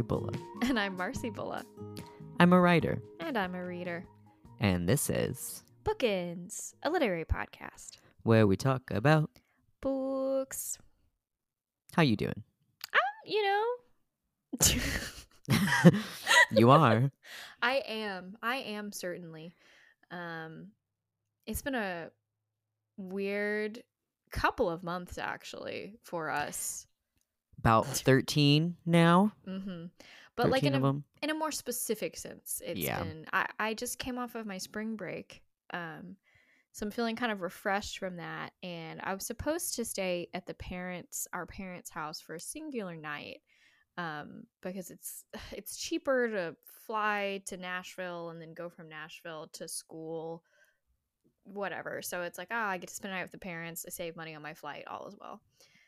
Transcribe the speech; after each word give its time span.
I'm 0.00 0.06
Bulla. 0.06 0.32
And 0.62 0.80
I'm 0.80 0.96
Marcy 0.96 1.28
Bulla. 1.28 1.62
I'm 2.38 2.54
a 2.54 2.60
writer, 2.60 3.02
And 3.20 3.36
I'm 3.36 3.54
a 3.54 3.62
reader. 3.62 4.06
and 4.58 4.88
this 4.88 5.10
is 5.10 5.62
Bookins, 5.84 6.74
a 6.82 6.88
literary 6.88 7.26
podcast. 7.26 7.98
where 8.22 8.46
we 8.46 8.56
talk 8.56 8.90
about 8.90 9.28
Books. 9.82 10.78
how 11.92 12.00
you 12.02 12.16
doing. 12.16 12.42
You 13.26 13.42
know. 13.44 13.64
you 16.50 16.70
are. 16.70 17.10
I 17.62 17.82
am. 17.86 18.38
I 18.42 18.56
am 18.56 18.92
certainly. 18.92 19.52
Um 20.10 20.68
it's 21.46 21.60
been 21.60 21.74
a 21.74 22.08
weird 22.96 23.82
couple 24.32 24.70
of 24.70 24.82
months 24.82 25.18
actually 25.18 25.96
for 26.02 26.30
us. 26.30 26.86
About 27.60 27.86
13 27.86 28.76
now. 28.86 29.32
hmm 29.44 29.86
But 30.36 30.50
like 30.50 30.66
in 30.66 30.74
a, 30.74 30.82
in 31.22 31.30
a 31.30 31.34
more 31.34 31.52
specific 31.52 32.16
sense, 32.16 32.62
it's 32.64 32.80
Yeah. 32.80 32.98
been 33.02 33.26
I, 33.32 33.46
I 33.58 33.74
just 33.74 33.98
came 33.98 34.18
off 34.18 34.34
of 34.34 34.46
my 34.46 34.58
spring 34.58 34.96
break. 34.96 35.42
Um 35.72 36.16
so 36.72 36.86
I'm 36.86 36.92
feeling 36.92 37.16
kind 37.16 37.32
of 37.32 37.40
refreshed 37.42 37.98
from 37.98 38.16
that 38.16 38.52
and 38.62 39.00
I 39.02 39.12
was 39.12 39.26
supposed 39.26 39.74
to 39.74 39.84
stay 39.84 40.28
at 40.34 40.46
the 40.46 40.54
parents 40.54 41.26
our 41.32 41.44
parents' 41.46 41.90
house 41.90 42.20
for 42.20 42.34
a 42.34 42.40
singular 42.40 42.96
night. 42.96 43.40
Um 43.98 44.44
because 44.62 44.90
it's 44.90 45.24
it's 45.52 45.76
cheaper 45.76 46.28
to 46.28 46.56
fly 46.86 47.42
to 47.46 47.56
Nashville 47.56 48.30
and 48.30 48.40
then 48.40 48.54
go 48.54 48.70
from 48.70 48.88
Nashville 48.88 49.48
to 49.54 49.68
school 49.68 50.44
whatever. 51.44 52.02
So 52.02 52.22
it's 52.22 52.38
like, 52.38 52.48
ah, 52.50 52.68
I 52.68 52.78
get 52.78 52.88
to 52.88 52.94
spend 52.94 53.12
a 53.12 53.16
night 53.16 53.22
with 53.24 53.32
the 53.32 53.38
parents. 53.38 53.84
I 53.86 53.90
save 53.90 54.16
money 54.16 54.34
on 54.34 54.42
my 54.42 54.54
flight 54.54 54.84
all 54.86 55.06
as 55.08 55.16
well 55.20 55.40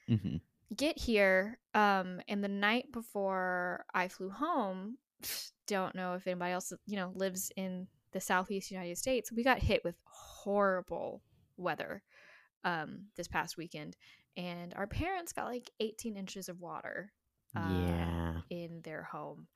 hmm 0.09 0.37
get 0.77 0.99
here 0.99 1.59
um 1.75 2.21
and 2.29 2.43
the 2.43 2.49
night 2.49 2.91
before 2.93 3.85
i 3.95 4.09
flew 4.09 4.31
home 4.31 4.97
don't 5.67 5.95
know 5.95 6.15
if 6.15 6.27
anybody 6.27 6.53
else 6.53 6.73
you 6.87 6.97
know 6.97 7.13
lives 7.15 7.51
in 7.57 7.87
the 8.13 8.21
southeast 8.21 8.71
united 8.71 8.97
states 8.99 9.31
we 9.33 9.43
got 9.45 9.59
hit 9.59 9.83
with 9.85 9.95
horrible 10.05 11.23
weather 11.57 12.03
um 12.65 13.07
this 13.17 13.29
past 13.29 13.57
weekend 13.57 13.97
and 14.37 14.73
our 14.77 14.87
parents 14.87 15.33
got 15.33 15.47
like 15.47 15.71
18 15.81 16.17
inches 16.17 16.49
of 16.49 16.61
water 16.61 17.13
uh, 17.55 17.69
yeah. 17.87 18.33
in 18.51 18.81
their 18.83 19.03
home 19.03 19.47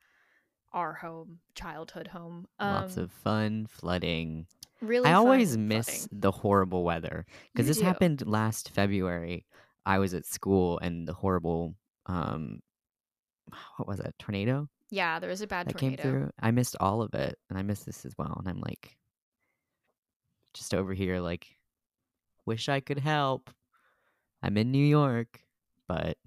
our 0.73 0.93
home 0.93 1.39
childhood 1.55 2.07
home 2.07 2.47
Lots 2.59 2.97
Um, 2.97 3.03
of 3.05 3.11
fun 3.11 3.67
flooding. 3.69 4.47
really 4.81 5.09
I 5.09 5.13
always 5.13 5.53
fun 5.55 5.67
miss 5.67 6.07
the 6.11 6.31
horrible 6.31 6.83
weather 6.83 7.25
because 7.53 7.67
this 7.67 7.77
do. 7.79 7.85
happened 7.85 8.27
last 8.27 8.69
February. 8.71 9.45
I 9.87 9.99
was 9.99 10.13
at 10.13 10.25
school 10.25 10.77
and 10.79 11.07
the 11.07 11.13
horrible, 11.13 11.75
um, 12.05 12.59
what 13.77 13.87
was 13.87 13.99
it? 13.99 14.13
Tornado 14.19 14.69
yeah 14.89 15.19
there 15.19 15.29
was 15.29 15.41
a 15.41 15.47
bad 15.47 15.67
that 15.67 15.77
tornado 15.77 16.01
came 16.01 16.11
through. 16.11 16.31
I 16.39 16.51
missed 16.51 16.75
all 16.79 17.01
of 17.01 17.13
it, 17.13 17.37
and 17.49 17.57
I 17.57 17.61
missed 17.61 17.85
this 17.85 18.05
as 18.05 18.13
well. 18.17 18.35
And 18.39 18.47
I'm 18.47 18.61
like, 18.61 18.97
just 20.53 20.73
over 20.73 20.93
here, 20.93 21.19
like, 21.19 21.47
wish 22.45 22.69
I 22.69 22.79
could 22.79 22.99
help. 22.99 23.49
I'm 24.41 24.57
in 24.57 24.71
New 24.71 24.85
York, 24.85 25.41
but 25.87 26.17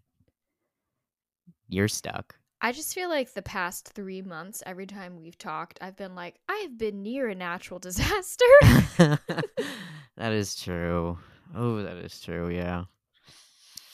you're 1.69 1.89
stuck. 1.89 2.37
I 2.63 2.73
just 2.73 2.95
feel 2.95 3.09
like 3.09 3.33
the 3.33 3.43
past 3.43 3.89
three 3.89 4.21
months, 4.21 4.63
every 4.67 4.87
time 4.87 5.17
we've 5.17 5.39
talked, 5.39 5.79
I've 5.81 5.97
been 5.97 6.15
like, 6.15 6.39
I 6.47 6.61
have 6.63 6.77
been 6.77 7.03
near 7.03 7.29
a 7.29 7.35
natural 7.35 7.79
disaster. 7.81 8.45
that 8.99 10.33
is 10.33 10.55
true. 10.57 11.19
Oh, 11.55 11.83
that 11.83 11.97
is 11.97 12.21
true. 12.21 12.51
Yeah. 12.51 12.85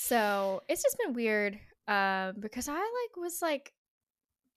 So 0.08 0.62
it's 0.68 0.82
just 0.82 0.98
been 0.98 1.14
weird 1.14 1.58
um, 1.88 2.36
because 2.40 2.68
I 2.68 2.74
like 2.74 3.16
was 3.16 3.42
like, 3.42 3.72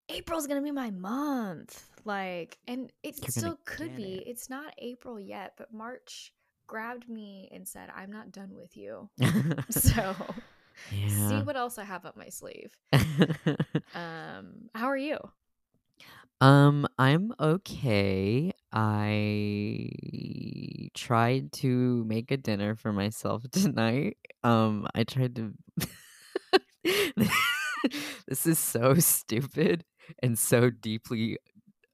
April's 0.10 0.48
gonna 0.48 0.62
be 0.62 0.72
my 0.72 0.92
month, 0.92 1.86
like, 2.06 2.58
and 2.68 2.92
it 3.04 3.16
You're 3.22 3.30
still 3.30 3.60
could 3.66 3.96
be. 3.96 4.16
it. 4.16 4.28
It's 4.28 4.50
not 4.50 4.74
April 4.80 5.20
yet, 5.20 5.54
but 5.58 5.74
March 5.74 6.34
grabbed 6.68 7.10
me 7.10 7.50
and 7.54 7.68
said, 7.68 7.90
"I'm 7.96 8.12
not 8.12 8.32
done 8.32 8.56
with 8.56 8.76
you." 8.78 9.10
So 9.70 10.16
see 11.08 11.44
what 11.44 11.58
else 11.58 11.78
I 11.78 11.84
have 11.84 12.06
up 12.06 12.18
my 12.18 12.30
sleeve. 12.30 12.78
Um, 13.94 14.70
how 14.76 14.88
are 14.88 14.98
you? 14.98 15.18
um, 16.42 16.88
I'm 16.98 17.34
okay. 17.40 18.54
I 18.72 19.90
tried 20.94 21.52
to 21.53 22.03
make 22.06 22.31
a 22.31 22.38
dinner 22.38 22.75
for 22.75 22.94
myself 22.94 23.44
tonight. 23.52 24.18
Um, 24.44 24.88
I 24.94 25.03
tried 25.03 25.35
to. 25.35 25.53
this 28.28 28.46
is 28.46 28.59
so 28.59 28.96
stupid 28.96 29.84
and 30.22 30.38
so 30.38 30.69
deeply 30.69 31.38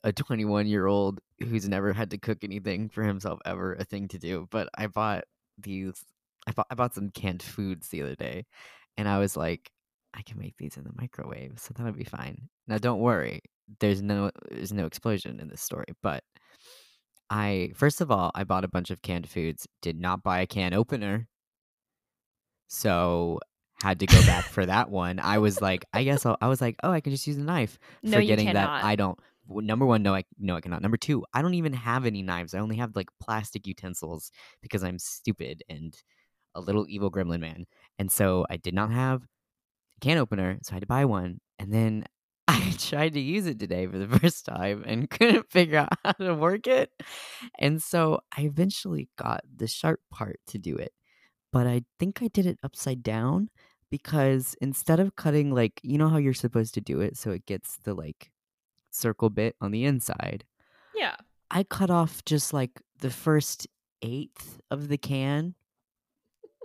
a 0.04 0.12
21 0.14 0.68
year 0.68 0.86
old 0.86 1.20
who's 1.40 1.68
never 1.68 1.94
had 1.94 2.12
to 2.12 2.18
cook 2.18 2.44
anything 2.44 2.90
for 2.90 3.04
himself 3.04 3.40
ever 3.46 3.74
a 3.74 3.84
thing 3.84 4.08
to 4.10 4.20
do. 4.20 4.48
But 4.52 4.70
I 4.78 4.88
bought 4.88 5.24
these. 5.58 6.04
I 6.48 6.52
bought 6.52 6.68
I 6.70 6.76
bought 6.76 6.94
some 6.94 7.10
canned 7.10 7.42
foods 7.44 7.90
the 7.90 8.04
other 8.04 8.16
day, 8.16 8.46
and 8.98 9.08
I 9.08 9.20
was 9.20 9.36
like, 9.36 9.72
I 10.14 10.22
can 10.22 10.40
make 10.40 10.56
these 10.58 10.78
in 10.78 10.84
the 10.84 10.94
microwave, 10.96 11.54
so 11.58 11.74
that'll 11.76 11.94
be 11.94 12.04
fine. 12.04 12.50
Now, 12.68 12.78
don't 12.78 13.00
worry. 13.00 13.42
There's 13.80 14.02
no 14.02 14.32
there's 14.52 14.74
no 14.74 14.86
explosion 14.86 15.40
in 15.40 15.50
this 15.50 15.62
story, 15.62 15.88
but 16.04 16.24
I 17.30 17.72
first 17.76 18.02
of 18.02 18.12
all 18.12 18.32
I 18.36 18.44
bought 18.44 18.64
a 18.64 18.70
bunch 18.70 18.92
of 18.92 19.02
canned 19.02 19.30
foods. 19.30 19.68
Did 19.82 20.00
not 20.00 20.24
buy 20.24 20.42
a 20.42 20.48
can 20.48 20.74
opener, 20.74 21.28
so 22.68 23.40
had 23.82 24.00
to 24.00 24.06
go 24.06 24.22
back 24.22 24.46
for 24.46 24.66
that 24.66 24.90
one. 24.90 25.20
I 25.20 25.38
was 25.40 25.62
like, 25.62 25.86
I 25.94 26.04
guess 26.04 26.26
I'll, 26.26 26.38
I 26.42 26.48
was 26.48 26.62
like, 26.62 26.76
oh, 26.84 26.92
I 26.92 27.02
can 27.02 27.12
just 27.12 27.28
use 27.28 27.38
a 27.38 27.42
knife. 27.42 27.78
No, 28.04 28.18
you 28.18 28.24
forgetting 28.24 28.54
that. 28.54 28.70
I 28.84 28.96
don't. 28.96 29.20
Number 29.48 29.86
one, 29.86 30.02
no, 30.02 30.16
I 30.16 30.24
no, 30.40 30.56
I 30.56 30.62
cannot. 30.62 30.82
Number 30.82 30.98
two, 30.98 31.24
I 31.34 31.42
don't 31.42 31.54
even 31.54 31.74
have 31.74 32.06
any 32.06 32.24
knives. 32.24 32.54
I 32.54 32.60
only 32.60 32.78
have 32.78 32.96
like 32.96 33.10
plastic 33.22 33.68
utensils 33.68 34.32
because 34.62 34.84
I'm 34.84 34.98
stupid 34.98 35.64
and 35.70 35.96
a 36.56 36.62
little 36.62 36.86
evil 36.88 37.12
gremlin 37.12 37.42
man. 37.42 37.66
And 38.00 38.12
so 38.12 38.46
I 38.50 38.58
did 38.58 38.74
not 38.74 38.92
have 38.92 39.22
a 39.22 40.00
can 40.00 40.18
opener, 40.18 40.58
so 40.64 40.72
I 40.72 40.76
had 40.76 40.82
to 40.82 40.88
buy 40.88 41.06
one. 41.06 41.40
And 41.60 41.72
then 41.72 42.06
I 42.48 42.74
tried 42.78 43.14
to 43.14 43.20
use 43.20 43.48
it 43.48 43.60
today 43.60 43.88
for 43.88 43.98
the 43.98 44.08
first 44.20 44.46
time 44.46 44.84
and 44.86 45.10
couldn't 45.10 45.50
figure 45.52 45.80
out 45.80 45.90
how 46.04 46.12
to 46.14 46.36
work 46.36 46.68
it. 46.68 46.92
And 47.60 47.82
so 47.82 48.20
I 48.38 48.42
eventually 48.42 49.10
got 49.18 49.42
the 49.56 49.68
sharp 49.68 50.00
part 50.12 50.40
to 50.48 50.58
do 50.58 50.76
it. 50.76 50.94
But 51.52 51.68
I 51.68 51.84
think 52.00 52.22
I 52.22 52.28
did 52.28 52.46
it 52.46 52.60
upside 52.64 53.02
down 53.02 53.50
because 53.90 54.56
instead 54.62 55.00
of 55.00 55.16
cutting 55.16 55.52
like 55.54 55.80
you 55.84 55.98
know 55.98 56.10
how 56.10 56.18
you're 56.18 56.34
supposed 56.34 56.74
to 56.74 56.82
do 56.82 57.02
it 57.02 57.16
so 57.16 57.32
it 57.32 57.46
gets 57.46 57.78
the 57.84 57.94
like 57.94 58.32
circle 58.92 59.30
bit 59.30 59.56
on 59.62 59.72
the 59.72 59.86
inside 59.86 60.44
Yeah. 60.96 61.16
i 61.52 61.64
cut 61.64 61.92
off 61.92 62.26
just 62.26 62.52
like 62.52 62.82
the 63.00 63.12
first 63.12 63.68
eighth 64.02 64.60
of 64.72 64.88
the 64.88 64.98
can 64.98 65.54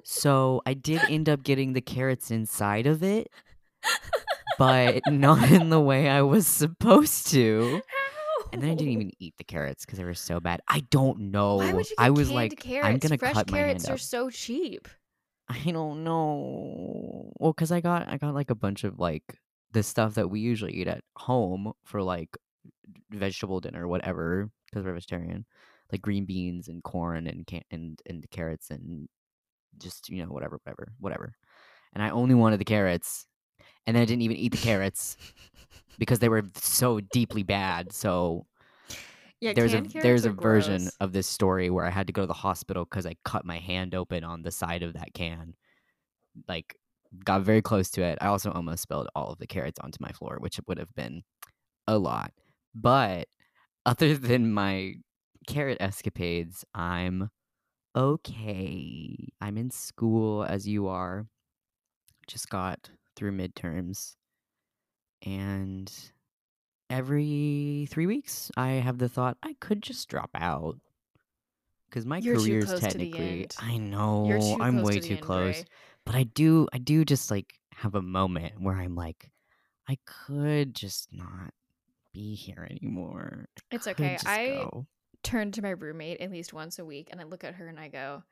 so 0.02 0.62
i 0.64 0.72
did 0.74 1.00
end 1.08 1.28
up 1.28 1.42
getting 1.42 1.72
the 1.74 1.80
carrots 1.80 2.30
inside 2.30 2.86
of 2.86 3.02
it 3.02 3.30
but 4.60 5.02
not 5.10 5.50
in 5.50 5.70
the 5.70 5.80
way 5.80 6.08
i 6.08 6.22
was 6.22 6.46
supposed 6.46 7.26
to 7.28 7.80
and 8.52 8.62
then 8.62 8.70
i 8.70 8.74
didn't 8.74 8.92
even 8.92 9.10
eat 9.18 9.34
the 9.38 9.44
carrots 9.44 9.84
because 9.84 9.98
they 9.98 10.04
were 10.04 10.14
so 10.14 10.38
bad 10.40 10.60
i 10.68 10.80
don't 10.90 11.18
know 11.18 11.56
Why 11.56 11.72
would 11.72 11.88
you 11.90 11.96
get 11.96 12.04
i 12.04 12.10
was 12.10 12.30
like 12.30 12.58
carrots? 12.60 12.86
i'm 12.86 12.98
gonna 12.98 13.18
Fresh 13.18 13.34
cut 13.34 13.50
my 13.50 13.58
hand 13.58 13.66
carrots 13.68 13.84
up 13.88 13.94
are 13.94 13.98
so 13.98 14.30
cheap. 14.30 14.86
I 15.52 15.72
don't 15.72 16.04
know. 16.04 17.32
Well, 17.40 17.52
cuz 17.52 17.72
I 17.72 17.80
got 17.80 18.06
I 18.08 18.18
got 18.18 18.34
like 18.34 18.50
a 18.50 18.54
bunch 18.54 18.84
of 18.84 19.00
like 19.00 19.36
the 19.72 19.82
stuff 19.82 20.14
that 20.14 20.28
we 20.30 20.38
usually 20.38 20.74
eat 20.74 20.86
at 20.86 21.02
home 21.16 21.72
for 21.82 22.02
like 22.04 22.36
vegetable 23.10 23.60
dinner 23.60 23.88
whatever 23.88 24.48
cuz 24.72 24.84
we're 24.84 24.94
vegetarian. 24.94 25.44
Like 25.90 26.02
green 26.02 26.24
beans 26.24 26.68
and 26.68 26.84
corn 26.84 27.26
and 27.26 27.44
can- 27.48 27.64
and 27.72 28.00
and 28.06 28.24
carrots 28.30 28.70
and 28.70 29.08
just, 29.78 30.08
you 30.08 30.22
know, 30.24 30.30
whatever 30.30 30.60
whatever 30.62 30.92
whatever. 31.00 31.34
And 31.94 32.02
I 32.02 32.10
only 32.10 32.36
wanted 32.36 32.60
the 32.60 32.64
carrots. 32.64 33.26
And 33.86 33.96
then 33.96 34.02
I 34.02 34.06
didn't 34.06 34.22
even 34.22 34.36
eat 34.36 34.52
the 34.52 34.58
carrots 34.58 35.16
because 35.98 36.20
they 36.20 36.28
were 36.28 36.44
so 36.56 37.00
deeply 37.00 37.42
bad. 37.42 37.92
So 37.92 38.46
Yeah, 39.40 39.52
there's 39.54 39.74
a 39.74 39.82
there's 40.00 40.24
a 40.24 40.30
version 40.30 40.90
gross. 40.90 41.00
of 41.00 41.12
this 41.12 41.26
story 41.26 41.70
where 41.70 41.84
I 41.84 41.90
had 41.90 42.06
to 42.06 42.12
go 42.12 42.22
to 42.22 42.26
the 42.26 42.32
hospital 42.32 42.84
because 42.84 43.06
I 43.06 43.16
cut 43.24 43.44
my 43.44 43.58
hand 43.58 43.94
open 43.94 44.22
on 44.24 44.42
the 44.42 44.50
side 44.52 44.82
of 44.82 44.92
that 44.94 45.12
can. 45.14 45.54
Like, 46.48 46.76
got 47.24 47.42
very 47.42 47.62
close 47.62 47.90
to 47.92 48.02
it. 48.02 48.18
I 48.20 48.28
also 48.28 48.52
almost 48.52 48.82
spilled 48.82 49.08
all 49.16 49.32
of 49.32 49.38
the 49.38 49.46
carrots 49.46 49.80
onto 49.80 49.98
my 50.00 50.12
floor, 50.12 50.38
which 50.40 50.60
would 50.66 50.78
have 50.78 50.94
been 50.94 51.22
a 51.88 51.98
lot. 51.98 52.32
But 52.74 53.28
other 53.86 54.16
than 54.18 54.52
my 54.52 54.96
carrot 55.48 55.78
escapades, 55.80 56.64
I'm 56.74 57.30
okay. 57.96 59.28
I'm 59.40 59.58
in 59.58 59.70
school 59.70 60.44
as 60.44 60.68
you 60.68 60.88
are. 60.88 61.28
Just 62.26 62.48
got 62.48 62.90
through 63.16 63.32
midterms. 63.32 64.16
And 65.24 65.92
every 66.88 67.86
three 67.90 68.06
weeks, 68.06 68.50
I 68.56 68.70
have 68.72 68.98
the 68.98 69.08
thought 69.08 69.36
I 69.42 69.54
could 69.60 69.82
just 69.82 70.08
drop 70.08 70.30
out 70.34 70.78
because 71.88 72.06
my 72.06 72.18
You're 72.18 72.36
too 72.36 72.44
career's 72.44 72.66
close 72.66 72.80
to 72.80 72.98
the 72.98 73.10
technically. 73.10 73.48
I 73.58 73.76
know 73.76 74.56
I'm 74.60 74.82
way 74.82 74.94
to 74.94 75.00
too 75.00 75.14
end, 75.14 75.22
close. 75.22 75.64
But 76.06 76.14
I 76.14 76.22
do 76.22 76.68
I 76.72 76.78
do 76.78 77.04
just 77.04 77.30
like 77.30 77.54
have 77.74 77.94
a 77.94 78.02
moment 78.02 78.60
where 78.60 78.76
I'm 78.76 78.94
like, 78.94 79.30
I 79.88 79.98
could 80.06 80.74
just 80.74 81.12
not 81.12 81.52
be 82.12 82.34
here 82.34 82.66
anymore. 82.70 83.46
I 83.70 83.76
It's 83.76 83.86
okay. 83.86 84.18
I 84.24 84.46
go. 84.70 84.86
turn 85.22 85.52
to 85.52 85.62
my 85.62 85.70
roommate 85.70 86.20
at 86.20 86.30
least 86.30 86.52
once 86.52 86.78
a 86.78 86.84
week 86.84 87.08
and 87.10 87.20
I 87.20 87.24
look 87.24 87.44
at 87.44 87.54
her 87.56 87.66
and 87.68 87.78
I 87.78 87.88
go, 87.88 88.22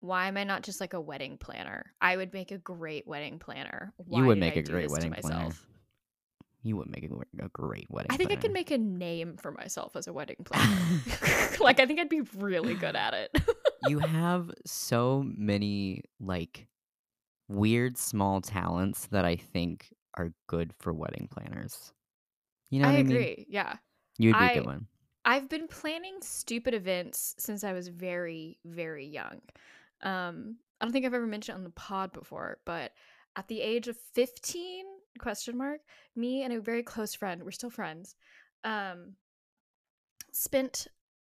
why 0.00 0.28
am 0.28 0.36
I 0.36 0.44
not 0.44 0.62
just 0.62 0.80
like 0.80 0.92
a 0.92 1.00
wedding 1.00 1.38
planner? 1.38 1.92
I 2.00 2.16
would 2.16 2.32
make 2.32 2.50
a 2.50 2.58
great 2.58 3.06
wedding 3.06 3.38
planner. 3.38 3.92
Why 3.96 4.20
You 4.20 4.26
would 4.26 4.38
make 4.38 4.56
a 4.56 4.62
great 4.62 4.90
wedding 4.90 5.12
planner. 5.12 5.50
You 6.62 6.76
would 6.76 6.88
make 6.90 7.04
a, 7.04 7.44
a 7.44 7.48
great 7.48 7.86
wedding. 7.90 8.08
Planner. 8.08 8.14
I 8.14 8.16
think 8.16 8.32
I 8.32 8.36
could 8.36 8.52
make 8.52 8.70
a 8.72 8.78
name 8.78 9.36
for 9.36 9.52
myself 9.52 9.94
as 9.94 10.06
a 10.08 10.12
wedding 10.12 10.36
planner. 10.44 10.76
like 11.60 11.80
I 11.80 11.86
think 11.86 12.00
I'd 12.00 12.08
be 12.08 12.22
really 12.36 12.74
good 12.74 12.96
at 12.96 13.14
it. 13.14 13.30
you 13.88 13.98
have 14.00 14.50
so 14.64 15.24
many 15.36 16.02
like 16.20 16.66
weird 17.48 17.96
small 17.96 18.40
talents 18.40 19.06
that 19.12 19.24
I 19.24 19.36
think 19.36 19.94
are 20.18 20.32
good 20.48 20.72
for 20.80 20.92
wedding 20.92 21.28
planners. 21.30 21.92
You 22.70 22.80
know 22.80 22.88
I 22.88 22.92
what 22.92 22.98
I 22.98 23.02
mean? 23.04 23.12
agree. 23.12 23.46
Yeah. 23.48 23.76
You'd 24.18 24.32
be 24.32 24.38
a 24.38 24.42
I- 24.48 24.54
good 24.54 24.66
one. 24.66 24.86
I've 25.28 25.48
been 25.48 25.66
planning 25.66 26.18
stupid 26.20 26.72
events 26.72 27.34
since 27.36 27.64
I 27.64 27.72
was 27.72 27.88
very, 27.88 28.58
very 28.64 29.06
young. 29.08 29.40
Um, 30.02 30.56
I 30.80 30.84
don't 30.84 30.92
think 30.92 31.06
I've 31.06 31.14
ever 31.14 31.26
mentioned 31.26 31.54
it 31.56 31.58
on 31.58 31.64
the 31.64 31.70
pod 31.70 32.12
before, 32.12 32.58
but 32.64 32.92
at 33.36 33.48
the 33.48 33.60
age 33.60 33.88
of 33.88 33.96
15, 34.14 34.84
question 35.18 35.56
mark, 35.56 35.80
me 36.14 36.42
and 36.42 36.52
a 36.52 36.60
very 36.60 36.82
close 36.82 37.14
friend, 37.14 37.42
we're 37.42 37.50
still 37.50 37.70
friends, 37.70 38.14
um, 38.64 39.14
spent 40.32 40.86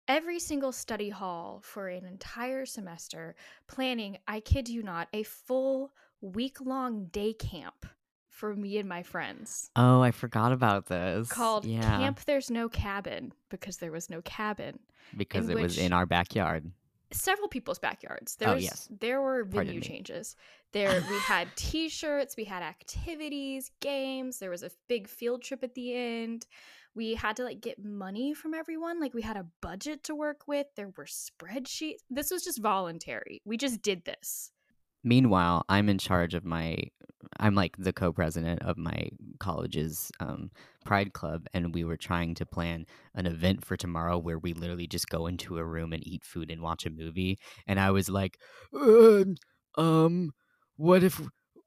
every 0.09 0.39
single 0.39 0.73
study 0.73 1.11
hall 1.11 1.61
for 1.65 1.89
an 1.89 2.05
entire 2.05 2.65
semester 2.65 3.35
planning, 3.67 4.19
I 4.27 4.41
kid 4.41 4.69
you 4.69 4.83
not, 4.83 5.09
a 5.13 5.23
full 5.23 5.93
week 6.21 6.61
long 6.61 7.07
day 7.07 7.33
camp 7.33 7.87
for 8.31 8.55
me 8.55 8.77
and 8.79 8.89
my 8.89 9.03
friends 9.03 9.71
Oh, 9.77 10.03
I 10.03 10.11
forgot 10.11 10.53
about 10.53 10.87
this. 10.87 11.29
called 11.29 11.65
yeah, 11.65 11.81
Camp 11.81 12.21
There's 12.27 12.51
No 12.51 12.69
Cabin 12.69 13.33
because 13.51 13.79
there 13.79 13.93
was 13.93 14.11
no 14.11 14.21
cabin. 14.23 14.79
because 15.17 15.49
it 15.49 15.57
was 15.59 15.79
in 15.79 15.93
our 15.95 16.05
backyard. 16.07 16.71
Several 17.13 17.49
people's 17.49 17.79
backyards. 17.79 18.37
Oh, 18.43 18.51
There's, 18.51 18.65
yes. 18.65 18.89
There 19.01 19.21
were 19.21 19.45
venue 19.45 19.81
changes. 19.81 20.37
There 20.73 21.03
we 21.09 21.19
had 21.21 21.49
t-shirts, 21.57 22.37
we 22.37 22.45
had 22.45 22.63
activities, 22.63 23.71
games. 23.81 24.39
There 24.39 24.51
was 24.51 24.63
a 24.63 24.71
big 24.89 25.09
field 25.09 25.43
trip 25.43 25.63
at 25.63 25.75
the 25.75 25.95
end. 25.95 26.47
We 26.95 27.15
had 27.15 27.37
to 27.37 27.45
like 27.45 27.61
get 27.61 27.85
money 27.85 28.35
from 28.35 28.55
everyone. 28.55 29.01
Like 29.01 29.15
we 29.15 29.23
had 29.23 29.37
a 29.37 29.47
budget 29.61 30.03
to 30.05 30.15
work 30.15 30.49
with. 30.49 30.67
There 30.77 30.93
were 30.97 31.05
spreadsheets. 31.05 31.99
This 32.11 32.31
was 32.31 32.43
just 32.43 32.61
voluntary. 32.61 33.43
We 33.45 33.57
just 33.57 33.83
did 33.83 34.05
this. 34.05 34.51
Meanwhile, 35.07 35.65
I'm 35.69 35.89
in 35.89 35.99
charge 35.99 36.35
of 36.35 36.45
my. 36.45 36.79
I'm 37.41 37.55
like 37.55 37.77
the 37.79 37.93
co-president 37.93 38.63
of 38.63 38.77
my 38.79 39.09
college's 39.41 40.13
um, 40.21 40.51
Pride 40.85 41.13
Club, 41.13 41.47
and 41.55 41.75
we 41.75 41.85
were 41.85 41.97
trying 41.97 42.35
to 42.37 42.47
plan 42.47 42.87
an 43.15 43.27
event 43.27 43.65
for 43.65 43.77
tomorrow 43.77 44.19
where 44.19 44.39
we 44.39 44.53
literally 44.55 44.87
just 44.87 45.09
go 45.09 45.27
into 45.27 45.59
a 45.59 45.65
room 45.65 45.93
and 45.93 46.07
eat 46.07 46.25
food 46.25 46.51
and 46.51 46.63
watch 46.63 46.87
a 46.87 46.91
movie. 46.91 47.39
And 47.67 47.81
I 47.81 47.91
was 47.93 48.09
like, 48.09 48.39
"Uh, 48.75 49.25
um, 49.77 50.33
what 50.77 51.03
if, 51.05 51.21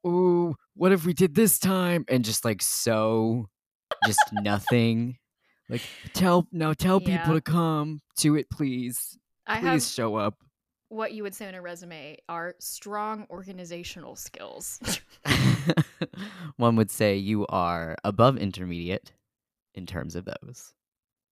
oh, 0.04 0.54
what 0.74 0.92
if 0.92 1.04
we 1.06 1.12
did 1.14 1.34
this 1.34 1.58
time? 1.58 2.04
And 2.08 2.24
just 2.24 2.44
like 2.44 2.62
so, 2.62 3.46
just 4.04 4.32
nothing. 4.32 5.18
Like 5.68 5.84
tell 6.14 6.48
now, 6.52 6.72
tell 6.74 7.00
Yeah. 7.00 7.16
people 7.18 7.34
to 7.34 7.40
come 7.40 8.02
to 8.18 8.36
it, 8.36 8.50
please. 8.50 9.18
I 9.46 9.58
Please 9.58 9.84
have 9.84 9.92
show 9.92 10.16
up. 10.16 10.36
What 10.90 11.12
you 11.12 11.22
would 11.22 11.34
say 11.34 11.48
on 11.48 11.54
a 11.54 11.62
resume 11.62 12.18
are 12.28 12.54
strong 12.58 13.26
organizational 13.30 14.14
skills. 14.16 14.78
One 16.56 16.76
would 16.76 16.90
say 16.90 17.16
you 17.16 17.46
are 17.46 17.96
above 18.04 18.36
intermediate 18.36 19.12
in 19.74 19.86
terms 19.86 20.14
of 20.16 20.26
those. 20.26 20.74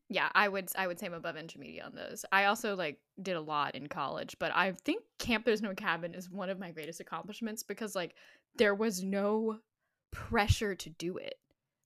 yeah 0.08 0.28
i 0.34 0.48
would 0.48 0.70
i 0.76 0.86
would 0.86 0.98
say 0.98 1.06
i'm 1.06 1.12
above 1.12 1.36
intermediate 1.36 1.84
on 1.84 1.94
those 1.94 2.24
i 2.32 2.44
also 2.44 2.74
like 2.76 2.98
did 3.20 3.36
a 3.36 3.40
lot 3.40 3.74
in 3.74 3.88
college 3.88 4.36
but 4.38 4.50
i 4.54 4.72
think 4.72 5.02
camp 5.18 5.44
there's 5.44 5.60
no 5.60 5.74
cabin 5.74 6.14
is 6.14 6.30
one 6.30 6.48
of 6.48 6.58
my 6.58 6.70
greatest 6.70 7.00
accomplishments 7.00 7.62
because 7.62 7.94
like 7.96 8.14
there 8.56 8.74
was 8.74 9.02
no 9.02 9.58
pressure 10.12 10.74
to 10.74 10.88
do 10.90 11.16
it 11.18 11.34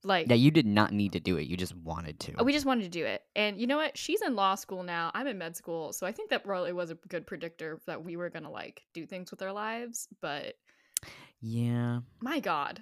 like 0.05 0.29
Yeah, 0.29 0.37
you 0.37 0.51
did 0.51 0.67
not 0.67 0.93
need 0.93 1.13
to 1.13 1.21
do 1.21 1.37
it. 1.37 1.47
You 1.47 1.57
just 1.57 1.75
wanted 1.77 2.21
to. 2.21 2.43
we 2.45 2.53
just 2.53 2.67
wanted 2.67 2.85
to 2.85 2.89
do 2.89 3.05
it 3.05 3.23
and 3.37 3.61
you 3.61 3.67
know 3.67 3.77
what 3.77 3.97
she's 3.97 4.23
in 4.23 4.35
law 4.35 4.55
school 4.55 4.83
now 4.83 5.11
i'm 5.15 5.27
in 5.27 5.39
med 5.39 5.57
school 5.57 5.93
so 5.93 6.07
i 6.07 6.13
think 6.13 6.31
that 6.31 6.45
really 6.47 6.73
was 6.73 6.91
a 6.91 6.95
good 7.09 7.27
predictor 7.27 7.79
that 7.87 8.03
we 8.05 8.17
were 8.17 8.31
gonna 8.31 8.51
like 8.51 8.83
do 8.93 9.07
things 9.07 9.31
with 9.31 9.43
our 9.43 9.53
lives 9.53 10.09
but 10.21 10.55
yeah. 11.41 12.01
my 12.21 12.41
god 12.41 12.81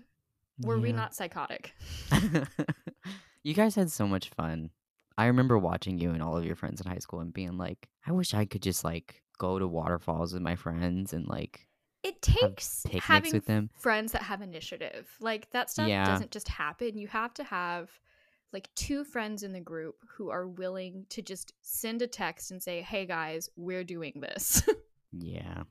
were 0.63 0.79
we 0.79 0.93
not 0.93 1.15
psychotic 1.15 1.73
you 3.43 3.55
guys 3.55 3.75
had 3.75 3.91
so 3.91 4.07
much 4.07 4.29
fun. 4.31 4.71
I 5.17 5.27
remember 5.27 5.59
watching 5.59 5.99
you 5.99 6.11
and 6.11 6.23
all 6.23 6.37
of 6.37 6.45
your 6.45 6.57
friends 6.57 6.81
in 6.81 6.91
high 6.91 6.99
school 6.99 7.21
and 7.21 7.33
being 7.33 7.59
like, 7.59 7.89
I 8.07 8.13
wish 8.13 8.35
I 8.35 8.45
could 8.45 8.63
just 8.63 8.85
like 8.85 9.23
go 9.39 9.59
to 9.59 9.67
waterfalls 9.67 10.33
with 10.33 10.43
my 10.43 10.57
friends 10.57 11.13
and 11.13 11.27
like 11.27 11.67
it 12.03 12.21
takes 12.23 12.85
having 13.03 13.33
with 13.33 13.47
them. 13.47 13.69
friends 13.79 14.13
that 14.13 14.23
have 14.23 14.41
initiative 14.43 15.07
like 15.21 15.51
that 15.51 15.71
stuff 15.71 15.89
Yeah. 15.89 16.05
doesn't 16.07 16.31
just 16.31 16.49
happen 16.49 16.97
you 16.97 17.09
have 17.09 17.35
to 17.35 17.45
have 17.45 17.91
like 18.53 18.69
two 18.75 19.05
friends 19.05 19.43
in 19.43 19.53
the 19.53 19.61
group 19.61 19.97
who 20.17 20.31
are 20.31 20.47
willing 20.49 21.07
to 21.11 21.23
just 21.23 21.53
send 21.63 22.03
a 22.03 22.07
text 22.07 22.51
and 22.51 22.63
say 22.63 22.81
hey 22.83 23.05
guys 23.07 23.49
we're 23.57 23.85
doing 23.85 24.15
this 24.21 24.63
Yeah. 25.13 25.65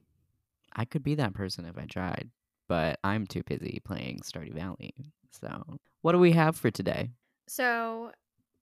I 0.74 0.86
could 0.86 1.02
be 1.02 1.16
that 1.16 1.34
person 1.34 1.66
if 1.66 1.78
I 1.78 1.86
tried, 1.86 2.30
but 2.68 3.00
I'm 3.04 3.26
too 3.26 3.42
busy 3.44 3.82
playing 3.84 4.20
Stardew 4.20 4.54
Valley. 4.54 4.94
So, 5.32 5.80
what 6.02 6.12
do 6.12 6.20
we 6.20 6.34
have 6.34 6.56
for 6.58 6.70
today? 6.70 7.10
so 7.48 8.12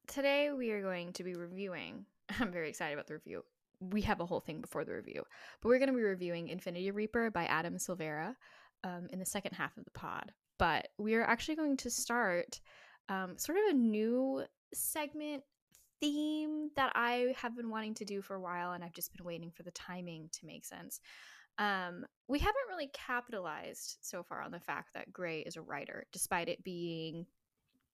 today 0.08 0.52
we 0.54 0.72
are 0.72 0.82
going 0.82 1.12
to 1.14 1.24
be 1.24 1.36
reviewing 1.36 2.06
i'm 2.40 2.50
very 2.52 2.70
excited 2.70 2.94
about 2.94 3.08
the 3.08 3.14
review 3.16 3.44
we 3.80 4.02
have 4.02 4.20
a 4.20 4.26
whole 4.26 4.40
thing 4.40 4.62
before 4.62 4.84
the 4.84 4.94
review 4.94 5.24
but 5.62 5.70
we're 5.70 5.80
going 5.80 5.92
to 5.92 5.96
be 5.96 6.02
reviewing 6.02 6.48
infinity 6.48 6.92
reaper 6.92 7.30
by 7.30 7.46
adam 7.46 7.78
silvera 7.78 8.36
um, 8.84 9.08
in 9.12 9.20
the 9.20 9.26
second 9.26 9.54
half 9.54 9.76
of 9.78 9.86
the 9.86 9.92
pod 9.92 10.32
but 10.58 10.88
we 10.98 11.16
are 11.16 11.24
actually 11.24 11.56
going 11.56 11.78
to 11.78 11.90
start 11.90 12.60
um, 13.10 13.38
sort 13.38 13.58
of 13.58 13.76
a 13.76 13.78
new 13.78 14.44
segment 14.74 15.44
theme 16.00 16.70
that 16.76 16.92
I 16.96 17.34
have 17.38 17.56
been 17.56 17.70
wanting 17.70 17.94
to 17.96 18.06
do 18.06 18.22
for 18.22 18.36
a 18.36 18.42
while, 18.42 18.74
and 18.74 18.84
I've 18.84 18.94
just 18.94 19.16
been 19.16 19.26
waiting 19.26 19.52
for 19.52 19.64
the 19.64 19.72
timing 19.72 20.30
to 20.34 20.46
make 20.46 20.66
sense. 20.66 21.00
Um, 21.58 22.06
we 22.28 22.40
haven't 22.40 22.56
really 22.70 22.90
capitalized 22.94 23.98
so 24.02 24.22
far 24.22 24.42
on 24.42 24.52
the 24.52 24.60
fact 24.60 24.94
that 24.94 25.12
Gray 25.12 25.40
is 25.40 25.56
a 25.56 25.62
writer, 25.62 26.06
despite 26.12 26.50
it 26.50 26.64
being 26.64 27.16
in 27.16 27.26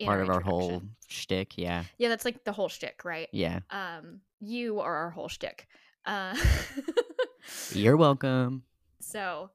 Part 0.05 0.21
of 0.21 0.29
our 0.29 0.41
whole 0.41 0.83
shtick. 1.07 1.57
Yeah. 1.57 1.83
Yeah, 1.97 2.09
that's 2.09 2.25
like 2.25 2.43
the 2.43 2.51
whole 2.51 2.69
shtick, 2.69 3.05
right? 3.05 3.29
Yeah. 3.31 3.59
Um, 3.69 4.21
you 4.39 4.79
are 4.79 4.95
our 4.95 5.09
whole 5.09 5.29
shtick. 5.29 5.67
Uh, 6.05 6.35
You're 7.71 7.97
welcome. 7.97 8.63
So 8.99 9.49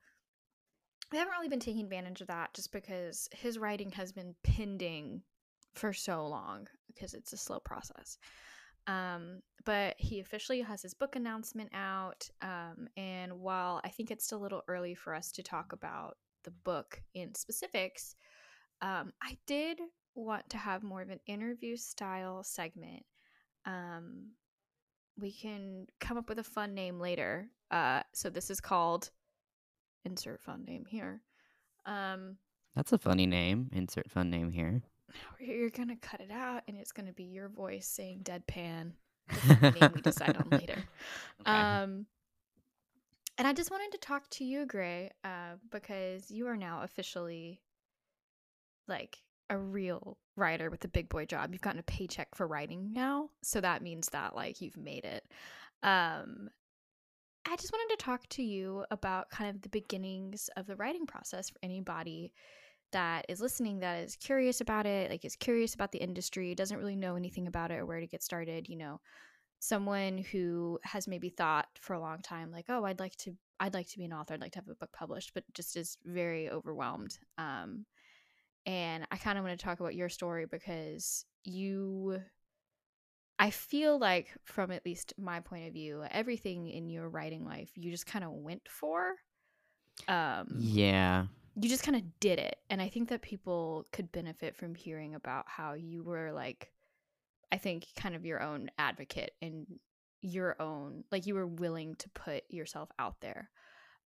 we 1.11 1.19
haven't 1.19 1.33
really 1.33 1.49
been 1.49 1.61
taking 1.61 1.83
advantage 1.85 2.21
of 2.21 2.27
that 2.29 2.55
just 2.55 2.73
because 2.73 3.29
his 3.33 3.59
writing 3.59 3.91
has 3.93 4.13
been 4.13 4.35
pending 4.43 5.23
for 5.75 5.93
so 5.93 6.27
long 6.27 6.67
because 6.87 7.15
it's 7.15 7.33
a 7.33 7.37
slow 7.37 7.61
process. 7.61 8.19
Um, 8.87 9.43
but 9.65 9.95
he 9.99 10.21
officially 10.21 10.63
has 10.63 10.83
his 10.83 10.95
book 10.95 11.15
announcement 11.15 11.71
out. 11.75 12.29
Um, 12.41 12.89
and 12.97 13.41
while 13.41 13.81
I 13.85 13.89
think 13.89 14.11
it's 14.11 14.25
still 14.25 14.39
a 14.39 14.43
little 14.43 14.63
early 14.67 14.95
for 14.95 15.15
us 15.15 15.31
to 15.33 15.43
talk 15.43 15.73
about 15.73 16.17
the 16.45 16.51
book 16.51 17.01
in 17.15 17.35
specifics, 17.35 18.17
um, 18.81 19.13
I 19.23 19.37
did 19.47 19.81
want 20.25 20.49
to 20.51 20.59
have 20.59 20.83
more 20.83 21.03
of 21.03 21.11
an 21.11 21.21
interview 21.27 21.77
style 21.77 22.43
segment. 22.43 23.05
Um, 23.65 24.33
we 25.19 25.33
can 25.33 25.87
come 26.01 26.17
up 26.17 26.29
with 26.29 26.39
a 26.39 26.45
fun 26.45 26.75
name 26.75 27.01
later. 27.01 27.49
Uh, 27.71 28.03
so 28.13 28.31
this 28.31 28.51
is 28.51 28.61
called 28.61 29.11
insert 30.05 30.41
fun 30.41 30.65
name 30.65 30.85
here. 30.89 31.23
Um, 31.87 32.37
That's 32.75 32.93
a 32.93 32.99
funny 32.99 33.27
name. 33.27 33.71
Insert 33.73 34.11
fun 34.11 34.31
name 34.31 34.51
here. 34.51 34.83
you're 35.41 35.71
gonna 35.71 35.97
cut 35.97 36.21
it 36.21 36.31
out, 36.31 36.63
and 36.69 36.77
it's 36.77 36.93
gonna 36.93 37.13
be 37.13 37.25
your 37.25 37.49
voice 37.49 37.87
saying 37.87 38.21
deadpan. 38.23 38.93
Name 39.61 39.93
we 39.95 40.01
decide 40.01 40.37
on 40.37 40.49
later. 40.51 40.83
Okay. 41.41 41.51
Um, 41.53 42.07
and 43.37 43.47
I 43.47 43.53
just 43.53 43.71
wanted 43.71 43.93
to 43.93 43.99
talk 43.99 44.29
to 44.31 44.45
you, 44.45 44.67
Gray, 44.67 45.13
uh, 45.23 45.55
because 45.71 46.31
you 46.31 46.49
are 46.49 46.57
now 46.57 46.83
officially 46.83 47.61
like 48.89 49.19
a 49.51 49.59
real 49.59 50.19
writer 50.37 50.71
with 50.71 50.85
a 50.85 50.89
big 50.89 51.09
boy 51.09 51.25
job. 51.25 51.53
You've 51.53 51.63
gotten 51.63 51.81
a 51.81 51.85
paycheck 51.85 52.35
for 52.35 52.47
writing 52.47 52.93
now, 52.93 53.31
so 53.43 53.61
that 53.61 53.83
means 53.83 54.09
that 54.11 54.35
like 54.35 54.61
you've 54.61 54.77
made 54.77 55.05
it. 55.05 55.25
Um, 55.83 56.51
I 57.47 57.57
just 57.57 57.73
wanted 57.73 57.97
to 57.97 58.05
talk 58.05 58.29
to 58.31 58.43
you 58.43 58.85
about 58.91 59.31
kind 59.31 59.55
of 59.55 59.63
the 59.63 59.69
beginnings 59.69 60.51
of 60.57 60.67
the 60.67 60.77
writing 60.77 61.07
process 61.07 61.51
for 61.51 61.59
anybody 61.63 62.33
that 62.93 63.27
is 63.29 63.41
listening 63.41 63.81
that 63.81 64.05
is 64.05 64.17
curious 64.17 64.61
about 64.61 64.87
it, 64.87 65.11
like 65.11 65.25
is 65.25 65.37
curious 65.37 65.75
about 65.75 65.93
the 65.93 65.99
industry, 65.99 66.55
doesn't 66.55 66.79
really 66.79 66.97
know 66.97 67.17
anything 67.17 67.47
about 67.47 67.71
it 67.71 67.79
or 67.79 67.87
where 67.87 68.01
to 68.01 68.07
get 68.07 68.23
started, 68.23 68.69
you 68.69 68.77
know, 68.77 69.01
someone 69.61 70.19
who 70.19 70.79
has 70.85 71.09
maybe 71.09 71.29
thought 71.29 71.69
for 71.81 71.95
a 71.95 72.01
long 72.01 72.21
time 72.21 72.51
like, 72.51 72.67
"Oh, 72.69 72.85
I'd 72.85 73.01
like 73.01 73.17
to 73.17 73.37
I'd 73.61 73.75
like 73.75 73.89
to 73.89 73.99
be 73.99 74.05
an 74.05 74.13
author. 74.13 74.35
I'd 74.35 74.41
like 74.41 74.53
to 74.53 74.59
have 74.59 74.69
a 74.69 74.75
book 74.75 74.93
published, 74.93 75.33
but 75.35 75.45
just 75.53 75.77
is 75.77 75.99
very 76.05 76.49
overwhelmed. 76.51 77.19
Um, 77.39 77.87
and 78.67 79.07
I 79.11 79.17
kind 79.17 79.39
of 79.39 79.45
want 79.45 79.59
to 79.59 79.65
talk 79.65 79.81
about 79.81 79.95
your 79.95 80.09
story 80.09 80.47
because 80.47 81.25
you, 81.45 82.21
I 83.39 83.51
feel 83.51 83.99
like, 83.99 84.29
from 84.45 84.71
at 84.71 84.85
least 84.85 85.15
my 85.17 85.41
point 85.41 85.67
of 85.67 85.73
view, 85.73 86.05
everything 86.11 86.69
in 86.69 86.89
your 86.89 87.09
writing 87.09 87.45
life 87.45 87.71
you 87.75 87.91
just 87.91 88.07
kind 88.07 88.25
of 88.25 88.33
went 88.33 88.69
for. 88.69 89.15
Um, 90.07 90.57
yeah. 90.59 91.27
You 91.61 91.69
just 91.69 91.83
kind 91.83 91.97
of 91.97 92.03
did 92.21 92.39
it. 92.39 92.57
And 92.71 92.81
I 92.81 92.89
think 92.89 93.09
that 93.09 93.23
people 93.23 93.87
could 93.93 94.13
benefit 94.13 94.55
from 94.55 94.75
hearing 94.75 95.15
about 95.15 95.47
how 95.49 95.73
you 95.73 96.05
were 96.05 96.33
like, 96.33 96.71
I 97.51 97.57
think, 97.57 97.87
kind 97.97 98.15
of 98.15 98.27
your 98.27 98.43
own 98.43 98.71
advocate 98.79 99.33
and 99.41 99.67
your 100.21 100.61
own, 100.61 101.05
like, 101.11 101.27
you 101.27 101.35
were 101.35 101.47
willing 101.47 101.97
to 101.97 102.09
put 102.11 102.45
yourself 102.51 102.91
out 102.99 103.21
there. 103.21 103.51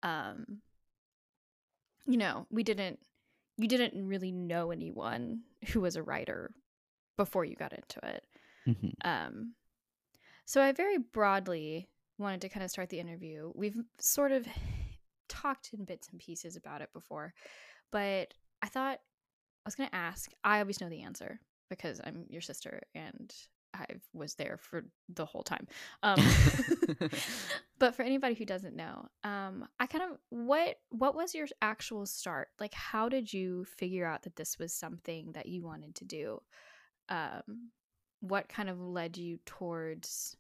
Um, 0.03 0.61
you 2.07 2.17
know, 2.17 2.47
we 2.51 2.63
didn't 2.63 2.99
you 3.57 3.69
didn't 3.69 4.07
really 4.07 4.33
know 4.33 4.71
anyone 4.71 5.41
who 5.69 5.81
was 5.81 5.97
a 5.97 6.03
writer 6.03 6.53
before 7.17 7.45
you 7.45 7.55
got 7.55 7.73
into 7.73 8.01
it. 8.05 8.25
Mm-hmm. 8.67 9.09
Um, 9.09 9.55
so 10.45 10.63
I 10.63 10.73
very 10.73 10.99
broadly 10.99 11.89
wanted 12.19 12.41
to 12.43 12.49
kind 12.49 12.65
of 12.65 12.71
start 12.71 12.89
the 12.89 13.01
interview. 13.01 13.53
We've 13.55 13.81
sort 14.01 14.33
of 14.33 14.47
talked 15.29 15.71
in 15.73 15.85
bits 15.85 16.09
and 16.11 16.21
pieces 16.21 16.57
about 16.57 16.83
it 16.83 16.93
before, 16.93 17.35
but 17.91 18.35
I 18.63 18.69
thought 18.69 18.99
I 19.65 19.67
was 19.67 19.75
going 19.75 19.89
to 19.89 19.95
ask. 19.95 20.31
I 20.45 20.61
always 20.61 20.81
know 20.81 20.89
the 20.89 21.03
answer 21.03 21.41
because 21.69 22.01
I'm 22.05 22.27
your 22.29 22.43
sister 22.43 22.83
and 22.95 23.33
I 23.75 23.87
was 24.13 24.35
there 24.35 24.59
for 24.61 24.85
the 25.09 25.25
whole 25.25 25.43
time. 25.43 25.67
Um, 26.03 26.21
but 27.79 27.95
for 27.95 28.03
anybody 28.03 28.35
who 28.35 28.45
doesn't 28.45 28.75
know, 28.75 29.07
um, 29.25 29.69
I 29.79 29.87
kind 29.87 30.05
of 30.05 30.19
what 30.31 30.77
what 30.91 31.15
was 31.15 31.35
your 31.35 31.47
actual 31.61 32.07
start? 32.07 32.49
Like, 32.59 32.75
how 32.75 33.09
did 33.09 33.33
you 33.33 33.65
figure 33.65 34.07
out 34.07 34.23
that 34.23 34.37
this 34.37 34.59
was 34.59 34.73
something 34.73 35.33
that 35.33 35.47
you 35.47 35.63
wanted 35.63 35.95
to 35.97 36.05
do? 36.05 36.43
Um, 37.09 37.71
what 38.21 38.49
kind 38.49 38.69
of 38.69 38.81
led 38.81 39.17
you 39.17 39.39
towards 39.45 40.37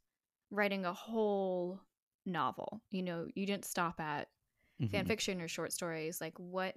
writing 0.50 0.84
a 0.84 0.92
whole 0.92 1.80
novel? 2.26 2.80
You 2.90 3.02
know, 3.02 3.26
you 3.34 3.46
didn't 3.46 3.64
stop 3.64 4.00
at 4.00 4.28
mm-hmm. 4.80 4.90
fan 4.90 5.06
fiction 5.06 5.40
or 5.40 5.48
short 5.48 5.72
stories. 5.72 6.20
Like, 6.20 6.38
what 6.38 6.74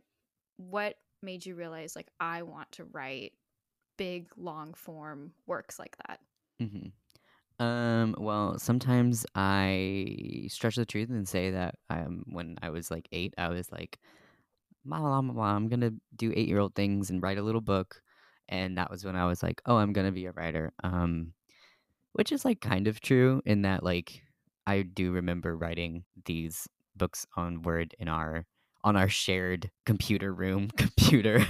what 0.57 0.95
made 1.21 1.45
you 1.45 1.55
realize 1.55 1.95
like 1.95 2.09
I 2.19 2.43
want 2.43 2.71
to 2.73 2.85
write 2.85 3.33
big 3.97 4.29
long 4.37 4.73
form 4.73 5.33
works 5.47 5.79
like 5.79 5.97
that? 6.07 6.19
Mm-hmm. 6.61 6.87
Um, 7.65 8.15
well, 8.19 8.59
sometimes 8.59 9.25
I 9.35 10.47
stretch 10.49 10.75
the 10.75 10.85
truth 10.85 11.09
and 11.09 11.27
say 11.27 11.51
that 11.51 11.75
um, 11.89 12.23
when 12.27 12.57
I 12.61 12.69
was 12.69 12.91
like 12.91 13.07
eight, 13.11 13.33
I 13.37 13.49
was 13.49 13.71
like, 13.71 13.99
blah, 14.85 14.99
blah, 14.99 15.21
blah, 15.21 15.33
blah, 15.33 15.55
I'm 15.55 15.69
gonna 15.69 15.93
do 16.15 16.33
eight 16.35 16.47
year 16.47 16.59
old 16.59 16.75
things 16.75 17.09
and 17.11 17.23
write 17.23 17.37
a 17.39 17.43
little 17.43 17.61
book. 17.61 18.01
And 18.49 18.77
that 18.77 18.91
was 18.91 19.05
when 19.05 19.15
I 19.15 19.25
was 19.27 19.43
like, 19.43 19.61
oh, 19.65 19.77
I'm 19.77 19.93
gonna 19.93 20.11
be 20.11 20.25
a 20.27 20.31
writer. 20.33 20.73
Um, 20.83 21.33
which 22.13 22.31
is 22.31 22.45
like 22.45 22.61
kind 22.61 22.87
of 22.87 23.01
true 23.01 23.41
in 23.45 23.63
that 23.63 23.83
like 23.83 24.21
I 24.67 24.81
do 24.83 25.11
remember 25.11 25.55
writing 25.57 26.05
these 26.25 26.67
books 26.95 27.25
on 27.37 27.61
Word 27.63 27.95
in 27.99 28.07
our 28.07 28.45
on 28.83 28.95
our 28.95 29.09
shared 29.09 29.71
computer 29.85 30.33
room 30.33 30.69
computer 30.77 31.45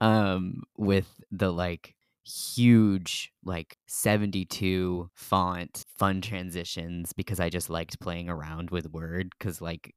um 0.00 0.62
with 0.76 1.08
the 1.30 1.52
like 1.52 1.94
huge 2.26 3.32
like 3.44 3.78
72 3.86 5.08
font 5.14 5.84
fun 5.96 6.20
transitions 6.20 7.12
because 7.12 7.38
I 7.40 7.48
just 7.50 7.70
liked 7.70 8.00
playing 8.00 8.28
around 8.28 8.70
with 8.70 8.90
Word 8.90 9.38
cuz 9.38 9.60
like 9.60 9.94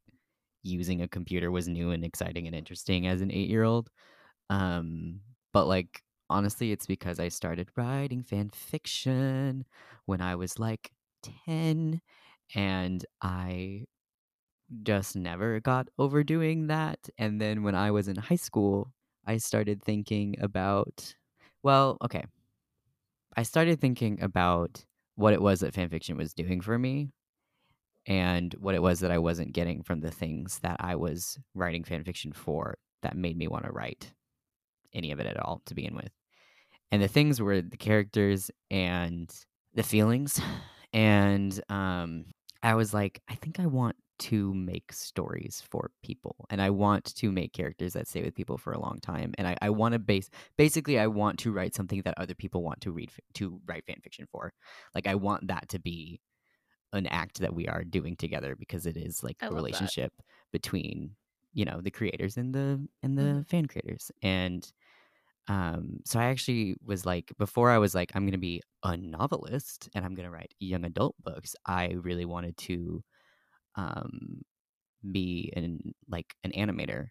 using 0.64 1.02
a 1.02 1.08
computer 1.08 1.52
was 1.52 1.68
new 1.68 1.92
and 1.92 2.06
exciting 2.06 2.48
and 2.48 2.56
interesting 2.56 3.08
as 3.08 3.22
an 3.22 3.32
8-year-old. 3.32 3.90
Um 4.50 5.22
but 5.54 5.68
like 5.68 6.04
honestly 6.30 6.72
it's 6.74 6.88
because 6.88 7.20
I 7.20 7.30
started 7.30 7.70
writing 7.78 8.24
fan 8.24 8.50
fiction 8.52 9.66
when 10.06 10.22
I 10.22 10.36
was 10.36 10.60
like 10.60 10.92
10 11.24 12.02
and 12.56 13.06
I 13.22 13.86
just 14.84 15.16
never 15.16 15.60
got 15.60 15.90
over 15.98 16.24
doing 16.24 16.68
that 16.68 17.10
and 17.18 17.42
then 17.42 17.64
when 17.64 17.76
I 17.76 17.92
was 17.92 18.08
in 18.08 18.16
high 18.16 18.36
school 18.36 18.94
I 19.26 19.38
started 19.38 19.84
thinking 19.84 20.36
about 20.40 21.16
well, 21.64 21.98
okay. 22.04 22.24
I 23.36 23.44
started 23.44 23.80
thinking 23.80 24.22
about 24.22 24.84
what 25.16 25.34
it 25.34 25.42
was 25.42 25.60
that 25.60 25.74
fanfiction 25.74 26.18
was 26.18 26.34
doing 26.34 26.62
for 26.62 26.78
me 26.78 27.10
and 28.06 28.54
what 28.60 28.76
it 28.76 28.82
was 28.82 29.02
that 29.02 29.12
I 29.12 29.18
wasn't 29.18 29.54
getting 29.54 29.84
from 29.84 30.02
the 30.02 30.12
things 30.12 30.60
that 30.60 30.78
I 30.80 30.96
was 30.96 31.38
writing 31.54 31.84
fanfiction 31.84 32.34
for 32.34 32.78
that 33.02 33.16
made 33.16 33.38
me 33.38 33.48
want 33.48 33.66
to 33.66 33.72
write 33.72 34.12
any 34.94 35.12
of 35.12 35.20
it 35.20 35.28
at 35.28 35.40
all 35.40 35.62
to 35.66 35.76
begin 35.76 35.96
with. 35.96 36.12
And 36.92 37.02
the 37.02 37.08
things 37.08 37.40
were 37.40 37.62
the 37.62 37.78
characters 37.78 38.50
and 38.72 39.34
the 39.74 39.84
feelings. 39.84 40.42
And 40.92 41.62
um, 41.70 42.26
I 42.64 42.74
was 42.74 42.96
like, 42.96 43.22
I 43.30 43.36
think 43.36 43.60
I 43.60 43.68
want 43.68 43.96
to 44.20 44.54
make 44.54 44.92
stories 44.92 45.64
for 45.70 45.92
people 46.04 46.46
and 46.50 46.62
I 46.62 46.70
want 46.70 47.16
to 47.16 47.32
make 47.32 47.54
characters 47.54 47.94
that 47.94 48.08
stay 48.08 48.22
with 48.22 48.36
people 48.36 48.58
for 48.58 48.74
a 48.74 48.80
long 48.80 49.00
time. 49.02 49.34
And 49.38 49.48
I, 49.48 49.56
I 49.62 49.70
want 49.70 49.94
to 49.94 50.00
base 50.00 50.30
basically 50.58 51.00
I 51.00 51.08
want 51.08 51.40
to 51.40 51.52
write 51.52 51.76
something 51.76 52.02
that 52.04 52.18
other 52.18 52.36
people 52.36 52.64
want 52.64 52.82
to 52.82 52.92
read 52.92 53.12
to 53.36 53.60
write 53.66 53.86
fan 53.86 53.98
fiction 54.04 54.28
for. 54.32 54.54
Like 54.94 55.08
I 55.08 55.16
want 55.16 55.48
that 55.48 55.70
to 55.70 55.80
be 55.80 56.20
an 56.94 57.08
act 57.08 57.40
that 57.40 57.54
we 57.54 57.68
are 57.68 57.84
doing 57.84 58.16
together 58.16 58.56
because 58.56 58.86
it 58.86 58.98
is 58.98 59.24
like 59.24 59.38
a 59.42 59.54
relationship 59.54 60.12
that. 60.18 60.26
between, 60.52 61.12
you 61.54 61.66
know, 61.66 61.82
the 61.82 61.92
creators 61.92 62.38
and 62.38 62.54
the 62.54 62.86
and 63.04 63.18
the 63.18 63.24
mm-hmm. 63.24 63.42
fan 63.44 63.68
creators. 63.68 64.12
And 64.22 64.70
um 65.48 66.00
so 66.06 66.20
I 66.20 66.26
actually 66.26 66.76
was 66.84 67.06
like 67.06 67.32
before 67.38 67.70
I 67.72 67.78
was 67.78 67.96
like 67.96 68.12
I'm 68.16 68.24
going 68.24 68.34
to 68.34 68.38
be 68.38 68.62
a 68.84 68.98
novelist 68.98 69.90
and 69.96 70.06
I'm 70.06 70.16
going 70.16 70.28
to 70.28 70.32
write 70.32 70.54
young 70.60 70.86
adult 70.86 71.16
books, 71.24 71.56
I 71.66 71.96
really 72.02 72.26
wanted 72.26 72.58
to 72.58 73.04
um, 73.80 74.42
be 75.12 75.52
an 75.56 75.94
like 76.10 76.36
an 76.44 76.52
animator, 76.52 77.08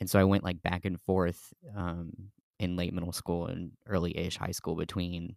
and 0.00 0.08
so 0.08 0.18
I 0.18 0.24
went 0.24 0.44
like 0.44 0.62
back 0.62 0.84
and 0.84 1.00
forth 1.00 1.52
um, 1.76 2.12
in 2.58 2.76
late 2.76 2.94
middle 2.94 3.12
school 3.12 3.46
and 3.46 3.72
early 3.86 4.16
ish 4.16 4.36
high 4.36 4.52
school 4.52 4.76
between 4.76 5.36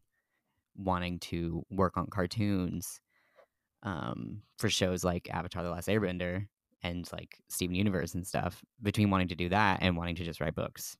wanting 0.75 1.19
to 1.19 1.63
work 1.71 1.97
on 1.97 2.07
cartoons 2.07 2.99
um, 3.83 4.41
for 4.57 4.69
shows 4.69 5.03
like 5.03 5.29
Avatar: 5.31 5.63
The 5.63 5.71
Last 5.71 5.87
Airbender 5.87 6.45
and 6.83 7.09
like 7.11 7.37
Steven 7.49 7.75
Universe 7.75 8.13
and 8.13 8.27
stuff. 8.27 8.61
Between 8.81 9.09
wanting 9.09 9.29
to 9.29 9.35
do 9.35 9.49
that 9.49 9.79
and 9.81 9.97
wanting 9.97 10.15
to 10.15 10.23
just 10.23 10.39
write 10.39 10.55
books. 10.55 10.97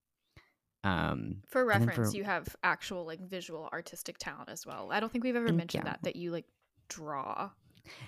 Um, 0.84 1.38
for 1.48 1.64
reference, 1.64 2.12
for, 2.12 2.18
you 2.18 2.26
have 2.26 2.56
actual 2.64 3.06
like 3.06 3.22
visual 3.22 3.70
artistic 3.72 4.18
talent 4.18 4.50
as 4.50 4.66
well. 4.66 4.90
I 4.92 5.00
don't 5.00 5.12
think 5.12 5.24
we've 5.24 5.36
ever 5.36 5.54
mentioned 5.54 5.84
yeah. 5.86 5.92
that 5.92 6.04
that 6.04 6.16
you 6.16 6.32
like 6.32 6.46
draw. 6.90 7.52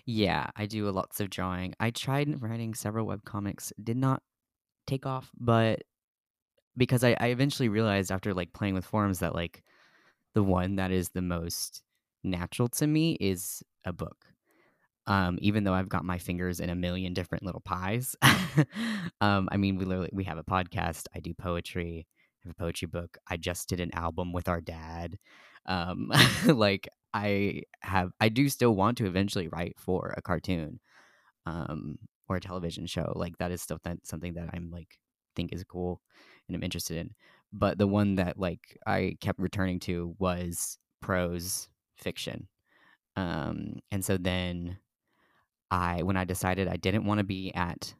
Yeah, 0.05 0.47
I 0.55 0.65
do 0.65 0.89
lots 0.91 1.19
of 1.19 1.29
drawing. 1.29 1.73
I 1.79 1.91
tried 1.91 2.41
writing 2.41 2.73
several 2.73 3.05
web 3.05 3.23
comics, 3.25 3.73
did 3.81 3.97
not 3.97 4.21
take 4.87 5.05
off, 5.05 5.31
but 5.37 5.83
because 6.77 7.03
I, 7.03 7.15
I 7.19 7.27
eventually 7.27 7.69
realized 7.69 8.11
after 8.11 8.33
like 8.33 8.53
playing 8.53 8.73
with 8.73 8.85
forums 8.85 9.19
that 9.19 9.35
like 9.35 9.63
the 10.33 10.43
one 10.43 10.75
that 10.75 10.91
is 10.91 11.09
the 11.09 11.21
most 11.21 11.81
natural 12.23 12.67
to 12.67 12.87
me 12.87 13.13
is 13.19 13.63
a 13.85 13.93
book. 13.93 14.25
Um, 15.07 15.37
even 15.41 15.63
though 15.63 15.73
I've 15.73 15.89
got 15.89 16.03
my 16.03 16.17
fingers 16.17 16.59
in 16.59 16.69
a 16.69 16.75
million 16.75 17.13
different 17.13 17.45
little 17.45 17.61
pies. 17.61 18.15
um, 19.21 19.47
I 19.51 19.57
mean, 19.57 19.77
we 19.77 19.85
literally 19.85 20.09
we 20.11 20.23
have 20.23 20.39
a 20.39 20.43
podcast. 20.43 21.05
I 21.15 21.19
do 21.19 21.33
poetry. 21.33 22.07
I 22.43 22.47
have 22.47 22.51
a 22.51 22.55
poetry 22.55 22.87
book. 22.87 23.17
I 23.27 23.37
just 23.37 23.69
did 23.69 23.79
an 23.79 23.93
album 23.93 24.33
with 24.33 24.49
our 24.49 24.61
dad. 24.61 25.17
Um, 25.67 26.11
like 26.47 26.89
I 27.15 27.63
have, 27.79 28.11
I 28.19 28.27
do 28.27 28.49
still 28.49 28.75
want 28.75 28.97
to 28.97 29.05
eventually 29.05 29.47
write 29.47 29.79
for 29.79 30.13
a 30.17 30.21
cartoon, 30.21 30.81
um, 31.45 31.97
or 32.27 32.35
a 32.35 32.41
television 32.41 32.85
show. 32.87 33.13
Like 33.15 33.37
that 33.37 33.51
is 33.51 33.61
still 33.61 33.79
th- 33.79 33.99
something 34.03 34.33
that 34.33 34.49
I'm 34.53 34.69
like 34.69 34.99
think 35.35 35.53
is 35.53 35.63
cool 35.63 36.01
and 36.47 36.55
I'm 36.55 36.63
interested 36.63 36.97
in. 36.97 37.15
But 37.53 37.77
the 37.77 37.87
one 37.87 38.15
that 38.15 38.37
like 38.37 38.77
I 38.85 39.17
kept 39.21 39.39
returning 39.39 39.79
to 39.81 40.13
was 40.19 40.77
prose 41.01 41.69
fiction. 41.95 42.49
Um, 43.15 43.75
and 43.91 44.03
so 44.03 44.17
then 44.17 44.77
I, 45.71 46.03
when 46.03 46.17
I 46.17 46.25
decided 46.25 46.67
I 46.67 46.75
didn't 46.75 47.05
want 47.05 47.19
to 47.19 47.23
be 47.23 47.53
at 47.55 47.93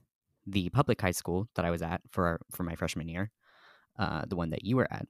the 0.45 0.69
public 0.69 0.99
high 1.01 1.11
school 1.11 1.47
that 1.55 1.63
I 1.63 1.71
was 1.71 1.81
at 1.81 2.01
for 2.11 2.41
for 2.51 2.63
my 2.63 2.75
freshman 2.75 3.07
year, 3.07 3.31
uh, 3.97 4.23
the 4.27 4.35
one 4.35 4.49
that 4.49 4.65
you 4.65 4.75
were 4.75 4.91
at, 4.91 5.07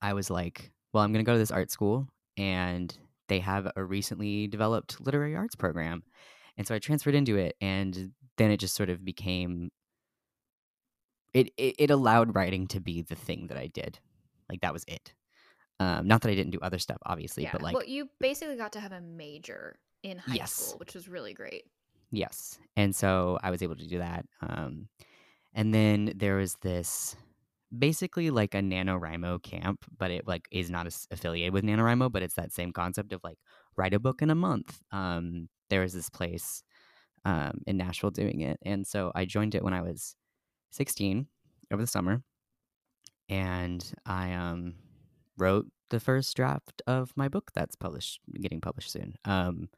I 0.00 0.12
was 0.12 0.30
like, 0.30 0.70
well, 0.92 1.02
I'm 1.02 1.12
going 1.12 1.24
to 1.24 1.28
go 1.28 1.34
to 1.34 1.38
this 1.38 1.50
art 1.50 1.72
school 1.72 2.08
and 2.36 2.96
they 3.28 3.40
have 3.40 3.70
a 3.76 3.84
recently 3.84 4.46
developed 4.46 5.00
literary 5.00 5.36
arts 5.36 5.54
program. 5.54 6.02
And 6.56 6.66
so 6.66 6.74
I 6.74 6.78
transferred 6.78 7.14
into 7.14 7.36
it 7.36 7.56
and 7.60 8.12
then 8.36 8.50
it 8.50 8.58
just 8.58 8.74
sort 8.74 8.90
of 8.90 9.04
became 9.04 9.70
it, 11.32 11.50
it, 11.56 11.76
it 11.78 11.90
allowed 11.90 12.34
writing 12.34 12.66
to 12.68 12.80
be 12.80 13.02
the 13.02 13.14
thing 13.14 13.46
that 13.48 13.56
I 13.56 13.68
did. 13.68 13.98
Like 14.48 14.60
that 14.62 14.72
was 14.72 14.84
it. 14.88 15.14
Um, 15.78 16.08
not 16.08 16.22
that 16.22 16.30
I 16.30 16.34
didn't 16.34 16.50
do 16.50 16.58
other 16.60 16.78
stuff, 16.78 16.98
obviously, 17.06 17.44
yeah. 17.44 17.52
but 17.52 17.62
like 17.62 17.74
well, 17.74 17.86
you 17.86 18.10
basically 18.18 18.56
got 18.56 18.72
to 18.72 18.80
have 18.80 18.92
a 18.92 19.00
major 19.00 19.78
in 20.02 20.18
high 20.18 20.34
yes. 20.34 20.52
school, 20.52 20.78
which 20.78 20.94
was 20.94 21.08
really 21.08 21.32
great. 21.32 21.64
Yes. 22.10 22.58
And 22.76 22.94
so 22.94 23.38
I 23.42 23.50
was 23.50 23.62
able 23.62 23.76
to 23.76 23.86
do 23.86 23.98
that. 23.98 24.26
Um, 24.42 24.88
and 25.54 25.72
then 25.72 26.12
there 26.16 26.36
was 26.36 26.56
this 26.56 27.16
basically 27.76 28.30
like 28.30 28.54
a 28.54 28.60
NaNoWriMo 28.60 29.42
camp, 29.42 29.84
but 29.96 30.10
it 30.10 30.26
like 30.26 30.46
is 30.50 30.70
not 30.70 30.86
affiliated 31.10 31.52
with 31.52 31.64
NaNoWriMo, 31.64 32.10
but 32.10 32.22
it's 32.22 32.34
that 32.34 32.52
same 32.52 32.72
concept 32.72 33.12
of 33.12 33.20
like 33.22 33.38
write 33.76 33.94
a 33.94 34.00
book 34.00 34.22
in 34.22 34.30
a 34.30 34.34
month. 34.34 34.80
Um, 34.90 35.48
there 35.68 35.80
was 35.80 35.92
this 35.92 36.10
place 36.10 36.62
um, 37.24 37.60
in 37.66 37.76
Nashville 37.76 38.10
doing 38.10 38.40
it. 38.40 38.58
And 38.62 38.86
so 38.86 39.12
I 39.14 39.24
joined 39.24 39.54
it 39.54 39.62
when 39.62 39.74
I 39.74 39.82
was 39.82 40.16
16 40.72 41.26
over 41.72 41.82
the 41.82 41.86
summer. 41.86 42.22
And 43.28 43.92
I 44.04 44.32
um, 44.32 44.74
wrote 45.38 45.66
the 45.90 46.00
first 46.00 46.34
draft 46.36 46.82
of 46.86 47.12
my 47.16 47.28
book 47.28 47.52
that's 47.54 47.76
published, 47.76 48.20
getting 48.40 48.60
published 48.60 48.90
soon. 48.90 49.14
Um, 49.24 49.68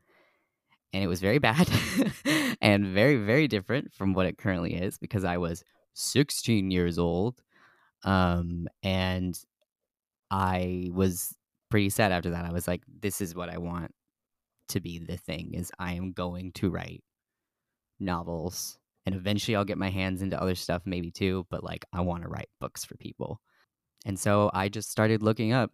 and 0.93 1.03
it 1.03 1.09
was 1.09 1.21
very 1.21 1.39
bad 1.39 1.71
and 2.63 2.87
very, 2.87 3.17
very 3.17 3.49
different 3.49 3.93
from 3.93 4.13
what 4.13 4.27
it 4.27 4.39
currently 4.39 4.75
is 4.75 4.99
because 4.99 5.25
I 5.25 5.39
was 5.39 5.65
16 5.95 6.71
years 6.71 6.99
old. 6.99 7.43
Um, 8.05 8.69
and 8.83 9.39
I 10.31 10.91
was 10.93 11.35
pretty 11.71 11.91
sad 11.91 12.13
after 12.13 12.31
that. 12.31 12.45
I 12.45 12.53
was 12.53 12.67
like, 12.67 12.83
this 13.01 13.21
is 13.21 13.35
what 13.35 13.49
I 13.49 13.59
want 13.59 13.93
to 14.69 14.81
be 14.81 14.99
the 14.99 15.17
thing 15.17 15.55
is 15.55 15.71
I 15.79 15.95
am 15.95 16.13
going 16.13 16.53
to 16.53 16.71
write 16.71 17.03
novels 18.01 18.79
and 19.05 19.15
eventually 19.15 19.57
I'll 19.57 19.65
get 19.65 19.79
my 19.79 19.91
hands 19.91 20.23
into 20.23 20.41
other 20.41 20.55
stuff 20.55 20.83
maybe 20.85 21.11
too, 21.11 21.47
but 21.51 21.65
like 21.65 21.85
I 21.93 22.01
want 22.01 22.23
to 22.23 22.29
write 22.29 22.49
books 22.61 22.85
for 22.85 22.97
people. 22.97 23.41
And 24.07 24.19
so 24.19 24.51
I 24.55 24.69
just 24.69 24.91
started 24.91 25.23
looking 25.23 25.53
up 25.53 25.71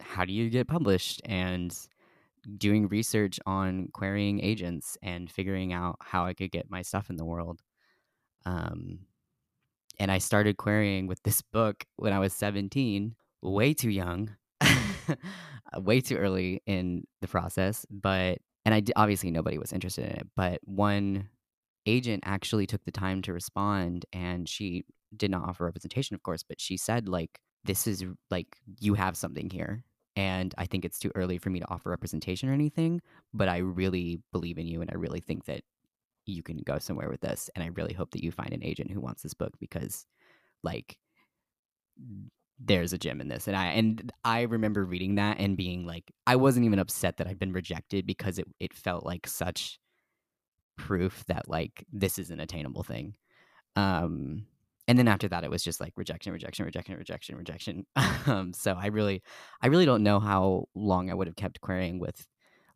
how 0.00 0.24
do 0.24 0.32
you 0.32 0.48
get 0.50 0.68
published 0.68 1.20
and 1.24 1.76
doing 2.56 2.88
research 2.88 3.40
on 3.46 3.88
querying 3.92 4.40
agents 4.40 4.96
and 5.02 5.30
figuring 5.30 5.72
out 5.72 5.96
how 6.00 6.24
I 6.24 6.34
could 6.34 6.50
get 6.50 6.70
my 6.70 6.82
stuff 6.82 7.10
in 7.10 7.16
the 7.16 7.24
world. 7.24 7.60
Um, 8.46 9.00
and 9.98 10.10
I 10.10 10.18
started 10.18 10.56
querying 10.56 11.06
with 11.06 11.22
this 11.22 11.42
book 11.42 11.84
when 11.96 12.12
I 12.12 12.18
was 12.18 12.32
17, 12.32 13.14
way 13.42 13.74
too 13.74 13.90
young, 13.90 14.30
uh, 14.60 15.16
way 15.76 16.00
too 16.00 16.16
early 16.16 16.62
in 16.66 17.04
the 17.20 17.28
process. 17.28 17.84
But, 17.90 18.38
and 18.64 18.74
I 18.74 18.82
obviously 18.96 19.30
nobody 19.30 19.58
was 19.58 19.72
interested 19.72 20.06
in 20.06 20.12
it, 20.12 20.28
but 20.36 20.60
one 20.64 21.28
agent 21.86 22.22
actually 22.26 22.66
took 22.66 22.84
the 22.84 22.92
time 22.92 23.22
to 23.22 23.32
respond 23.32 24.04
and 24.12 24.48
she 24.48 24.84
did 25.16 25.30
not 25.30 25.48
offer 25.48 25.64
representation, 25.64 26.14
of 26.14 26.22
course, 26.22 26.42
but 26.42 26.60
she 26.60 26.76
said, 26.76 27.08
like, 27.08 27.40
this 27.64 27.86
is 27.86 28.04
like, 28.30 28.56
you 28.80 28.94
have 28.94 29.16
something 29.16 29.50
here 29.50 29.82
and 30.18 30.52
I 30.58 30.66
think 30.66 30.84
it's 30.84 30.98
too 30.98 31.12
early 31.14 31.38
for 31.38 31.48
me 31.48 31.60
to 31.60 31.70
offer 31.70 31.90
representation 31.90 32.48
or 32.48 32.52
anything, 32.52 33.00
but 33.32 33.48
I 33.48 33.58
really 33.58 34.20
believe 34.32 34.58
in 34.58 34.66
you 34.66 34.80
and 34.80 34.90
I 34.90 34.96
really 34.96 35.20
think 35.20 35.44
that 35.44 35.62
you 36.32 36.42
can 36.42 36.58
go 36.58 36.78
somewhere 36.78 37.08
with 37.08 37.20
this 37.20 37.50
and 37.54 37.62
I 37.62 37.68
really 37.68 37.92
hope 37.92 38.10
that 38.12 38.22
you 38.22 38.30
find 38.30 38.52
an 38.52 38.64
agent 38.64 38.90
who 38.90 39.00
wants 39.00 39.22
this 39.22 39.34
book 39.34 39.52
because 39.60 40.06
like 40.62 40.96
there's 42.60 42.92
a 42.92 42.98
gem 42.98 43.20
in 43.20 43.28
this 43.28 43.46
and 43.46 43.56
I 43.56 43.66
and 43.66 44.12
I 44.24 44.42
remember 44.42 44.84
reading 44.84 45.16
that 45.16 45.38
and 45.38 45.56
being 45.56 45.86
like 45.86 46.10
I 46.26 46.36
wasn't 46.36 46.66
even 46.66 46.78
upset 46.78 47.16
that 47.16 47.26
I'd 47.26 47.38
been 47.38 47.52
rejected 47.52 48.06
because 48.06 48.38
it 48.38 48.46
it 48.58 48.74
felt 48.74 49.06
like 49.06 49.26
such 49.26 49.78
proof 50.76 51.24
that 51.26 51.48
like 51.48 51.84
this 51.92 52.18
is 52.18 52.30
an 52.30 52.40
attainable 52.40 52.82
thing. 52.82 53.14
Um 53.76 54.46
and 54.88 54.98
then 54.98 55.06
after 55.06 55.28
that 55.28 55.44
it 55.44 55.50
was 55.50 55.62
just 55.62 55.80
like 55.80 55.92
rejection 55.96 56.32
rejection 56.32 56.64
rejection 56.64 56.96
rejection 56.96 57.36
rejection 57.36 57.86
um, 58.26 58.52
so 58.52 58.74
i 58.80 58.86
really 58.86 59.22
i 59.60 59.66
really 59.68 59.84
don't 59.84 60.02
know 60.02 60.18
how 60.18 60.64
long 60.74 61.10
i 61.10 61.14
would 61.14 61.28
have 61.28 61.36
kept 61.36 61.60
querying 61.60 62.00
with 62.00 62.26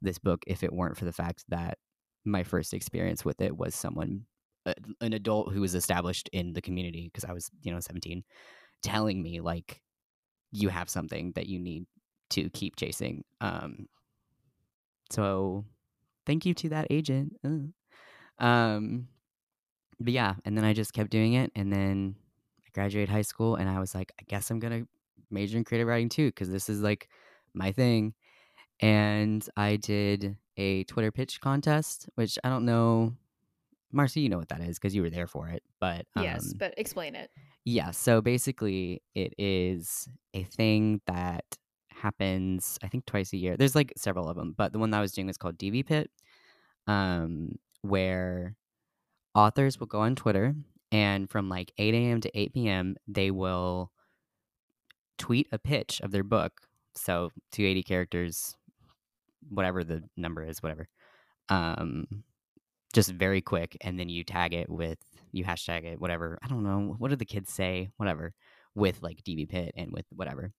this 0.02 0.18
book 0.18 0.44
if 0.46 0.62
it 0.62 0.72
weren't 0.72 0.96
for 0.96 1.06
the 1.06 1.12
fact 1.12 1.44
that 1.48 1.78
my 2.24 2.42
first 2.42 2.74
experience 2.74 3.24
with 3.24 3.40
it 3.40 3.56
was 3.56 3.74
someone 3.74 4.24
uh, 4.66 4.74
an 5.00 5.12
adult 5.12 5.52
who 5.52 5.60
was 5.60 5.74
established 5.74 6.28
in 6.32 6.52
the 6.52 6.62
community 6.62 7.10
because 7.12 7.28
i 7.28 7.32
was 7.32 7.50
you 7.62 7.72
know 7.72 7.80
17 7.80 8.22
telling 8.82 9.22
me 9.22 9.40
like 9.40 9.80
you 10.50 10.68
have 10.68 10.88
something 10.88 11.32
that 11.34 11.46
you 11.46 11.58
need 11.58 11.84
to 12.30 12.48
keep 12.50 12.76
chasing 12.76 13.24
um 13.40 13.86
so 15.10 15.64
thank 16.26 16.46
you 16.46 16.54
to 16.54 16.68
that 16.68 16.86
agent 16.90 17.34
uh. 17.44 18.44
um 18.44 19.08
but 20.04 20.12
yeah, 20.12 20.34
and 20.44 20.56
then 20.56 20.64
I 20.64 20.72
just 20.72 20.92
kept 20.92 21.10
doing 21.10 21.34
it, 21.34 21.52
and 21.54 21.72
then 21.72 22.16
I 22.66 22.70
graduated 22.74 23.08
high 23.08 23.22
school, 23.22 23.56
and 23.56 23.68
I 23.68 23.78
was 23.78 23.94
like, 23.94 24.12
I 24.20 24.24
guess 24.26 24.50
I'm 24.50 24.58
gonna 24.58 24.82
major 25.30 25.56
in 25.56 25.64
creative 25.64 25.88
writing 25.88 26.08
too, 26.08 26.28
because 26.28 26.50
this 26.50 26.68
is 26.68 26.82
like 26.82 27.08
my 27.54 27.72
thing. 27.72 28.14
And 28.80 29.46
I 29.56 29.76
did 29.76 30.36
a 30.56 30.84
Twitter 30.84 31.10
pitch 31.10 31.40
contest, 31.40 32.08
which 32.14 32.38
I 32.44 32.48
don't 32.48 32.64
know, 32.64 33.14
Marcy, 33.92 34.20
you 34.20 34.28
know 34.28 34.38
what 34.38 34.48
that 34.48 34.60
is 34.60 34.78
because 34.78 34.94
you 34.94 35.02
were 35.02 35.10
there 35.10 35.26
for 35.26 35.48
it. 35.48 35.62
But 35.80 36.06
um, 36.16 36.24
yes, 36.24 36.52
but 36.52 36.74
explain 36.76 37.14
it. 37.14 37.30
Yeah, 37.64 37.90
so 37.92 38.20
basically, 38.20 39.02
it 39.14 39.34
is 39.38 40.08
a 40.34 40.42
thing 40.44 41.00
that 41.06 41.44
happens, 41.90 42.78
I 42.82 42.88
think, 42.88 43.06
twice 43.06 43.32
a 43.32 43.36
year. 43.36 43.56
There's 43.56 43.74
like 43.74 43.92
several 43.96 44.28
of 44.28 44.36
them, 44.36 44.54
but 44.56 44.72
the 44.72 44.78
one 44.78 44.90
that 44.90 44.98
I 44.98 45.00
was 45.00 45.12
doing 45.12 45.28
was 45.28 45.36
called 45.36 45.58
DV 45.58 45.86
Pit, 45.86 46.10
um, 46.86 47.58
where 47.82 48.56
authors 49.34 49.78
will 49.78 49.86
go 49.86 50.00
on 50.00 50.16
Twitter 50.16 50.54
and 50.90 51.30
from 51.30 51.48
like 51.48 51.72
8 51.78 51.94
a.m. 51.94 52.20
to 52.20 52.38
8 52.38 52.52
p.m., 52.52 52.96
they 53.06 53.30
will 53.30 53.90
tweet 55.18 55.48
a 55.52 55.58
pitch 55.58 56.00
of 56.02 56.10
their 56.10 56.24
book. 56.24 56.60
So 56.94 57.30
280 57.52 57.82
characters, 57.84 58.56
whatever 59.48 59.84
the 59.84 60.02
number 60.16 60.42
is, 60.44 60.62
whatever. 60.62 60.88
Um, 61.48 62.06
just 62.92 63.10
very 63.10 63.40
quick. 63.40 63.76
And 63.80 63.98
then 63.98 64.08
you 64.08 64.24
tag 64.24 64.52
it 64.52 64.68
with, 64.68 64.98
you 65.32 65.44
hashtag 65.44 65.84
it, 65.84 66.00
whatever. 66.00 66.38
I 66.42 66.48
don't 66.48 66.62
know. 66.62 66.94
What 66.98 67.10
do 67.10 67.16
the 67.16 67.24
kids 67.24 67.52
say? 67.52 67.90
Whatever. 67.96 68.34
With 68.74 69.02
like 69.02 69.22
DV 69.24 69.48
Pit 69.48 69.72
and 69.76 69.92
with 69.92 70.06
whatever. 70.10 70.52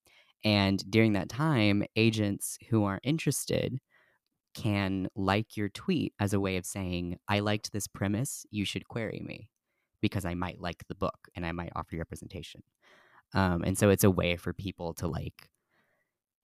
And 0.43 0.83
during 0.91 1.13
that 1.13 1.29
time, 1.29 1.83
agents 1.95 2.57
who 2.69 2.83
are 2.83 2.99
interested 3.03 3.79
can 4.53 5.07
like 5.15 5.57
your 5.57 5.69
tweet 5.69 6.13
as 6.19 6.33
a 6.33 6.39
way 6.39 6.57
of 6.57 6.65
saying, 6.65 7.17
I 7.27 7.39
liked 7.39 7.71
this 7.71 7.87
premise, 7.87 8.45
you 8.51 8.65
should 8.65 8.87
query 8.87 9.21
me 9.25 9.49
because 10.01 10.25
I 10.25 10.33
might 10.33 10.59
like 10.59 10.85
the 10.87 10.95
book 10.95 11.17
and 11.35 11.45
I 11.45 11.53
might 11.53 11.71
offer 11.75 11.95
you 11.95 11.99
representation. 11.99 12.61
Um, 13.33 13.63
and 13.63 13.77
so 13.77 13.89
it's 13.89 14.03
a 14.03 14.11
way 14.11 14.35
for 14.35 14.53
people 14.53 14.93
to 14.95 15.07
like 15.07 15.49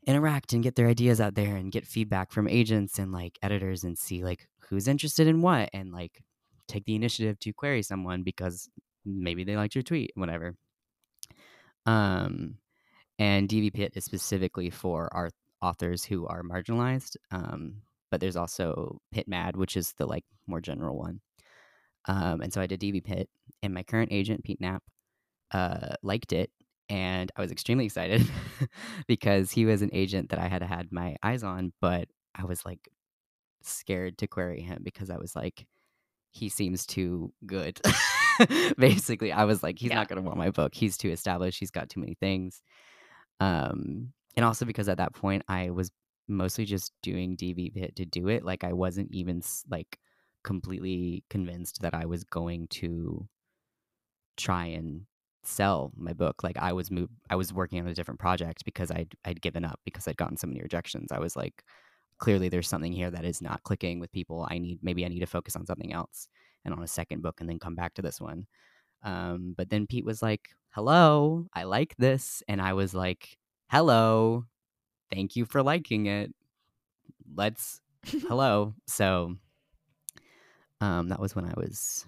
interact 0.10 0.54
and 0.54 0.64
get 0.64 0.76
their 0.76 0.88
ideas 0.88 1.22
out 1.22 1.36
there 1.36 1.56
and 1.56 1.72
get 1.72 1.86
feedback 1.86 2.32
from 2.32 2.48
agents 2.48 2.98
and 2.98 3.12
like 3.12 3.38
editors 3.44 3.84
and 3.84 3.98
see 3.98 4.24
like 4.24 4.48
who's 4.60 4.88
interested 4.88 5.28
in 5.28 5.42
what 5.42 5.70
and 5.72 5.94
like 5.94 6.24
take 6.68 6.86
the 6.86 6.96
initiative 6.96 7.40
to 7.40 7.54
query 7.54 7.84
someone 7.84 8.24
because 8.24 8.70
maybe 9.06 9.44
they 9.44 9.56
liked 9.56 9.76
your 9.76 9.84
tweet, 9.84 10.12
whatever. 10.16 10.56
Um, 11.86 12.56
and 13.20 13.48
DV 13.48 13.74
Pit 13.74 13.94
is 13.96 14.04
specifically 14.04 14.72
for 14.72 15.14
our 15.14 15.30
authors 15.62 16.04
who 16.04 16.26
are 16.26 16.42
marginalized. 16.42 17.16
Um, 17.32 17.82
but 18.10 18.20
there's 18.20 18.36
also 18.36 19.00
Pit 19.12 19.28
Mad, 19.28 19.56
which 19.56 19.78
is 19.78 19.94
the 19.94 20.08
like 20.08 20.26
more 20.48 20.62
general 20.62 20.98
one. 20.98 21.22
Um, 22.08 22.42
and 22.42 22.52
so 22.52 22.62
I 22.62 22.66
did 22.66 22.80
DV 22.82 23.04
Pit, 23.04 23.30
and 23.62 23.74
my 23.74 23.84
current 23.84 24.12
agent 24.12 24.44
Pete 24.44 24.60
Knapp 24.60 24.82
uh, 25.52 25.96
liked 26.02 26.34
it, 26.34 26.50
and 26.90 27.32
I 27.36 27.42
was 27.42 27.52
extremely 27.52 27.86
excited 27.86 28.28
because 29.08 29.52
he 29.52 29.66
was 29.66 29.82
an 29.82 29.92
agent 29.94 30.30
that 30.30 30.40
I 30.40 30.48
had 30.48 30.64
had 30.64 30.92
my 30.92 31.16
eyes 31.22 31.44
on, 31.44 31.72
but 31.80 32.08
I 32.36 32.46
was 32.46 32.66
like 32.66 32.90
scared 33.62 34.18
to 34.20 34.28
query 34.28 34.62
him 34.62 34.82
because 34.84 35.10
I 35.10 35.18
was 35.18 35.36
like, 35.36 35.68
he 36.32 36.50
seems 36.50 36.86
too 36.86 37.32
good. 37.46 37.80
Basically, 38.78 39.32
I 39.32 39.46
was 39.46 39.62
like, 39.62 39.78
he's 39.78 39.90
yeah. 39.90 39.96
not 39.96 40.08
going 40.08 40.22
to 40.22 40.26
want 40.26 40.38
my 40.38 40.50
book. 40.50 40.74
He's 40.74 40.98
too 40.98 41.10
established. 41.10 41.60
He's 41.60 41.72
got 41.72 41.90
too 41.90 42.00
many 42.00 42.16
things. 42.16 42.62
Um, 43.40 44.14
and 44.36 44.46
also 44.46 44.66
because 44.66 44.90
at 44.90 44.98
that 44.98 45.14
point 45.14 45.44
I 45.48 45.70
was 45.70 45.92
mostly 46.28 46.66
just 46.66 46.94
doing 47.04 47.36
DV 47.36 47.74
Pit 47.74 47.96
to 47.98 48.06
do 48.06 48.28
it. 48.30 48.44
Like 48.44 48.64
I 48.64 48.74
wasn't 48.74 49.12
even 49.12 49.42
like 49.70 50.00
completely 50.44 51.24
convinced 51.30 51.82
that 51.82 51.94
I 51.94 52.06
was 52.06 52.24
going 52.24 52.68
to 52.68 53.28
try 54.38 54.66
and 54.68 55.02
sell 55.44 55.92
my 55.96 56.14
book. 56.14 56.44
Like 56.44 56.58
I 56.58 56.74
was 56.74 56.92
moved, 56.92 57.14
I 57.30 57.36
was 57.36 57.54
working 57.54 57.80
on 57.80 57.88
a 57.88 57.94
different 57.94 58.20
project 58.20 58.66
because 58.66 58.92
I'd 58.92 59.14
I'd 59.26 59.42
given 59.42 59.66
up 59.66 59.80
because 59.86 60.08
I'd 60.08 60.18
gotten 60.18 60.38
so 60.38 60.48
many 60.48 60.62
rejections. 60.62 61.12
I 61.12 61.20
was 61.20 61.36
like, 61.36 61.64
clearly 62.20 62.50
there's 62.50 62.68
something 62.68 62.94
here 62.94 63.12
that 63.12 63.26
is 63.26 63.42
not 63.42 63.64
clicking 63.64 64.00
with 64.00 64.12
people. 64.12 64.48
I 64.50 64.60
need 64.60 64.80
maybe 64.84 65.06
I 65.06 65.10
need 65.10 65.20
to 65.22 65.26
focus 65.26 65.56
on 65.56 65.66
something 65.66 65.94
else 65.94 66.28
and 66.66 66.74
on 66.74 66.84
a 66.84 66.88
second 66.88 67.22
book 67.22 67.40
and 67.42 67.50
then 67.50 67.60
come 67.60 67.76
back 67.76 67.94
to 67.96 68.02
this 68.02 68.22
one. 68.22 68.46
Um, 69.04 69.54
but 69.58 69.70
then 69.70 69.88
Pete 69.88 70.06
was 70.06 70.22
like, 70.22 70.50
"Hello, 70.72 71.48
I 71.54 71.64
like 71.64 71.96
this," 71.98 72.44
and 72.48 72.62
I 72.62 72.74
was 72.74 72.94
like, 72.94 73.38
"Hello, 73.70 74.46
thank 75.12 75.36
you 75.36 75.46
for 75.46 75.64
liking 75.64 76.08
it. 76.08 76.34
Let's 77.36 77.82
hello. 78.06 78.76
So 78.88 79.36
um 80.82 81.10
that 81.10 81.20
was 81.20 81.36
when 81.36 81.46
I 81.46 81.54
was 81.58 82.06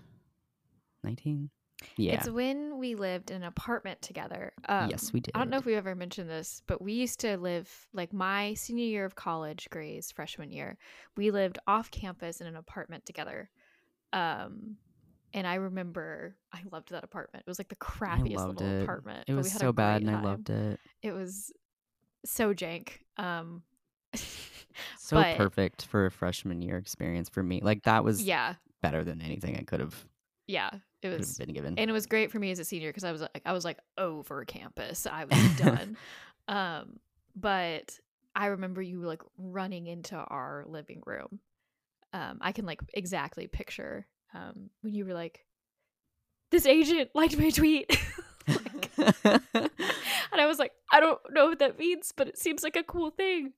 19. 1.04 1.50
Yeah. 1.98 2.14
It's 2.14 2.30
when 2.30 2.78
we 2.78 2.96
lived 2.96 3.32
in 3.32 3.38
an 3.38 3.48
apartment 3.48 4.02
together. 4.02 4.54
Um, 4.68 4.90
yes, 4.90 5.12
we 5.14 5.20
did. 5.20 5.32
I 5.36 5.40
don't 5.40 5.50
know 5.50 5.58
if 5.58 5.66
we 5.66 5.76
ever 5.76 5.96
mentioned 5.96 6.30
this, 6.30 6.62
but 6.68 6.82
we 6.82 6.94
used 6.94 7.20
to 7.22 7.38
live 7.38 7.70
like 7.94 8.14
my 8.14 8.54
senior 8.54 8.86
year 8.86 9.06
of 9.06 9.16
college, 9.16 9.68
Gray's 9.70 10.12
freshman 10.12 10.52
year. 10.52 10.78
We 11.18 11.32
lived 11.32 11.60
off 11.68 11.92
campus 11.92 12.42
in 12.42 12.48
an 12.48 12.56
apartment 12.56 13.06
together. 13.06 13.50
Um, 14.14 14.78
and 15.34 15.48
I 15.48 15.56
remember 15.56 16.36
I 16.54 16.60
loved 16.72 16.90
that 16.92 17.04
apartment. 17.04 17.44
It 17.48 17.50
was 17.50 17.60
like 17.60 17.70
the 17.70 17.76
crappiest 17.78 18.48
little 18.48 18.62
it. 18.62 18.84
apartment. 18.84 19.26
It 19.28 19.34
was 19.34 19.52
so 19.52 19.72
bad, 19.72 20.02
and 20.02 20.12
I 20.12 20.22
loved 20.22 20.50
it. 20.50 20.80
It 21.02 21.14
was 21.14 21.52
so 22.26 22.54
jank. 22.54 22.90
Um, 23.18 23.64
So 24.98 25.18
But- 25.18 25.38
perfect 25.38 25.86
for 25.86 26.06
a 26.06 26.12
freshman 26.12 26.62
year 26.62 26.78
experience 26.78 27.30
for 27.30 27.44
me. 27.44 27.62
Like 27.62 27.84
that 27.84 28.04
was 28.04 28.24
yeah, 28.24 28.56
better 28.82 29.04
than 29.04 29.22
anything 29.22 29.58
I 29.58 29.64
could 29.64 29.80
have 29.80 30.06
yeah. 30.48 30.70
It 31.02 31.10
was 31.18 31.38
been 31.38 31.54
given. 31.54 31.76
and 31.78 31.90
it 31.90 31.94
was 31.94 32.06
great 32.06 32.32
for 32.32 32.40
me 32.40 32.52
as 32.52 32.60
a 32.60 32.64
senior 32.64 32.90
because 32.90 33.04
I 33.04 33.12
was 33.12 33.22
like 33.22 33.42
I 33.46 33.54
was 33.54 33.66
like 33.66 33.80
over 33.98 34.46
campus. 34.46 35.08
I 35.08 35.26
was 35.26 35.50
done. 35.58 35.98
um, 36.48 37.00
but 37.36 37.98
I 38.36 38.48
remember 38.48 38.82
you 38.82 39.02
like 39.02 39.22
running 39.38 39.88
into 39.88 40.16
our 40.16 40.64
living 40.68 41.02
room. 41.06 41.40
Um, 42.14 42.38
I 42.42 42.52
can 42.52 42.66
like 42.66 42.82
exactly 42.94 43.48
picture 43.48 44.06
um 44.34 44.70
when 44.82 44.94
you 44.94 45.06
were 45.06 45.14
like, 45.14 45.46
"This 46.52 46.66
agent 46.66 47.10
liked 47.16 47.38
my 47.38 47.50
tweet," 47.50 47.90
Like, 48.48 48.92
and 48.98 49.70
I 50.42 50.46
was 50.48 50.60
like, 50.60 50.72
"I 50.92 51.00
don't 51.00 51.20
know 51.32 51.48
what 51.48 51.60
that 51.60 51.78
means, 51.80 52.12
but 52.16 52.28
it 52.28 52.38
seems 52.38 52.64
like 52.64 52.76
a 52.76 52.84
cool 52.84 53.12
thing." 53.12 53.54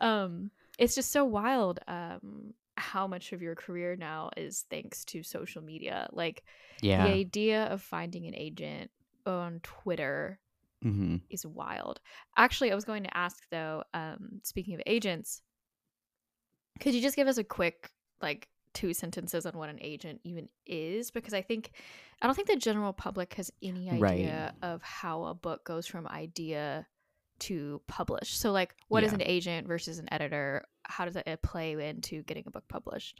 um, 0.00 0.50
it's 0.78 0.94
just 0.94 1.12
so 1.12 1.24
wild. 1.24 1.80
Um, 1.88 2.54
how 2.76 3.06
much 3.06 3.32
of 3.32 3.42
your 3.42 3.54
career 3.54 3.96
now 3.96 4.30
is 4.36 4.64
thanks 4.70 5.04
to 5.06 5.22
social 5.22 5.62
media, 5.62 6.08
like 6.12 6.44
yeah. 6.82 7.04
the 7.04 7.10
idea 7.10 7.64
of 7.66 7.82
finding 7.82 8.26
an 8.26 8.34
agent 8.34 8.90
on 9.26 9.60
Twitter 9.62 10.40
hmm 10.82 11.16
is 11.30 11.46
wild. 11.46 12.00
Actually, 12.36 12.70
I 12.70 12.74
was 12.74 12.84
going 12.84 13.04
to 13.04 13.16
ask 13.16 13.42
though, 13.50 13.82
um, 13.94 14.40
speaking 14.42 14.74
of 14.74 14.82
agents, 14.86 15.42
could 16.80 16.94
you 16.94 17.00
just 17.00 17.16
give 17.16 17.28
us 17.28 17.38
a 17.38 17.44
quick 17.44 17.90
like 18.20 18.48
two 18.72 18.92
sentences 18.92 19.46
on 19.46 19.52
what 19.56 19.68
an 19.68 19.78
agent 19.80 20.20
even 20.24 20.48
is? 20.66 21.10
Because 21.10 21.34
I 21.34 21.42
think 21.42 21.70
I 22.20 22.26
don't 22.26 22.34
think 22.34 22.48
the 22.48 22.56
general 22.56 22.92
public 22.92 23.34
has 23.34 23.50
any 23.62 23.90
idea 23.90 24.00
Right. 24.00 24.52
of 24.62 24.82
how 24.82 25.24
a 25.24 25.34
book 25.34 25.64
goes 25.64 25.86
from 25.86 26.06
idea 26.08 26.86
to 27.40 27.80
publish. 27.86 28.36
So 28.36 28.52
like 28.52 28.74
what 28.88 29.04
is 29.04 29.12
Yeah. 29.12 29.16
an 29.16 29.22
agent 29.22 29.66
versus 29.66 29.98
an 29.98 30.08
editor? 30.12 30.64
How 30.84 31.04
does 31.04 31.14
that 31.14 31.42
play 31.42 31.72
into 31.88 32.22
getting 32.22 32.44
a 32.46 32.50
book 32.50 32.64
published? 32.68 33.18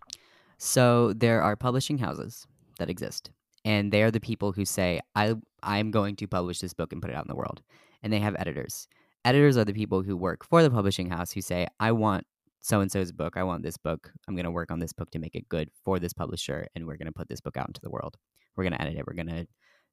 So 0.58 1.12
there 1.14 1.42
are 1.42 1.56
publishing 1.56 1.98
houses 1.98 2.46
that 2.78 2.90
exist, 2.90 3.30
and 3.64 3.92
they 3.92 4.02
are 4.02 4.10
the 4.10 4.20
people 4.20 4.52
who 4.52 4.64
say, 4.64 5.00
"I 5.14 5.34
I'm 5.62 5.90
going 5.90 6.16
to 6.16 6.26
publish 6.28 6.60
this 6.60 6.74
book 6.74 6.92
and 6.92 7.00
put 7.02 7.10
it 7.10 7.16
out 7.16 7.24
in 7.24 7.28
the 7.28 7.36
world," 7.36 7.62
and 8.02 8.12
they 8.12 8.20
have 8.20 8.36
editors. 8.38 8.86
Editors 9.24 9.56
are 9.56 9.64
the 9.64 9.72
people 9.72 10.02
who 10.02 10.16
work 10.16 10.44
for 10.44 10.62
the 10.62 10.70
publishing 10.70 11.10
house 11.10 11.32
who 11.32 11.40
say, 11.40 11.66
"I 11.80 11.92
want 11.92 12.26
so 12.60 12.80
and 12.80 12.90
so's 12.90 13.12
book. 13.12 13.36
I 13.36 13.42
want 13.42 13.62
this 13.62 13.76
book. 13.76 14.12
I'm 14.28 14.34
going 14.36 14.44
to 14.44 14.50
work 14.50 14.70
on 14.70 14.78
this 14.78 14.92
book 14.92 15.10
to 15.10 15.18
make 15.18 15.34
it 15.34 15.48
good 15.48 15.70
for 15.84 15.98
this 15.98 16.12
publisher, 16.12 16.66
and 16.74 16.86
we're 16.86 16.96
going 16.96 17.06
to 17.06 17.12
put 17.12 17.28
this 17.28 17.40
book 17.40 17.56
out 17.56 17.68
into 17.68 17.80
the 17.80 17.90
world. 17.90 18.16
We're 18.56 18.64
going 18.64 18.74
to 18.74 18.80
edit 18.80 18.96
it. 18.96 19.06
We're 19.06 19.14
going 19.14 19.28
to 19.28 19.46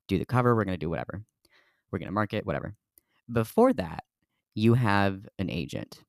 do 0.07 0.17
the 0.19 0.25
cover. 0.25 0.55
We're 0.55 0.65
going 0.65 0.75
to 0.79 0.86
do 0.86 0.89
whatever. 0.89 1.23
We're 1.91 1.99
going 1.99 2.07
to 2.07 2.13
market 2.13 2.45
whatever." 2.45 2.75
Before 3.31 3.73
that, 3.73 4.03
you 4.56 4.74
have 4.74 5.28
an 5.40 5.50
agent 5.50 6.04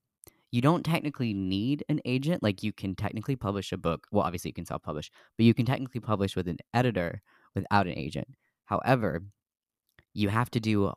you 0.52 0.60
don't 0.60 0.84
technically 0.84 1.32
need 1.32 1.82
an 1.88 2.00
agent. 2.04 2.42
Like 2.42 2.62
you 2.62 2.72
can 2.72 2.94
technically 2.94 3.36
publish 3.36 3.72
a 3.72 3.78
book. 3.78 4.06
Well, 4.12 4.24
obviously 4.24 4.50
you 4.50 4.54
can 4.54 4.66
self 4.66 4.82
publish, 4.82 5.10
but 5.36 5.46
you 5.46 5.54
can 5.54 5.64
technically 5.64 6.00
publish 6.00 6.36
with 6.36 6.46
an 6.46 6.58
editor 6.74 7.22
without 7.54 7.86
an 7.86 7.96
agent. 7.96 8.28
However, 8.66 9.22
you 10.12 10.28
have 10.28 10.50
to 10.50 10.60
do 10.60 10.92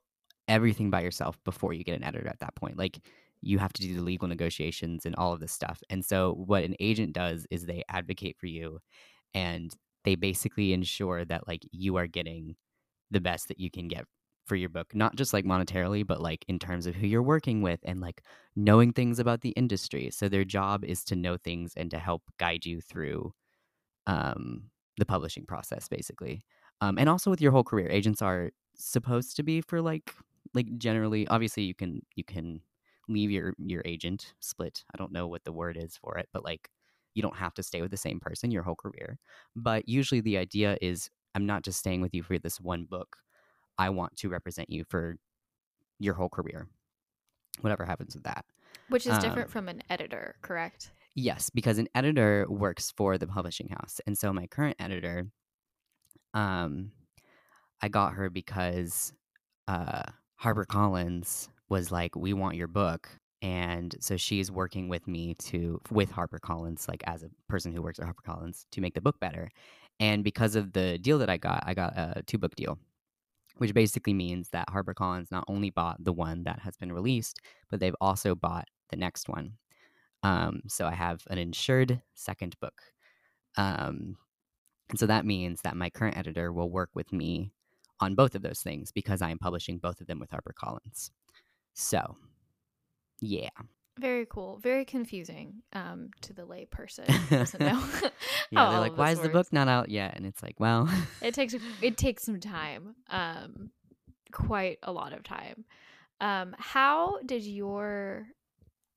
everything 0.48 0.92
by 0.92 1.02
yourself 1.02 1.42
before 1.46 1.74
you 1.74 1.84
get 1.84 1.96
an 1.96 2.04
editor 2.04 2.28
at 2.28 2.40
that 2.40 2.56
point. 2.56 2.78
Like 2.78 3.00
you 3.42 3.58
have 3.60 3.74
to 3.74 3.82
do 3.82 3.96
the 3.96 4.02
legal 4.02 4.28
negotiations 4.28 5.06
and 5.06 5.16
all 5.16 5.32
of 5.34 5.40
this 5.40 5.54
stuff. 5.54 5.82
And 5.90 6.04
so 6.04 6.34
what 6.34 6.64
an 6.64 6.76
agent 6.82 7.14
does 7.14 7.48
is 7.50 7.66
they 7.66 7.84
advocate 7.90 8.38
for 8.38 8.48
you 8.48 8.80
and 9.34 9.74
they 10.04 10.16
basically 10.16 10.74
ensure 10.74 11.24
that 11.26 11.48
like 11.48 11.66
you 11.72 11.96
are 11.96 12.08
getting 12.08 12.56
the 13.10 13.22
best 13.22 13.48
that 13.48 13.60
you 13.60 13.72
can 13.72 13.88
get 13.88 14.06
for 14.46 14.56
your 14.56 14.70
book, 14.70 14.94
not 14.96 15.16
just 15.16 15.34
like 15.34 15.46
monetarily, 15.46 16.06
but 16.06 16.22
like 16.22 16.46
in 16.48 16.60
terms 16.60 16.86
of 16.86 16.96
who 16.96 17.08
you're 17.08 17.24
working 17.24 17.62
with 17.62 17.80
and 17.84 18.00
like 18.00 18.22
knowing 18.56 18.94
things 18.94 19.20
about 19.20 19.42
the 19.42 19.50
industry. 19.52 20.10
So 20.12 20.30
their 20.30 20.46
job 20.46 20.84
is 20.86 21.04
to 21.06 21.16
know 21.16 21.38
things 21.38 21.74
and 21.76 21.90
to 21.92 22.00
help 22.00 22.24
guide 22.38 22.66
you 22.66 22.82
through 22.82 23.34
um, 24.08 24.70
the 24.98 25.06
publishing 25.06 25.46
process, 25.46 25.88
basically. 25.88 26.44
Um, 26.82 26.98
and 26.98 27.10
also 27.10 27.30
with 27.30 27.42
your 27.42 27.52
whole 27.52 27.64
career, 27.64 27.90
agents 27.90 28.22
are 28.22 28.52
supposed 28.76 29.36
to 29.38 29.44
be 29.44 29.62
for 29.62 29.82
like 29.82 30.14
like 30.54 30.68
generally. 30.78 31.28
Obviously, 31.28 31.64
you 31.64 31.74
can 31.74 32.02
you 32.16 32.24
can 32.24 32.62
leave 33.08 33.32
your 33.32 33.54
your 33.58 33.82
agent 33.86 34.34
split. 34.40 34.84
I 34.94 34.98
don't 34.98 35.12
know 35.12 35.28
what 35.28 35.44
the 35.44 35.54
word 35.54 35.78
is 35.78 35.98
for 35.98 36.18
it, 36.18 36.30
but 36.34 36.44
like 36.44 36.70
you 37.14 37.22
don't 37.22 37.38
have 37.38 37.54
to 37.56 37.64
stay 37.64 37.82
with 37.82 37.92
the 37.92 37.98
same 37.98 38.20
person 38.20 38.52
your 38.52 38.64
whole 38.64 38.76
career. 38.76 39.18
But 39.56 39.88
usually, 39.88 40.22
the 40.22 40.38
idea 40.38 40.78
is 40.82 41.10
I'm 41.34 41.46
not 41.46 41.64
just 41.64 41.80
staying 41.80 42.02
with 42.02 42.14
you 42.14 42.24
for 42.24 42.38
this 42.38 42.60
one 42.60 42.86
book. 42.86 43.18
I 43.78 43.90
want 43.90 44.16
to 44.18 44.30
represent 44.30 44.70
you 44.70 44.84
for 44.86 45.18
your 46.00 46.14
whole 46.14 46.30
career, 46.30 46.68
whatever 47.62 47.86
happens 47.86 48.16
with 48.16 48.24
that. 48.24 48.46
Which 48.90 49.06
is 49.08 49.18
different 49.18 49.48
Um, 49.48 49.52
from 49.52 49.70
an 49.70 49.82
editor, 49.90 50.36
correct? 50.42 50.92
Yes, 51.16 51.50
because 51.50 51.78
an 51.78 51.88
editor 51.96 52.46
works 52.50 52.92
for 52.92 53.18
the 53.18 53.28
publishing 53.28 53.70
house. 53.70 54.02
And 54.06 54.18
so 54.18 54.34
my 54.34 54.48
current 54.48 54.76
editor, 54.80 55.28
um, 56.34 56.92
I 57.82 57.88
got 57.90 58.14
her 58.14 58.30
because 58.30 59.14
uh 59.68 60.04
HarperCollins 60.42 61.50
was 61.70 61.92
like, 61.92 62.16
We 62.16 62.34
want 62.34 62.56
your 62.58 62.68
book. 62.68 63.10
And 63.42 63.96
so 64.00 64.18
she's 64.18 64.52
working 64.52 64.90
with 64.90 65.08
me 65.08 65.36
to 65.36 65.82
with 65.92 66.12
HarperCollins, 66.12 66.88
like 66.88 67.04
as 67.08 67.24
a 67.24 67.30
person 67.48 67.74
who 67.74 67.82
works 67.82 68.00
at 68.00 68.08
HarperCollins, 68.08 68.66
to 68.72 68.82
make 68.82 68.94
the 68.96 69.02
book 69.02 69.20
better. 69.20 69.50
And 70.00 70.24
because 70.24 70.56
of 70.56 70.74
the 70.74 70.98
deal 70.98 71.20
that 71.20 71.30
I 71.30 71.38
got, 71.38 71.64
I 71.66 71.74
got 71.74 71.94
a 71.98 72.24
two 72.26 72.38
book 72.38 72.56
deal, 72.56 72.78
which 73.58 73.74
basically 73.74 74.13
means 74.13 74.50
that 74.50 74.68
HarperCollins 74.70 75.32
not 75.32 75.46
only 75.48 75.70
bought 75.70 76.04
the 76.04 76.13
one 76.13 76.44
that 76.44 76.60
has 76.60 76.78
been 76.78 76.91
released, 76.91 77.39
but 77.70 77.80
they've 77.80 77.96
also 78.02 78.36
bought 78.36 78.68
the 78.89 78.98
next 78.98 79.30
one. 79.30 79.54
Um, 80.24 80.62
so 80.68 80.88
I 80.88 80.94
have 80.94 81.22
an 81.30 81.38
insured 81.38 82.02
second 82.13 82.60
book. 82.60 82.82
Um, 83.58 84.18
and 84.89 85.00
so 85.00 85.06
that 85.08 85.26
means 85.26 85.62
that 85.62 85.78
my 85.78 85.89
current 85.89 86.18
editor 86.18 86.52
will 86.52 86.70
work 86.70 86.89
with 86.94 87.13
me 87.13 87.52
on 88.00 88.15
both 88.15 88.36
of 88.36 88.41
those 88.41 88.62
things 88.62 88.91
because 88.91 89.22
I 89.22 89.30
am 89.30 89.39
publishing 89.39 89.78
both 89.78 90.02
of 90.02 90.08
them 90.08 90.20
with 90.20 90.32
HarperCollins. 90.32 91.12
So, 91.74 92.18
yeah. 93.22 93.50
Very 94.00 94.26
cool. 94.30 94.58
Very 94.58 94.84
confusing 94.84 95.62
um, 95.74 96.10
to 96.22 96.34
the 96.34 96.46
lay 96.46 96.66
person. 96.66 97.06
know 97.60 97.84
Yeah, 98.52 98.70
they're 98.70 98.80
like, 98.80 98.98
why 98.98 99.12
is 99.12 99.22
the 99.22 99.30
book 99.30 99.52
not 99.54 99.68
out 99.68 99.90
yet? 99.90 100.16
And 100.16 100.26
it's 100.26 100.44
like, 100.44 100.60
well, 100.60 100.90
It 101.22 101.34
takes 101.34 101.56
it 101.82 101.98
takes 101.98 102.24
some 102.24 102.40
time, 102.40 102.96
um, 103.10 103.72
quite 104.32 104.80
a 104.84 104.92
lot 104.92 105.14
of 105.14 105.24
time. 105.24 105.66
Um, 106.20 106.56
how 106.58 107.20
did 107.26 107.44
your 107.44 108.28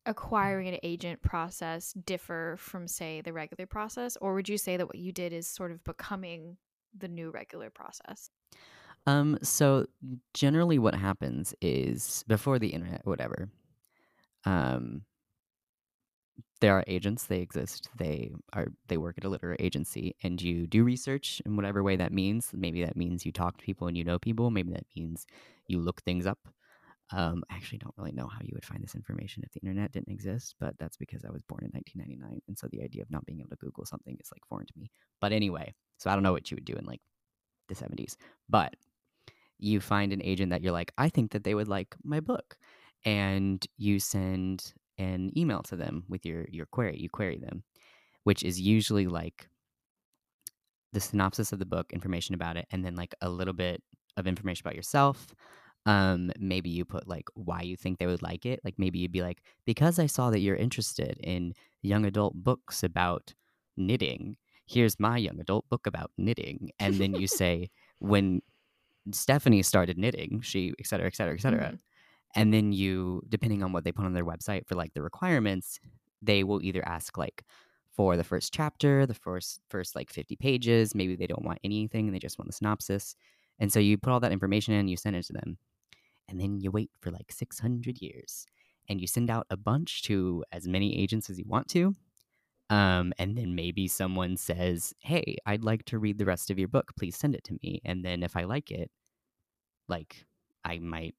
acquiring 0.06 0.68
an 0.68 0.78
agent 0.82 1.22
process 1.22 1.92
differ 1.92 2.56
from, 2.58 2.88
say, 2.88 3.20
the 3.20 3.32
regular 3.32 3.66
process, 3.66 4.16
or 4.20 4.34
would 4.34 4.48
you 4.48 4.58
say 4.58 4.76
that 4.76 4.86
what 4.86 4.96
you 4.96 5.12
did 5.12 5.32
is 5.32 5.46
sort 5.46 5.70
of 5.70 5.82
becoming 5.84 6.56
the 6.96 7.08
new 7.08 7.30
regular 7.30 7.70
process? 7.70 8.30
Um, 9.06 9.38
so 9.42 9.86
generally 10.34 10.78
what 10.78 10.94
happens 10.94 11.54
is 11.60 12.24
before 12.26 12.58
the 12.58 12.68
internet, 12.68 13.02
whatever, 13.04 13.48
um, 14.44 15.02
there 16.60 16.74
are 16.76 16.84
agents, 16.86 17.24
they 17.26 17.40
exist, 17.40 17.88
they 17.96 18.32
are 18.52 18.66
they 18.88 18.96
work 18.96 19.16
at 19.18 19.24
a 19.24 19.28
literary 19.28 19.56
agency 19.60 20.16
and 20.22 20.42
you 20.42 20.66
do 20.66 20.82
research 20.82 21.40
in 21.46 21.56
whatever 21.56 21.82
way 21.82 21.96
that 21.96 22.12
means. 22.12 22.50
Maybe 22.52 22.84
that 22.84 22.96
means 22.96 23.24
you 23.24 23.32
talk 23.32 23.58
to 23.58 23.64
people 23.64 23.86
and 23.86 23.96
you 23.96 24.04
know 24.04 24.18
people, 24.18 24.50
maybe 24.50 24.72
that 24.72 24.86
means 24.96 25.26
you 25.68 25.80
look 25.80 26.02
things 26.02 26.26
up. 26.26 26.38
Um, 27.12 27.42
I 27.50 27.54
actually 27.56 27.78
don't 27.78 27.94
really 27.96 28.12
know 28.12 28.26
how 28.26 28.40
you 28.42 28.50
would 28.54 28.66
find 28.66 28.82
this 28.82 28.94
information 28.94 29.42
if 29.44 29.52
the 29.52 29.60
internet 29.60 29.92
didn't 29.92 30.12
exist, 30.12 30.56
but 30.60 30.74
that's 30.78 30.96
because 30.96 31.24
I 31.24 31.30
was 31.30 31.42
born 31.42 31.64
in 31.64 31.70
1999, 31.72 32.40
and 32.48 32.58
so 32.58 32.68
the 32.70 32.82
idea 32.82 33.02
of 33.02 33.10
not 33.10 33.24
being 33.24 33.40
able 33.40 33.50
to 33.50 33.56
Google 33.56 33.86
something 33.86 34.16
is 34.20 34.30
like 34.32 34.44
foreign 34.46 34.66
to 34.66 34.74
me. 34.76 34.90
But 35.20 35.32
anyway, 35.32 35.74
so 35.96 36.10
I 36.10 36.14
don't 36.14 36.22
know 36.22 36.32
what 36.32 36.50
you 36.50 36.56
would 36.56 36.66
do 36.66 36.74
in 36.74 36.84
like 36.84 37.00
the 37.68 37.74
70s, 37.74 38.16
but 38.48 38.74
you 39.58 39.80
find 39.80 40.12
an 40.12 40.22
agent 40.22 40.50
that 40.50 40.62
you're 40.62 40.72
like, 40.72 40.92
I 40.98 41.08
think 41.08 41.32
that 41.32 41.44
they 41.44 41.54
would 41.54 41.68
like 41.68 41.96
my 42.04 42.20
book, 42.20 42.58
and 43.04 43.64
you 43.76 44.00
send 44.00 44.72
an 44.98 45.30
email 45.36 45.62
to 45.64 45.76
them 45.76 46.04
with 46.08 46.26
your 46.26 46.46
your 46.50 46.66
query. 46.66 46.98
You 46.98 47.08
query 47.10 47.38
them, 47.38 47.64
which 48.24 48.42
is 48.42 48.60
usually 48.60 49.06
like 49.06 49.48
the 50.92 51.00
synopsis 51.00 51.52
of 51.52 51.58
the 51.58 51.66
book, 51.66 51.92
information 51.92 52.34
about 52.34 52.56
it, 52.56 52.66
and 52.70 52.84
then 52.84 52.94
like 52.96 53.14
a 53.20 53.28
little 53.28 53.54
bit 53.54 53.82
of 54.16 54.26
information 54.26 54.62
about 54.66 54.76
yourself. 54.76 55.34
Um, 55.86 56.30
maybe 56.38 56.70
you 56.70 56.84
put 56.84 57.06
like 57.08 57.26
why 57.34 57.62
you 57.62 57.76
think 57.76 57.98
they 57.98 58.06
would 58.06 58.22
like 58.22 58.44
it. 58.46 58.60
Like 58.64 58.74
maybe 58.78 58.98
you'd 58.98 59.12
be 59.12 59.22
like, 59.22 59.42
because 59.64 59.98
I 59.98 60.06
saw 60.06 60.30
that 60.30 60.40
you're 60.40 60.56
interested 60.56 61.18
in 61.22 61.54
young 61.82 62.04
adult 62.04 62.34
books 62.34 62.82
about 62.82 63.34
knitting. 63.76 64.36
Here's 64.66 64.98
my 65.00 65.16
young 65.16 65.40
adult 65.40 65.68
book 65.68 65.86
about 65.86 66.10
knitting. 66.18 66.70
And 66.78 67.00
then 67.00 67.14
you 67.14 67.26
say, 67.28 67.70
when 68.00 68.42
Stephanie 69.12 69.62
started 69.62 69.98
knitting, 69.98 70.40
she, 70.42 70.74
et 70.78 70.86
cetera, 70.86 71.06
et 71.06 71.16
cetera, 71.16 71.34
et 71.34 71.40
cetera. 71.40 71.72
Mhm. 71.72 71.78
And 72.34 72.52
then 72.52 72.72
you, 72.72 73.22
depending 73.28 73.62
on 73.62 73.72
what 73.72 73.84
they 73.84 73.92
put 73.92 74.04
on 74.04 74.12
their 74.12 74.24
website 74.24 74.66
for 74.66 74.74
like 74.74 74.94
the 74.94 75.02
requirements, 75.02 75.80
they 76.20 76.44
will 76.44 76.62
either 76.62 76.86
ask 76.86 77.16
like 77.16 77.44
for 77.90 78.16
the 78.16 78.24
first 78.24 78.52
chapter, 78.52 79.06
the 79.06 79.14
first 79.14 79.60
first 79.68 79.96
like 79.96 80.10
50 80.10 80.36
pages. 80.36 80.94
Maybe 80.94 81.16
they 81.16 81.26
don't 81.26 81.44
want 81.44 81.58
anything, 81.64 82.12
they 82.12 82.18
just 82.18 82.38
want 82.38 82.48
the 82.48 82.54
synopsis. 82.54 83.16
And 83.58 83.72
so 83.72 83.80
you 83.80 83.98
put 83.98 84.12
all 84.12 84.20
that 84.20 84.32
information 84.32 84.74
in, 84.74 84.88
you 84.88 84.96
send 84.96 85.16
it 85.16 85.26
to 85.26 85.32
them. 85.32 85.58
And 86.28 86.40
then 86.40 86.60
you 86.60 86.70
wait 86.70 86.90
for 87.00 87.10
like 87.10 87.32
600 87.32 88.00
years 88.00 88.46
and 88.88 89.00
you 89.00 89.06
send 89.06 89.30
out 89.30 89.46
a 89.50 89.56
bunch 89.56 90.02
to 90.02 90.44
as 90.52 90.68
many 90.68 90.96
agents 90.98 91.30
as 91.30 91.38
you 91.38 91.44
want 91.46 91.68
to. 91.68 91.94
Um, 92.70 93.12
and 93.18 93.36
then 93.36 93.54
maybe 93.54 93.88
someone 93.88 94.36
says, 94.36 94.94
Hey, 95.00 95.38
I'd 95.46 95.64
like 95.64 95.84
to 95.86 95.98
read 95.98 96.18
the 96.18 96.26
rest 96.26 96.50
of 96.50 96.58
your 96.58 96.68
book. 96.68 96.92
Please 96.96 97.16
send 97.16 97.34
it 97.34 97.44
to 97.44 97.58
me. 97.62 97.80
And 97.84 98.04
then 98.04 98.22
if 98.22 98.36
I 98.36 98.44
like 98.44 98.70
it, 98.70 98.90
like 99.88 100.24
I 100.64 100.78
might 100.78 101.14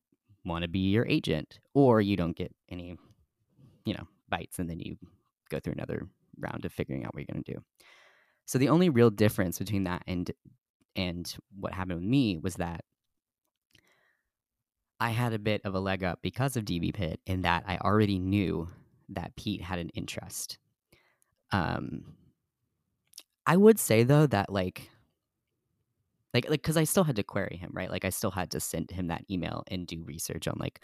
want 0.45 0.63
to 0.63 0.69
be 0.69 0.79
your 0.79 1.05
agent, 1.07 1.59
or 1.73 2.01
you 2.01 2.15
don't 2.15 2.35
get 2.35 2.53
any, 2.69 2.95
you 3.85 3.93
know, 3.93 4.07
bites, 4.29 4.59
and 4.59 4.69
then 4.69 4.79
you 4.79 4.97
go 5.49 5.59
through 5.59 5.73
another 5.73 6.07
round 6.39 6.65
of 6.65 6.71
figuring 6.71 7.05
out 7.05 7.13
what 7.13 7.21
you're 7.21 7.33
going 7.33 7.43
to 7.43 7.53
do. 7.53 7.59
So 8.45 8.57
the 8.57 8.69
only 8.69 8.89
real 8.89 9.09
difference 9.09 9.59
between 9.59 9.83
that 9.83 10.03
and 10.07 10.31
and 10.95 11.33
what 11.57 11.73
happened 11.73 11.99
with 11.99 12.09
me 12.09 12.37
was 12.37 12.55
that 12.55 12.83
I 14.99 15.11
had 15.11 15.33
a 15.33 15.39
bit 15.39 15.61
of 15.63 15.75
a 15.75 15.79
leg 15.79 16.03
up 16.03 16.19
because 16.21 16.57
of 16.57 16.65
DV 16.65 16.93
Pit 16.93 17.19
in 17.25 17.43
that 17.43 17.63
I 17.67 17.77
already 17.77 18.19
knew 18.19 18.67
that 19.09 19.35
Pete 19.35 19.61
had 19.61 19.79
an 19.79 19.89
interest. 19.89 20.57
Um, 21.51 22.15
I 23.45 23.55
would 23.55 23.79
say 23.79 24.03
though 24.03 24.27
that 24.27 24.51
like 24.51 24.89
like 26.33 26.49
like 26.49 26.61
because 26.61 26.77
I 26.77 26.83
still 26.83 27.03
had 27.03 27.15
to 27.17 27.23
query 27.23 27.57
him, 27.57 27.71
right? 27.73 27.89
Like 27.89 28.05
I 28.05 28.09
still 28.09 28.31
had 28.31 28.51
to 28.51 28.59
send 28.59 28.91
him 28.91 29.07
that 29.07 29.23
email 29.29 29.63
and 29.67 29.87
do 29.87 30.03
research 30.03 30.47
on 30.47 30.55
like 30.59 30.79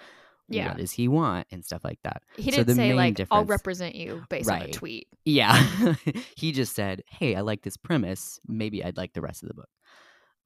Yeah. 0.47 0.69
what 0.69 0.77
does 0.77 0.91
he 0.91 1.07
want 1.07 1.47
and 1.51 1.63
stuff 1.65 1.83
like 1.83 1.99
that. 2.03 2.23
He 2.37 2.51
So 2.51 2.57
didn't 2.57 2.67
the 2.67 2.75
say 2.75 2.87
main 2.93 2.97
like 2.97 3.27
I'll 3.31 3.45
represent 3.45 3.95
you 3.95 4.23
based 4.29 4.49
on 4.49 4.61
a 4.61 4.71
tweet. 4.71 5.07
Yeah. 5.25 5.61
he 6.35 6.51
just 6.51 6.73
said, 6.75 7.03
"Hey, 7.07 7.35
I 7.35 7.41
like 7.41 7.61
this 7.63 7.77
premise. 7.77 8.39
Maybe 8.47 8.83
I'd 8.83 8.97
like 8.97 9.13
the 9.13 9.21
rest 9.21 9.43
of 9.43 9.49
the 9.49 9.55
book." 9.55 9.69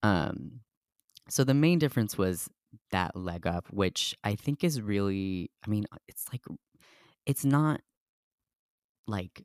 Um 0.04 0.62
so 1.30 1.44
the 1.44 1.54
main 1.54 1.80
difference 1.80 2.18
was 2.18 2.50
that 2.92 3.16
leg 3.16 3.46
up, 3.48 3.68
which 3.72 4.16
I 4.24 4.36
think 4.36 4.64
is 4.64 4.82
really 4.82 5.52
I 5.66 5.70
mean, 5.70 5.86
it's 6.08 6.26
like 6.32 6.42
it's 7.26 7.46
not 7.46 7.82
like 9.08 9.44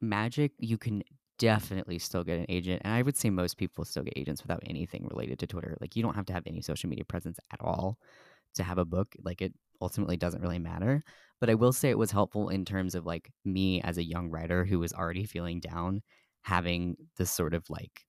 magic. 0.00 0.52
You 0.58 0.78
can 0.78 1.02
definitely 1.38 1.98
still 1.98 2.24
get 2.24 2.38
an 2.38 2.46
agent, 2.48 2.82
and 2.84 2.94
I 2.94 3.02
would 3.02 3.16
say 3.16 3.30
most 3.30 3.56
people 3.58 3.84
still 3.84 4.02
get 4.02 4.14
agents 4.16 4.42
without 4.42 4.62
anything 4.66 5.06
related 5.08 5.38
to 5.40 5.46
Twitter. 5.46 5.76
Like 5.80 5.96
you 5.96 6.02
don't 6.02 6.14
have 6.14 6.26
to 6.26 6.32
have 6.32 6.44
any 6.46 6.60
social 6.62 6.88
media 6.90 7.04
presence 7.04 7.38
at 7.52 7.60
all 7.60 7.98
to 8.54 8.62
have 8.64 8.78
a 8.78 8.84
book. 8.86 9.14
Like 9.22 9.42
it 9.42 9.54
ultimately 9.80 10.16
doesn't 10.16 10.42
really 10.42 10.58
matter. 10.60 11.02
But 11.40 11.50
I 11.50 11.54
will 11.54 11.72
say 11.72 11.90
it 11.90 11.98
was 11.98 12.10
helpful 12.12 12.48
in 12.50 12.64
terms 12.64 12.94
of 12.94 13.06
like 13.06 13.32
me 13.44 13.82
as 13.82 13.98
a 13.98 14.04
young 14.04 14.30
writer 14.30 14.64
who 14.64 14.78
was 14.80 14.92
already 14.94 15.24
feeling 15.26 15.60
down, 15.60 16.02
having 16.42 16.96
this 17.16 17.30
sort 17.30 17.54
of 17.54 17.68
like 17.70 18.06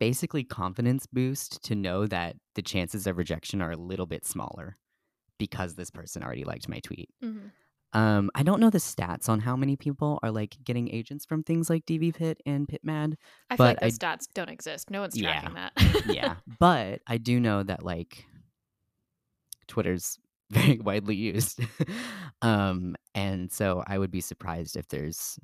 basically 0.00 0.44
confidence 0.44 1.06
boost 1.06 1.62
to 1.64 1.74
know 1.74 2.06
that 2.06 2.36
the 2.54 2.62
chances 2.62 3.06
of 3.06 3.16
rejection 3.16 3.60
are 3.60 3.72
a 3.72 3.76
little 3.76 4.06
bit 4.06 4.24
smaller 4.24 4.76
because 5.38 5.74
this 5.76 5.90
person 5.90 6.22
already 6.22 6.44
liked 6.44 6.68
my 6.68 6.80
tweet. 6.80 7.10
Mhm. 7.20 7.52
Um, 7.94 8.30
I 8.34 8.42
don't 8.42 8.60
know 8.60 8.70
the 8.70 8.78
stats 8.78 9.28
on 9.28 9.40
how 9.40 9.56
many 9.56 9.76
people 9.76 10.18
are 10.22 10.30
like 10.30 10.56
getting 10.64 10.92
agents 10.94 11.24
from 11.24 11.42
things 11.42 11.70
like 11.70 11.86
DV 11.86 12.12
Pit 12.12 12.40
and 12.44 12.68
PitMad. 12.68 13.14
I 13.50 13.56
feel 13.56 13.70
like 13.70 13.78
But 13.78 13.80
those 13.80 13.98
stats 13.98 14.26
don't 14.32 14.50
exist. 14.50 14.90
No 14.90 15.00
one's 15.00 15.14
Yeah. 15.14 15.22
tracking 15.22 15.54
that. 15.54 15.72
Yeah, 16.04 16.36
but 16.58 17.00
I 17.06 17.18
do 17.18 17.40
know 17.40 17.62
that 17.62 17.82
like 17.82 18.26
Twitter's 19.66 20.18
very 20.50 20.78
widely 20.78 21.14
used. 21.16 21.60
um, 22.42 22.96
and 23.14 23.52
so 23.52 23.82
I 23.86 23.98
would 23.98 24.10
be 24.10 24.20
surprised 24.20 24.76
if 24.76 24.88
there's 24.88 25.38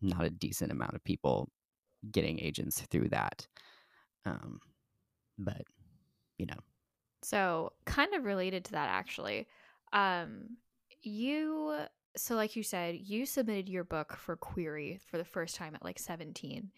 not 0.00 0.24
a 0.24 0.30
decent 0.30 0.70
amount 0.70 0.94
of 0.94 1.02
people 1.04 1.50
getting 2.12 2.40
agents 2.40 2.80
through 2.90 3.08
that. 3.10 3.46
Um, 4.26 4.60
but 5.38 5.62
you 6.38 6.46
know, 6.46 6.58
So, 7.22 7.72
kind 7.86 8.14
of 8.14 8.24
related 8.24 8.64
to 8.66 8.72
that, 8.72 8.88
actually, 8.90 9.48
um, 9.92 10.56
you 11.06 11.74
so 12.16 12.36
like 12.36 12.54
you 12.54 12.62
said, 12.62 12.96
you 12.96 13.26
submitted 13.26 13.68
your 13.68 13.84
book 13.84 14.16
for 14.16 14.36
query 14.36 15.00
for 15.10 15.18
the 15.18 15.24
first 15.24 15.56
time 15.56 15.74
at 15.74 15.84
like 15.84 15.98
seventeen, 15.98 16.70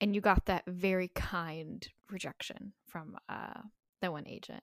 and 0.00 0.14
you 0.14 0.20
got 0.20 0.46
that 0.46 0.64
very 0.66 1.08
kind 1.08 1.86
rejection 2.10 2.72
from 2.86 3.16
uh, 3.28 3.60
the 4.00 4.12
one 4.12 4.26
agent. 4.26 4.62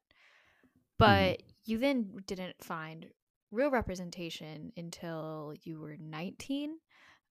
But 0.98 1.42
you 1.66 1.78
then 1.78 2.16
didn't 2.26 2.64
find 2.64 3.08
real 3.52 3.70
representation 3.70 4.72
until 4.78 5.54
you 5.64 5.80
were 5.80 5.98
nineteen. 6.00 6.78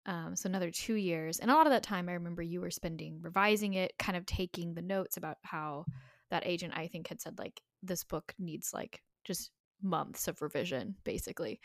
Um, 0.06 0.36
so 0.36 0.48
another 0.48 0.70
two 0.70 0.96
years, 0.96 1.38
and 1.38 1.50
a 1.50 1.54
lot 1.54 1.66
of 1.66 1.72
that 1.72 1.82
time, 1.82 2.10
I 2.10 2.12
remember 2.12 2.42
you 2.42 2.60
were 2.60 2.70
spending 2.70 3.20
revising 3.22 3.74
it, 3.74 3.94
kind 3.98 4.18
of 4.18 4.26
taking 4.26 4.74
the 4.74 4.82
notes 4.82 5.16
about 5.16 5.38
how 5.42 5.86
that 6.30 6.46
agent 6.46 6.74
I 6.76 6.88
think 6.88 7.08
had 7.08 7.22
said 7.22 7.38
like 7.38 7.62
this 7.82 8.04
book 8.04 8.34
needs 8.38 8.72
like 8.74 9.02
just 9.24 9.50
months 9.84 10.28
of 10.28 10.42
revision 10.42 10.96
basically. 11.04 11.60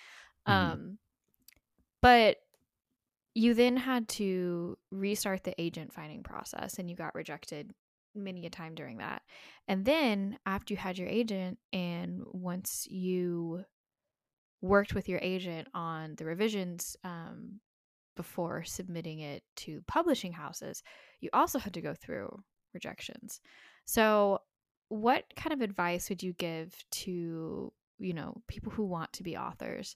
Mhm. 0.48 0.54
Um 0.54 1.00
but 2.02 2.38
you 3.36 3.54
then 3.54 3.78
had 3.78 4.08
to 4.10 4.78
restart 4.92 5.44
the 5.44 5.60
agent 5.62 5.94
finding 5.94 6.24
process 6.24 6.80
and 6.80 6.90
you 6.90 6.96
got 6.96 7.16
rejected 7.16 7.72
many 8.16 8.46
a 8.46 8.50
time 8.50 8.76
during 8.76 8.98
that. 8.98 9.22
And 9.68 9.86
then 9.86 10.40
after 10.46 10.74
you 10.74 10.78
had 10.78 10.98
your 10.98 11.08
agent 11.08 11.60
and 11.72 12.24
once 12.26 12.88
you 12.90 13.64
worked 14.62 14.94
with 14.94 15.08
your 15.08 15.20
agent 15.22 15.68
on 15.74 16.16
the 16.16 16.26
revisions 16.26 16.98
um, 17.04 17.60
before 18.16 18.64
submitting 18.64 19.20
it 19.20 19.44
to 19.58 19.82
publishing 19.88 20.34
houses, 20.34 20.84
you 21.22 21.30
also 21.34 21.60
had 21.60 21.74
to 21.76 21.82
go 21.82 21.94
through 21.94 22.44
rejections. 22.74 23.40
So, 23.86 24.40
what 24.90 25.26
kind 25.36 25.54
of 25.54 25.62
advice 25.62 26.10
would 26.10 26.24
you 26.24 26.34
give 26.34 26.76
to 26.92 27.72
you 28.00 28.14
know 28.14 28.42
people 28.48 28.72
who 28.72 28.86
want 28.86 29.14
to 29.14 29.24
be 29.24 29.38
authors 29.38 29.96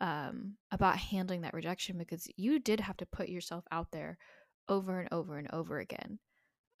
um, 0.00 0.56
about 0.70 0.96
handling 0.96 1.42
that 1.42 1.54
rejection? 1.54 1.98
Because 1.98 2.26
you 2.36 2.58
did 2.58 2.80
have 2.80 2.96
to 2.98 3.06
put 3.06 3.28
yourself 3.28 3.64
out 3.70 3.90
there 3.92 4.18
over 4.68 5.00
and 5.00 5.08
over 5.12 5.36
and 5.36 5.48
over 5.52 5.78
again. 5.78 6.18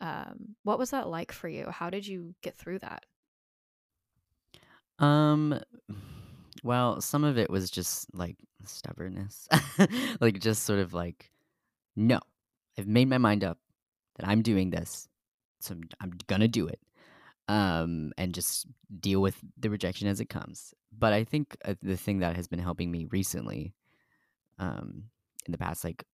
Um, 0.00 0.56
what 0.62 0.78
was 0.78 0.90
that 0.90 1.08
like 1.08 1.32
for 1.32 1.48
you? 1.48 1.66
How 1.70 1.90
did 1.90 2.06
you 2.06 2.34
get 2.42 2.56
through 2.56 2.78
that? 2.78 3.04
Um, 4.98 5.58
well, 6.62 7.00
some 7.00 7.24
of 7.24 7.38
it 7.38 7.50
was 7.50 7.70
just 7.70 8.14
like 8.14 8.36
stubbornness, 8.64 9.48
like 10.20 10.40
just 10.40 10.64
sort 10.64 10.78
of 10.78 10.94
like, 10.94 11.30
no, 11.96 12.20
I've 12.78 12.86
made 12.86 13.08
my 13.08 13.18
mind 13.18 13.44
up 13.44 13.58
that 14.16 14.28
I'm 14.28 14.42
doing 14.42 14.70
this, 14.70 15.08
so 15.60 15.74
I'm, 15.74 15.82
I'm 16.00 16.12
gonna 16.26 16.48
do 16.48 16.66
it, 16.66 16.80
um, 17.50 18.12
and 18.16 18.32
just 18.32 18.64
deal 19.00 19.20
with 19.20 19.36
the 19.58 19.70
rejection 19.70 20.06
as 20.06 20.20
it 20.20 20.28
comes. 20.28 20.72
But 20.96 21.12
I 21.12 21.24
think 21.24 21.56
uh, 21.64 21.74
the 21.82 21.96
thing 21.96 22.20
that 22.20 22.36
has 22.36 22.46
been 22.46 22.60
helping 22.60 22.92
me 22.92 23.06
recently, 23.10 23.74
um, 24.60 25.02
in 25.46 25.52
the 25.52 25.58
past 25.58 25.82
like 25.82 26.04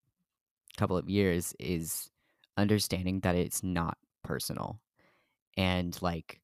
couple 0.79 0.97
of 0.97 1.11
years, 1.11 1.55
is 1.61 2.11
understanding 2.57 3.21
that 3.21 3.35
it's 3.35 3.63
not 3.63 3.99
personal, 4.25 4.81
and 5.59 6.01
like 6.01 6.41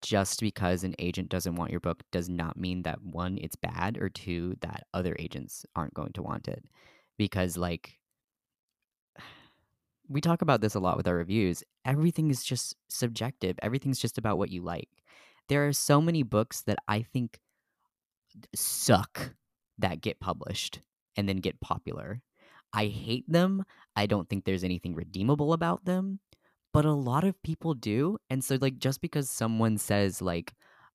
just 0.00 0.40
because 0.40 0.82
an 0.82 0.94
agent 0.98 1.28
doesn't 1.28 1.56
want 1.56 1.70
your 1.70 1.80
book 1.80 2.02
does 2.10 2.30
not 2.30 2.56
mean 2.56 2.82
that 2.82 3.02
one 3.02 3.38
it's 3.40 3.56
bad 3.56 3.98
or 3.98 4.08
two 4.08 4.54
that 4.60 4.86
other 4.94 5.16
agents 5.18 5.66
aren't 5.74 5.94
going 5.94 6.12
to 6.12 6.22
want 6.22 6.48
it 6.48 6.62
because 7.16 7.56
like 7.56 7.98
we 10.08 10.20
talk 10.20 10.42
about 10.42 10.60
this 10.60 10.74
a 10.74 10.80
lot 10.80 10.96
with 10.96 11.08
our 11.08 11.14
reviews 11.14 11.62
everything 11.84 12.30
is 12.30 12.44
just 12.44 12.76
subjective 12.88 13.58
everything's 13.62 13.98
just 13.98 14.18
about 14.18 14.38
what 14.38 14.50
you 14.50 14.62
like. 14.62 14.88
There 15.48 15.66
are 15.68 15.72
so 15.72 16.00
many 16.00 16.22
books 16.22 16.62
that 16.62 16.78
i 16.88 17.02
think 17.02 17.38
suck 18.54 19.34
that 19.78 20.00
get 20.00 20.20
published 20.20 20.80
and 21.16 21.28
then 21.28 21.38
get 21.38 21.60
popular. 21.60 22.20
I 22.72 22.86
hate 22.86 23.24
them 23.30 23.64
i 23.94 24.06
don't 24.06 24.28
think 24.28 24.44
there's 24.44 24.64
anything 24.64 24.94
redeemable 24.94 25.52
about 25.52 25.84
them 25.86 26.20
but 26.72 26.84
a 26.84 26.92
lot 26.92 27.24
of 27.24 27.42
people 27.42 27.72
do 27.72 28.18
and 28.28 28.44
so 28.44 28.58
like 28.60 28.78
just 28.78 29.00
because 29.00 29.30
someone 29.30 29.78
says 29.78 30.20
like 30.20 30.52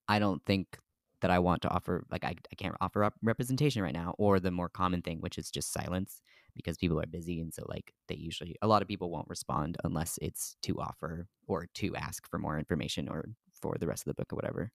i 0.08 0.20
don't 0.20 0.46
think 0.46 0.78
that 1.22 1.32
i 1.32 1.40
want 1.40 1.62
to 1.64 1.70
offer 1.70 2.04
like 2.12 2.24
i, 2.24 2.36
I 2.52 2.56
can't 2.56 2.76
offer 2.82 3.04
up 3.04 3.16
representation 3.24 3.82
right 3.82 3.94
now 3.94 4.14
or 4.20 4.40
the 4.40 4.52
more 4.52 4.70
common 4.70 5.02
thing 5.02 5.22
which 5.22 5.40
is 5.40 5.50
just 5.50 5.74
silence 5.74 6.22
because 6.56 6.78
people 6.78 7.00
are 7.00 7.06
busy 7.08 7.40
and 7.42 7.54
so 7.54 7.64
like 7.68 7.94
they 8.08 8.16
usually 8.16 8.56
a 8.62 8.68
lot 8.68 8.82
of 8.82 8.88
people 8.88 9.10
won't 9.12 9.30
respond 9.30 9.78
unless 9.84 10.18
it's 10.22 10.56
to 10.62 10.80
offer 10.80 11.28
or 11.48 11.68
to 11.76 11.96
ask 11.96 12.30
for 12.30 12.40
more 12.40 12.58
information 12.60 13.08
or 13.10 13.26
for 13.54 13.76
the 13.80 13.88
rest 13.88 14.04
of 14.08 14.12
the 14.16 14.22
book 14.22 14.32
or 14.34 14.36
whatever 14.36 14.72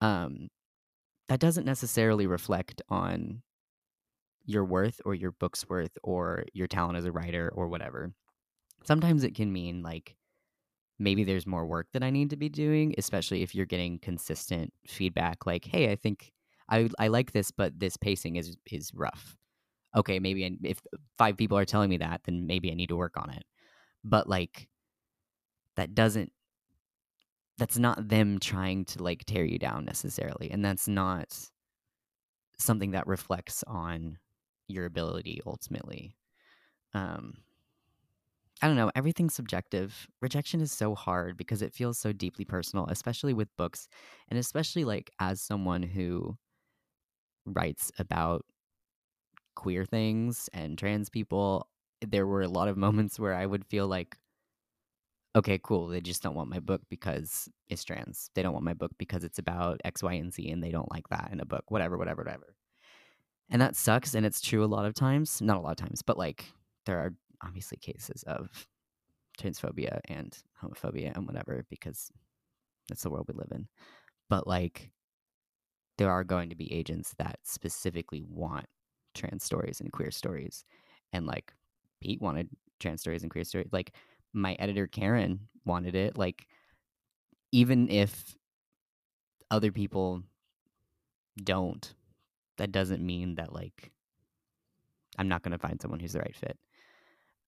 um 0.00 0.48
that 1.28 1.40
doesn't 1.40 1.66
necessarily 1.66 2.26
reflect 2.26 2.82
on 2.90 3.42
your 4.44 4.64
worth 4.64 5.00
or 5.04 5.14
your 5.14 5.32
book's 5.32 5.68
worth 5.68 5.96
or 6.02 6.44
your 6.52 6.66
talent 6.66 6.96
as 6.96 7.04
a 7.04 7.12
writer 7.12 7.50
or 7.54 7.68
whatever 7.68 8.12
sometimes 8.84 9.24
it 9.24 9.34
can 9.34 9.52
mean 9.52 9.82
like 9.82 10.16
maybe 10.98 11.24
there's 11.24 11.46
more 11.46 11.66
work 11.66 11.88
that 11.92 12.04
I 12.04 12.10
need 12.10 12.30
to 12.30 12.36
be 12.36 12.48
doing, 12.50 12.94
especially 12.98 13.42
if 13.42 13.54
you're 13.54 13.66
getting 13.66 13.98
consistent 14.00 14.72
feedback 14.86 15.46
like, 15.46 15.64
"Hey, 15.66 15.92
I 15.92 15.96
think 15.96 16.32
I 16.70 16.90
I 16.98 17.08
like 17.08 17.32
this, 17.32 17.50
but 17.52 17.80
this 17.80 17.96
pacing 17.98 18.36
is 18.36 18.56
is 18.70 18.94
rough." 18.94 19.36
Okay, 19.96 20.18
maybe 20.18 20.58
if 20.62 20.80
five 21.18 21.36
people 21.36 21.58
are 21.58 21.64
telling 21.64 21.90
me 21.90 21.98
that, 21.98 22.22
then 22.24 22.46
maybe 22.46 22.70
I 22.70 22.74
need 22.74 22.88
to 22.88 22.96
work 22.96 23.16
on 23.16 23.30
it. 23.30 23.44
But 24.04 24.28
like, 24.28 24.68
that 25.76 25.94
doesn't. 25.94 26.32
That's 27.58 27.78
not 27.78 28.08
them 28.08 28.38
trying 28.38 28.86
to 28.86 29.02
like 29.02 29.24
tear 29.26 29.44
you 29.44 29.58
down 29.58 29.84
necessarily, 29.84 30.50
and 30.50 30.64
that's 30.64 30.88
not 30.88 31.36
something 32.58 32.92
that 32.92 33.06
reflects 33.06 33.62
on 33.66 34.18
your 34.68 34.86
ability 34.86 35.40
ultimately. 35.46 36.16
Um, 36.94 37.34
I 38.62 38.66
don't 38.66 38.76
know. 38.76 38.90
Everything's 38.94 39.34
subjective. 39.34 40.06
Rejection 40.20 40.60
is 40.60 40.70
so 40.70 40.94
hard 40.94 41.36
because 41.36 41.62
it 41.62 41.72
feels 41.74 41.98
so 41.98 42.12
deeply 42.12 42.44
personal, 42.44 42.86
especially 42.86 43.32
with 43.32 43.54
books, 43.56 43.88
and 44.28 44.38
especially 44.38 44.84
like 44.84 45.10
as 45.18 45.40
someone 45.40 45.82
who 45.82 46.36
writes 47.46 47.90
about 47.98 48.44
queer 49.54 49.84
things 49.84 50.48
and 50.52 50.78
trans 50.78 51.08
people. 51.08 51.68
There 52.06 52.26
were 52.26 52.42
a 52.42 52.48
lot 52.48 52.68
of 52.68 52.76
moments 52.76 53.18
where 53.18 53.34
I 53.34 53.46
would 53.46 53.64
feel 53.66 53.86
like, 53.86 54.16
okay, 55.36 55.60
cool. 55.62 55.88
They 55.88 56.00
just 56.00 56.22
don't 56.22 56.34
want 56.34 56.50
my 56.50 56.60
book 56.60 56.82
because 56.88 57.48
it's 57.68 57.84
trans. 57.84 58.30
They 58.34 58.42
don't 58.42 58.52
want 58.52 58.64
my 58.64 58.74
book 58.74 58.92
because 58.98 59.24
it's 59.24 59.38
about 59.38 59.80
X, 59.84 60.02
Y, 60.02 60.14
and 60.14 60.32
Z, 60.32 60.50
and 60.50 60.62
they 60.62 60.70
don't 60.70 60.90
like 60.90 61.08
that 61.10 61.30
in 61.32 61.40
a 61.40 61.44
book. 61.44 61.64
Whatever, 61.68 61.98
whatever, 61.98 62.22
whatever. 62.22 62.54
And 63.50 63.60
that 63.60 63.76
sucks, 63.76 64.14
and 64.14 64.24
it's 64.24 64.40
true 64.40 64.64
a 64.64 64.66
lot 64.66 64.86
of 64.86 64.94
times. 64.94 65.42
Not 65.42 65.56
a 65.56 65.60
lot 65.60 65.72
of 65.72 65.76
times, 65.76 66.02
but 66.02 66.16
like 66.16 66.46
there 66.86 66.98
are 66.98 67.14
obviously 67.42 67.78
cases 67.78 68.22
of 68.26 68.66
transphobia 69.40 70.00
and 70.06 70.36
homophobia 70.62 71.14
and 71.14 71.26
whatever 71.26 71.64
because 71.70 72.10
that's 72.88 73.02
the 73.02 73.10
world 73.10 73.26
we 73.28 73.34
live 73.34 73.52
in. 73.52 73.66
But 74.28 74.46
like 74.46 74.90
there 75.98 76.10
are 76.10 76.24
going 76.24 76.50
to 76.50 76.56
be 76.56 76.72
agents 76.72 77.14
that 77.18 77.38
specifically 77.44 78.24
want 78.26 78.66
trans 79.14 79.44
stories 79.44 79.80
and 79.80 79.92
queer 79.92 80.10
stories. 80.10 80.64
And 81.12 81.26
like 81.26 81.52
Pete 82.00 82.20
wanted 82.20 82.48
trans 82.80 83.00
stories 83.00 83.22
and 83.22 83.30
queer 83.30 83.44
stories. 83.44 83.68
Like 83.72 83.94
my 84.32 84.54
editor 84.54 84.86
Karen 84.86 85.48
wanted 85.64 85.94
it. 85.94 86.16
Like 86.16 86.46
even 87.52 87.88
if 87.90 88.36
other 89.50 89.72
people 89.72 90.22
don't, 91.42 91.94
that 92.58 92.72
doesn't 92.72 93.04
mean 93.04 93.36
that 93.36 93.52
like 93.52 93.92
I'm 95.18 95.28
not 95.28 95.42
going 95.42 95.52
to 95.52 95.58
find 95.58 95.80
someone 95.80 96.00
who's 96.00 96.12
the 96.12 96.20
right 96.20 96.36
fit. 96.36 96.58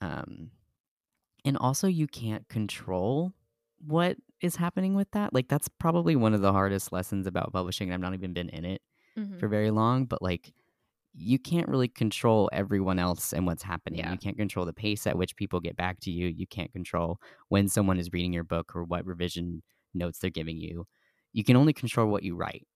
Um, 0.01 0.51
and 1.45 1.57
also, 1.59 1.89
you 1.89 2.07
can't 2.07 2.49
control 2.49 3.33
what 3.81 4.17
is 4.43 4.57
happening 4.57 4.95
with 4.95 5.11
that. 5.13 5.35
Like, 5.35 5.49
that's 5.49 5.69
probably 5.69 6.17
one 6.17 6.35
of 6.35 6.41
the 6.43 6.53
hardest 6.53 6.93
lessons 6.93 7.27
about 7.27 7.53
publishing. 7.53 7.89
And 7.89 7.95
I've 7.95 8.01
not 8.01 8.15
even 8.15 8.33
been 8.33 8.49
in 8.51 8.65
it 8.65 8.83
Mhm. 9.17 9.39
for 9.39 9.49
very 9.49 9.71
long, 9.71 10.07
but 10.07 10.23
like, 10.23 10.55
you 11.15 11.39
can't 11.39 11.69
really 11.69 11.89
control 11.89 12.49
everyone 12.53 12.99
else 12.99 13.33
and 13.33 13.47
what's 13.47 13.63
happening. 13.63 14.01
Yeah. 14.01 14.13
You 14.13 14.19
can't 14.19 14.37
control 14.37 14.65
the 14.65 14.73
pace 14.73 15.07
at 15.07 15.17
which 15.17 15.37
people 15.37 15.61
get 15.61 15.77
back 15.77 16.01
to 16.01 16.11
you. 16.11 16.29
You 16.29 16.47
can't 16.47 16.73
control 16.73 17.19
when 17.49 17.69
someone 17.69 17.99
is 17.99 18.13
reading 18.13 18.33
your 18.33 18.45
book 18.45 18.75
or 18.75 18.85
what 18.85 19.05
revision 19.05 19.63
notes 19.95 20.19
they're 20.19 20.31
giving 20.31 20.59
you. 20.59 20.87
You 21.33 21.45
can 21.45 21.57
only 21.57 21.73
control 21.73 22.09
what 22.09 22.23
you 22.23 22.35
write. 22.35 22.67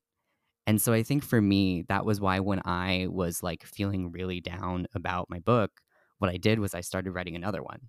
And 0.67 0.83
so 0.83 0.93
I 0.93 1.03
think 1.03 1.25
for 1.25 1.41
me, 1.41 1.85
that 1.89 2.05
was 2.05 2.21
why 2.21 2.41
when 2.41 2.61
I 2.65 3.07
was 3.09 3.43
like 3.43 3.65
feeling 3.65 4.11
really 4.11 4.41
down 4.41 4.87
about 4.95 5.31
my 5.31 5.39
book, 5.39 5.71
what 6.19 6.31
I 6.31 6.37
did 6.37 6.59
was 6.59 6.75
I 6.75 6.81
started 6.81 7.13
writing 7.13 7.37
another 7.37 7.63
one. 7.63 7.81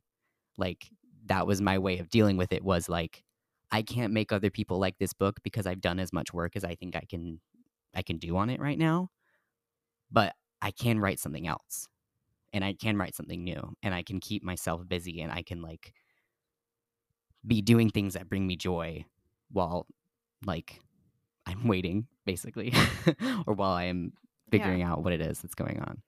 Like 0.57 0.89
that 1.25 1.47
was 1.47 1.61
my 1.61 1.77
way 1.77 1.97
of 1.99 2.09
dealing 2.09 2.37
with 2.37 2.51
it 2.51 2.63
was 2.63 2.87
like 2.87 3.23
I 3.71 3.81
can't 3.81 4.13
make 4.13 4.31
other 4.31 4.49
people 4.49 4.79
like 4.79 4.97
this 4.97 5.13
book 5.13 5.39
because 5.43 5.67
I've 5.67 5.81
done 5.81 5.99
as 5.99 6.13
much 6.13 6.33
work 6.33 6.55
as 6.55 6.63
I 6.63 6.75
think 6.75 6.95
I 6.95 7.03
can 7.09 7.41
I 7.95 8.01
can 8.01 8.17
do 8.17 8.37
on 8.37 8.49
it 8.49 8.59
right 8.59 8.77
now. 8.77 9.09
But 10.11 10.33
I 10.61 10.71
can 10.71 10.99
write 10.99 11.19
something 11.19 11.47
else. 11.47 11.87
And 12.53 12.63
I 12.63 12.73
can 12.73 12.97
write 12.97 13.13
something 13.13 13.43
new 13.43 13.75
and 13.83 13.93
I 13.93 14.03
can 14.03 14.19
keep 14.19 14.41
myself 14.41 14.87
busy 14.87 15.21
and 15.21 15.31
I 15.31 15.43
can 15.43 15.61
like 15.61 15.93
be 17.45 17.61
doing 17.61 17.89
things 17.89 18.13
that 18.13 18.29
bring 18.29 18.47
me 18.47 18.55
joy 18.55 19.05
while 19.51 19.85
like 20.45 20.79
I'm 21.45 21.67
waiting 21.67 22.07
basically 22.25 22.73
or 23.47 23.53
while 23.53 23.71
I 23.71 23.83
am 23.85 24.13
figuring 24.49 24.81
out 24.81 25.03
what 25.03 25.13
it 25.13 25.21
is 25.21 25.39
that's 25.39 25.55
going 25.55 25.79
on. 25.79 26.01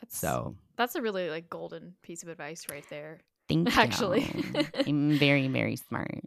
That's, 0.00 0.18
So 0.18 0.54
that's 0.76 0.94
a 0.94 1.02
really 1.02 1.30
like 1.30 1.48
golden 1.48 1.94
piece 2.02 2.22
of 2.22 2.28
advice 2.28 2.66
right 2.70 2.84
there. 2.90 3.20
thank 3.48 3.74
you. 3.74 3.80
Actually. 3.80 4.44
I'm 4.86 5.18
very, 5.18 5.48
very 5.48 5.76
smart. 5.76 6.20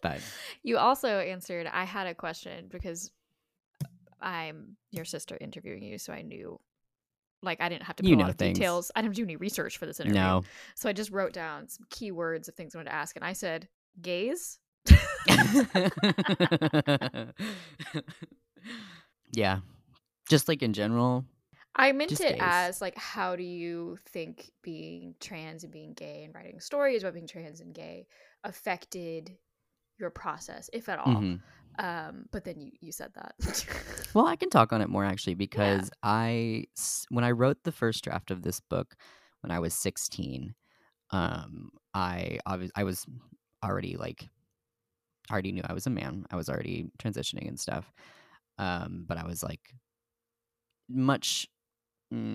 but 0.00 0.20
you 0.62 0.78
also 0.78 1.08
answered 1.08 1.66
I 1.70 1.84
had 1.84 2.06
a 2.06 2.14
question 2.14 2.68
because 2.70 3.10
I'm 4.24 4.76
your 4.90 5.04
sister 5.04 5.36
interviewing 5.40 5.82
you, 5.82 5.98
so 5.98 6.12
I 6.12 6.22
knew 6.22 6.58
like 7.42 7.60
I 7.60 7.68
didn't 7.68 7.82
have 7.84 7.96
to 7.96 8.02
put 8.02 8.08
You 8.08 8.14
a 8.14 8.18
know 8.18 8.22
lot 8.24 8.30
of 8.30 8.36
things. 8.38 8.58
details. 8.58 8.90
I 8.96 9.02
didn't 9.02 9.16
do 9.16 9.22
any 9.24 9.36
research 9.36 9.76
for 9.76 9.84
this 9.86 10.00
interview. 10.00 10.18
no. 10.20 10.42
So 10.76 10.88
I 10.88 10.92
just 10.94 11.10
wrote 11.10 11.34
down 11.34 11.68
some 11.68 11.86
keywords 11.90 12.48
of 12.48 12.54
things 12.54 12.74
I 12.74 12.78
wanted 12.78 12.90
to 12.90 12.96
ask 12.96 13.14
and 13.16 13.24
I 13.24 13.34
said 13.34 13.68
gays. 14.00 14.58
yeah. 19.32 19.58
Just 20.28 20.48
like 20.48 20.62
in 20.62 20.72
general. 20.72 21.24
I 21.76 21.92
meant 21.92 22.12
it 22.12 22.18
gays. 22.18 22.38
as 22.40 22.80
like 22.80 22.96
how 22.96 23.36
do 23.36 23.42
you 23.42 23.98
think 24.06 24.50
being 24.62 25.14
trans 25.20 25.64
and 25.64 25.72
being 25.72 25.92
gay 25.92 26.22
and 26.24 26.34
writing 26.34 26.60
stories 26.60 27.02
about 27.02 27.14
being 27.14 27.26
trans 27.26 27.60
and 27.60 27.74
gay 27.74 28.06
affected 28.44 29.32
your 29.98 30.10
process, 30.10 30.70
if 30.72 30.88
at 30.88 30.98
all? 30.98 31.06
Mhm. 31.16 31.40
Um, 31.78 32.26
but 32.30 32.44
then 32.44 32.60
you 32.60 32.70
you 32.80 32.92
said 32.92 33.12
that. 33.14 33.66
Well, 34.14 34.26
I 34.26 34.36
can 34.36 34.48
talk 34.48 34.72
on 34.72 34.80
it 34.80 34.88
more 34.88 35.04
actually 35.04 35.34
because 35.34 35.90
I, 36.04 36.66
when 37.08 37.24
I 37.24 37.32
wrote 37.32 37.64
the 37.64 37.72
first 37.72 38.04
draft 38.04 38.30
of 38.30 38.42
this 38.42 38.60
book 38.60 38.94
when 39.40 39.50
I 39.50 39.58
was 39.58 39.74
16, 39.74 40.54
um 41.10 41.70
I 41.92 42.38
obvi- 42.46 42.70
I 42.76 42.84
was 42.84 43.04
already 43.64 43.96
like 43.96 44.28
I 45.28 45.32
already 45.32 45.52
knew 45.52 45.62
I 45.64 45.72
was 45.72 45.86
a 45.86 45.90
man. 45.90 46.26
I 46.30 46.36
was 46.36 46.48
already 46.48 46.86
transitioning 46.98 47.48
and 47.48 47.58
stuff. 47.58 47.92
Um 48.58 49.04
but 49.08 49.18
I 49.18 49.26
was 49.26 49.42
like 49.42 49.74
much 50.88 51.48
mm, 52.12 52.28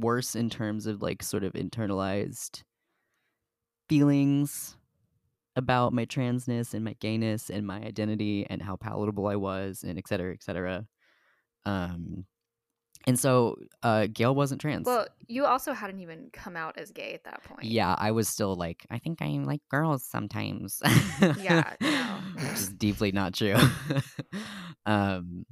worse 0.00 0.34
in 0.34 0.50
terms 0.50 0.86
of 0.86 1.02
like 1.02 1.22
sort 1.22 1.44
of 1.44 1.52
internalized 1.52 2.62
feelings 3.88 4.76
about 5.56 5.92
my 5.92 6.04
transness 6.04 6.74
and 6.74 6.84
my 6.84 6.94
gayness 7.00 7.50
and 7.50 7.66
my 7.66 7.78
identity 7.78 8.46
and 8.48 8.62
how 8.62 8.76
palatable 8.76 9.26
I 9.26 9.36
was 9.36 9.82
and 9.82 9.98
et 9.98 10.06
cetera, 10.06 10.32
et 10.32 10.42
cetera. 10.42 10.86
Um, 11.64 12.26
and 13.06 13.18
so 13.18 13.56
uh, 13.82 14.08
Gail 14.12 14.34
wasn't 14.34 14.60
trans. 14.60 14.86
well, 14.86 15.06
you 15.28 15.46
also 15.46 15.72
hadn't 15.72 16.00
even 16.00 16.28
come 16.32 16.56
out 16.56 16.76
as 16.76 16.90
gay 16.90 17.14
at 17.14 17.24
that 17.24 17.42
point. 17.44 17.64
yeah, 17.64 17.94
I 17.96 18.10
was 18.10 18.28
still 18.28 18.56
like, 18.56 18.84
I 18.90 18.98
think 18.98 19.22
I 19.22 19.26
like 19.44 19.60
girls 19.70 20.04
sometimes. 20.04 20.82
Yeah, 21.38 21.72
no. 21.80 22.18
Which 22.34 22.52
is 22.52 22.68
deeply 22.70 23.12
not 23.12 23.34
true. 23.34 23.54
um, 24.86 25.46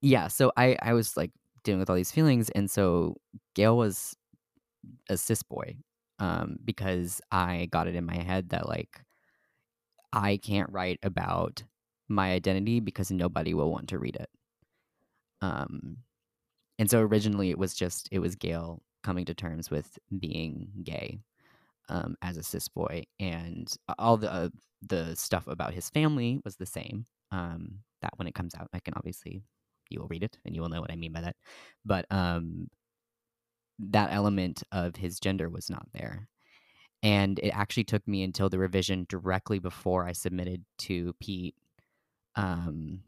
yeah, 0.00 0.28
so 0.28 0.52
I, 0.56 0.76
I 0.80 0.92
was 0.94 1.16
like 1.16 1.32
dealing 1.64 1.80
with 1.80 1.90
all 1.90 1.96
these 1.96 2.12
feelings. 2.12 2.48
And 2.50 2.70
so 2.70 3.16
Gail 3.54 3.76
was 3.76 4.16
a 5.08 5.16
cis 5.16 5.42
boy 5.42 5.76
um, 6.20 6.56
because 6.64 7.20
I 7.30 7.68
got 7.70 7.88
it 7.88 7.96
in 7.96 8.06
my 8.06 8.16
head 8.16 8.50
that 8.50 8.68
like 8.68 9.00
I 10.12 10.36
can't 10.36 10.70
write 10.72 10.98
about 11.02 11.62
my 12.08 12.32
identity 12.32 12.80
because 12.80 13.10
nobody 13.10 13.54
will 13.54 13.70
want 13.70 13.88
to 13.88 13.98
read 13.98 14.16
it. 14.16 14.28
Um, 15.42 15.98
and 16.78 16.90
so 16.90 17.00
originally 17.00 17.50
it 17.50 17.58
was 17.58 17.74
just 17.74 18.08
it 18.10 18.18
was 18.18 18.34
Gail 18.36 18.82
coming 19.02 19.24
to 19.26 19.34
terms 19.34 19.70
with 19.70 19.98
being 20.18 20.68
gay 20.82 21.20
um, 21.88 22.16
as 22.22 22.36
a 22.36 22.42
cis 22.42 22.68
boy, 22.68 23.04
and 23.18 23.72
all 23.98 24.16
the 24.16 24.32
uh, 24.32 24.48
the 24.82 25.14
stuff 25.16 25.46
about 25.46 25.74
his 25.74 25.90
family 25.90 26.40
was 26.44 26.56
the 26.56 26.66
same. 26.66 27.04
Um, 27.32 27.80
that 28.02 28.12
when 28.16 28.26
it 28.26 28.34
comes 28.34 28.54
out, 28.54 28.68
I 28.72 28.80
can 28.80 28.94
obviously 28.96 29.42
you 29.90 30.00
will 30.00 30.08
read 30.08 30.22
it 30.22 30.38
and 30.44 30.54
you 30.54 30.62
will 30.62 30.68
know 30.68 30.80
what 30.80 30.90
I 30.90 30.96
mean 30.96 31.12
by 31.12 31.20
that. 31.20 31.36
But 31.84 32.06
um, 32.10 32.68
that 33.78 34.12
element 34.12 34.62
of 34.72 34.96
his 34.96 35.20
gender 35.20 35.48
was 35.48 35.68
not 35.68 35.86
there. 35.92 36.28
And 37.02 37.38
it 37.38 37.50
actually 37.50 37.84
took 37.84 38.06
me 38.06 38.22
until 38.22 38.48
the 38.48 38.58
revision 38.58 39.06
directly 39.08 39.58
before 39.58 40.06
I 40.06 40.12
submitted 40.12 40.64
to 40.80 41.14
Pete 41.20 41.54
um, 42.36 43.00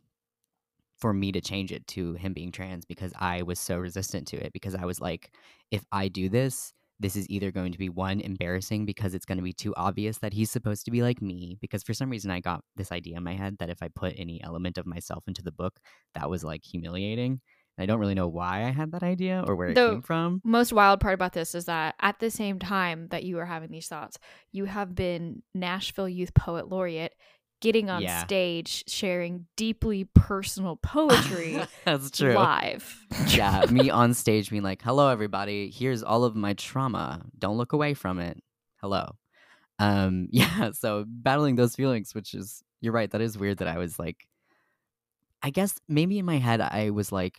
for 0.99 1.13
me 1.13 1.33
to 1.33 1.41
change 1.41 1.73
it 1.73 1.87
to 1.89 2.15
him 2.15 2.33
being 2.33 2.53
trans 2.53 2.85
because 2.85 3.13
I 3.19 3.43
was 3.43 3.59
so 3.59 3.77
resistant 3.79 4.27
to 4.29 4.37
it. 4.39 4.53
Because 4.53 4.75
I 4.75 4.85
was 4.87 5.01
like, 5.01 5.33
if 5.71 5.85
I 5.93 6.09
do 6.09 6.29
this, 6.29 6.73
this 7.01 7.17
is 7.17 7.29
either 7.29 7.51
going 7.51 7.73
to 7.73 7.79
be 7.79 7.89
one 7.89 8.21
embarrassing 8.21 8.87
because 8.87 9.13
it's 9.13 9.27
going 9.27 9.39
to 9.39 9.45
be 9.45 9.53
too 9.53 9.75
obvious 9.77 10.19
that 10.19 10.33
he's 10.33 10.51
supposed 10.51 10.85
to 10.85 10.91
be 10.91 11.03
like 11.03 11.21
me. 11.21 11.59
Because 11.61 11.83
for 11.83 11.93
some 11.93 12.09
reason, 12.09 12.31
I 12.31 12.41
got 12.41 12.63
this 12.77 12.93
idea 12.93 13.17
in 13.17 13.25
my 13.25 13.35
head 13.35 13.57
that 13.59 13.71
if 13.71 13.83
I 13.83 13.89
put 13.89 14.15
any 14.17 14.43
element 14.43 14.79
of 14.79 14.87
myself 14.87 15.25
into 15.27 15.43
the 15.43 15.53
book, 15.53 15.81
that 16.15 16.31
was 16.31 16.45
like 16.45 16.65
humiliating. 16.65 17.41
I 17.79 17.87
don't 17.87 17.99
really 17.99 18.15
know 18.15 18.29
why 18.29 18.65
I 18.65 18.71
had 18.71 18.93
that 18.93 19.03
idea 19.03 19.43
or 19.47 19.57
where 19.57 19.69
it 19.69 19.75
Though- 19.75 19.93
came 19.93 20.03
from. 20.03 20.41
Most 20.45 20.73
wild 20.73 21.01
part 21.01 21.15
about 21.15 21.33
this 21.33 21.55
is 21.55 21.65
that 21.65 21.95
at 22.01 22.19
the 22.21 22.31
same 22.31 22.59
time 22.59 23.09
that 23.09 23.25
you 23.25 23.37
were 23.37 23.47
having 23.47 23.71
these 23.71 23.89
thoughts, 23.89 24.19
you 24.53 24.67
have 24.67 24.95
been 24.95 25.43
Nashville 25.55 26.09
Youth 26.09 26.35
Poet 26.35 26.69
Laureate 26.69 27.15
getting 27.63 27.89
on 27.89 28.03
Yeah. 28.03 28.25
stage 28.25 28.85
sharing 28.89 29.47
deeply 29.57 30.05
personal 30.15 30.77
poetry 30.77 31.61
That's 31.85 32.11
true. 32.11 32.35
live. 32.35 33.07
yeah, 33.29 33.65
me 33.71 33.89
on 33.89 34.15
stage 34.15 34.51
being 34.51 34.65
like, 34.65 34.83
"Hello, 34.83 35.09
everybody. 35.09 35.71
Here's 35.71 36.03
all 36.03 36.25
of 36.25 36.35
my 36.37 36.55
trauma. 36.55 37.25
Don't 37.39 37.57
look 37.57 37.73
away 37.73 37.95
from 37.95 38.19
it. 38.19 38.43
Hello." 38.81 39.17
Um, 39.79 40.27
yeah. 40.33 40.73
So 40.73 41.05
battling 41.07 41.55
those 41.57 41.75
feelings, 41.77 42.15
which 42.15 42.35
is 42.35 42.63
you're 42.81 42.93
right. 42.93 43.11
That 43.11 43.21
is 43.21 43.39
weird. 43.39 43.59
That 43.59 43.69
I 43.69 43.79
was 43.79 43.97
like, 43.99 44.27
I 45.43 45.51
guess 45.51 45.75
maybe 45.89 46.19
in 46.19 46.25
my 46.25 46.39
head 46.39 46.61
I 46.61 46.91
was 46.91 47.11
like, 47.13 47.39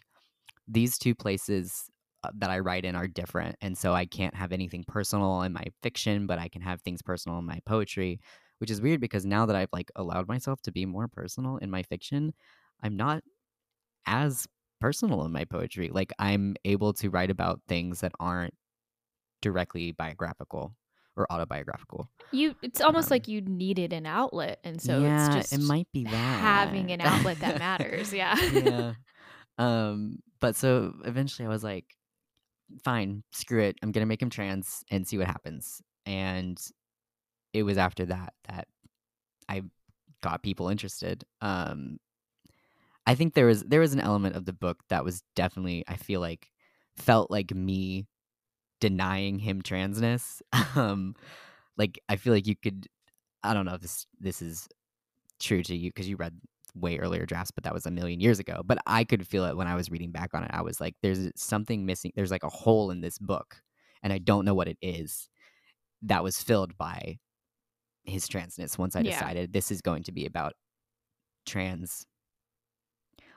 these 0.67 0.97
two 0.97 1.15
places 1.15 1.89
uh, 2.23 2.29
that 2.37 2.49
I 2.49 2.59
write 2.59 2.85
in 2.85 2.95
are 2.95 3.07
different, 3.07 3.57
and 3.61 3.77
so 3.77 3.93
I 3.93 4.05
can't 4.05 4.35
have 4.35 4.51
anything 4.51 4.83
personal 4.87 5.41
in 5.41 5.53
my 5.53 5.65
fiction, 5.81 6.27
but 6.27 6.39
I 6.39 6.47
can 6.47 6.61
have 6.61 6.81
things 6.81 7.01
personal 7.01 7.39
in 7.39 7.45
my 7.45 7.59
poetry. 7.65 8.19
Which 8.59 8.71
is 8.71 8.79
weird 8.81 9.01
because 9.01 9.25
now 9.25 9.45
that 9.47 9.57
I've 9.57 9.73
like 9.73 9.91
allowed 9.97 10.29
myself 10.29 10.61
to 10.61 10.71
be 10.71 10.85
more 10.85 11.09
personal 11.09 11.57
in 11.57 11.69
my 11.69 11.83
fiction, 11.83 12.33
I'm 12.81 12.95
not 12.95 13.23
as 14.05 14.47
personal 14.79 15.25
in 15.25 15.33
my 15.33 15.43
poetry. 15.43 15.89
Like 15.91 16.13
I'm 16.17 16.55
able 16.63 16.93
to 16.93 17.09
write 17.09 17.29
about 17.29 17.59
things 17.67 17.99
that 18.01 18.13
aren't 18.21 18.53
directly 19.41 19.91
biographical 19.91 20.75
or 21.15 21.31
autobiographical. 21.31 22.09
You 22.31 22.55
it's 22.61 22.79
almost 22.81 23.07
Um, 23.11 23.15
like 23.15 23.27
you 23.27 23.41
needed 23.41 23.93
an 23.93 24.05
outlet 24.05 24.59
and 24.63 24.81
so 24.81 25.01
yeah, 25.01 25.25
it's 25.27 25.35
just 25.35 25.53
it 25.53 25.67
might 25.67 25.87
be 25.91 26.05
that 26.05 26.11
having 26.39 26.91
an 26.91 27.01
outlet 27.01 27.39
that 27.39 27.59
matters. 27.67 28.13
Yeah. 28.13 28.35
yeah. 28.51 28.93
Um, 29.59 30.17
but 30.43 30.57
so 30.57 30.93
eventually 31.05 31.45
I 31.45 31.49
was 31.49 31.63
like, 31.63 31.85
fine, 32.83 33.23
screw 33.31 33.61
it. 33.61 33.77
I'm 33.81 33.93
gonna 33.93 34.05
make 34.05 34.21
him 34.21 34.29
trans 34.29 34.83
and 34.91 35.07
see 35.07 35.17
what 35.17 35.27
happens. 35.27 35.81
And 36.05 36.59
it 37.53 37.63
was 37.63 37.77
after 37.77 38.05
that 38.07 38.33
that 38.49 38.67
I 39.47 39.61
got 40.21 40.43
people 40.43 40.67
interested. 40.67 41.23
Um, 41.39 41.97
I 43.07 43.15
think 43.15 43.35
there 43.35 43.45
was 43.45 43.63
there 43.63 43.79
was 43.79 43.93
an 43.93 44.01
element 44.01 44.35
of 44.35 44.43
the 44.43 44.51
book 44.51 44.79
that 44.89 45.05
was 45.05 45.23
definitely 45.33 45.85
I 45.87 45.95
feel 45.95 46.19
like 46.19 46.51
felt 46.97 47.31
like 47.31 47.55
me 47.55 48.07
denying 48.81 49.39
him 49.39 49.61
transness. 49.61 50.41
um, 50.75 51.15
like 51.77 52.01
I 52.09 52.17
feel 52.17 52.33
like 52.33 52.47
you 52.47 52.57
could 52.57 52.87
I 53.43 53.53
don't 53.53 53.65
know 53.65 53.75
if 53.75 53.81
this 53.81 54.07
this 54.19 54.41
is 54.41 54.67
true 55.39 55.63
to 55.63 55.73
you 55.73 55.89
because 55.89 56.09
you 56.09 56.17
read 56.17 56.37
way 56.75 56.97
earlier 56.97 57.25
drafts, 57.25 57.51
but 57.51 57.63
that 57.63 57.73
was 57.73 57.85
a 57.85 57.91
million 57.91 58.19
years 58.19 58.39
ago. 58.39 58.61
But 58.65 58.79
I 58.87 59.03
could 59.03 59.27
feel 59.27 59.45
it 59.45 59.55
when 59.57 59.67
I 59.67 59.75
was 59.75 59.91
reading 59.91 60.11
back 60.11 60.33
on 60.33 60.43
it. 60.43 60.51
I 60.53 60.61
was 60.61 60.81
like, 60.81 60.95
there's 61.01 61.29
something 61.35 61.85
missing. 61.85 62.11
There's 62.15 62.31
like 62.31 62.43
a 62.43 62.49
hole 62.49 62.91
in 62.91 63.01
this 63.01 63.17
book, 63.19 63.61
and 64.01 64.11
I 64.11 64.17
don't 64.17 64.45
know 64.45 64.53
what 64.55 64.67
it 64.67 64.77
is. 64.81 65.29
That 66.01 66.23
was 66.23 66.41
filled 66.41 66.77
by 66.77 67.19
his 68.03 68.27
transness. 68.27 68.77
Once 68.77 68.95
I 68.95 69.01
Yeah. 69.01 69.11
decided 69.11 69.53
this 69.53 69.71
is 69.71 69.81
going 69.81 70.03
to 70.03 70.11
be 70.11 70.25
about 70.25 70.53
trans. 71.45 72.05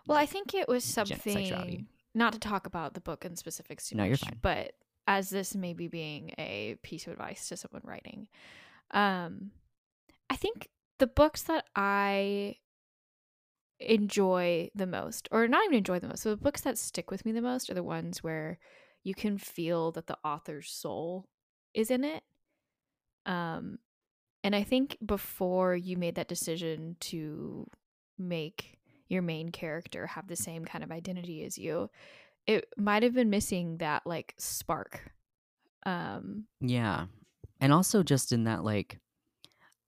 Well, 0.07 0.19
I 0.19 0.27
think 0.27 0.55
it 0.55 0.69
was 0.69 0.85
something 0.85 1.87
not 2.15 2.33
to 2.33 2.39
talk 2.39 2.67
about 2.67 2.95
the 2.95 3.01
book 3.01 3.25
in 3.25 3.37
specifics 3.37 3.89
too 3.89 3.97
No, 3.97 4.05
you're 4.05 4.17
fine. 4.17 4.39
but 4.41 4.73
as 5.07 5.31
this 5.31 5.55
maybe 5.55 5.89
being 5.89 6.33
a 6.39 6.77
piece 6.83 7.07
of 7.07 7.13
advice 7.13 7.49
to 7.49 7.57
someone 7.57 7.83
writing, 7.85 8.29
um, 8.93 9.51
I 10.31 10.37
think 10.37 10.69
the 10.99 11.07
books 11.07 11.43
that 11.45 11.67
I 11.77 12.57
enjoy 13.81 14.71
the 14.75 14.87
most, 14.87 15.29
or 15.33 15.49
not 15.49 15.65
even 15.65 15.79
enjoy 15.79 15.99
the 15.99 16.09
most, 16.09 16.23
so 16.23 16.31
the 16.31 16.37
books 16.37 16.63
that 16.63 16.79
stick 16.79 17.11
with 17.11 17.25
me 17.25 17.33
the 17.33 17.43
most 17.43 17.71
are 17.71 17.75
the 17.75 17.83
ones 17.83 18.23
where 18.23 18.59
you 19.05 19.15
can 19.15 19.39
feel 19.39 19.93
that 19.93 20.07
the 20.07 20.19
author's 20.25 20.71
soul 20.71 21.29
is 21.75 21.91
in 21.91 22.05
it. 22.05 22.25
Um, 23.25 23.79
and 24.45 24.57
I 24.57 24.63
think 24.63 24.99
before 25.05 25.77
you 25.77 25.97
made 25.97 26.17
that 26.17 26.29
decision 26.29 26.97
to 27.01 27.69
make 28.19 28.79
your 29.09 29.23
main 29.23 29.51
character 29.51 30.07
have 30.07 30.29
the 30.29 30.37
same 30.37 30.65
kind 30.65 30.85
of 30.85 30.93
identity 30.93 31.45
as 31.45 31.59
you, 31.59 31.91
it 32.47 32.67
might 32.77 33.03
have 33.03 33.15
been 33.15 33.31
missing 33.31 33.79
that 33.79 34.07
like 34.07 34.35
spark. 34.39 35.13
Um, 35.87 36.47
Yeah. 36.61 37.07
And 37.61 37.73
also 37.73 38.03
just 38.03 38.33
in 38.33 38.45
that 38.45 38.65
like 38.65 39.01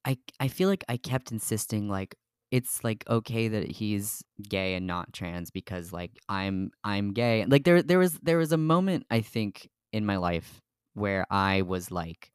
I 0.05 0.19
I 0.41 0.49
feel 0.49 0.69
like 0.69 0.85
I 0.89 0.97
kept 0.97 1.33
insisting 1.33 1.89
like 1.89 2.17
it's 2.51 2.83
like 2.85 3.05
okay 3.09 3.49
that 3.49 3.71
he's 3.71 4.23
gay 4.49 4.75
and 4.75 4.87
not 4.87 5.13
trans 5.13 5.51
because 5.51 5.93
like 5.93 6.13
I'm 6.29 6.71
I'm 6.85 7.13
gay. 7.13 7.45
Like 7.47 7.65
there 7.65 7.83
there 7.83 7.99
was 7.99 8.15
there 8.23 8.39
was 8.39 8.53
a 8.53 8.57
moment 8.57 9.07
I 9.11 9.21
think 9.21 9.69
in 9.93 10.07
my 10.07 10.17
life 10.17 10.61
where 10.95 11.27
I 11.31 11.63
was 11.63 11.91
like 11.91 12.31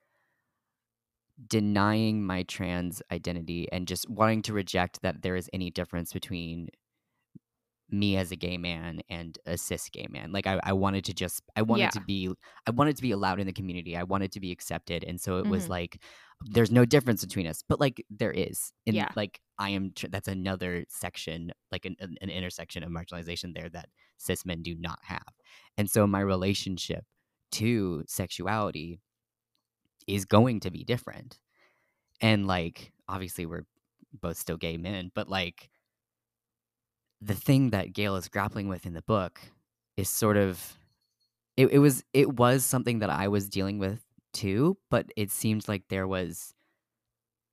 denying 1.47 2.25
my 2.25 2.43
trans 2.43 3.01
identity 3.11 3.67
and 3.71 3.87
just 3.87 4.09
wanting 4.09 4.41
to 4.43 4.53
reject 4.53 5.01
that 5.01 5.21
there 5.21 5.35
is 5.35 5.49
any 5.51 5.71
difference 5.71 6.13
between 6.13 6.69
me 7.93 8.17
as 8.17 8.31
a 8.31 8.35
gay 8.35 8.57
man 8.57 9.01
and 9.09 9.37
a 9.45 9.57
cis 9.57 9.87
gay 9.89 10.07
man. 10.09 10.31
Like 10.31 10.47
I, 10.47 10.59
I 10.63 10.73
wanted 10.73 11.05
to 11.05 11.13
just 11.13 11.43
I 11.55 11.61
wanted 11.61 11.83
Yeah. 11.83 11.89
to 11.91 12.01
be 12.01 12.29
I 12.67 12.71
wanted 12.71 12.95
to 12.97 13.01
be 13.03 13.11
allowed 13.11 13.39
in 13.39 13.47
the 13.47 13.53
community. 13.53 13.95
I 13.95 14.03
wanted 14.03 14.31
to 14.33 14.39
be 14.39 14.51
accepted. 14.51 15.03
And 15.03 15.21
so 15.21 15.37
it 15.37 15.45
was 15.47 15.65
Mhm. 15.65 15.69
like 15.69 16.01
there's 16.41 16.71
no 16.71 16.85
difference 16.85 17.23
between 17.23 17.47
us. 17.47 17.63
But 17.67 17.79
like 17.79 18.03
there 18.09 18.31
is. 18.31 18.73
And 18.87 18.95
Yeah. 18.95 19.09
like 19.15 19.39
I 19.59 19.69
am 19.69 19.91
tr- 19.95 20.07
that's 20.09 20.27
another 20.27 20.85
section, 20.89 21.51
like 21.71 21.85
an, 21.85 21.95
an, 21.99 22.17
an 22.21 22.29
intersection 22.29 22.83
of 22.83 22.89
marginalization 22.89 23.53
there 23.55 23.69
that 23.69 23.89
cis 24.17 24.45
men 24.45 24.63
do 24.63 24.75
not 24.75 24.99
have. 25.03 25.23
And 25.77 25.89
so 25.89 26.07
my 26.07 26.19
relationship 26.21 27.05
to 27.53 28.03
sexuality 28.07 28.99
is 30.07 30.25
going 30.25 30.59
to 30.61 30.71
be 30.71 30.83
different. 30.83 31.39
And 32.21 32.47
like 32.47 32.91
obviously 33.07 33.45
we're 33.45 33.65
both 34.19 34.37
still 34.37 34.57
gay 34.57 34.77
men, 34.77 35.11
but 35.13 35.29
like 35.29 35.69
the 37.23 37.35
thing 37.35 37.69
that 37.69 37.93
Gail 37.93 38.15
is 38.15 38.27
grappling 38.27 38.67
with 38.67 38.85
in 38.85 38.93
the 38.93 39.01
book 39.01 39.39
is 39.97 40.09
sort 40.09 40.37
of 40.37 40.77
it, 41.57 41.67
it 41.67 41.79
was 41.79 42.03
it 42.13 42.33
was 42.33 42.65
something 42.65 42.99
that 42.99 43.09
I 43.09 43.27
was 43.27 43.49
dealing 43.49 43.79
with 43.79 44.01
too, 44.33 44.77
but 44.89 45.07
it 45.15 45.31
seemed 45.31 45.67
like 45.67 45.83
there 45.89 46.07
was 46.07 46.53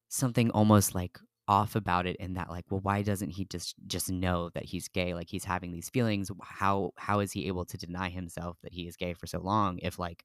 something 0.08 0.50
almost 0.50 0.94
like 0.94 1.18
off 1.46 1.74
about 1.74 2.06
it 2.06 2.16
in 2.16 2.34
that 2.34 2.48
like 2.48 2.64
well 2.70 2.80
why 2.80 3.02
doesn't 3.02 3.30
he 3.30 3.44
just 3.44 3.74
just 3.86 4.10
know 4.10 4.50
that 4.54 4.64
he's 4.64 4.88
gay? 4.88 5.14
Like 5.14 5.28
he's 5.28 5.44
having 5.44 5.72
these 5.72 5.90
feelings. 5.90 6.30
How 6.42 6.92
how 6.96 7.20
is 7.20 7.32
he 7.32 7.46
able 7.46 7.64
to 7.66 7.76
deny 7.76 8.08
himself 8.08 8.58
that 8.62 8.72
he 8.72 8.86
is 8.86 8.96
gay 8.96 9.14
for 9.14 9.26
so 9.26 9.40
long 9.40 9.78
if 9.82 9.98
like 9.98 10.24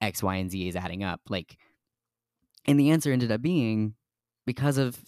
x 0.00 0.22
y 0.22 0.36
and 0.36 0.50
z 0.50 0.68
is 0.68 0.76
adding 0.76 1.04
up? 1.04 1.20
Like 1.28 1.58
and 2.66 2.78
the 2.78 2.90
answer 2.90 3.12
ended 3.12 3.32
up 3.32 3.42
being 3.42 3.94
because 4.46 4.78
of 4.78 4.98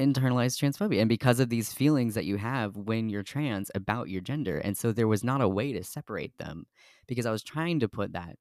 internalized 0.00 0.58
transphobia 0.58 1.00
and 1.00 1.08
because 1.08 1.38
of 1.40 1.48
these 1.50 1.72
feelings 1.72 2.14
that 2.14 2.24
you 2.24 2.36
have 2.36 2.76
when 2.76 3.08
you're 3.08 3.22
trans 3.22 3.70
about 3.74 4.08
your 4.08 4.20
gender. 4.20 4.58
And 4.58 4.76
so 4.76 4.90
there 4.92 5.06
was 5.08 5.22
not 5.22 5.40
a 5.40 5.48
way 5.48 5.72
to 5.72 5.84
separate 5.84 6.36
them 6.38 6.66
because 7.06 7.26
I 7.26 7.30
was 7.30 7.42
trying 7.42 7.80
to 7.80 7.88
put 7.88 8.12
that 8.14 8.36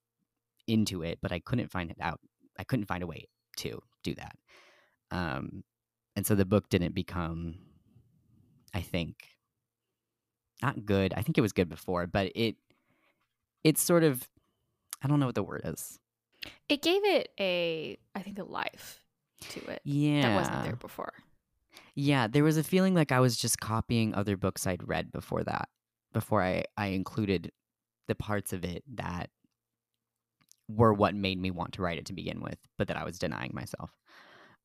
into 0.67 1.03
it, 1.03 1.19
but 1.21 1.31
I 1.31 1.39
couldn't 1.39 1.69
find 1.71 1.91
it 1.91 1.97
out. 2.01 2.19
I 2.57 2.63
couldn't 2.63 2.85
find 2.85 3.03
a 3.03 3.07
way 3.07 3.27
to 3.57 3.79
do 4.03 4.15
that. 4.15 4.35
Um, 5.11 5.63
and 6.15 6.25
so 6.25 6.33
the 6.35 6.45
book 6.45 6.69
didn't 6.69 6.95
become, 6.95 7.55
I 8.73 8.81
think, 8.81 9.15
not 10.61 10.85
good. 10.85 11.13
I 11.15 11.21
think 11.21 11.37
it 11.37 11.41
was 11.41 11.53
good 11.53 11.69
before, 11.69 12.07
but 12.07 12.31
it, 12.35 12.55
it's 13.63 13.81
sort 13.81 14.03
of, 14.03 14.27
I 15.01 15.07
don't 15.07 15.19
know 15.19 15.25
what 15.25 15.35
the 15.35 15.43
word 15.43 15.61
is. 15.65 15.99
it 16.67 16.81
gave 16.81 17.03
it 17.05 17.29
a, 17.39 17.97
I 18.15 18.21
think, 18.21 18.39
a 18.39 18.43
life 18.43 19.01
to 19.51 19.59
it 19.71 19.81
Yeah. 19.85 20.21
that 20.23 20.35
wasn't 20.35 20.63
there 20.63 20.75
before. 20.75 21.13
Yeah, 22.01 22.27
there 22.27 22.45
was 22.45 22.55
a 22.55 22.63
feeling 22.63 22.95
like 22.95 23.11
I 23.11 23.19
was 23.19 23.35
just 23.35 23.59
copying 23.59 24.15
other 24.15 24.37
books 24.37 24.65
I'd 24.65 24.87
read 24.87 25.11
before 25.11 25.43
that, 25.43 25.67
before 26.13 26.41
I, 26.41 26.63
I 26.77 26.87
included 26.87 27.51
the 28.07 28.15
parts 28.15 28.53
of 28.53 28.63
it 28.63 28.85
that 28.95 29.29
were 30.69 30.93
what 30.93 31.13
made 31.13 31.37
me 31.41 31.51
want 31.51 31.73
to 31.73 31.81
write 31.81 31.97
it 31.97 32.05
to 32.05 32.13
begin 32.13 32.39
with, 32.39 32.57
but 32.77 32.87
that 32.87 32.95
I 32.95 33.03
was 33.03 33.19
denying 33.19 33.51
myself. 33.53 33.91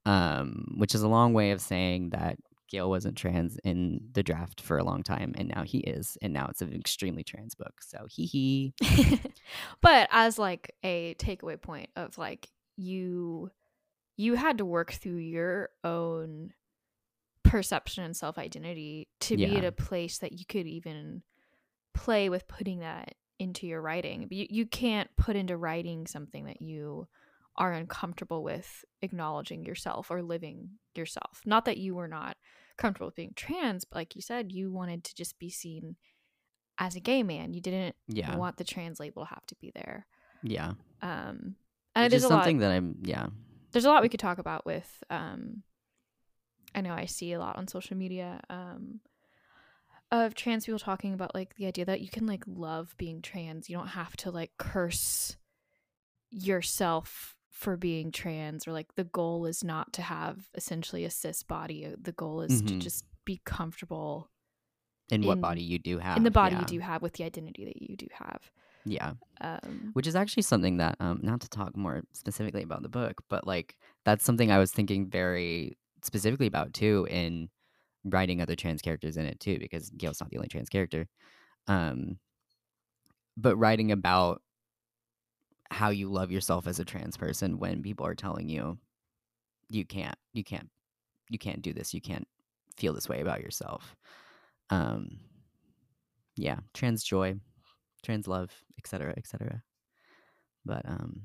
Um, 0.06 0.76
which 0.76 0.94
is 0.94 1.02
a 1.02 1.08
long 1.08 1.32
way 1.32 1.50
of 1.50 1.60
saying 1.60 2.10
that 2.10 2.36
Gail 2.68 2.88
wasn't 2.88 3.16
trans 3.16 3.58
in 3.64 3.98
the 4.12 4.22
draft 4.22 4.60
for 4.60 4.78
a 4.78 4.84
long 4.84 5.02
time, 5.02 5.34
and 5.36 5.48
now 5.48 5.64
he 5.64 5.78
is, 5.78 6.16
and 6.22 6.32
now 6.32 6.46
it's 6.48 6.62
an 6.62 6.72
extremely 6.72 7.24
trans 7.24 7.56
book. 7.56 7.74
So 7.80 8.06
hee 8.08 8.26
hee. 8.26 8.74
but 9.80 10.08
as 10.12 10.38
like 10.38 10.72
a 10.84 11.16
takeaway 11.16 11.60
point 11.60 11.90
of 11.96 12.16
like 12.16 12.48
you 12.76 13.50
you 14.16 14.34
had 14.34 14.58
to 14.58 14.64
work 14.64 14.92
through 14.92 15.16
your 15.16 15.70
own 15.82 16.52
perception 17.54 18.02
and 18.02 18.16
self-identity 18.16 19.06
to 19.20 19.36
be 19.36 19.56
at 19.56 19.64
a 19.64 19.70
place 19.70 20.18
that 20.18 20.32
you 20.32 20.44
could 20.44 20.66
even 20.66 21.22
play 21.94 22.28
with 22.28 22.48
putting 22.48 22.80
that 22.80 23.14
into 23.38 23.66
your 23.66 23.80
writing 23.80 24.26
you, 24.30 24.46
you 24.50 24.66
can't 24.66 25.08
put 25.16 25.36
into 25.36 25.56
writing 25.56 26.06
something 26.06 26.46
that 26.46 26.60
you 26.60 27.06
are 27.56 27.72
uncomfortable 27.72 28.42
with 28.42 28.84
acknowledging 29.02 29.64
yourself 29.64 30.10
or 30.10 30.20
living 30.20 30.68
yourself 30.96 31.40
not 31.46 31.64
that 31.64 31.78
you 31.78 31.94
were 31.94 32.08
not 32.08 32.36
comfortable 32.76 33.06
with 33.06 33.14
being 33.14 33.32
trans 33.36 33.84
but 33.84 33.96
like 33.96 34.16
you 34.16 34.20
said 34.22 34.50
you 34.50 34.72
wanted 34.72 35.04
to 35.04 35.14
just 35.14 35.38
be 35.38 35.48
seen 35.48 35.94
as 36.78 36.96
a 36.96 37.00
gay 37.00 37.22
man 37.22 37.54
you 37.54 37.60
didn't 37.60 37.94
Yeah, 38.08 38.34
want 38.36 38.56
the 38.56 38.64
trans 38.64 38.98
label 38.98 39.22
to 39.24 39.28
have 39.28 39.46
to 39.46 39.54
be 39.60 39.70
there. 39.76 40.06
yeah. 40.42 40.72
Um, 41.02 41.54
and 41.94 42.06
it's 42.06 42.12
there's 42.12 42.24
is 42.24 42.24
a 42.24 42.28
lot. 42.34 42.42
something 42.42 42.58
that 42.58 42.72
I'm. 42.72 42.96
Yeah, 43.04 43.26
There's 43.70 43.84
a 43.84 43.88
lot 43.90 44.02
we 44.02 44.08
could 44.08 44.18
talk 44.18 44.38
about 44.38 44.66
with 44.66 44.90
um, 45.10 45.62
I 46.74 46.80
know 46.80 46.92
I 46.94 47.06
see 47.06 47.32
a 47.32 47.38
lot 47.38 47.56
on 47.56 47.68
social 47.68 47.96
media 47.96 48.40
um, 48.50 49.00
of 50.10 50.34
trans 50.34 50.66
people 50.66 50.78
talking 50.78 51.12
about 51.14 51.34
like 51.34 51.54
the 51.56 51.66
idea 51.66 51.84
that 51.84 52.00
you 52.00 52.08
can 52.08 52.26
like 52.26 52.44
love 52.46 52.94
being 52.98 53.22
trans. 53.22 53.68
You 53.70 53.76
don't 53.76 53.88
have 53.88 54.16
to 54.18 54.30
like 54.30 54.52
curse 54.58 55.36
yourself 56.30 57.36
for 57.50 57.76
being 57.76 58.10
trans 58.10 58.66
or 58.66 58.72
like 58.72 58.94
the 58.96 59.04
goal 59.04 59.46
is 59.46 59.62
not 59.62 59.92
to 59.92 60.02
have 60.02 60.48
essentially 60.54 61.04
a 61.04 61.10
cis 61.10 61.42
body. 61.42 61.86
Uh, 61.86 61.96
The 62.00 62.12
goal 62.12 62.40
is 62.42 62.60
to 62.62 62.74
Mhm. 62.74 62.80
just 62.80 63.04
be 63.24 63.40
comfortable 63.44 64.30
in 65.10 65.22
what 65.24 65.40
body 65.40 65.62
you 65.62 65.78
do 65.78 65.98
have. 65.98 66.16
in 66.16 66.24
the 66.24 66.30
body 66.30 66.54
yeah. 66.56 66.60
you 66.60 66.66
do 66.66 66.78
have 66.80 67.02
with 67.02 67.12
the 67.14 67.24
identity 67.24 67.64
that 67.64 67.80
you 67.80 67.96
do 67.96 68.08
have. 68.12 68.50
Yeah. 68.84 69.14
Um, 69.40 69.90
which 69.94 70.06
is 70.06 70.16
actually 70.16 70.42
something 70.42 70.78
that 70.78 70.96
um 71.00 71.20
not 71.22 71.40
to 71.42 71.48
talk 71.48 71.76
more 71.76 72.02
specifically 72.12 72.62
about 72.62 72.82
the 72.82 72.88
book 72.88 73.22
but 73.28 73.46
like 73.46 73.76
that's 74.04 74.24
something 74.24 74.50
i 74.50 74.58
was 74.58 74.70
thinking 74.72 75.08
very 75.08 75.76
specifically 76.04 76.46
about 76.46 76.72
too 76.72 77.06
in 77.10 77.48
writing 78.04 78.40
other 78.40 78.54
trans 78.54 78.82
characters 78.82 79.16
in 79.16 79.24
it 79.24 79.40
too 79.40 79.58
because 79.58 79.90
gail's 79.90 80.20
not 80.20 80.30
the 80.30 80.36
only 80.36 80.48
trans 80.48 80.68
character 80.68 81.08
um 81.68 82.18
but 83.36 83.56
writing 83.56 83.90
about 83.90 84.42
how 85.70 85.88
you 85.88 86.08
love 86.08 86.30
yourself 86.30 86.66
as 86.66 86.78
a 86.78 86.84
trans 86.84 87.16
person 87.16 87.58
when 87.58 87.82
people 87.82 88.06
are 88.06 88.14
telling 88.14 88.48
you 88.48 88.78
you 89.68 89.84
can't 89.84 90.16
you 90.32 90.44
can't 90.44 90.68
you 91.30 91.38
can't 91.38 91.62
do 91.62 91.72
this 91.72 91.94
you 91.94 92.00
can't 92.00 92.28
feel 92.76 92.92
this 92.92 93.08
way 93.08 93.20
about 93.20 93.40
yourself. 93.40 93.96
Um 94.70 95.18
yeah 96.36 96.58
trans 96.72 97.02
joy 97.04 97.34
trans 98.02 98.26
love 98.26 98.50
etc 98.78 99.14
etc 99.16 99.62
but 100.64 100.82
um 100.86 101.22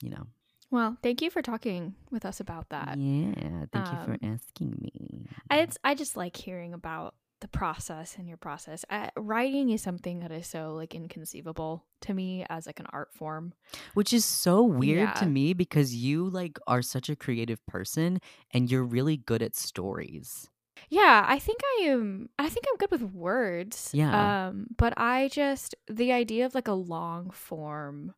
you 0.00 0.10
know 0.10 0.26
well, 0.72 0.96
thank 1.02 1.22
you 1.22 1.30
for 1.30 1.42
talking 1.42 1.94
with 2.10 2.24
us 2.24 2.40
about 2.40 2.68
that. 2.70 2.98
yeah 2.98 3.66
thank 3.72 3.86
you 3.86 3.98
um, 3.98 4.04
for 4.04 4.18
asking 4.22 4.76
me 4.80 5.26
I, 5.48 5.58
it's, 5.58 5.78
I 5.84 5.94
just 5.94 6.16
like 6.16 6.36
hearing 6.36 6.72
about 6.72 7.14
the 7.42 7.48
process 7.48 8.16
and 8.18 8.28
your 8.28 8.36
process. 8.38 8.84
Uh, 8.88 9.08
writing 9.16 9.70
is 9.70 9.82
something 9.82 10.20
that 10.20 10.30
is 10.32 10.46
so 10.46 10.72
like 10.74 10.94
inconceivable 10.94 11.84
to 12.02 12.14
me 12.14 12.46
as 12.48 12.66
like 12.66 12.80
an 12.80 12.86
art 12.90 13.12
form. 13.12 13.52
which 13.94 14.12
is 14.12 14.24
so 14.24 14.62
weird 14.62 15.14
to 15.16 15.26
me 15.26 15.52
because 15.52 15.94
you 15.94 16.30
like 16.30 16.58
are 16.66 16.80
such 16.80 17.10
a 17.10 17.16
creative 17.16 17.64
person 17.66 18.20
and 18.52 18.70
you're 18.70 18.84
really 18.84 19.16
good 19.16 19.42
at 19.42 19.54
stories 19.54 20.48
Yeah, 20.88 21.24
I 21.28 21.38
think 21.38 21.60
I 21.64 21.84
am. 21.86 22.28
I 22.38 22.48
think 22.48 22.64
I'm 22.68 22.76
good 22.76 22.90
with 22.90 23.02
words. 23.14 23.90
Yeah. 23.92 24.46
Um, 24.48 24.68
but 24.76 24.94
I 24.96 25.28
just 25.28 25.74
the 25.88 26.12
idea 26.12 26.46
of 26.46 26.54
like 26.54 26.68
a 26.68 26.72
long 26.72 27.30
form 27.30 28.14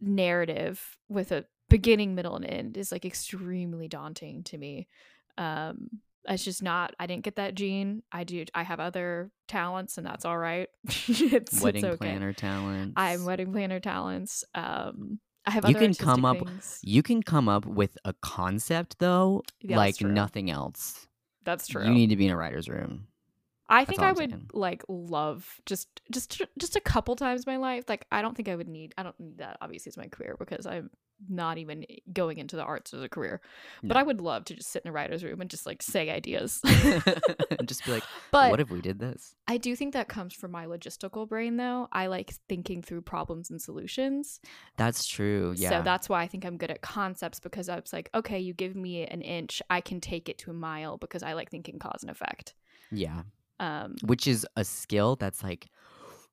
narrative 0.00 0.96
with 1.08 1.32
a 1.32 1.44
beginning, 1.68 2.14
middle, 2.14 2.36
and 2.36 2.44
end 2.46 2.76
is 2.76 2.90
like 2.92 3.04
extremely 3.04 3.88
daunting 3.88 4.42
to 4.44 4.58
me. 4.58 4.88
Um, 5.36 5.88
it's 6.28 6.44
just 6.44 6.62
not. 6.62 6.94
I 6.98 7.06
didn't 7.06 7.22
get 7.24 7.36
that 7.36 7.54
gene. 7.54 8.02
I 8.12 8.24
do. 8.24 8.44
I 8.54 8.62
have 8.62 8.80
other 8.80 9.30
talents, 9.46 9.96
and 9.98 10.06
that's 10.06 10.24
all 10.24 10.36
right. 10.36 10.68
it's 11.08 11.60
wedding 11.62 11.84
it's 11.84 11.94
okay. 11.94 11.96
planner 11.96 12.32
talents 12.32 12.92
I'm 12.96 13.24
wedding 13.24 13.52
planner 13.52 13.80
talents. 13.80 14.44
Um, 14.54 15.20
I 15.46 15.52
have 15.52 15.64
You 15.68 15.76
other 15.76 15.86
can 15.86 15.94
come 15.94 16.24
up- 16.26 16.38
things. 16.38 16.78
you 16.82 17.02
can 17.02 17.22
come 17.22 17.48
up 17.48 17.64
with 17.64 17.96
a 18.04 18.12
concept 18.20 18.98
though 18.98 19.42
Yeah, 19.62 19.78
like 19.78 19.98
nothing 20.02 20.50
else 20.50 21.06
That's 21.44 21.66
true. 21.68 21.84
you 21.86 21.90
need 21.90 22.10
to 22.10 22.16
be 22.16 22.26
in 22.26 22.32
a 22.32 22.36
writer's 22.36 22.68
room 22.68 23.06
I 23.68 23.80
That's 23.80 23.90
think 23.90 24.00
I 24.02 24.08
I'm 24.10 24.14
would 24.16 24.30
saying. 24.30 24.50
like 24.52 24.82
love 24.88 25.60
just 25.66 26.00
just 26.10 26.42
just 26.58 26.76
a 26.76 26.80
couple 26.80 27.16
times 27.16 27.44
in 27.46 27.52
my 27.52 27.58
life. 27.58 27.84
Like 27.88 28.06
I 28.10 28.22
don't 28.22 28.34
think 28.36 28.48
I 28.48 28.56
would 28.56 28.68
need 28.68 28.94
I 28.96 29.02
don't 29.02 29.18
need 29.20 29.38
that 29.38 29.58
obviously 29.60 29.90
as 29.90 29.96
my 29.96 30.06
career 30.06 30.36
because 30.38 30.66
I'm 30.66 30.90
not 31.28 31.58
even 31.58 31.84
going 32.12 32.38
into 32.38 32.54
the 32.54 32.62
arts 32.62 32.94
as 32.94 33.02
a 33.02 33.08
career. 33.08 33.40
But 33.82 33.94
No. 33.94 34.00
I 34.00 34.02
would 34.04 34.20
love 34.20 34.44
to 34.46 34.54
just 34.54 34.70
sit 34.70 34.84
in 34.84 34.88
a 34.88 34.92
writer's 34.92 35.24
room 35.24 35.40
and 35.40 35.50
just 35.50 35.66
like 35.66 35.82
say 35.82 36.10
ideas. 36.10 36.60
and 36.64 37.66
just 37.66 37.84
be 37.84 37.90
like 37.92 38.04
but 38.30 38.50
what 38.50 38.60
if 38.60 38.70
we 38.70 38.80
did 38.80 38.98
this 39.00 39.34
I 39.48 39.56
do 39.58 39.74
think 39.76 39.92
that 39.94 40.08
comes 40.08 40.32
from 40.32 40.52
my 40.52 40.66
logistical 40.66 41.28
brain 41.28 41.56
though. 41.56 41.88
I 41.92 42.06
like 42.06 42.32
thinking 42.48 42.82
through 42.82 43.02
problems 43.02 43.50
and 43.50 43.60
solutions. 43.60 44.40
that's 44.76 45.06
true 45.06 45.54
yeah 45.56 45.70
So 45.70 45.82
that's 45.82 46.08
why 46.08 46.22
I 46.22 46.26
think 46.28 46.44
I'm 46.44 46.56
good 46.56 46.70
at 46.70 46.80
concepts 46.82 47.40
because 47.40 47.68
I 47.68 47.76
was 47.80 47.92
like, 47.92 48.08
okay, 48.14 48.38
you 48.38 48.54
give 48.54 48.76
me 48.76 49.04
an 49.06 49.20
inch, 49.20 49.60
I 49.68 49.80
can 49.80 50.00
take 50.00 50.28
it 50.28 50.38
to 50.38 50.50
a 50.50 50.54
mile 50.54 50.96
because 50.98 51.22
I 51.22 51.32
like 51.34 51.50
thinking 51.50 51.78
cause 51.78 52.02
and 52.02 52.10
effect. 52.10 52.54
yeah 52.90 53.22
Um 53.60 53.96
which 54.04 54.26
is 54.26 54.46
a 54.56 54.64
skill 54.64 55.16
that's 55.16 55.42
like 55.42 55.68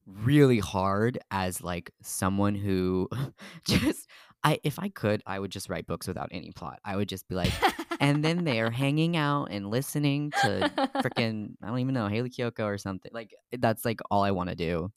really 0.06 0.60
hard 0.60 1.18
as 1.32 1.62
like 1.64 1.92
someone 2.02 2.56
who 2.56 3.10
just 3.68 4.08
I 4.44 4.60
if 4.64 4.78
I 4.78 4.90
could 4.90 5.24
I 5.26 5.40
would 5.40 5.52
just 5.52 5.70
write 5.70 5.88
books 5.88 6.08
without 6.08 6.30
any 6.32 6.52
plot. 6.52 6.80
I 6.86 6.96
would 6.96 7.10
just 7.10 7.28
be 7.28 7.36
like 7.36 7.54
and 8.00 8.24
then 8.24 8.44
they're 8.44 8.72
hanging 8.72 9.18
out 9.18 9.46
and 9.46 9.70
listening 9.70 10.32
to 10.42 10.72
freaking 10.98 11.56
I 11.64 11.68
don't 11.68 11.80
even 11.80 11.94
know 11.94 12.08
Hayley 12.08 12.30
Kiyoko 12.30 12.66
or 12.66 12.78
something. 12.78 13.12
Like 13.14 13.34
that's 13.58 13.86
like 13.86 14.00
all 14.12 14.24
I 14.24 14.32
want 14.32 14.50
to 14.50 14.56
do 14.56 14.92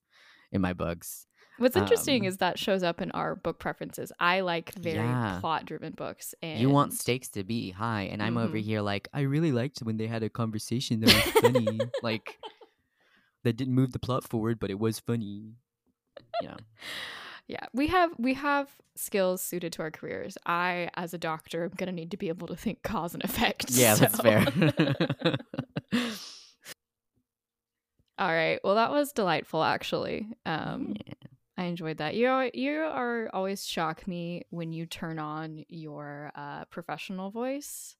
in 0.52 0.60
my 0.60 0.72
books. 0.74 1.27
What's 1.58 1.76
interesting 1.76 2.22
Um, 2.22 2.28
is 2.28 2.36
that 2.38 2.58
shows 2.58 2.82
up 2.82 3.00
in 3.00 3.10
our 3.12 3.34
book 3.36 3.58
preferences. 3.58 4.12
I 4.20 4.40
like 4.40 4.72
very 4.74 4.96
Yeah. 4.98 5.38
plot 5.40 5.66
driven 5.66 5.92
books 5.92 6.34
and 6.42 6.60
You 6.60 6.70
want 6.70 6.92
stakes 6.94 7.28
to 7.30 7.44
be 7.44 7.70
high 7.72 8.02
and 8.02 8.22
I'm 8.22 8.36
over 8.38 8.56
Mhm. 8.56 8.62
here 8.62 8.80
like 8.80 9.08
I 9.12 9.20
really 9.22 9.52
liked 9.52 9.80
when 9.80 9.96
they 9.96 10.06
had 10.06 10.22
a 10.22 10.30
conversation 10.30 11.00
that 11.00 11.12
was 11.14 11.42
funny. 11.42 11.78
like 12.02 12.38
that 13.44 13.56
didn't 13.56 13.74
move 13.74 13.92
the 13.92 13.98
plot 13.98 14.24
forward 14.28 14.58
but 14.60 14.70
it 14.70 14.78
was 14.78 15.00
funny. 15.00 15.54
Know. 16.42 16.56
Yeah. 17.48 17.66
We 17.72 17.86
have 17.88 18.12
we 18.18 18.34
have 18.34 18.70
skills 18.94 19.40
suited 19.40 19.72
to 19.74 19.82
our 19.82 19.90
careers. 19.90 20.36
I 20.46 20.90
as 20.94 21.14
a 21.14 21.18
doctor 21.18 21.64
am 21.64 21.70
gonna 21.76 21.92
need 21.92 22.10
to 22.12 22.16
be 22.16 22.28
able 22.28 22.46
to 22.48 22.56
think 22.56 22.82
cause 22.82 23.14
and 23.14 23.24
effect. 23.24 23.66
Yeah, 23.72 23.94
that's 23.96 24.20
fair. 24.20 24.44
All 28.18 28.28
right. 28.28 28.58
Well 28.64 28.74
that 28.74 28.90
was 28.90 29.12
delightful 29.12 29.62
actually. 29.62 30.28
Um 30.46 30.94
Yeah. 31.06 31.14
I 31.58 31.64
enjoyed 31.64 31.98
that. 31.98 32.14
You 32.14 32.28
are, 32.28 32.50
you 32.54 32.80
are 32.82 33.28
always 33.34 33.66
shock 33.66 34.06
me 34.06 34.44
when 34.50 34.72
you 34.72 34.86
turn 34.86 35.18
on 35.18 35.64
your 35.68 36.30
uh, 36.34 36.64
professional 36.66 37.30
voice. 37.30 37.96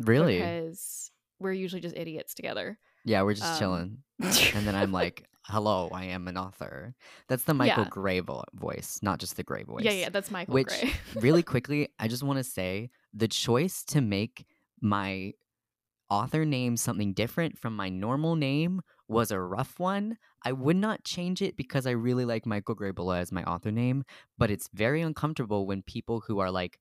Really? 0.00 0.38
Because 0.38 1.10
we're 1.38 1.52
usually 1.52 1.80
just 1.82 1.96
idiots 1.96 2.34
together. 2.34 2.78
yeah, 3.04 3.22
we're 3.22 3.34
just 3.34 3.52
um, 3.52 3.58
chilling. 3.58 3.98
And 4.56 4.66
then 4.66 4.74
I'm 4.74 4.92
like, 4.92 5.26
hello, 5.46 5.90
I 5.92 6.06
am 6.06 6.26
an 6.26 6.36
author. 6.38 6.94
That's 7.28 7.44
the 7.44 7.52
Michael 7.54 7.84
Yeah. 7.84 7.88
Gray 7.90 8.20
vo- 8.20 8.44
voice, 8.54 8.98
not 9.02 9.18
just 9.20 9.36
the 9.36 9.42
Gray 9.44 9.62
voice. 9.62 9.84
Yeah, 9.84 9.92
yeah, 9.92 10.08
that's 10.08 10.30
Michael 10.30 10.54
Which- 10.54 10.68
Gray. 10.68 10.92
really 11.16 11.42
quickly, 11.54 11.88
I 11.98 12.08
just 12.08 12.22
want 12.22 12.38
to 12.38 12.44
say 12.44 12.88
the 13.12 13.28
choice 13.28 13.84
to 13.88 14.00
make 14.00 14.46
my 14.80 15.32
author 16.08 16.44
name 16.46 16.76
something 16.78 17.12
different 17.12 17.58
from 17.58 17.76
my 17.76 17.88
normal 17.90 18.36
name 18.36 18.80
was 19.08 19.30
a 19.30 19.40
rough 19.40 19.78
one. 19.78 20.18
I 20.44 20.52
would 20.52 20.76
not 20.76 21.04
change 21.04 21.42
it 21.42 21.56
because 21.56 21.86
I 21.86 21.92
really 21.92 22.24
like 22.24 22.46
Michael 22.46 22.74
Gray 22.74 22.90
Bulla 22.90 23.18
as 23.18 23.32
my 23.32 23.44
author 23.44 23.70
name, 23.70 24.04
but 24.38 24.50
it's 24.50 24.68
very 24.74 25.02
uncomfortable 25.02 25.66
when 25.66 25.82
people 25.82 26.22
who 26.26 26.38
are 26.38 26.50
like 26.50 26.78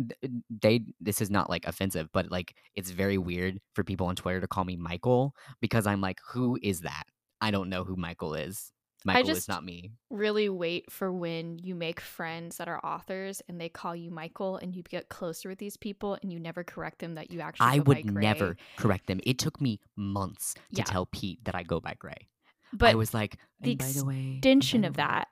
uh, 0.00 0.28
they 0.62 0.80
this 1.00 1.20
is 1.20 1.30
not 1.30 1.50
like 1.50 1.66
offensive, 1.66 2.08
but 2.12 2.30
like 2.30 2.54
it's 2.74 2.90
very 2.90 3.18
weird 3.18 3.60
for 3.74 3.84
people 3.84 4.06
on 4.06 4.16
Twitter 4.16 4.40
to 4.40 4.48
call 4.48 4.64
me 4.64 4.76
Michael 4.76 5.34
because 5.60 5.86
I'm 5.86 6.00
like 6.00 6.18
who 6.32 6.58
is 6.62 6.80
that? 6.82 7.04
I 7.40 7.50
don't 7.50 7.68
know 7.70 7.84
who 7.84 7.96
Michael 7.96 8.34
is. 8.34 8.72
Michael 9.04 9.30
is 9.30 9.38
just- 9.38 9.48
not 9.48 9.64
me. 9.64 9.92
really 10.10 10.48
wait 10.48 10.90
for 10.92 11.12
when 11.12 11.58
you 11.58 11.74
make 11.74 12.00
friends 12.00 12.56
that 12.58 12.68
are 12.68 12.84
authors 12.84 13.40
and 13.48 13.60
they 13.60 13.68
call 13.68 13.96
you 13.96 14.10
Michael 14.10 14.56
and 14.56 14.74
you 14.76 14.82
get 14.82 15.08
closer 15.08 15.48
with 15.48 15.58
these 15.58 15.76
people 15.76 16.18
and 16.22 16.32
you 16.32 16.38
never 16.38 16.62
correct 16.64 16.98
them 16.98 17.14
that 17.14 17.30
you 17.30 17.40
actually 17.40 17.66
I 17.66 17.78
would 17.78 18.04
never 18.04 18.56
correct 18.76 19.06
them. 19.06 19.20
It 19.24 19.38
took 19.38 19.60
me 19.60 19.80
months 19.96 20.54
to 20.54 20.60
Yeah. 20.78 20.84
tell 20.84 21.06
Pete 21.06 21.44
that 21.44 21.54
I 21.54 21.62
go 21.62 21.80
by 21.80 21.94
Gray. 21.98 22.28
But 22.72 22.90
I 22.90 22.94
was 22.94 23.14
like, 23.14 23.36
the 23.60 23.70
"And 23.70 23.78
by 23.78 23.92
the 23.92 24.04
way, 24.04 24.32
extension 24.36 24.84
of 24.84 24.94
that 24.94 25.28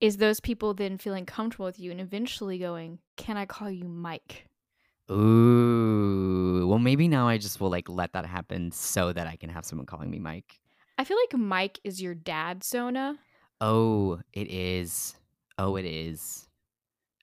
is 0.00 0.16
those 0.16 0.40
people 0.40 0.74
then 0.74 0.98
feeling 0.98 1.24
comfortable 1.26 1.66
with 1.66 1.78
you 1.78 1.90
and 1.92 2.00
eventually 2.00 2.58
going, 2.58 2.98
"Can 3.16 3.36
I 3.36 3.46
call 3.46 3.70
you 3.70 3.84
Mike?" 3.84 4.48
Ooh, 5.10 6.66
well, 6.68 6.78
maybe 6.78 7.06
now 7.08 7.28
I 7.28 7.38
just 7.38 7.60
will 7.60 7.70
like 7.70 7.88
let 7.88 8.12
that 8.14 8.26
happen 8.26 8.72
so 8.72 9.12
that 9.12 9.26
I 9.26 9.36
can 9.36 9.50
have 9.50 9.64
someone 9.64 9.86
calling 9.86 10.10
me 10.10 10.18
Mike. 10.18 10.58
I 10.98 11.04
feel 11.04 11.16
like 11.16 11.40
Mike 11.40 11.80
is 11.84 12.00
your 12.00 12.14
dad, 12.14 12.62
Sona. 12.62 13.18
Oh, 13.60 14.20
it 14.32 14.48
is. 14.50 15.16
Oh, 15.58 15.76
it 15.76 15.84
is. 15.84 16.48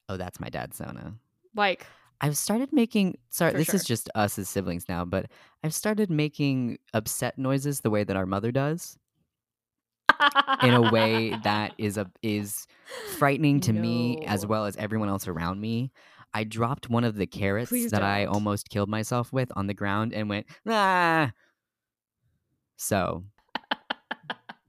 Oh, 0.07 0.17
that's 0.17 0.39
my 0.39 0.49
dad's 0.49 0.77
Sona. 0.77 1.13
Like, 1.55 1.85
I've 2.21 2.37
started 2.37 2.73
making. 2.73 3.17
Sorry, 3.29 3.51
For 3.51 3.57
this 3.57 3.73
is 3.73 3.83
just 3.83 4.09
us 4.15 4.37
as 4.39 4.49
siblings 4.49 4.89
now, 4.89 5.05
but 5.05 5.27
I've 5.63 5.73
started 5.73 6.09
making 6.09 6.79
upset 6.93 7.37
noises 7.37 7.81
the 7.81 7.89
way 7.89 8.03
that 8.03 8.15
our 8.15 8.25
mother 8.25 8.51
does, 8.51 8.97
in 10.63 10.73
a 10.73 10.91
way 10.91 11.37
that 11.43 11.73
is 11.77 11.97
a 11.97 12.09
is 12.21 12.67
frightening 13.17 13.59
to 13.61 13.73
me 13.73 14.23
as 14.25 14.45
well 14.45 14.65
as 14.65 14.75
everyone 14.77 15.09
else 15.09 15.27
around 15.27 15.61
me. 15.61 15.91
I 16.33 16.43
dropped 16.43 16.89
one 16.89 17.03
of 17.03 17.15
the 17.15 17.25
carrots 17.25 17.69
Please 17.69 17.91
that 17.91 18.03
I 18.03 18.25
don't. 18.25 18.33
almost 18.35 18.69
killed 18.69 18.89
myself 18.89 19.31
with 19.33 19.51
on 19.55 19.67
the 19.67 19.73
ground 19.73 20.13
and 20.13 20.29
went 20.29 20.47
ah. 20.67 21.31
So 22.77 23.23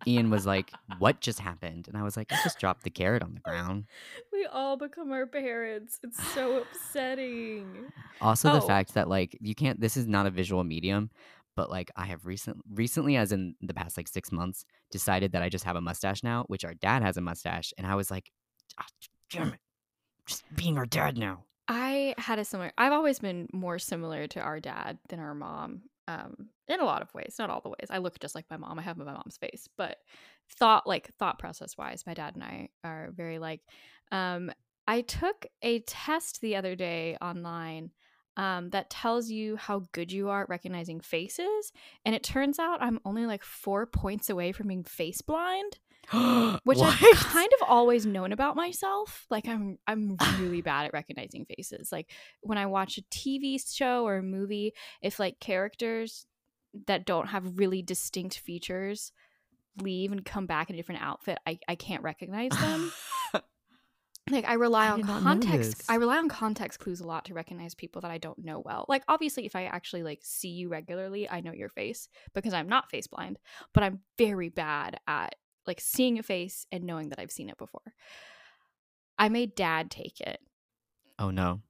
Ian 0.07 0.31
was 0.31 0.47
like, 0.47 0.71
"What 0.99 1.21
just 1.21 1.41
happened?" 1.41 1.89
And 1.89 1.97
I 1.97 2.03
was 2.03 2.17
like, 2.17 2.33
"I 2.33 2.37
just 2.43 2.59
dropped 2.59 2.83
the 2.85 2.91
carrot 2.91 3.23
on 3.23 3.35
the 3.35 3.41
ground." 3.41 3.85
We 4.33 4.47
all 4.47 4.77
become 4.77 5.13
our 5.13 5.27
parents. 5.27 5.99
It's 6.03 6.23
so 6.35 6.59
upsetting. 6.63 7.91
Also, 8.21 8.51
the 8.51 8.59
Oh. 8.63 8.67
fact 8.67 8.95
that 8.95 9.09
like 9.09 9.37
you 9.41 9.55
can't. 9.55 9.81
This 9.81 9.97
is 9.97 10.07
not 10.07 10.27
a 10.27 10.31
visual 10.31 10.65
medium, 10.65 11.11
but 11.57 11.71
like 11.71 11.91
I 11.97 12.07
have 12.07 12.27
recent 12.27 12.59
recently, 12.73 13.17
as 13.17 13.33
in 13.33 13.57
the 13.61 13.75
past 13.75 13.97
like 13.97 14.09
six 14.09 14.31
months, 14.33 14.65
decided 14.91 15.33
that 15.33 15.43
I 15.43 15.49
just 15.49 15.65
have 15.65 15.77
a 15.77 15.81
mustache 15.81 16.23
now, 16.23 16.45
which 16.49 16.65
our 16.65 16.75
dad 16.75 17.03
has 17.03 17.17
a 17.17 17.21
mustache, 17.21 17.73
and 17.79 17.87
I 17.87 17.95
was 17.95 18.11
like, 18.11 18.31
"Ah, 18.79 18.87
"Damn 19.31 19.55
it, 19.55 19.61
just 20.27 20.45
being 20.55 20.77
our 20.79 20.87
dad 20.87 21.17
now." 21.19 21.45
I 21.69 22.15
had 22.19 22.39
a 22.39 22.45
similar. 22.45 22.73
I've 22.77 22.93
always 22.93 23.21
been 23.21 23.49
more 23.53 23.79
similar 23.79 24.27
to 24.29 24.41
our 24.41 24.59
dad 24.61 24.99
than 25.09 25.21
our 25.21 25.35
mom. 25.35 25.83
Um, 26.11 26.49
in 26.67 26.81
a 26.81 26.85
lot 26.85 27.03
of 27.03 27.13
ways, 27.15 27.37
not 27.39 27.51
all 27.51 27.61
the 27.61 27.69
ways. 27.69 27.89
I 27.91 27.99
look 27.99 28.19
just 28.19 28.35
like 28.35 28.47
my 28.51 28.57
mom. 28.57 28.79
I 28.79 28.83
have 28.83 28.97
my 28.97 29.05
mom's 29.05 29.37
face, 29.37 29.69
but 29.77 29.99
thought 30.59 30.87
like 30.87 31.11
thought 31.19 31.39
process 31.39 31.77
wise, 31.79 32.05
my 32.07 32.15
dad 32.15 32.35
and 32.35 32.43
I 32.43 32.69
are 32.85 33.11
very 33.15 33.39
like. 33.39 33.61
Um, 34.11 34.51
I 34.89 35.03
took 35.03 35.47
a 35.63 35.81
test 35.81 36.41
the 36.41 36.57
other 36.57 36.75
day 36.75 37.17
online 37.21 37.91
um, 38.37 38.71
that 38.71 38.91
tells 38.91 39.29
you 39.29 39.57
how 39.57 39.83
good 39.93 40.11
you 40.11 40.31
are 40.31 40.43
at 40.43 40.49
recognizing 40.49 41.01
faces, 41.01 41.73
and 42.05 42.15
it 42.15 42.23
turns 42.25 42.59
out 42.59 42.83
I'm 42.83 43.01
only 43.05 43.27
like 43.27 43.45
four 43.45 43.87
points 43.87 44.31
away 44.31 44.53
from 44.53 44.69
being 44.69 44.85
face 44.85 45.21
blind 45.21 45.79
which 46.65 46.81
I've 46.81 46.99
kind 46.99 47.51
of 47.61 47.69
always 47.69 48.05
known 48.05 48.33
about 48.33 48.57
myself. 48.57 49.27
Like 49.31 49.47
I'm 49.47 49.79
I'm 49.87 50.17
really 50.39 50.61
bad 50.63 50.87
at 50.87 50.93
recognizing 50.93 51.45
faces. 51.45 51.93
Like 51.93 52.11
when 52.41 52.59
I 52.59 52.67
watch 52.67 52.99
a 52.99 53.03
TV 53.03 53.61
show 53.65 54.05
or 54.05 54.17
a 54.17 54.23
movie, 54.23 54.73
if 55.03 55.21
like 55.21 55.39
characters 55.39 56.27
that 56.87 57.07
don't 57.07 57.29
have 57.29 57.59
really 57.59 57.83
distinct 57.83 58.39
features 58.39 59.13
leave 59.81 60.11
and 60.11 60.25
come 60.25 60.47
back 60.47 60.69
in 60.69 60.75
a 60.75 60.77
different 60.77 61.03
outfit, 61.03 61.39
I, 61.47 61.59
I 61.69 61.77
can't 61.77 62.03
recognize 62.03 62.51
them. 62.51 62.93
like 64.31 64.49
I 64.49 64.55
rely 64.55 64.87
I 64.87 64.91
on 64.91 65.05
context. 65.05 65.85
I 65.89 65.95
rely 65.95 66.19
on 66.19 66.29
context 66.29 66.81
clues 66.81 67.01
a 67.01 67.07
lot 67.07 67.27
to 67.27 67.35
recognize 67.35 67.77
people 67.77 68.03
that 68.03 68.11
I 68.11 68.19
don't 68.19 68.45
know 68.45 68.59
well. 68.59 68.85
Like 68.89 69.05
obviously 69.07 69.47
if 69.47 69.55
I 69.55 69.65
actually 69.65 70.03
like 70.03 70.21
see 70.23 70.49
you 70.49 70.69
regularly, 70.69 71.31
I 71.31 71.41
know 71.41 71.53
your 71.53 71.69
face 71.69 72.09
because 72.35 72.53
I'm 72.53 72.69
not 72.69 72.91
face 72.91 73.07
blind, 73.07 73.39
but 73.73 73.85
I'm 73.85 74.01
very 74.19 74.49
bad 74.49 74.99
at 75.07 75.37
like 75.67 75.81
seeing 75.81 76.19
a 76.19 76.23
face 76.23 76.67
and 76.73 76.85
knowing 76.85 77.09
that 77.11 77.19
I've 77.19 77.31
seen 77.33 77.49
it 77.49 77.59
before. 77.59 77.95
I 79.19 79.29
made 79.29 79.55
dad 79.55 79.91
take 79.91 80.21
it. 80.21 80.41
oh 81.19 81.31
no! 81.31 81.61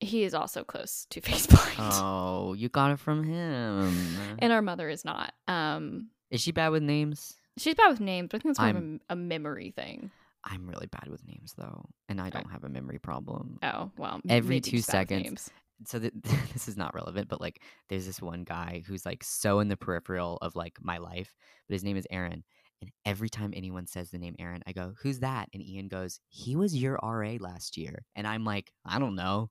He 0.00 0.22
is 0.22 0.32
also 0.34 0.64
close 0.64 1.06
to 1.10 1.20
face 1.28 1.46
blind. 1.46 1.76
Oh, 1.78 2.54
you 2.54 2.68
got 2.68 2.92
it 2.92 2.98
from 2.98 3.24
him. 3.24 4.16
And 4.38 4.52
our 4.52 4.62
mother 4.62 4.88
is 4.88 5.04
not. 5.04 5.32
Um 5.46 6.08
Is 6.30 6.40
she 6.40 6.52
bad 6.52 6.68
with 6.70 6.82
names? 6.82 7.34
she's 7.58 7.74
bad 7.74 7.90
with 7.90 8.00
names, 8.00 8.28
but 8.30 8.36
I 8.36 8.40
think 8.40 8.50
it's 8.52 8.58
more 8.60 8.66
I'm- 8.68 9.00
a, 9.10 9.12
a 9.14 9.16
memory 9.16 9.72
thing. 9.72 10.10
I'm 10.44 10.68
really 10.68 10.86
bad 10.86 11.08
with 11.08 11.26
names 11.26 11.52
though, 11.58 11.84
and 12.08 12.20
I 12.20 12.30
don't 12.30 12.48
have 12.50 12.62
a 12.64 12.68
memory 12.68 12.98
problem. 13.00 13.58
Oh, 13.62 13.90
well. 13.98 14.20
Every 14.28 14.56
maybe 14.56 14.60
two 14.70 14.76
just 14.78 14.90
bad 14.90 15.10
with 15.10 15.18
seconds. 15.18 15.50
so 15.84 15.98
th- 15.98 16.12
this 16.52 16.68
is 16.68 16.76
not 16.76 16.94
relevant, 16.94 17.28
but 17.28 17.40
like 17.40 17.60
there's 17.88 18.06
this 18.06 18.22
one 18.22 18.44
guy 18.44 18.82
who's 18.86 19.04
like 19.04 19.24
so 19.24 19.58
in 19.58 19.68
the 19.68 19.76
peripheral 19.76 20.38
of 20.40 20.54
like 20.56 20.78
my 20.80 20.98
life, 20.98 21.34
but 21.68 21.74
his 21.74 21.82
name 21.84 21.96
is 21.96 22.06
Aaron. 22.10 22.44
And 22.80 22.90
every 23.04 23.28
time 23.28 23.52
anyone 23.56 23.86
says 23.86 24.10
the 24.10 24.18
name 24.18 24.36
Aaron, 24.38 24.62
I 24.66 24.72
go, 24.72 24.94
"Who's 25.02 25.20
that?" 25.20 25.48
And 25.52 25.62
Ian 25.62 25.88
goes, 25.88 26.20
"He 26.28 26.54
was 26.56 26.76
your 26.76 26.98
RA 27.02 27.36
last 27.40 27.76
year." 27.76 28.04
And 28.14 28.26
I'm 28.26 28.44
like, 28.44 28.72
"I 28.84 28.98
don't 28.98 29.14
know. 29.16 29.50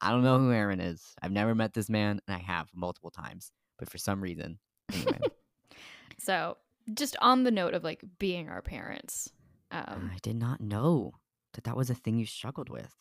I 0.00 0.10
don't 0.10 0.22
know 0.22 0.38
who 0.38 0.52
Aaron 0.52 0.80
is. 0.80 1.02
I've 1.22 1.32
never 1.32 1.54
met 1.54 1.74
this 1.74 1.88
man, 1.88 2.20
and 2.26 2.36
I 2.36 2.38
have 2.40 2.68
multiple 2.74 3.10
times, 3.10 3.50
but 3.78 3.90
for 3.90 3.98
some 3.98 4.20
reason, 4.20 4.58
anyway, 4.92 5.18
So, 6.18 6.56
just 6.94 7.16
on 7.20 7.44
the 7.44 7.50
note 7.50 7.74
of 7.74 7.84
like 7.84 8.02
being 8.18 8.48
our 8.48 8.62
parents. 8.62 9.30
Um, 9.70 10.10
I 10.14 10.18
did 10.22 10.36
not 10.36 10.60
know 10.60 11.12
that 11.54 11.64
that 11.64 11.76
was 11.76 11.90
a 11.90 11.94
thing 11.94 12.18
you 12.18 12.26
struggled 12.26 12.68
with. 12.70 12.94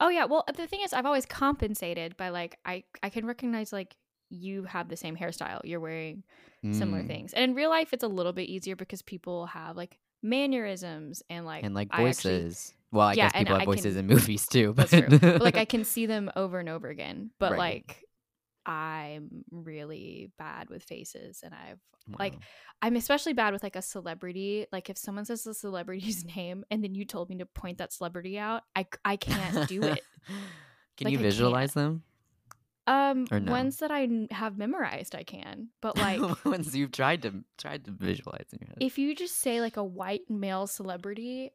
oh 0.00 0.08
yeah, 0.08 0.24
well 0.24 0.44
the 0.54 0.66
thing 0.66 0.80
is, 0.82 0.92
I've 0.92 1.06
always 1.06 1.26
compensated 1.26 2.16
by 2.16 2.28
like 2.30 2.58
I 2.64 2.84
I 3.02 3.10
can 3.10 3.26
recognize 3.26 3.72
like 3.72 3.96
you 4.30 4.64
have 4.64 4.88
the 4.88 4.96
same 4.96 5.16
hairstyle, 5.16 5.60
you're 5.64 5.80
wearing 5.80 6.22
similar 6.72 7.02
Mm. 7.02 7.06
things, 7.06 7.32
and 7.32 7.50
in 7.50 7.54
real 7.54 7.70
life 7.70 7.92
it's 7.92 8.04
a 8.04 8.08
little 8.08 8.32
bit 8.32 8.48
easier 8.48 8.76
because 8.76 9.02
people 9.02 9.46
have 9.46 9.76
like 9.76 9.98
mannerisms 10.22 11.22
and 11.30 11.44
like 11.46 11.64
and 11.64 11.74
like 11.74 11.88
I 11.90 12.02
actually- 12.08 12.38
voices. 12.40 12.74
well, 12.90 13.08
I 13.08 13.12
Yeah, 13.14 13.30
guess 13.30 13.38
people 13.40 13.54
I 13.54 13.58
have 13.60 13.66
voices 13.66 13.94
can- 13.94 13.98
in 14.00 14.06
movies 14.06 14.46
too. 14.46 14.72
That's 14.76 14.90
but- 14.90 15.08
true. 15.08 15.18
But, 15.18 15.40
like 15.42 15.56
I 15.56 15.64
can 15.74 15.84
see 15.84 16.06
them 16.06 16.30
over 16.36 16.58
and 16.58 16.68
over 16.68 16.88
again, 16.88 17.30
but 17.38 17.52
Right. 17.52 17.58
like 17.86 18.04
I'm 18.66 19.44
really 19.50 20.30
bad 20.38 20.68
with 20.68 20.82
faces, 20.82 21.40
and 21.42 21.54
I've 21.54 21.78
like 22.18 22.34
I'm 22.80 22.96
especially 22.96 23.32
bad 23.34 23.52
with 23.52 23.62
like 23.62 23.76
a 23.76 23.82
celebrity. 23.82 24.66
Like 24.72 24.88
if 24.90 24.96
someone 24.98 25.24
says 25.26 25.42
the 25.44 25.54
celebrity's 25.54 26.24
name 26.36 26.64
and 26.70 26.82
then 26.82 26.94
you 26.94 27.04
told 27.04 27.28
me 27.30 27.36
to 27.38 27.46
point 27.46 27.78
that 27.78 27.92
celebrity 27.92 28.38
out, 28.38 28.62
I 28.76 28.86
I 29.04 29.16
can't 29.16 29.68
do 29.68 29.82
it. 29.82 30.00
Can 30.96 31.04
Like, 31.04 31.12
you 31.12 31.18
visualize 31.18 31.74
them? 31.74 32.02
Um, 32.88 33.26
Or 33.30 33.38
no? 33.38 33.52
ones 33.52 33.76
that 33.78 33.90
I 33.90 34.08
have 34.30 34.56
memorized, 34.56 35.14
I 35.14 35.22
can. 35.22 35.68
But 35.82 35.96
like, 35.98 36.20
Ones 36.44 36.74
you've 36.74 36.92
tried 36.92 37.22
to 37.22 37.44
tried 37.58 37.84
to 37.84 37.90
visualize 37.90 38.46
in 38.52 38.60
your 38.60 38.68
head. 38.68 38.78
if 38.80 38.98
you 38.98 39.14
just 39.14 39.36
say 39.38 39.60
like 39.60 39.76
a 39.76 39.84
white 39.84 40.30
male 40.30 40.66
celebrity 40.66 41.50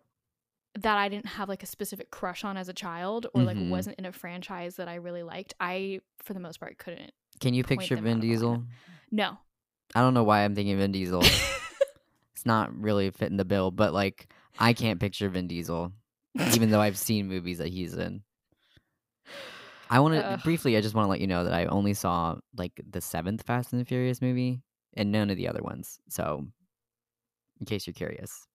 that 0.80 0.98
I 0.98 1.08
didn't 1.10 1.28
have 1.28 1.50
like 1.50 1.64
a 1.64 1.68
specific 1.68 2.12
crush 2.12 2.44
on 2.44 2.58
as 2.58 2.70
a 2.70 2.74
child, 2.74 3.28
or 3.34 3.44
like 3.44 3.58
Mhm. 3.58 3.70
wasn't 3.70 3.98
in 4.00 4.06
a 4.06 4.12
franchise 4.12 4.76
that 4.78 4.88
I 4.88 4.96
really 4.96 5.24
liked, 5.24 5.54
I 5.60 6.02
for 6.20 6.34
the 6.34 6.40
most 6.40 6.60
part 6.60 6.78
couldn't. 6.78 7.12
Can 7.40 7.54
you 7.54 7.64
picture 7.64 7.96
Vin 7.96 8.06
out 8.06 8.12
of 8.12 8.18
my 8.18 8.22
Diesel? 8.22 8.64
No. 9.12 9.38
I 9.96 10.02
don't 10.02 10.14
know 10.14 10.24
why 10.24 10.44
I'm 10.44 10.56
thinking 10.56 10.78
Vin 10.78 10.92
Diesel. 10.92 11.22
it's 12.36 12.46
not 12.46 12.76
really 12.80 13.10
fitting 13.12 13.38
the 13.38 13.46
bill, 13.46 13.72
but 13.72 13.94
like 13.94 14.28
I 14.60 14.74
can't 14.74 15.00
picture 15.00 15.30
Vin 15.30 15.48
Diesel, 15.48 15.92
even 16.54 16.70
though 16.70 16.82
I've 16.82 16.98
seen 16.98 17.28
movies 17.28 17.58
that 17.60 17.70
he's 17.70 17.94
in. 17.96 18.22
I 19.94 20.00
want 20.00 20.16
to 20.16 20.39
briefly. 20.44 20.76
I 20.76 20.82
just 20.82 20.96
want 20.96 21.06
to 21.06 21.10
let 21.10 21.22
you 21.22 21.28
know 21.28 21.44
that 21.44 21.54
I 21.54 21.66
only 21.66 21.94
saw 21.94 22.38
like 22.58 22.82
the 22.89 23.00
seventh 23.00 23.44
Fast 23.44 23.74
and 23.74 23.80
the 23.80 23.86
Furious 23.86 24.24
movie 24.24 24.64
and 24.96 25.12
none 25.12 25.30
of 25.30 25.38
the 25.38 25.48
other 25.48 25.62
ones. 25.62 26.00
So, 26.10 26.48
in 27.60 27.68
case 27.68 27.86
you're 27.86 27.94
curious, 27.94 28.48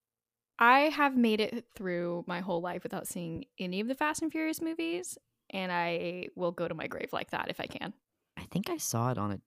I 0.59 0.89
have 0.89 1.15
made 1.15 1.39
it 1.39 1.63
through 1.73 2.25
my 2.27 2.41
whole 2.41 2.59
life 2.59 2.83
without 2.83 3.07
seeing 3.07 3.45
any 3.57 3.79
of 3.79 3.87
the 3.87 3.95
Fast 3.95 4.21
and 4.21 4.29
Furious 4.29 4.61
movies, 4.61 5.17
and 5.51 5.71
I 5.71 6.27
will 6.35 6.51
go 6.51 6.67
to 6.67 6.75
my 6.75 6.87
grave 6.87 7.13
like 7.13 7.31
that 7.31 7.49
if 7.49 7.61
I 7.61 7.67
can. 7.67 7.93
I 8.35 8.43
think 8.51 8.69
I 8.69 8.75
saw 8.75 9.09
it 9.11 9.17
on 9.17 9.31
a. 9.31 9.39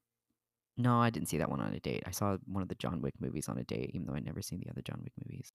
No, 0.79 0.99
I 0.99 1.11
didn't 1.11 1.29
see 1.29 1.37
that 1.37 1.51
one 1.51 1.61
on 1.61 1.75
a 1.75 1.81
date. 1.81 2.05
I 2.07 2.11
saw 2.11 2.39
one 2.47 2.63
of 2.63 2.71
the 2.71 2.75
John 2.75 3.03
Wick 3.03 3.15
movies 3.21 3.51
on 3.51 3.59
a 3.59 3.65
date, 3.65 3.91
even 3.93 4.07
though 4.07 4.15
I'd 4.15 4.25
never 4.25 4.41
seen 4.41 4.61
the 4.61 4.71
other 4.71 4.81
John 4.81 5.01
Wick 5.03 5.13
movies. 5.23 5.53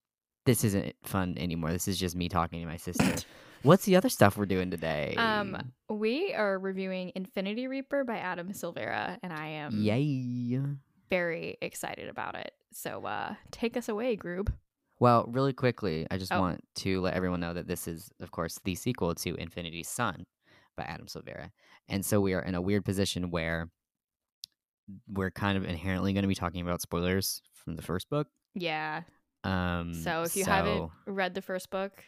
This 0.47 0.63
isn't 0.63 0.95
fun 1.03 1.35
anymore. 1.37 1.73
This 1.73 1.89
is 1.89 1.99
just 1.99 2.15
me 2.15 2.29
talking 2.29 2.61
to 2.61 2.65
my 2.65 2.77
sister. 2.77 3.15
What's 3.63 3.83
the 3.83 3.97
other 3.97 4.07
stuff 4.07 4.37
we're 4.37 4.45
doing 4.45 4.71
today? 4.71 5.13
Um, 5.17 5.57
we 5.89 6.33
are 6.33 6.57
reviewing 6.57 7.11
Infinity 7.15 7.67
Reaper 7.67 8.05
by 8.05 8.15
Adam 8.19 8.53
Silvera, 8.53 9.17
and 9.21 9.33
I 9.33 9.47
am 9.47 9.81
Yay. 9.81 10.61
very 11.09 11.57
excited 11.61 12.07
about 12.07 12.35
it. 12.35 12.53
So, 12.71 13.03
uh, 13.03 13.35
take 13.51 13.75
us 13.75 13.89
away, 13.89 14.15
Groob. 14.15 14.47
Well, 15.01 15.25
really 15.27 15.51
quickly, 15.51 16.07
I 16.09 16.17
just 16.17 16.31
Oh. 16.31 16.39
want 16.39 16.63
to 16.75 17.01
let 17.01 17.15
everyone 17.15 17.41
know 17.41 17.53
that 17.53 17.67
this 17.67 17.85
is, 17.85 18.09
of 18.21 18.31
course, 18.31 18.57
the 18.63 18.75
sequel 18.75 19.13
to 19.15 19.35
Infinity 19.35 19.83
Sun 19.83 20.25
by 20.77 20.83
Adam 20.83 21.07
Silvera. 21.07 21.51
And 21.89 22.05
so 22.05 22.21
we 22.21 22.33
are 22.35 22.41
in 22.41 22.55
a 22.55 22.61
weird 22.61 22.85
position 22.85 23.31
where 23.31 23.69
we're 25.09 25.31
kind 25.31 25.57
of 25.57 25.65
inherently 25.65 26.13
going 26.13 26.23
to 26.23 26.27
be 26.29 26.35
talking 26.35 26.61
about 26.61 26.79
spoilers 26.81 27.41
from 27.53 27.75
the 27.75 27.81
first 27.81 28.09
book. 28.09 28.27
Yeah. 28.55 29.01
Um, 29.43 29.93
So, 29.93 30.23
if 30.23 30.35
you 30.35 30.45
haven't 30.45 30.89
read 31.05 31.33
the 31.33 31.41
first 31.41 31.69
book, 31.69 32.03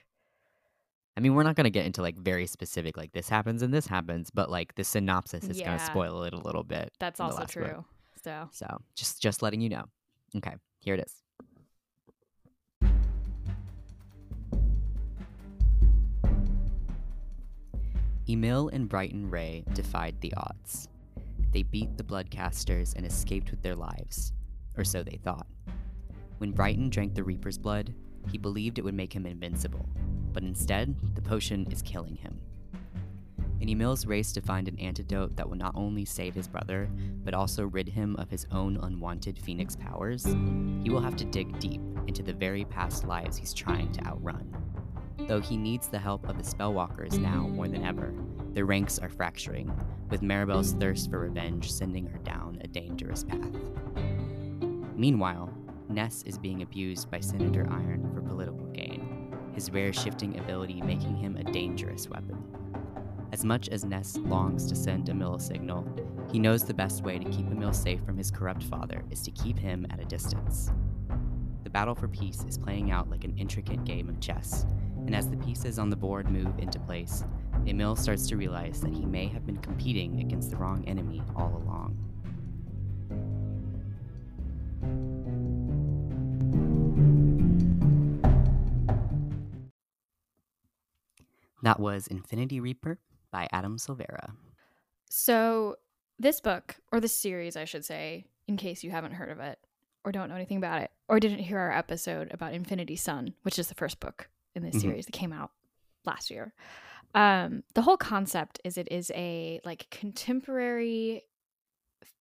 I 1.18 1.22
mean, 1.22 1.36
we're 1.36 1.44
not 1.44 1.56
going 1.56 1.66
to 1.66 1.70
get 1.70 1.86
into 1.86 2.02
like 2.02 2.18
very 2.18 2.48
specific, 2.48 2.96
like 2.96 3.12
this 3.12 3.28
happens 3.30 3.62
and 3.62 3.74
this 3.74 3.88
happens, 3.88 4.30
but 4.30 4.50
like 4.50 4.76
the 4.76 4.84
synopsis 4.84 5.44
is 5.46 5.60
going 5.62 5.78
to 5.78 5.84
spoil 5.86 6.24
it 6.24 6.34
a 6.34 6.38
little 6.38 6.64
bit. 6.64 6.92
that's 7.00 7.20
also 7.20 7.40
last 7.40 7.54
book. 7.56 7.66
true. 7.66 7.86
So, 8.24 8.50
So 8.52 8.78
just 8.96 9.22
just 9.22 9.42
letting 9.42 9.62
you 9.62 9.70
know. 9.70 9.86
Okay, 10.38 10.54
here 10.80 10.94
it 10.96 11.02
is. 11.06 11.24
Emil 18.28 18.70
and 18.70 18.88
Brighton 18.88 19.30
Rey 19.30 19.64
defied 19.74 20.16
the 20.22 20.34
odds. 20.38 20.88
They 21.52 21.64
beat 21.64 21.98
the 21.98 22.04
Bloodcasters 22.04 22.96
and 22.96 23.06
escaped 23.06 23.50
with 23.50 23.62
their 23.64 23.76
lives, 23.76 24.34
or 24.78 24.84
so 24.84 25.02
they 25.02 25.20
thought. 25.24 25.48
When 26.40 26.54
Brighton 26.54 26.90
drank 26.90 27.16
the 27.16 27.24
Reaper's 27.24 27.58
blood, 27.58 27.94
he 28.32 28.38
believed 28.38 28.80
it 28.80 28.84
would 28.84 28.94
make 28.94 29.12
him 29.12 29.26
invincible, 29.26 29.90
but 30.32 30.42
instead, 30.42 30.96
the 31.14 31.22
potion 31.22 31.68
is 31.70 31.82
killing 31.82 32.16
him. 32.16 32.40
In 33.60 33.68
Emil's 33.68 34.06
race 34.06 34.32
to 34.32 34.42
find 34.42 34.70
an 34.70 34.80
antidote 34.80 35.36
that 35.36 35.50
will 35.50 35.58
not 35.58 35.76
only 35.76 36.06
save 36.06 36.34
his 36.34 36.48
brother, 36.48 36.90
but 37.26 37.34
also 37.34 37.66
rid 37.66 37.90
him 37.90 38.16
of 38.16 38.30
his 38.30 38.48
own 38.54 38.78
unwanted 38.78 39.38
phoenix 39.38 39.76
powers, 39.76 40.24
he 40.82 40.90
will 40.90 41.02
have 41.02 41.18
to 41.18 41.26
dig 41.26 41.60
deep 41.60 41.82
into 42.08 42.24
the 42.24 42.32
very 42.32 42.64
past 42.64 43.04
lives 43.04 43.36
he's 43.36 43.54
trying 43.54 43.92
to 43.92 44.08
outrun. 44.08 44.56
Though 45.28 45.42
he 45.42 45.58
needs 45.58 45.90
the 45.90 46.00
help 46.00 46.30
of 46.30 46.38
the 46.38 46.44
Spellwalkers 46.44 47.20
now 47.20 47.50
more 47.50 47.68
than 47.68 47.84
ever, 47.84 48.14
their 48.54 48.66
ranks 48.66 48.98
are 48.98 49.10
fracturing, 49.10 49.70
with 50.10 50.22
Maribel's 50.22 50.72
thirst 50.72 51.10
for 51.10 51.20
revenge 51.20 51.70
sending 51.70 52.08
her 52.08 52.20
down 52.20 52.60
a 52.62 52.68
dangerous 52.68 53.26
path. 53.26 53.60
Meanwhile, 54.96 55.54
Ness 55.90 56.22
is 56.28 56.38
being 56.38 56.62
abused 56.62 57.10
by 57.10 57.20
Senator 57.20 57.68
Iron 57.72 58.08
for 58.14 58.22
political 58.22 58.68
gain, 58.68 59.36
his 59.56 59.72
rare 59.72 59.92
shifting 59.92 60.38
ability 60.38 60.82
making 60.82 61.18
him 61.18 61.36
a 61.36 61.44
dangerous 61.44 62.08
weapon. 62.08 62.44
As 63.32 63.44
much 63.44 63.70
as 63.70 63.86
Ness 63.86 64.16
longs 64.18 64.68
to 64.68 64.76
send 64.76 65.10
Emil 65.10 65.36
a 65.36 65.40
signal, 65.40 65.88
he 66.32 66.38
knows 66.38 66.64
the 66.64 66.76
best 66.76 67.04
way 67.04 67.18
to 67.18 67.26
keep 67.32 67.48
Emil 67.48 67.74
safe 67.74 68.04
from 68.06 68.18
his 68.18 68.30
corrupt 68.30 68.62
father 68.64 69.04
is 69.10 69.24
to 69.24 69.32
keep 69.32 69.58
him 69.58 69.88
at 69.90 70.00
a 70.00 70.06
distance. 70.06 70.72
The 71.64 71.72
battle 71.72 71.96
for 71.96 72.08
peace 72.08 72.46
is 72.48 72.60
playing 72.60 72.92
out 72.92 73.10
like 73.10 73.24
an 73.24 73.36
intricate 73.36 73.84
game 73.84 74.10
of 74.10 74.20
chess, 74.20 74.68
and 75.08 75.16
as 75.16 75.28
the 75.28 75.38
pieces 75.38 75.80
on 75.80 75.90
the 75.90 75.96
board 75.96 76.30
move 76.30 76.60
into 76.60 76.80
place, 76.82 77.24
Emil 77.66 77.96
starts 77.96 78.28
to 78.28 78.38
realize 78.38 78.80
that 78.82 78.94
he 78.94 79.08
may 79.08 79.26
have 79.26 79.46
been 79.48 79.58
competing 79.58 80.20
against 80.20 80.52
the 80.52 80.58
wrong 80.58 80.84
enemy 80.88 81.24
all 81.36 81.64
along. 81.64 81.98
That 91.62 91.80
was 91.80 92.08
Infinity 92.08 92.60
Reaper 92.60 93.00
by 93.32 93.48
Adam 93.52 93.78
Silvera. 93.78 94.32
So, 95.10 95.76
this 96.18 96.40
book, 96.40 96.76
or 96.92 97.00
this 97.00 97.16
series, 97.16 97.56
I 97.56 97.66
should 97.66 97.84
say, 97.86 98.26
in 98.48 98.58
case 98.58 98.84
you 98.84 98.92
haven't 98.92 99.14
heard 99.14 99.30
of 99.30 99.40
it 99.40 99.60
or 100.06 100.12
don't 100.12 100.30
know 100.30 100.36
anything 100.36 100.58
about 100.58 100.82
it, 100.82 100.92
or 101.10 101.20
didn't 101.20 101.40
hear 101.40 101.60
our 101.60 101.74
episode 101.78 102.32
about 102.34 102.54
Infinity 102.54 102.96
Sun, 102.96 103.34
which 103.44 103.60
is 103.60 103.68
the 103.68 103.76
first 103.76 104.00
book 104.00 104.30
in 104.56 104.64
this 104.64 104.76
Mhm. 104.78 104.82
series 104.82 105.06
that 105.06 105.12
came 105.12 105.34
out 105.34 105.52
last 106.06 106.32
year. 106.32 106.54
Um, 107.14 107.64
the 107.74 107.82
whole 107.82 107.98
concept 107.98 108.62
is 108.64 108.78
it 108.78 108.88
is 108.90 109.12
a 109.14 109.60
like 109.66 109.90
contemporary 109.90 111.24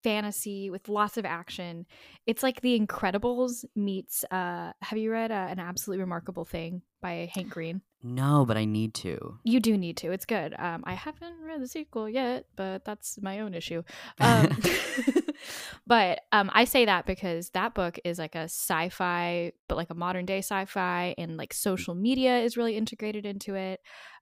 fantasy 0.03 0.71
with 0.71 0.89
lots 0.89 1.17
of 1.17 1.25
action. 1.25 1.87
It's 2.27 2.43
like 2.43 2.61
The 2.61 2.79
Incredibles 2.79 3.65
meets. 3.75 4.25
Uh, 4.31 4.73
have 4.81 4.99
you 4.99 5.11
read 5.11 5.31
uh, 5.31 5.47
an 5.49 5.59
absolutely 5.59 6.01
remarkable 6.01 6.45
thing 6.45 6.83
by 7.01 7.31
Hank 7.35 7.51
Green? 7.51 7.83
No, 8.03 8.45
but 8.47 8.57
I 8.57 8.65
need 8.65 8.95
to. 8.95 9.39
You 9.43 9.59
do 9.59 9.77
need 9.77 9.97
to. 9.99 10.13
It's 10.13 10.25
good. 10.25 10.55
Um, 10.57 10.85
I 10.87 10.95
haven't 10.95 11.41
read 11.43 11.61
the 11.61 11.67
sequel 11.67 12.09
yet, 12.09 12.47
but 12.55 12.85
that's 12.85 13.21
my 13.21 13.41
own 13.41 13.55
issue. 13.55 13.83
Um, 14.21 14.49
but 15.87 16.21
um, 16.33 16.51
I 16.53 16.65
say 16.65 16.85
that 16.85 17.07
because 17.07 17.51
that 17.51 17.75
book 17.75 17.99
is 18.05 18.19
like 18.19 18.35
a 18.35 18.45
sci-fi, 18.45 19.53
but 19.69 19.77
like 19.77 19.91
a 19.91 19.95
modern 19.95 20.27
day 20.27 20.39
sci-fi, 20.39 21.15
and 21.17 21.37
like 21.37 21.55
social 21.55 21.95
media 21.95 22.39
is 22.39 22.57
really 22.57 22.77
integrated 22.77 23.25
into 23.25 23.55
it. 23.55 23.81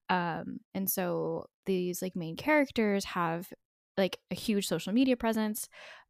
Um, 0.09 0.61
and 0.75 0.89
so 0.89 1.47
these 1.65 2.01
like 2.01 2.15
main 2.15 2.37
characters 2.37 3.05
have 3.07 3.49
like 3.97 4.19
a 4.31 4.35
huge 4.35 4.67
social 4.67 4.93
media 4.93 5.17
presence, 5.17 5.69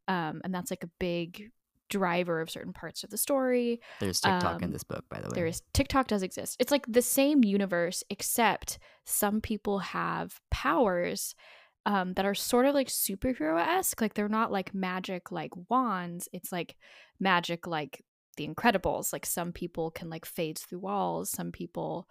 um, 0.08 0.40
and 0.44 0.54
that's 0.54 0.70
like 0.70 0.84
a 0.84 0.90
big 0.98 1.50
driver 1.88 2.40
of 2.40 2.50
certain 2.50 2.72
parts 2.72 3.04
of 3.04 3.10
the 3.10 3.16
story. 3.18 3.80
There's 4.00 4.20
TikTok 4.20 4.60
in 4.60 4.66
Um, 4.66 4.72
this 4.72 4.82
book, 4.82 5.04
by 5.08 5.20
the 5.20 5.28
way. 5.28 5.34
There 5.34 5.46
is 5.46 5.62
TikTok 5.72 6.08
does 6.08 6.22
exist. 6.22 6.56
It's 6.58 6.72
like 6.72 6.84
the 6.88 7.02
same 7.02 7.44
universe, 7.44 8.02
except 8.10 8.78
some 9.04 9.40
people 9.40 9.78
have 9.78 10.40
powers 10.50 11.34
um, 11.84 12.14
that 12.14 12.26
are 12.26 12.34
sort 12.34 12.66
of 12.66 12.74
like 12.74 12.88
superhero 12.88 13.60
esque. 13.60 14.00
Like 14.00 14.14
they're 14.14 14.28
not 14.28 14.50
like 14.50 14.74
magic 14.74 15.30
like 15.30 15.52
wands. 15.70 16.28
It's 16.32 16.50
like 16.50 16.76
magic 17.20 17.68
like 17.68 18.04
the 18.36 18.48
Incredibles. 18.48 19.12
Like 19.12 19.24
some 19.24 19.52
people 19.52 19.92
can 19.92 20.10
like 20.10 20.26
phase 20.26 20.58
through 20.60 20.80
walls. 20.80 21.30
Some 21.30 21.52
people, 21.52 22.08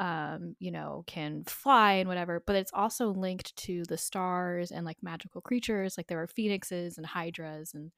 um, 0.00 0.54
you 0.58 0.70
know, 0.70 1.04
can 1.06 1.44
fly 1.44 1.94
and 1.94 2.08
whatever. 2.08 2.42
But 2.46 2.56
it's 2.56 2.72
also 2.72 3.08
linked 3.08 3.54
to 3.56 3.84
the 3.84 3.98
stars 3.98 4.70
and 4.70 4.86
like 4.86 4.98
magical 5.02 5.40
creatures. 5.40 5.96
Like 5.96 6.06
there 6.06 6.22
are 6.22 6.26
phoenixes 6.28 6.98
and 6.98 7.06
hydras 7.06 7.74
and 7.74 7.90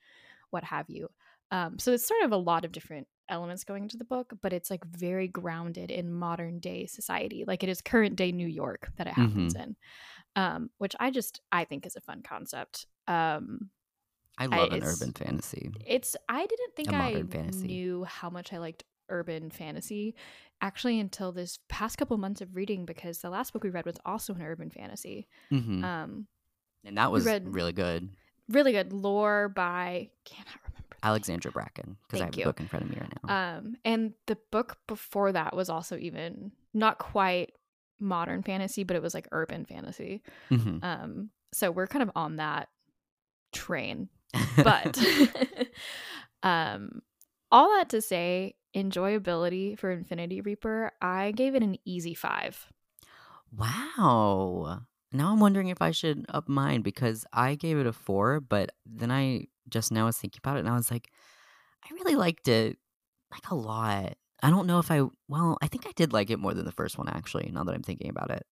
what 0.51 0.65
have 0.65 0.89
you. 0.89 1.09
Um, 1.51 1.79
so 1.79 1.93
it's 1.93 2.07
sort 2.07 2.23
of 2.23 2.33
a 2.33 2.37
lot 2.37 2.65
of 2.65 2.73
different 2.73 3.09
elements 3.29 3.65
going 3.65 3.83
into 3.85 3.97
the 3.97 4.05
book, 4.05 4.33
but 4.41 4.53
it's 4.53 4.71
like 4.71 4.85
very 4.85 5.29
grounded 5.29 5.91
in 5.91 6.13
modern 6.13 6.59
day 6.61 6.87
society. 6.87 7.45
Like 7.47 7.63
it 7.63 7.69
is 7.69 7.81
current 7.81 8.17
day 8.17 8.33
New 8.33 8.47
York 8.47 8.91
that 8.97 9.07
it 9.07 9.15
happens 9.15 9.55
in, 9.55 9.77
um, 10.37 10.71
which 10.79 10.95
I 11.01 11.11
just 11.11 11.41
I 11.51 11.65
think 11.65 11.87
is 11.87 11.97
a 11.97 12.01
fun 12.01 12.23
concept. 12.23 12.87
Um, 13.09 13.71
I 14.39 14.47
love 14.47 14.73
an 14.73 14.83
urban 14.83 15.13
fantasy. 15.13 15.71
it's 15.87 16.17
I 16.29 16.47
didn't 16.47 16.77
think 16.77 16.93
I 16.93 17.23
fantasy. 17.25 17.67
knew 17.67 18.05
how 18.05 18.31
much 18.31 18.53
I 18.53 18.59
liked 18.59 18.85
urban 19.11 19.51
fantasy 19.51 20.15
actually 20.63 20.99
until 21.01 21.33
this 21.33 21.59
past 21.69 21.99
couple 21.99 22.17
months 22.19 22.41
of 22.41 22.55
reading 22.55 22.85
because 22.87 23.19
the 23.19 23.31
last 23.31 23.53
book 23.53 23.65
we 23.65 23.71
read 23.71 23.87
was 23.87 23.97
also 24.05 24.35
an 24.35 24.43
urban 24.43 24.71
fantasy. 24.71 25.27
hmm 25.51 25.83
Um, 25.85 26.27
and 26.85 26.97
that 26.97 27.13
was 27.13 27.25
really 27.27 27.73
good. 27.73 28.09
really 28.49 28.73
good 28.73 28.93
lore 28.93 29.49
by 29.49 30.11
cannot 30.25 30.57
remember. 30.67 30.87
name. 30.91 30.99
Alexandra 31.03 31.51
Bracken, 31.51 31.97
because 32.07 32.21
I 32.21 32.25
have 32.27 32.35
you. 32.35 32.45
the 32.45 32.49
book 32.49 32.61
in 32.61 32.69
front 32.69 32.85
of 32.87 32.91
me 32.91 32.99
right 33.01 33.13
now. 33.25 33.57
Um, 33.59 33.77
and 33.85 34.13
the 34.27 34.37
book 34.51 34.79
before 34.87 35.33
that 35.33 35.55
was 35.57 35.69
also 35.71 35.97
even 35.97 36.53
not 36.75 36.99
quite 36.99 37.53
modern 37.99 38.43
fantasy, 38.43 38.83
but 38.85 38.97
it 38.97 39.03
was 39.03 39.15
like 39.15 39.29
urban 39.33 39.65
fantasy. 39.65 40.23
hmm 40.49 40.79
Um, 40.83 41.31
so 41.53 41.71
we're 41.71 41.87
kind 41.87 42.03
of 42.03 42.11
on 42.15 42.37
that 42.37 42.69
train. 43.53 44.09
But 44.57 44.99
um, 46.43 47.03
all 47.51 47.69
that 47.77 47.89
to 47.91 48.01
say, 48.01 48.55
enjoyability 48.75 49.79
for 49.79 49.91
Infinity 49.91 50.41
Reaper, 50.41 50.93
I 51.01 51.33
gave 51.33 51.55
it 51.55 51.63
an 51.63 51.77
easy 51.85 52.15
five. 52.15 52.71
wow. 53.57 54.83
Now 55.13 55.33
I'm 55.33 55.41
wondering 55.41 55.69
if 55.69 55.83
I 55.83 55.91
should 55.91 56.25
up 56.29 56.49
mine 56.49 56.83
because 56.83 57.27
I 57.33 57.57
gave 57.57 57.79
it 57.79 57.87
a 57.87 57.93
four, 57.93 58.41
but 58.41 58.73
then 58.87 59.11
I 59.11 59.47
just 59.69 59.91
now 59.91 60.07
was 60.07 60.17
thinking 60.17 60.41
about 60.43 60.57
it 60.57 60.61
and 60.61 60.69
I 60.69 60.77
was 60.77 60.91
like, 60.91 61.09
I 61.85 61.95
really 61.95 62.15
liked 62.15 62.49
it 62.49 62.79
like 63.33 63.51
a 63.51 63.55
lot. 63.55 64.17
I 64.43 64.51
don't 64.51 64.67
know 64.67 64.79
if 64.79 64.91
I 64.91 65.03
well, 65.29 65.59
I 65.63 65.69
think 65.69 65.87
I 65.87 65.93
did 65.97 66.13
like 66.13 66.31
it 66.31 66.39
more 66.39 66.55
than 66.55 66.65
the 66.65 66.73
first 66.73 66.99
one 66.99 67.09
actually, 67.09 67.51
now 67.53 67.65
that 67.65 67.75
I'm 67.75 67.83
thinking 67.83 68.11
about 68.11 68.31
it. 68.31 68.47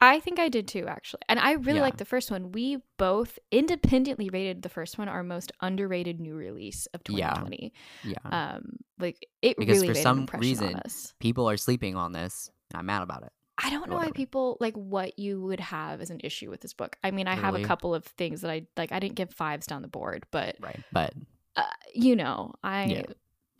I 0.00 0.20
think 0.20 0.38
I 0.38 0.48
did 0.48 0.68
too, 0.68 0.86
actually. 0.86 1.22
And 1.28 1.38
I 1.40 1.52
really 1.52 1.78
Yeah. 1.78 1.82
liked 1.82 1.98
the 1.98 2.04
first 2.04 2.30
one. 2.30 2.52
We 2.52 2.78
both 2.98 3.38
independently 3.50 4.28
rated 4.28 4.62
the 4.62 4.68
first 4.68 4.96
one 4.98 5.08
our 5.08 5.22
most 5.24 5.50
underrated 5.60 6.20
new 6.20 6.34
release 6.34 6.86
of 6.94 7.02
2020. 7.04 7.72
Yeah. 8.04 8.16
Um, 8.24 8.76
like 8.98 9.26
it 9.42 9.56
Because 9.56 9.78
really 9.78 9.88
for 9.88 9.94
made 9.94 10.02
some 10.02 10.26
reason-. 10.38 10.80
People 11.18 11.50
are 11.50 11.56
sleeping 11.56 11.96
on 11.96 12.12
this 12.12 12.50
and 12.70 12.78
I'm 12.78 12.86
mad 12.86 13.02
about 13.02 13.24
it. 13.24 13.32
I 13.60 13.70
don't 13.70 13.90
know 13.90 13.96
why 13.96 14.12
people 14.12 14.56
like 14.60 14.74
what 14.74 15.18
you 15.18 15.40
would 15.42 15.58
have 15.58 16.00
as 16.00 16.10
an 16.10 16.20
issue 16.22 16.48
with 16.48 16.60
this 16.60 16.74
book. 16.74 16.96
I 17.02 17.10
mean, 17.10 17.26
I 17.26 17.34
have 17.34 17.56
a 17.56 17.64
couple 17.64 17.92
of 17.92 18.04
things 18.04 18.42
that 18.42 18.52
I 18.52 18.66
like. 18.76 18.92
I 18.92 19.00
didn't 19.00 19.16
give 19.16 19.34
fives 19.34 19.66
down 19.66 19.82
the 19.82 19.88
board, 19.88 20.26
but 20.30 20.54
Right. 20.60 20.80
But 20.92 21.12
uh, 21.56 21.64
you 21.92 22.14
know, 22.14 22.54
I 22.62 22.90
Yeah. 22.90 23.02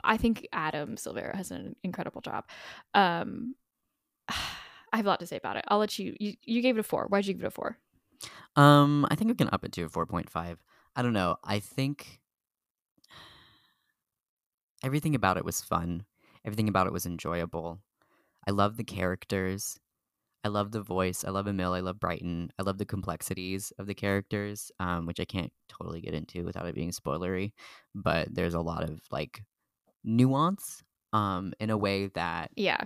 I 0.04 0.16
think 0.16 0.46
Adam 0.52 0.94
Silvera 0.94 1.34
has 1.34 1.50
an 1.50 1.74
incredible 1.82 2.20
job. 2.20 2.44
Um, 2.94 3.56
I 4.92 4.96
have 4.96 5.06
a 5.06 5.08
lot 5.08 5.20
to 5.20 5.26
say 5.26 5.36
about 5.36 5.56
it. 5.56 5.64
I'll 5.68 5.78
let 5.78 5.98
you. 5.98 6.16
You, 6.18 6.34
you 6.44 6.62
gave 6.62 6.76
it 6.76 6.80
a 6.80 6.84
four. 6.84 7.06
Why'd 7.08 7.26
you 7.26 7.34
give 7.34 7.44
it 7.44 7.48
a 7.48 7.50
four? 7.50 7.78
Um, 8.56 9.06
I 9.10 9.14
think 9.14 9.28
we 9.28 9.34
can 9.36 9.50
up 9.52 9.64
it 9.64 9.72
to 9.72 9.82
a 9.84 9.88
four 9.88 10.06
point 10.06 10.30
five. 10.30 10.58
I 10.96 11.02
don't 11.02 11.12
know. 11.12 11.36
I 11.44 11.60
think 11.60 12.20
everything 14.82 15.14
about 15.14 15.36
it 15.36 15.44
was 15.44 15.60
fun. 15.60 16.04
Everything 16.44 16.68
about 16.68 16.86
it 16.86 16.92
was 16.92 17.06
enjoyable. 17.06 17.80
I 18.46 18.50
love 18.50 18.76
the 18.76 18.84
characters. 18.84 19.78
I 20.44 20.48
love 20.48 20.70
the 20.70 20.80
voice. 20.80 21.24
I 21.24 21.30
love 21.30 21.46
Emil. 21.48 21.74
I 21.74 21.80
love 21.80 22.00
Brighton. 22.00 22.50
I 22.58 22.62
love 22.62 22.78
the 22.78 22.86
complexities 22.86 23.72
of 23.78 23.86
the 23.86 23.94
characters, 23.94 24.70
um, 24.78 25.04
which 25.04 25.20
I 25.20 25.24
can't 25.24 25.52
totally 25.68 26.00
get 26.00 26.14
into 26.14 26.44
without 26.44 26.66
it 26.66 26.74
being 26.74 26.92
spoilery. 26.92 27.52
But 27.94 28.34
there's 28.34 28.54
a 28.54 28.60
lot 28.60 28.84
of 28.84 29.00
like 29.10 29.42
nuance, 30.04 30.82
um, 31.12 31.52
in 31.60 31.70
a 31.70 31.76
way 31.76 32.06
that 32.14 32.50
Yeah, 32.54 32.84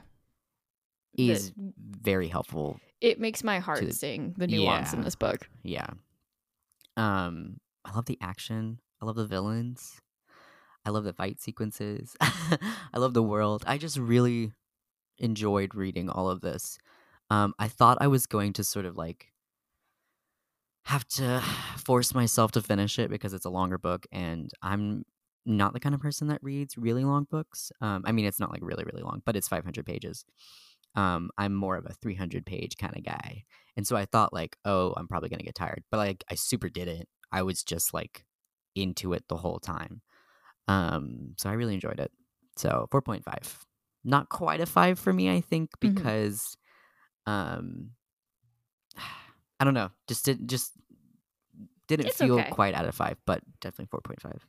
The- 1.15 1.31
is 1.31 1.53
very 1.57 2.29
helpful 2.29 2.81
it 3.03 3.19
makes 3.19 3.43
my 3.43 3.59
heart 3.59 3.81
To- 3.81 3.93
sing. 3.93 4.35
The 4.39 4.47
nuance 4.47 4.93
in 4.93 5.03
this 5.03 5.17
book. 5.17 5.49
Yeah. 5.65 5.89
Um, 6.97 7.59
I 7.85 7.93
love 7.95 8.07
the 8.07 8.17
action. 8.21 8.79
I 9.03 9.07
love 9.07 9.17
the 9.17 9.27
villains. 9.27 10.01
I 10.87 10.91
love 10.91 11.05
the 11.05 11.13
fight 11.13 11.41
sequences. 11.41 12.17
I 12.21 12.59
love 12.99 13.13
the 13.13 13.23
world. 13.23 13.65
I 13.67 13.77
just 13.77 13.99
really 13.99 14.53
enjoyed 15.19 15.75
reading 15.75 16.09
all 16.09 16.31
of 16.31 16.41
this. 16.41 16.79
Um, 17.29 17.55
I 17.59 17.67
thought 17.69 17.99
I 18.01 18.07
was 18.07 18.27
going 18.27 18.53
to 18.55 18.65
sort 18.65 18.87
of 18.87 18.97
like 18.97 19.33
have 20.85 21.07
to 21.09 21.43
force 21.77 22.15
myself 22.15 22.53
to 22.53 22.63
finish 22.63 23.01
it 23.01 23.11
because 23.11 23.33
it's 23.33 23.45
a 23.47 23.51
longer 23.51 23.79
book 23.79 24.07
and 24.13 24.51
I'm 24.63 25.05
not 25.45 25.73
the 25.73 25.81
kind 25.81 25.93
of 25.93 26.01
person 26.01 26.29
that 26.29 26.39
reads 26.41 26.79
really 26.79 27.05
long 27.05 27.27
books. 27.29 27.73
Um, 27.81 28.05
I 28.07 28.13
mean, 28.13 28.27
it's 28.27 28.39
not 28.39 28.53
like 28.53 28.63
really, 28.63 28.85
really 28.85 29.03
long, 29.03 29.23
but 29.25 29.35
it's 29.35 29.49
500 29.49 29.85
pages. 29.85 30.25
Um, 30.95 31.31
I'm 31.39 31.55
more 31.55 31.77
of 31.77 31.87
a 31.87 31.95
300 31.95 32.45
page 32.47 32.77
kind 32.77 32.97
of 32.97 33.05
guy. 33.05 33.45
And 33.77 33.87
so 33.87 33.97
I 33.97 34.05
thought 34.05 34.33
like, 34.33 34.57
oh, 34.65 34.93
I'm 34.97 35.09
probably 35.09 35.29
gonna 35.31 35.43
get 35.45 35.55
tired, 35.55 35.85
but 35.91 35.99
like 35.99 36.25
I 36.31 36.35
super 36.35 36.69
didn't. 36.69 37.09
I 37.33 37.43
was 37.43 37.63
just 37.63 37.95
like 37.95 38.25
into 38.75 39.13
it 39.15 39.25
the 39.29 39.37
whole 39.39 39.59
time. 39.61 40.03
Um, 40.69 41.35
so 41.39 41.51
I 41.51 41.55
really 41.55 41.75
enjoyed 41.75 42.01
it. 42.01 42.13
So 42.57 42.89
4.5, 42.91 43.67
not 44.05 44.29
quite 44.29 44.61
a 44.61 44.67
five 44.67 44.99
for 44.99 45.13
me, 45.13 45.31
I 45.35 45.41
think, 45.41 45.71
Mhm. 45.83 46.13
because, 46.13 46.57
um, 47.27 47.93
I 49.61 49.65
don't 49.65 49.75
know, 49.75 49.91
just 50.09 50.25
didn't 50.25 50.49
just 50.49 50.73
didn't 51.89 52.11
It's 52.11 52.21
feel 52.21 52.45
okay. 52.45 52.45
quite 52.45 52.75
out 52.75 52.87
of 52.87 52.95
five, 52.95 53.19
but 53.27 53.43
definitely 53.61 53.87
4.5. 53.91 54.47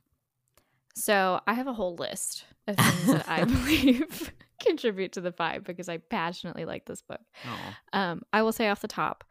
So 0.94 1.40
I 1.46 1.54
have 1.54 1.66
a 1.66 1.72
whole 1.72 1.96
list 1.96 2.44
of 2.66 2.78
things 2.80 3.10
that 3.10 3.28
I 3.28 3.44
believe 3.44 4.32
contribute 4.60 5.12
to 5.12 5.20
the 5.20 5.32
five 5.32 5.64
because 5.64 5.88
I 5.88 5.98
passionately 5.98 6.64
like 6.64 6.84
this 6.86 7.02
book. 7.02 7.20
Oh. 7.46 7.74
Um, 7.92 8.22
I 8.32 8.42
will 8.42 8.52
say 8.52 8.68
off 8.68 8.80
the 8.80 8.88
top, 8.88 9.24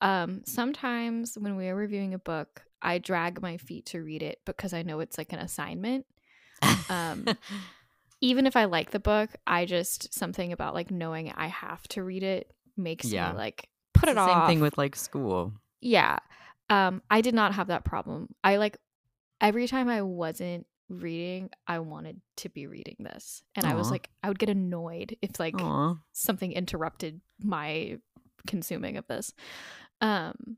um, 0.00 0.42
sometimes 0.44 1.36
when 1.38 1.56
we 1.56 1.68
are 1.68 1.74
reviewing 1.76 2.14
a 2.14 2.18
book, 2.18 2.62
I 2.82 2.98
drag 2.98 3.42
my 3.42 3.56
feet 3.58 3.86
to 3.86 4.00
read 4.02 4.22
it 4.22 4.40
because 4.46 4.72
I 4.72 4.82
know 4.82 5.00
it's 5.00 5.18
like 5.18 5.32
an 5.32 5.38
assignment. 5.40 6.06
Um, 6.88 7.26
Even 8.22 8.46
if 8.46 8.54
I 8.54 8.66
like 8.66 8.90
the 8.90 9.00
book, 9.00 9.30
I 9.46 9.64
just 9.64 10.12
something 10.12 10.52
about 10.52 10.74
like 10.74 10.90
knowing 10.90 11.32
I 11.34 11.46
have 11.46 11.82
to 11.88 12.02
read 12.02 12.22
it 12.22 12.52
makes 12.76 13.06
Yeah. 13.06 13.32
me 13.32 13.38
like 13.38 13.68
put 13.94 14.10
It's 14.10 14.12
it 14.12 14.14
the 14.16 14.20
off. 14.20 14.46
Same 14.46 14.46
thing 14.56 14.60
with 14.60 14.76
like 14.76 14.94
school. 14.96 15.54
yeah. 15.80 16.18
Um, 16.68 17.02
I 17.10 17.20
did 17.22 17.34
not 17.34 17.54
have 17.54 17.68
that 17.68 17.84
problem. 17.84 18.34
I 18.44 18.56
like 18.58 18.76
every 19.40 19.66
time 19.66 19.88
I 19.88 20.02
wasn't 20.02 20.66
reading, 20.90 21.50
I 21.66 21.78
wanted 21.78 22.20
to 22.38 22.48
be 22.48 22.66
reading 22.66 22.96
this, 22.98 23.42
and 23.54 23.64
I 23.64 23.74
was 23.74 23.90
like, 23.90 24.10
I 24.22 24.28
would 24.28 24.38
get 24.38 24.48
annoyed 24.50 25.16
if 25.22 25.38
like 25.40 25.54
Aw. 25.60 25.94
something 26.12 26.52
interrupted 26.52 27.20
my 27.42 27.98
consuming 28.46 28.96
of 28.96 29.06
this. 29.06 29.32
Um, 30.00 30.56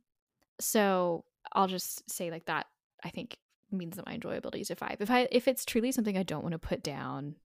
so 0.61 1.25
I'll 1.53 1.69
just 1.69 2.11
say 2.11 2.31
like 2.31 2.47
that. 2.47 2.67
I 3.05 3.11
think 3.11 3.37
means 3.71 3.97
that 3.97 4.07
my 4.07 4.17
enjoyability 4.17 4.61
is 4.61 4.71
a 4.71 4.77
five. 4.77 4.97
If 5.01 5.11
I 5.11 5.29
if 5.31 5.49
it's 5.49 5.65
truly 5.65 5.93
something 5.93 6.17
I 6.17 6.23
don't 6.23 6.43
want 6.43 6.53
to 6.53 6.59
put 6.59 6.83
down, 6.83 7.37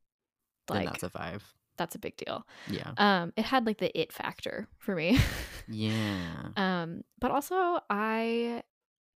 Then 0.68 0.78
like 0.78 0.86
that's 0.88 1.04
a 1.04 1.10
five. 1.10 1.44
that's 1.78 1.96
a 1.96 2.00
big 2.00 2.18
deal. 2.18 2.46
Yeah. 2.68 2.92
Um, 2.98 3.34
it 3.36 3.46
had 3.46 3.66
like 3.66 3.78
the 3.80 3.98
it 4.00 4.12
factor 4.14 4.68
for 4.78 4.96
me. 4.96 5.20
Yeah. 5.68 6.50
um, 6.58 7.04
but 7.20 7.32
also 7.32 7.80
I 7.90 8.64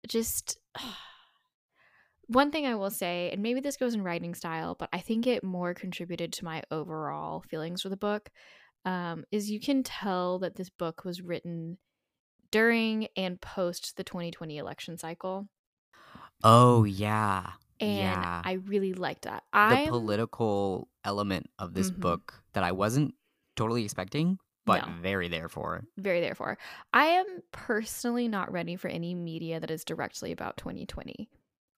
just 0.08 0.58
one 2.32 2.50
thing 2.50 2.66
I 2.66 2.74
will 2.74 2.90
say, 2.90 3.30
and 3.32 3.42
maybe 3.42 3.60
this 3.60 3.76
goes 3.76 3.94
in 3.94 4.02
writing 4.02 4.34
style, 4.34 4.74
but 4.74 4.88
I 4.92 4.98
think 5.00 5.26
it 5.26 5.44
more 5.44 5.74
contributed 5.74 6.32
to 6.34 6.44
my 6.44 6.62
overall 6.70 7.42
feelings 7.42 7.82
for 7.82 7.88
the 7.88 7.96
book. 7.96 8.30
Um, 8.84 9.24
is 9.32 9.50
you 9.50 9.60
can 9.60 9.82
tell 9.84 10.38
that 10.40 10.56
this 10.56 10.70
book 10.70 11.04
was 11.04 11.22
written 11.22 11.78
during 12.52 13.08
and 13.16 13.40
post 13.40 13.96
the 13.96 14.04
2020 14.04 14.58
election 14.58 14.98
cycle, 14.98 15.48
Oh 16.44 16.84
yeah. 16.84 17.52
and 17.80 18.26
Yeah. 18.26 18.44
I 18.44 18.52
really 18.54 18.94
liked 18.94 19.22
that. 19.22 19.44
the 19.64 19.78
I 19.78 19.78
political 19.78 20.88
element 21.04 21.50
of 21.58 21.74
this 21.74 21.90
Mhm. 21.90 22.00
book 22.00 22.42
that 22.52 22.64
I 22.64 22.72
wasn't 22.72 23.14
totally 23.56 23.84
expecting, 23.84 24.38
but 24.66 24.84
No. 24.84 24.86
very 24.86 25.28
there 25.28 25.48
for. 25.48 25.84
very 25.98 26.20
there 26.20 26.28
therefore 26.30 26.56
i 26.94 27.06
am 27.06 27.26
personally 27.52 28.26
not 28.28 28.50
ready 28.50 28.76
for 28.76 28.88
any 28.88 29.14
media 29.14 29.60
that 29.60 29.70
is 29.70 29.84
directly 29.84 30.32
about 30.32 30.56
2020 30.56 31.28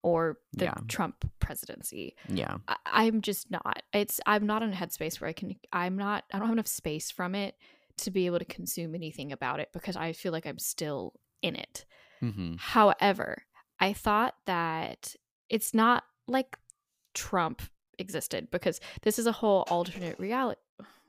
or 0.02 0.38
the 0.52 0.64
Yeah. 0.66 0.74
trump 0.88 1.24
presidency 1.38 2.14
Yeah. 2.28 2.58
I, 2.68 2.76
i'm 2.86 3.20
just 3.20 3.50
not 3.50 3.82
it's 3.92 4.20
i'm 4.26 4.46
not 4.46 4.62
in 4.62 4.72
a 4.72 4.76
headspace 4.76 5.20
where 5.20 5.28
i 5.28 5.32
can 5.32 5.54
i'm 5.72 5.96
not 5.96 6.24
i 6.32 6.38
don't 6.38 6.46
have 6.48 6.54
enough 6.56 6.66
space 6.66 7.10
from 7.10 7.34
it 7.34 7.56
to 7.98 8.10
be 8.10 8.26
able 8.26 8.38
to 8.38 8.44
consume 8.44 8.94
anything 8.94 9.32
about 9.32 9.60
it 9.60 9.68
because 9.72 9.96
i 9.96 10.12
feel 10.12 10.32
like 10.32 10.46
i'm 10.46 10.58
still 10.58 11.14
in 11.42 11.54
it 11.56 11.84
hmm 12.20 12.54
however 12.58 13.42
i 13.80 13.92
thought 13.92 14.34
that 14.46 15.14
it's 15.48 15.72
not 15.74 16.04
like 16.26 16.56
trump 17.14 17.62
existed 17.98 18.48
because 18.50 18.80
this 19.02 19.18
is 19.18 19.26
a 19.26 19.32
whole 19.32 19.64
alternate 19.68 20.18
reality 20.18 20.60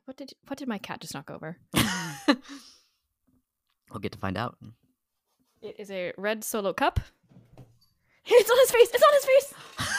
what 0.06 0.18
did 0.18 0.34
what 0.48 0.60
did 0.60 0.68
my 0.68 0.78
cat 0.78 1.00
just 1.02 1.14
knock 1.14 1.32
over 1.32 1.58
we'll 3.90 4.00
get 4.02 4.12
to 4.12 4.18
find 4.18 4.38
out. 4.38 4.58
It 5.62 5.76
is 5.80 5.90
a 5.92 6.14
red 6.18 6.44
solo 6.44 6.74
cup. 6.74 7.00
It's 8.26 8.50
on 8.50 8.58
his 8.60 8.72
face. 8.72 8.90
It's 8.94 9.04
on 9.04 9.14
his 9.14 9.26
face. 9.26 9.54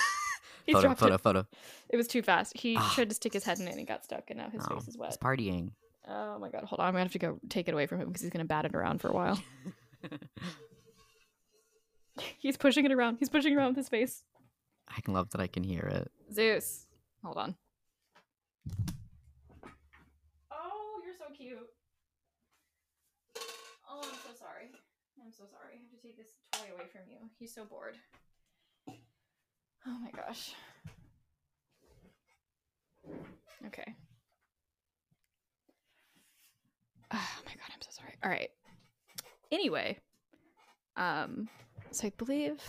He 0.66 0.72
photo, 0.72 0.86
dropped 0.86 1.00
photo, 1.00 1.14
it. 1.16 1.20
photo. 1.20 1.46
It 1.90 1.96
was 1.98 2.08
too 2.08 2.22
fast. 2.22 2.56
He 2.56 2.74
Ah. 2.78 2.92
tried 2.94 3.10
to 3.10 3.14
stick 3.14 3.34
his 3.34 3.44
head 3.44 3.60
in 3.60 3.68
it 3.68 3.72
and 3.72 3.80
it 3.80 3.84
got 3.86 4.02
stuck, 4.02 4.30
and 4.30 4.38
now 4.38 4.48
his 4.48 4.62
Oh, 4.70 4.76
face 4.78 4.88
is 4.88 4.96
wet. 4.96 5.10
He's 5.10 5.18
partying. 5.18 5.72
Oh 6.08 6.38
my 6.38 6.48
god! 6.48 6.64
Hold 6.64 6.80
on. 6.80 6.86
I'm 6.86 6.94
gonna 6.94 7.04
have 7.04 7.12
to 7.12 7.18
go 7.18 7.38
take 7.50 7.68
it 7.68 7.74
away 7.74 7.84
from 7.86 8.00
him 8.00 8.08
because 8.08 8.22
he's 8.22 8.30
gonna 8.30 8.46
bat 8.46 8.64
it 8.64 8.74
around 8.74 9.02
for 9.02 9.08
a 9.08 9.12
while. 9.12 9.38
he's 12.38 12.56
pushing 12.56 12.86
it 12.86 12.92
around. 12.92 13.18
He's 13.18 13.28
pushing 13.28 13.52
it 13.52 13.56
around 13.56 13.68
with 13.68 13.76
his 13.76 13.88
face. 13.90 14.24
I 14.88 15.00
can 15.02 15.12
love 15.12 15.28
that 15.30 15.40
I 15.42 15.46
can 15.48 15.64
hear 15.64 15.80
it. 15.82 16.10
Zeus. 16.32 16.86
Hold 17.22 17.36
on. 17.36 17.56
Oh, 20.50 21.00
you're 21.04 21.14
so 21.18 21.24
cute. 21.36 21.58
Oh, 23.90 23.98
I'm 24.02 24.18
so 24.24 24.32
sorry. 24.38 24.70
I'm 25.22 25.30
so 25.32 25.44
sorry. 25.50 25.74
I 25.74 25.80
have 25.82 25.90
to 25.90 26.06
take 26.06 26.16
this 26.16 26.28
away 26.62 26.88
from 26.90 27.02
you. 27.08 27.16
He's 27.38 27.54
so 27.54 27.64
bored. 27.64 27.96
Oh 29.86 29.98
my 30.02 30.10
gosh. 30.10 30.54
Okay. 33.66 33.94
Oh 37.12 37.30
my 37.46 37.52
god, 37.52 37.70
I'm 37.72 37.80
so 37.80 37.90
sorry. 37.90 38.14
All 38.22 38.30
right. 38.30 38.50
Anyway, 39.52 39.98
um, 40.96 41.48
so 41.90 42.08
I 42.08 42.12
believe 42.16 42.60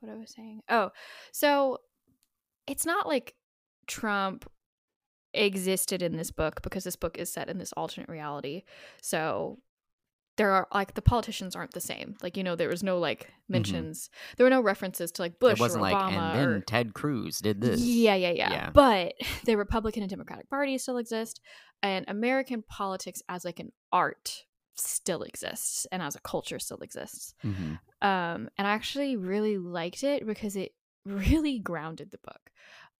what 0.00 0.12
I 0.12 0.16
was 0.16 0.30
saying. 0.30 0.62
Oh, 0.68 0.90
so 1.32 1.78
it's 2.66 2.86
not 2.86 3.06
like 3.06 3.34
Trump 3.86 4.50
existed 5.34 6.02
in 6.02 6.16
this 6.16 6.30
book 6.30 6.62
because 6.62 6.84
this 6.84 6.96
book 6.96 7.18
is 7.18 7.30
set 7.30 7.48
in 7.48 7.58
this 7.58 7.72
alternate 7.74 8.08
reality. 8.08 8.62
So 9.00 9.58
there 10.36 10.52
are 10.52 10.68
like 10.72 10.94
the 10.94 11.02
politicians 11.02 11.56
aren't 11.56 11.72
the 11.72 11.80
same. 11.80 12.16
Like 12.22 12.36
you 12.36 12.44
know, 12.44 12.56
there 12.56 12.68
was 12.68 12.82
no 12.82 12.98
like 12.98 13.30
mentions. 13.48 14.10
There 14.36 14.44
were 14.44 14.50
no 14.50 14.60
references 14.60 15.10
to 15.12 15.22
like 15.22 15.38
Bush 15.38 15.54
it 15.54 15.60
wasn't 15.60 15.80
or 15.80 15.82
like, 15.82 15.96
Obama 15.96 16.12
and 16.12 16.38
then 16.38 16.48
or 16.48 16.60
Ted 16.60 16.94
Cruz 16.94 17.38
did 17.38 17.60
this. 17.60 17.80
yeah, 17.80 18.14
yeah, 18.14 18.30
yeah, 18.30 18.50
Yeah. 18.50 18.70
But 18.70 19.14
the 19.44 19.56
Republican 19.56 20.02
and 20.02 20.10
Democratic 20.10 20.50
parties 20.50 20.82
still 20.82 20.98
exist, 20.98 21.40
and 21.82 22.04
American 22.08 22.62
politics 22.62 23.22
as 23.28 23.44
like 23.44 23.60
an 23.60 23.72
art 23.92 24.44
still 24.74 25.22
exists, 25.22 25.86
and 25.90 26.02
as 26.02 26.14
a 26.16 26.20
culture 26.20 26.58
still 26.58 26.78
exists. 26.78 27.34
hmm 27.42 27.74
Um, 28.02 28.50
and 28.58 28.66
I 28.66 28.72
actually 28.72 29.16
really 29.16 29.56
liked 29.56 30.04
it 30.04 30.26
because 30.26 30.54
it 30.56 30.72
really 31.06 31.58
grounded 31.58 32.10
the 32.10 32.18
book. 32.18 32.50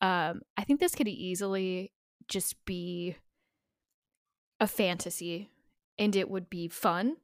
Um, 0.01 0.43
I 0.57 0.64
think 0.64 0.80
this 0.80 0.95
could 0.95 1.09
easily 1.09 1.93
just 2.28 2.64
be 2.64 3.16
a 4.61 4.66
fantasy, 4.66 5.51
and 5.99 6.16
it 6.16 6.30
would 6.30 6.49
be 6.49 6.68
fun, 6.68 7.16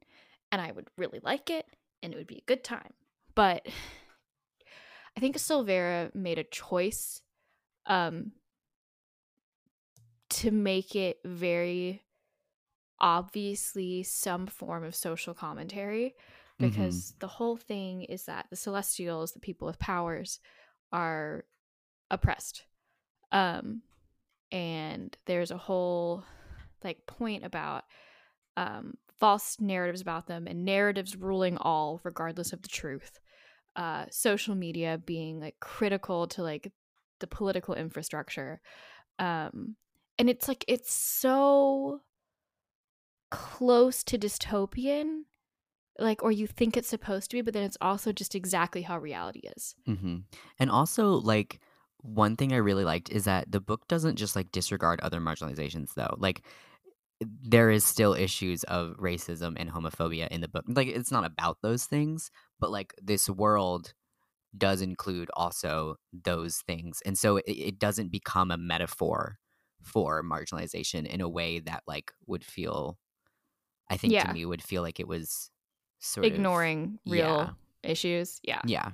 and 0.53 0.61
I 0.61 0.70
would 0.70 0.88
really 0.96 1.18
like 1.22 1.50
it, 1.50 1.66
and 2.03 2.12
it 2.12 2.16
would 2.16 2.28
be 2.28 2.38
a 2.38 2.46
good 2.46 2.62
time. 2.62 2.92
But 3.34 3.66
I 5.16 5.20
think 5.20 5.36
Silvera 5.36 6.14
made 6.14 6.38
a 6.38 6.44
choice 6.44 7.20
um, 7.86 8.32
to 10.30 10.50
make 10.50 10.94
it 10.94 11.18
very 11.24 12.03
obviously 13.00 14.05
some 14.05 14.46
form 14.46 14.84
of 14.84 14.94
social 14.94 15.34
commentary 15.34 16.14
Mm-hmm. 16.61 16.70
because 16.70 17.14
the 17.18 17.26
whole 17.26 17.57
thing 17.57 18.03
is 18.05 18.24
that 18.24 18.46
the 18.50 18.57
celestials 18.57 19.32
the 19.32 19.40
people 19.40 19.66
with 19.66 19.78
powers 19.78 20.38
are 20.92 21.44
oppressed 22.11 22.64
um 23.32 23.82
and 24.50 25.16
there's 25.26 25.50
a 25.50 25.57
whole 25.57 26.24
like 26.84 27.07
point 27.07 27.44
about 27.44 27.84
um 28.57 28.94
false 29.22 29.60
narratives 29.60 30.00
about 30.00 30.26
them 30.26 30.48
and 30.48 30.64
narratives 30.64 31.16
ruling 31.16 31.56
all 31.58 32.00
regardless 32.02 32.52
of 32.52 32.60
the 32.62 32.68
truth. 32.68 33.20
Uh 33.76 34.04
social 34.10 34.54
media 34.54 35.00
being 35.06 35.40
like 35.40 35.56
critical 35.60 36.26
to 36.26 36.42
like 36.42 36.72
the 37.20 37.26
political 37.26 37.74
infrastructure. 37.74 38.60
Um 39.18 39.76
and 40.18 40.28
it's 40.28 40.48
like 40.48 40.64
it's 40.66 40.92
so 40.92 42.00
close 43.30 44.04
to 44.04 44.18
dystopian 44.18 45.22
like 45.98 46.22
or 46.22 46.32
you 46.32 46.46
think 46.46 46.76
it's 46.76 46.88
supposed 46.88 47.30
to 47.30 47.36
be 47.36 47.42
but 47.42 47.54
then 47.54 47.62
it's 47.62 47.78
also 47.80 48.12
just 48.12 48.34
exactly 48.34 48.82
how 48.82 48.98
reality 48.98 49.42
is. 49.56 49.74
Hmm 49.86 50.16
And 50.58 50.70
also, 50.70 51.12
like, 51.12 51.60
one 51.98 52.34
thing 52.36 52.52
I 52.52 52.56
really 52.56 52.84
liked 52.84 53.10
is 53.10 53.24
that 53.24 53.52
the 53.52 53.60
book 53.60 53.86
doesn't 53.88 54.16
just 54.16 54.34
like 54.34 54.50
disregard 54.50 55.00
other 55.00 55.20
marginalizations, 55.20 55.94
though. 55.94 56.16
Like, 56.18 56.42
there 57.42 57.70
is 57.70 57.84
still 57.84 58.14
issues 58.14 58.64
of 58.64 58.96
racism 58.98 59.54
and 59.56 59.70
homophobia 59.70 60.28
in 60.28 60.40
the 60.40 60.48
book. 60.48 60.64
Like, 60.68 60.88
it's 60.88 61.10
not 61.12 61.24
about 61.24 61.58
those 61.62 61.84
things, 61.86 62.30
but 62.60 62.70
like 62.70 62.94
this 63.02 63.28
world 63.28 63.94
does 64.56 64.82
include 64.82 65.30
also 65.34 65.96
those 66.12 66.58
things, 66.66 67.00
and 67.06 67.16
so 67.16 67.36
it, 67.38 67.44
it 67.46 67.78
doesn't 67.78 68.12
become 68.12 68.50
a 68.50 68.58
metaphor 68.58 69.38
for 69.82 70.22
marginalization 70.22 71.06
in 71.06 71.20
a 71.20 71.28
way 71.28 71.58
that 71.60 71.82
like 71.86 72.12
would 72.26 72.44
feel. 72.44 72.98
I 73.90 73.96
think 73.96 74.12
Yeah. 74.12 74.24
to 74.24 74.32
me 74.32 74.44
would 74.46 74.62
feel 74.62 74.82
like 74.82 75.00
it 75.00 75.08
was 75.08 75.50
sort 75.98 76.26
of 76.26 76.32
ignoring 76.32 76.98
real 77.06 77.22
yeah. 77.24 77.50
issues 77.90 78.40
yeah 78.42 78.60
Yeah. 78.66 78.90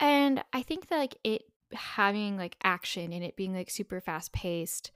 and 0.00 0.42
i 0.52 0.62
think 0.62 0.88
that 0.88 0.98
like 0.98 1.16
it 1.22 1.42
having 1.72 2.36
like 2.36 2.56
action 2.64 3.12
and 3.12 3.22
it 3.22 3.36
being 3.36 3.54
like 3.54 3.70
super 3.70 4.00
fast 4.00 4.32
paced 4.32 4.90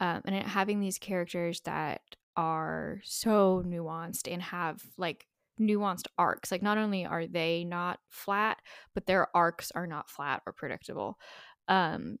um, 0.00 0.22
and 0.24 0.34
having 0.46 0.80
these 0.80 0.98
characters 0.98 1.60
that 1.62 2.02
are 2.36 3.00
so 3.04 3.62
nuanced 3.66 4.30
and 4.32 4.42
have 4.42 4.82
like 4.98 5.26
nuanced 5.58 6.06
arcs 6.18 6.50
like 6.50 6.62
not 6.62 6.76
only 6.76 7.06
are 7.06 7.26
they 7.26 7.64
not 7.64 7.98
flat 8.10 8.60
but 8.94 9.06
their 9.06 9.34
arcs 9.34 9.70
are 9.70 9.86
not 9.86 10.10
flat 10.10 10.42
or 10.46 10.52
predictable 10.52 11.18
um 11.68 12.18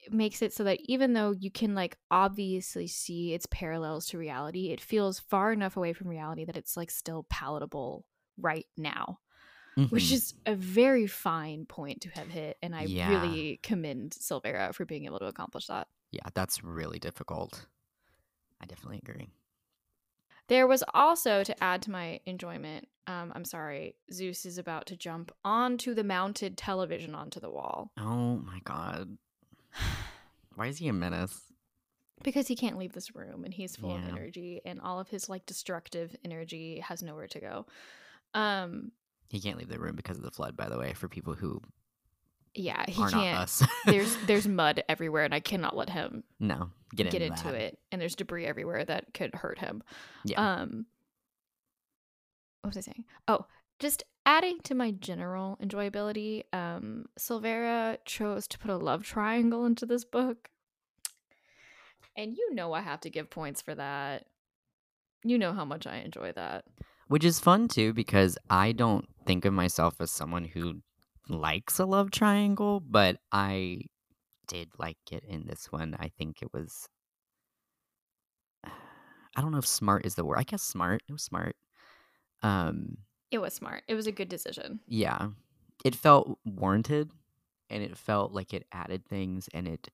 it 0.00 0.12
makes 0.12 0.42
it 0.42 0.52
so 0.52 0.64
that 0.64 0.80
even 0.84 1.12
though 1.12 1.30
you 1.32 1.50
can 1.50 1.74
like 1.74 1.98
obviously 2.10 2.86
see 2.86 3.34
its 3.34 3.46
parallels 3.50 4.06
to 4.06 4.18
reality, 4.18 4.70
it 4.70 4.80
feels 4.80 5.18
far 5.20 5.52
enough 5.52 5.76
away 5.76 5.92
from 5.92 6.08
reality 6.08 6.44
that 6.46 6.56
it's 6.56 6.76
like 6.76 6.90
still 6.90 7.26
palatable 7.28 8.06
right 8.38 8.66
now. 8.76 9.18
Which 9.90 10.10
Mhm. 10.10 10.12
is 10.12 10.34
a 10.46 10.54
very 10.56 11.06
fine 11.08 11.66
point 11.66 12.02
to 12.02 12.10
have 12.10 12.28
hit, 12.28 12.58
and 12.62 12.76
I 12.76 12.84
Yeah. 12.84 13.04
really 13.04 13.60
commend 13.62 14.12
Silvera 14.12 14.74
for 14.74 14.84
being 14.86 15.06
able 15.06 15.18
to 15.20 15.26
accomplish 15.26 15.66
that. 15.68 15.88
Yeah, 16.10 16.22
that's 16.34 16.62
really 16.64 16.98
difficult. 16.98 17.66
I 18.60 18.66
definitely 18.66 19.00
agree. 19.06 19.28
There 20.48 20.66
was 20.66 20.82
also 20.94 21.44
to 21.44 21.62
add 21.62 21.82
to 21.82 21.90
my 21.90 22.20
enjoyment. 22.26 22.88
Um, 23.06 23.32
I'm 23.34 23.44
sorry, 23.44 23.94
Zeus 24.12 24.44
is 24.44 24.58
about 24.58 24.86
to 24.86 24.96
jump 24.96 25.30
onto 25.44 25.94
the 25.94 26.04
mounted 26.04 26.56
television 26.56 27.14
onto 27.14 27.40
the 27.40 27.50
wall 27.50 27.92
Oh 27.96 28.36
my 28.36 28.60
god. 28.64 29.16
Why 30.54 30.66
is 30.66 30.78
he 30.78 30.88
a 30.88 30.92
menace? 30.92 31.40
because 32.22 32.46
he 32.46 32.54
can't 32.54 32.76
leave 32.76 32.92
this 32.92 33.14
room 33.16 33.44
and 33.46 33.54
he's 33.54 33.76
full 33.76 33.96
of 33.96 34.04
energy 34.06 34.60
and 34.66 34.78
all 34.82 35.00
of 35.00 35.08
his 35.08 35.30
like 35.30 35.46
destructive 35.46 36.14
energy 36.22 36.78
has 36.80 37.02
nowhere 37.02 37.26
to 37.26 37.40
go. 37.40 37.66
Um, 38.34 38.92
He 39.30 39.40
can't 39.40 39.56
leave 39.56 39.70
the 39.70 39.78
room 39.78 39.96
because 39.96 40.18
of 40.18 40.22
the 40.24 40.30
flood, 40.30 40.54
by 40.54 40.68
the 40.68 40.78
way, 40.78 40.92
for 40.92 41.08
people 41.08 41.32
who 41.32 41.62
yeah, 42.54 42.84
he 42.88 43.04
can't. 43.06 43.62
there's 43.86 44.16
there's 44.26 44.48
mud 44.48 44.82
everywhere 44.88 45.24
and 45.24 45.34
I 45.34 45.40
cannot 45.40 45.76
let 45.76 45.90
him 45.90 46.24
no, 46.40 46.70
get 46.94 47.06
into, 47.06 47.18
get 47.18 47.26
into 47.26 47.44
that. 47.44 47.54
it 47.54 47.78
and 47.92 48.00
there's 48.00 48.16
debris 48.16 48.46
everywhere 48.46 48.84
that 48.84 49.14
could 49.14 49.34
hurt 49.34 49.58
him. 49.58 49.82
Yeah. 50.24 50.40
Um 50.40 50.86
what 52.62 52.74
was 52.74 52.76
I 52.76 52.80
saying? 52.80 53.04
Oh, 53.28 53.46
just 53.78 54.02
adding 54.26 54.58
to 54.64 54.74
my 54.74 54.90
general 54.90 55.58
enjoyability, 55.62 56.42
um 56.52 57.06
Silvera 57.18 57.98
chose 58.04 58.48
to 58.48 58.58
put 58.58 58.70
a 58.70 58.76
love 58.76 59.04
triangle 59.04 59.64
into 59.64 59.86
this 59.86 60.04
book. 60.04 60.50
And 62.16 62.36
you 62.36 62.54
know 62.54 62.72
I 62.72 62.80
have 62.80 63.00
to 63.02 63.10
give 63.10 63.30
points 63.30 63.62
for 63.62 63.74
that. 63.76 64.26
You 65.22 65.38
know 65.38 65.52
how 65.52 65.64
much 65.64 65.86
I 65.86 65.98
enjoy 65.98 66.32
that. 66.32 66.64
Which 67.06 67.24
is 67.24 67.38
fun 67.38 67.68
too 67.68 67.92
because 67.92 68.36
I 68.48 68.72
don't 68.72 69.08
think 69.24 69.44
of 69.44 69.52
myself 69.52 70.00
as 70.00 70.10
someone 70.10 70.44
who 70.44 70.80
likes 71.30 71.78
a 71.78 71.86
love 71.86 72.10
triangle, 72.10 72.80
but 72.80 73.18
I 73.32 73.82
did 74.48 74.70
like 74.78 74.98
it 75.12 75.24
in 75.28 75.46
this 75.46 75.70
one. 75.70 75.96
I 75.98 76.08
think 76.18 76.42
it 76.42 76.52
was 76.52 76.88
I 78.64 79.40
don't 79.40 79.52
know 79.52 79.58
if 79.58 79.66
smart 79.66 80.04
is 80.06 80.14
the 80.16 80.24
word. 80.24 80.38
I 80.38 80.42
guess 80.42 80.62
smart. 80.62 81.02
It 81.08 81.12
was 81.12 81.22
smart. 81.22 81.56
Um 82.42 82.98
It 83.30 83.38
was 83.38 83.54
smart. 83.54 83.84
It 83.88 83.94
was 83.94 84.06
a 84.06 84.12
good 84.12 84.28
decision. 84.28 84.80
yeah. 84.86 85.28
It 85.84 85.94
felt 85.94 86.38
warranted 86.44 87.10
and 87.70 87.82
it 87.82 87.96
felt 87.96 88.32
like 88.32 88.52
it 88.52 88.66
added 88.72 89.06
things 89.06 89.48
and 89.54 89.66
it 89.66 89.88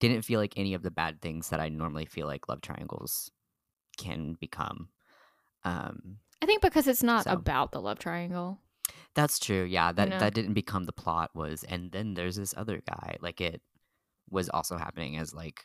didn't 0.00 0.22
feel 0.22 0.40
like 0.40 0.54
any 0.56 0.74
of 0.74 0.82
the 0.82 0.90
bad 0.90 1.20
things 1.22 1.50
that 1.50 1.60
I 1.60 1.68
normally 1.68 2.04
feel 2.06 2.26
like 2.26 2.48
love 2.48 2.60
triangles 2.62 3.30
can 3.96 4.34
become. 4.40 4.88
Um 5.64 6.18
I 6.42 6.46
think 6.46 6.62
because 6.62 6.88
it's 6.88 7.02
not 7.02 7.24
So. 7.24 7.32
about 7.32 7.72
the 7.72 7.80
love 7.80 7.98
triangle. 7.98 8.58
That's 9.14 9.38
true. 9.38 9.64
Yeah, 9.64 9.92
that 9.92 10.08
know? 10.08 10.18
that 10.18 10.34
didn't 10.34 10.54
become 10.54 10.84
the 10.84 10.92
plot 10.92 11.30
was 11.34 11.64
and 11.64 11.92
then 11.92 12.14
there's 12.14 12.36
this 12.36 12.54
other 12.56 12.82
guy. 12.86 13.16
Like 13.20 13.40
it 13.40 13.62
was 14.30 14.48
also 14.48 14.76
happening 14.76 15.16
as 15.16 15.32
like 15.32 15.64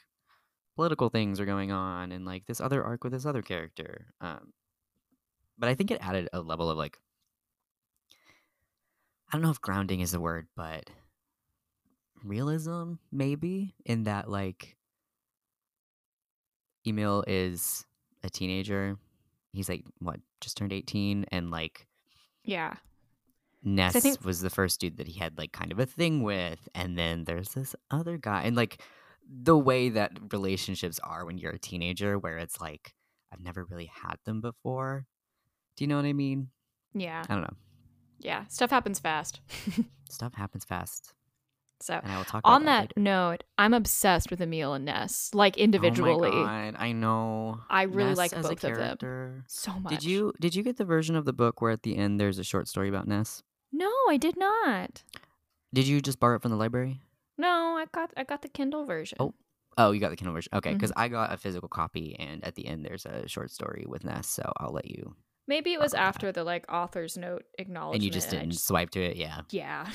political 0.76 1.10
things 1.10 1.39
are 1.39 1.45
going 1.45 1.72
on 1.72 2.12
and 2.12 2.26
like 2.26 2.45
this 2.45 2.62
other 2.62 2.84
arc 2.84 3.04
with 3.04 3.14
this 3.14 3.26
other 3.26 3.41
character. 3.41 4.14
Um 4.22 4.54
but 5.58 5.70
I 5.70 5.76
think 5.76 5.91
it 5.91 6.00
added 6.02 6.30
a 6.32 6.41
level 6.41 6.70
of 6.70 6.78
like 6.78 7.00
I 9.32 9.34
don't 9.34 9.41
know 9.41 9.52
if 9.52 9.62
grounding 9.62 10.00
is 10.00 10.12
the 10.12 10.20
word, 10.20 10.47
but 10.56 10.89
realism 12.24 12.93
maybe 13.12 13.76
in 13.86 14.04
that 14.04 14.30
like 14.30 14.76
Emil 16.88 17.24
is 17.28 17.86
a 18.24 18.30
teenager. 18.30 18.97
He's 19.54 19.70
like 19.70 19.84
what, 20.00 20.20
just 20.41 20.58
turned 20.58 20.74
18 20.74 21.26
and 21.32 21.52
like 21.52 21.88
Yeah. 22.43 22.76
Ness 23.64 23.93
think- 23.93 24.24
was 24.24 24.41
the 24.41 24.49
first 24.49 24.80
dude 24.80 24.97
that 24.97 25.07
he 25.07 25.20
had 25.20 25.38
like 25.38 25.51
kind 25.51 25.72
of 25.72 25.80
a 25.80 25.86
thing 25.86 26.24
with, 26.24 26.68
and 26.74 26.97
then 26.97 27.26
there's 27.26 27.49
this 27.49 27.76
other 27.91 28.18
guy, 28.18 28.43
and 28.43 28.55
like 28.55 28.82
the 29.30 29.57
way 29.57 29.89
that 29.89 30.12
relationships 30.32 30.99
are 31.03 31.26
when 31.26 31.38
you're 31.38 31.51
a 31.51 31.60
teenager, 31.60 32.18
where 32.18 32.38
it's 32.38 32.60
like 32.62 32.93
I've 33.32 33.41
never 33.41 33.64
really 33.66 33.91
had 33.93 34.16
them 34.26 34.41
before. 34.41 35.05
Do 35.76 35.84
you 35.84 35.88
know 35.88 35.97
what 35.97 36.05
I 36.05 36.14
mean? 36.14 36.49
Yeah. 36.93 37.24
I 37.30 37.34
don't 37.34 37.43
know. 37.43 37.57
Yeah. 38.20 38.45
Stuff 38.47 38.72
happens 38.72 38.99
fast. 38.99 39.39
Stuff 40.10 40.34
happens 40.34 40.66
fast, 40.66 41.14
so 41.82 41.99
and 42.01 42.12
I 42.12 42.18
will 42.18 42.26
talk 42.26 42.41
on 42.45 42.66
that 42.66 42.82
later. 42.82 42.93
note, 42.97 43.43
I'm 43.57 43.74
obsessed 43.76 44.32
with 44.32 44.41
Emil 44.41 44.74
and 44.74 44.86
Ness, 44.86 45.30
like 45.34 45.57
individually. 45.57 46.12
Oh 46.12 46.18
my 46.20 46.26
individually. 46.26 46.45
God, 46.45 46.76
I 46.80 46.91
know. 46.93 47.60
I 47.70 47.84
really 47.84 48.10
Ness 48.10 48.18
like 48.18 48.32
both 48.32 48.64
of 48.64 48.99
them. 48.99 49.43
so 49.47 49.74
much. 49.80 49.91
Did 49.91 50.03
you 50.03 50.34
did 50.39 50.55
you 50.55 50.64
get 50.64 50.78
the 50.78 50.86
version 50.86 51.16
of 51.16 51.26
the 51.26 51.34
book 51.34 51.62
where 51.62 51.72
at 51.72 51.84
the 51.84 51.95
end 51.95 52.20
there's 52.20 52.39
a 52.39 52.43
short 52.43 52.68
story 52.68 52.89
about 52.89 53.07
Ness? 53.07 53.43
No, 53.72 53.91
I 54.09 54.17
did 54.17 54.36
not. 54.38 55.03
Did 55.74 55.88
you 55.88 56.01
just 56.01 56.20
borrow 56.20 56.36
it 56.38 56.41
from 56.41 56.51
the 56.51 56.57
library? 56.57 57.01
No, 57.38 57.78
I 57.78 57.86
got 57.93 58.11
I 58.17 58.24
got 58.24 58.41
the 58.41 58.49
Kindle 58.49 58.86
version. 58.86 59.17
Oh. 59.20 59.34
Oh, 59.78 59.91
you 59.91 59.99
got 60.01 60.09
the 60.09 60.17
Kindle 60.17 60.34
version. 60.34 60.49
Okay, 60.53 60.72
Mm-hmm. 60.72 60.78
because 60.78 60.91
I 60.97 61.07
got 61.07 61.32
a 61.32 61.38
physical 61.38 61.70
copy, 61.70 62.15
and 62.20 62.43
at 62.43 62.55
the 62.55 62.65
end 62.67 62.84
there's 62.86 63.05
a 63.05 63.28
short 63.30 63.49
story 63.51 63.86
with 63.88 64.03
Ness, 64.03 64.28
so 64.28 64.51
I'll 64.57 64.74
let 64.74 64.89
you. 64.89 65.15
Maybe 65.47 65.72
it 65.74 65.80
was 65.80 65.93
borrow 65.93 66.03
that. 66.03 66.07
after 66.07 66.32
the 66.34 66.43
like 66.43 66.65
author's 66.72 67.15
note 67.17 67.43
acknowledgement. 67.57 67.95
And 67.95 68.03
you 68.03 68.09
just 68.11 68.30
didn't 68.30 68.53
swipe 68.59 68.89
to 68.91 69.01
it, 69.01 69.15
yeah. 69.15 69.41
yeah. 69.51 69.88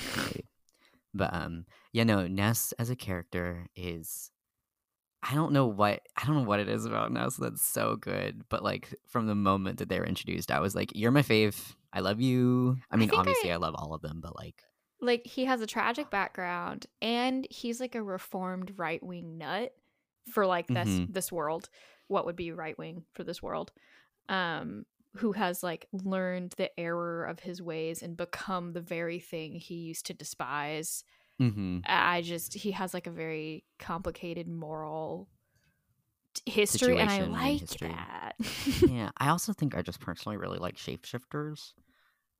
but 1.14 1.34
um, 1.34 1.66
yeah, 1.92 2.04
no. 2.04 2.26
Ness 2.26 2.72
as 2.78 2.88
a 2.88 2.96
character 2.96 3.66
is, 3.76 4.30
I 5.22 5.34
don't 5.34 5.52
know 5.52 5.66
what 5.66 6.00
I 6.16 6.24
don't 6.24 6.36
know 6.36 6.48
what 6.48 6.60
it 6.60 6.68
is 6.68 6.86
about 6.86 7.12
Ness 7.12 7.36
that's 7.36 7.66
so 7.66 7.96
good, 7.96 8.42
but 8.48 8.62
like 8.64 8.88
from 9.06 9.26
the 9.26 9.34
moment 9.34 9.78
that 9.80 9.88
they 9.88 9.98
were 9.98 10.06
introduced, 10.06 10.50
I 10.50 10.60
was 10.60 10.74
like, 10.74 10.92
"You're 10.94 11.10
my 11.10 11.22
fave. 11.22 11.74
I 11.94 12.00
love 12.00 12.20
you." 12.20 12.76
I 12.90 12.96
mean, 12.96 13.08
think 13.08 13.18
obviously, 13.20 13.50
I- 13.50 13.54
I 13.54 13.58
love 13.58 13.74
all 13.76 13.94
of 13.94 14.02
them, 14.02 14.20
but 14.20 14.36
like, 14.36 14.62
like 15.00 15.26
he 15.26 15.44
has 15.46 15.60
a 15.60 15.66
tragic 15.66 16.10
background 16.10 16.86
and 17.00 17.46
he's 17.50 17.80
like 17.80 17.94
a 17.94 18.02
reformed 18.02 18.78
right 18.78 19.02
wing 19.02 19.38
nut 19.38 19.72
for 20.32 20.46
like 20.46 20.66
this 20.66 20.88
Mhm. 20.88 21.12
this 21.12 21.30
world. 21.32 21.68
What 22.08 22.26
would 22.26 22.36
be 22.36 22.52
right 22.52 22.76
wing 22.78 23.04
for 23.14 23.24
this 23.24 23.42
world? 23.42 23.72
Um, 24.28 24.84
who 25.16 25.32
has 25.32 25.62
like 25.62 25.86
learned 25.92 26.52
the 26.56 26.76
error 26.80 27.24
of 27.24 27.40
his 27.40 27.62
ways 27.62 28.02
and 28.02 28.16
become 28.16 28.72
the 28.72 28.80
very 28.80 29.20
thing 29.20 29.54
he 29.54 29.74
used 29.76 30.06
to 30.06 30.14
despise. 30.14 31.04
hmm 31.38 31.80
I 31.86 32.22
just 32.22 32.54
he 32.54 32.70
has 32.72 32.94
like 32.94 33.06
a 33.06 33.10
very 33.12 33.64
complicated 33.78 34.48
moral 34.48 35.28
history, 36.46 36.98
and 36.98 37.10
I 37.10 37.18
Situation 37.18 37.22
and 37.24 37.32
like 37.32 37.60
history. 37.60 37.88
that. 37.88 38.32
yeah. 38.88 39.10
I 39.18 39.28
also 39.28 39.52
think 39.52 39.74
I 39.76 39.82
just 39.82 40.00
personally 40.00 40.36
really 40.36 40.58
like 40.58 40.76
shapeshifters. 40.76 41.72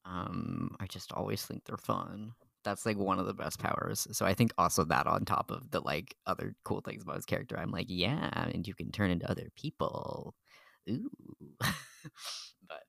Um, 0.05 0.77
I 0.81 0.87
just 0.87 1.13
always 1.13 1.45
think 1.45 1.65
they're 1.65 1.77
fun. 1.77 2.33
That's 2.63 2.87
like 2.87 2.97
one 2.97 3.19
of 3.19 3.27
the 3.27 3.35
best 3.35 3.59
powers. 3.59 4.07
So 4.13 4.25
I 4.25 4.35
think 4.35 4.53
also 4.57 4.85
that 4.85 5.07
on 5.07 5.25
top 5.25 5.51
of 5.51 5.71
the 5.71 5.81
like 5.81 6.15
other 6.27 6.55
cool 6.65 6.81
things 6.81 7.03
about 7.03 7.17
his 7.17 7.27
character, 7.27 7.59
I'm 7.59 7.71
like, 7.71 7.87
yeah, 7.89 8.31
and 8.53 8.67
you 8.67 8.75
can 8.75 8.91
turn 8.91 9.11
into 9.11 9.31
other 9.31 9.49
people. 9.57 10.35
Ooh. 10.89 11.11
but 11.61 12.83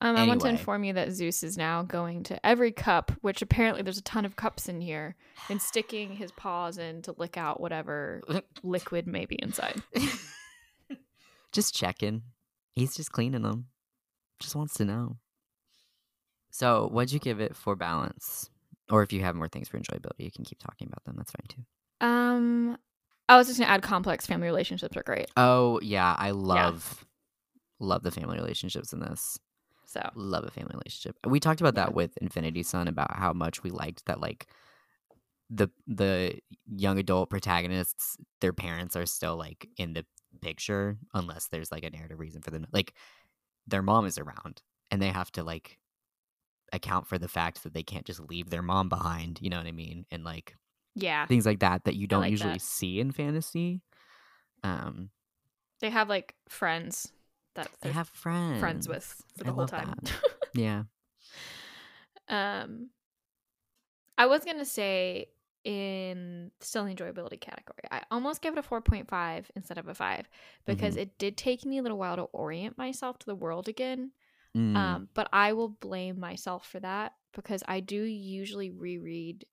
Um, 0.00 0.16
I 0.16 0.26
want 0.26 0.40
to 0.42 0.48
inform 0.48 0.84
you 0.84 0.92
that 0.94 1.10
Zeus 1.12 1.42
is 1.42 1.58
now 1.58 1.82
going 1.82 2.22
to 2.24 2.46
every 2.46 2.70
cup, 2.70 3.12
which 3.20 3.42
apparently 3.42 3.82
there's 3.82 3.98
a 3.98 4.02
ton 4.02 4.24
of 4.24 4.36
cups 4.36 4.68
in 4.68 4.80
here, 4.80 5.16
and 5.50 5.60
sticking 5.60 6.14
his 6.14 6.30
paws 6.32 6.78
in 6.78 7.02
to 7.02 7.14
lick 7.18 7.36
out 7.36 7.60
whatever 7.60 8.22
liquid 8.62 9.06
may 9.06 9.26
be 9.26 9.38
inside. 9.42 9.82
just 11.52 11.74
checking. 11.74 12.22
He's 12.74 12.94
just 12.94 13.10
cleaning 13.10 13.42
them. 13.42 13.66
Just 14.38 14.54
wants 14.54 14.74
to 14.74 14.84
know. 14.84 15.16
So, 16.58 16.88
what'd 16.90 17.12
you 17.12 17.20
give 17.20 17.40
it 17.40 17.54
for 17.54 17.76
balance? 17.76 18.50
Or 18.90 19.04
if 19.04 19.12
you 19.12 19.20
have 19.20 19.36
more 19.36 19.46
things 19.46 19.68
for 19.68 19.78
enjoyability, 19.78 20.24
you 20.24 20.32
can 20.32 20.44
keep 20.44 20.58
talking 20.58 20.88
about 20.88 21.04
them. 21.04 21.14
That's 21.16 21.30
fine 21.30 21.46
too. 21.46 21.62
Um, 22.04 22.76
I 23.28 23.36
was 23.36 23.46
just 23.46 23.60
gonna 23.60 23.70
add 23.70 23.82
complex 23.82 24.26
family 24.26 24.48
relationships 24.48 24.96
are 24.96 25.04
great. 25.04 25.28
Oh 25.36 25.78
yeah, 25.82 26.16
I 26.18 26.32
love 26.32 27.06
love 27.78 28.02
the 28.02 28.10
family 28.10 28.38
relationships 28.38 28.92
in 28.92 28.98
this. 28.98 29.38
So 29.86 30.00
Love 30.16 30.42
a 30.44 30.50
family 30.50 30.72
relationship. 30.74 31.16
We 31.24 31.38
talked 31.38 31.60
about 31.60 31.76
that 31.76 31.90
Yeah. 31.90 31.94
with 31.94 32.16
Infinity 32.18 32.64
Son 32.64 32.88
about 32.88 33.14
how 33.14 33.32
much 33.32 33.62
we 33.62 33.70
liked 33.70 34.04
that 34.06 34.20
like 34.20 34.48
the 35.50 35.68
the 35.86 36.40
young 36.66 36.98
adult 36.98 37.30
protagonists, 37.30 38.16
their 38.40 38.52
parents 38.52 38.96
are 38.96 39.06
still 39.06 39.36
like 39.36 39.68
in 39.76 39.92
the 39.92 40.04
picture 40.40 40.98
unless 41.14 41.46
there's 41.46 41.70
like 41.70 41.84
a 41.84 41.90
narrative 41.90 42.18
reason 42.18 42.42
for 42.42 42.50
them. 42.50 42.66
Like 42.72 42.94
their 43.68 43.82
mom 43.82 44.06
is 44.06 44.18
around 44.18 44.62
and 44.90 45.00
they 45.00 45.08
have 45.08 45.30
to 45.32 45.44
like 45.44 45.77
account 46.72 47.06
for 47.06 47.18
the 47.18 47.28
fact 47.28 47.62
that 47.62 47.72
they 47.74 47.82
can't 47.82 48.04
just 48.06 48.20
leave 48.20 48.50
their 48.50 48.62
mom 48.62 48.88
behind, 48.88 49.38
you 49.40 49.50
know 49.50 49.56
what 49.58 49.66
I 49.66 49.72
mean? 49.72 50.06
And 50.10 50.24
like 50.24 50.54
yeah, 50.94 51.26
things 51.26 51.46
like 51.46 51.60
that 51.60 51.84
that 51.84 51.96
you 51.96 52.06
don't 52.06 52.22
like 52.22 52.30
usually 52.30 52.54
that. 52.54 52.62
see 52.62 53.00
in 53.00 53.12
fantasy. 53.12 53.82
Um 54.62 55.10
they 55.80 55.90
have 55.90 56.08
like 56.08 56.34
friends 56.48 57.12
that 57.54 57.68
they 57.82 57.90
have 57.90 58.08
friends 58.08 58.60
friends 58.60 58.88
with 58.88 59.22
for 59.36 59.44
I 59.44 59.46
the 59.48 59.52
whole 59.52 59.66
time. 59.66 59.94
Yeah. 60.54 60.84
um, 62.28 62.90
I 64.16 64.26
was 64.26 64.44
gonna 64.44 64.64
say 64.64 65.28
in 65.64 66.50
still 66.60 66.84
in 66.84 66.94
the 66.94 67.02
enjoyability 67.02 67.40
category. 67.40 67.82
I 67.90 68.02
almost 68.10 68.42
gave 68.42 68.52
it 68.52 68.58
a 68.58 68.62
4.5 68.62 69.50
instead 69.54 69.78
of 69.78 69.88
a 69.88 69.94
5 69.94 70.28
because 70.66 70.94
Mhm. 70.94 71.00
it 71.00 71.18
did 71.18 71.36
take 71.36 71.64
me 71.64 71.78
a 71.78 71.82
little 71.82 71.98
while 71.98 72.16
to 72.16 72.22
orient 72.22 72.78
myself 72.78 73.18
to 73.20 73.26
the 73.26 73.34
world 73.34 73.68
again. 73.68 74.12
Mm, 74.58 74.76
Um, 74.76 75.08
but 75.14 75.28
I 75.32 75.52
will 75.52 75.68
blame 75.68 76.18
myself 76.18 76.66
for 76.66 76.80
that 76.80 77.12
because 77.32 77.62
I 77.68 77.80
do 77.80 78.02
usually 78.02 78.70
reread 78.70 79.44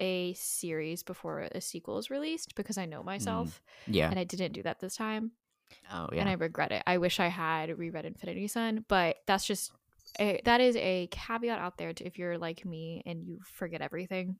a 0.00 0.32
series 0.32 1.02
before 1.02 1.40
a 1.52 1.60
sequel 1.60 1.98
is 1.98 2.08
released 2.10 2.54
because 2.54 2.78
I 2.78 2.86
know 2.86 3.02
myself 3.02 3.60
yeah. 3.86 4.08
and 4.08 4.18
I 4.18 4.24
didn't 4.24 4.52
do 4.52 4.62
that 4.62 4.80
this 4.80 4.96
time 4.96 5.32
Oh 5.92 6.08
yeah. 6.12 6.20
and 6.20 6.28
I 6.28 6.32
regret 6.32 6.72
it. 6.72 6.82
I 6.86 6.98
wish 6.98 7.20
I 7.20 7.28
had 7.28 7.76
reread 7.78 8.06
Infinity 8.06 8.48
Son, 8.48 8.84
but 8.88 9.16
that's 9.26 9.44
just 9.44 9.72
a, 10.18 10.40
that 10.44 10.60
is 10.60 10.74
a 10.76 11.08
caveat 11.10 11.58
out 11.58 11.78
there 11.78 11.92
to 11.92 12.04
if 12.04 12.18
you're 12.18 12.38
like 12.38 12.64
me 12.64 13.02
and 13.06 13.22
you 13.22 13.40
forget 13.44 13.82
everything. 13.82 14.36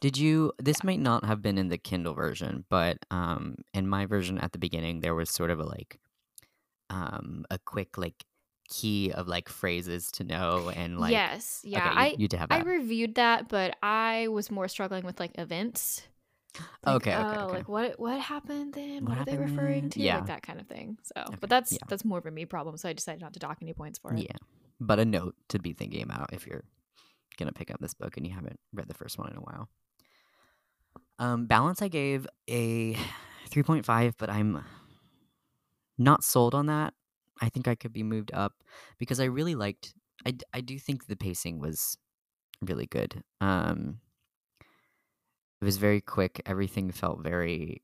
Did 0.00 0.16
you? 0.16 0.52
This 0.58 0.82
might 0.82 1.00
not 1.00 1.24
have 1.24 1.42
been 1.42 1.58
in 1.58 1.68
the 1.68 1.78
Kindle 1.78 2.14
version, 2.14 2.64
but 2.68 2.98
um, 3.10 3.56
in 3.74 3.88
my 3.88 4.06
version 4.06 4.38
at 4.38 4.52
the 4.52 4.58
beginning, 4.58 5.00
there 5.00 5.14
was 5.14 5.30
sort 5.30 5.50
of 5.50 5.60
a 5.60 5.64
like, 5.64 5.98
um, 6.90 7.44
a 7.50 7.58
quick 7.58 7.98
like 7.98 8.24
key 8.68 9.10
of 9.12 9.28
like 9.28 9.48
phrases 9.48 10.10
to 10.12 10.24
know 10.24 10.70
and 10.74 10.98
like. 10.98 11.10
yes, 11.12 11.60
yeah. 11.64 11.78
okay, 11.78 11.88
you, 11.94 12.00
I 12.00 12.14
you 12.18 12.28
did 12.28 12.38
have 12.38 12.48
I 12.50 12.60
reviewed 12.60 13.14
that, 13.16 13.48
but 13.48 13.76
I 13.82 14.28
was 14.28 14.50
more 14.50 14.68
struggling 14.68 15.04
with 15.04 15.18
like 15.20 15.32
events. 15.38 16.02
Like, 16.84 16.96
Okay, 16.96 17.14
okay, 17.14 17.36
oh, 17.38 17.44
okay. 17.44 17.52
like 17.58 17.68
what 17.68 18.00
what 18.00 18.18
happened 18.20 18.74
then? 18.74 19.04
What 19.04 19.18
What, 19.18 19.18
are 19.18 19.24
they 19.24 19.36
referring 19.36 19.82
then? 19.82 19.90
to? 19.90 20.00
Yeah. 20.00 20.16
Like 20.16 20.26
that 20.26 20.42
kind 20.42 20.60
of 20.60 20.66
thing. 20.66 20.98
So, 21.02 21.22
Okay, 21.28 21.36
but 21.40 21.50
that's 21.50 21.72
yeah. 21.72 21.78
that's 21.88 22.04
more 22.04 22.18
of 22.18 22.26
a 22.26 22.30
me 22.30 22.46
problem. 22.46 22.76
So 22.76 22.88
I 22.88 22.92
decided 22.94 23.20
not 23.20 23.32
to 23.34 23.38
dock 23.38 23.58
any 23.62 23.72
points 23.74 23.98
for 23.98 24.12
it. 24.12 24.18
Yeah, 24.20 24.36
but 24.80 24.98
a 24.98 25.04
note 25.04 25.34
to 25.50 25.58
be 25.58 25.72
thinking 25.72 26.02
about 26.02 26.32
if 26.32 26.46
you're 26.46 26.64
gonna 27.38 27.52
pick 27.52 27.70
up 27.70 27.80
this 27.80 27.94
book 27.94 28.16
and 28.16 28.26
you 28.26 28.32
haven't 28.32 28.58
read 28.72 28.88
the 28.88 28.94
first 28.94 29.18
one 29.18 29.30
in 29.30 29.36
a 29.36 29.40
while. 29.40 29.68
Um, 31.20 31.46
balance, 31.46 31.80
I 31.82 31.88
gave 31.88 32.26
a 32.48 32.96
three 33.50 33.62
point 33.62 33.84
five, 33.84 34.16
but 34.18 34.28
I'm 34.30 34.64
not 35.96 36.24
sold 36.24 36.54
on 36.54 36.66
that. 36.66 36.94
I 37.40 37.48
think 37.48 37.68
I 37.68 37.74
could 37.74 37.92
be 37.92 38.02
moved 38.02 38.32
up 38.34 38.54
because 38.98 39.20
I 39.20 39.24
really 39.24 39.54
liked. 39.54 39.94
I 40.26 40.34
I 40.52 40.60
do 40.60 40.78
think 40.78 41.06
the 41.06 41.16
pacing 41.16 41.60
was 41.60 41.96
really 42.62 42.86
good. 42.86 43.22
Um, 43.40 44.00
it 45.60 45.64
was 45.64 45.76
very 45.76 46.00
quick. 46.00 46.40
Everything 46.46 46.90
felt 46.92 47.22
very 47.22 47.82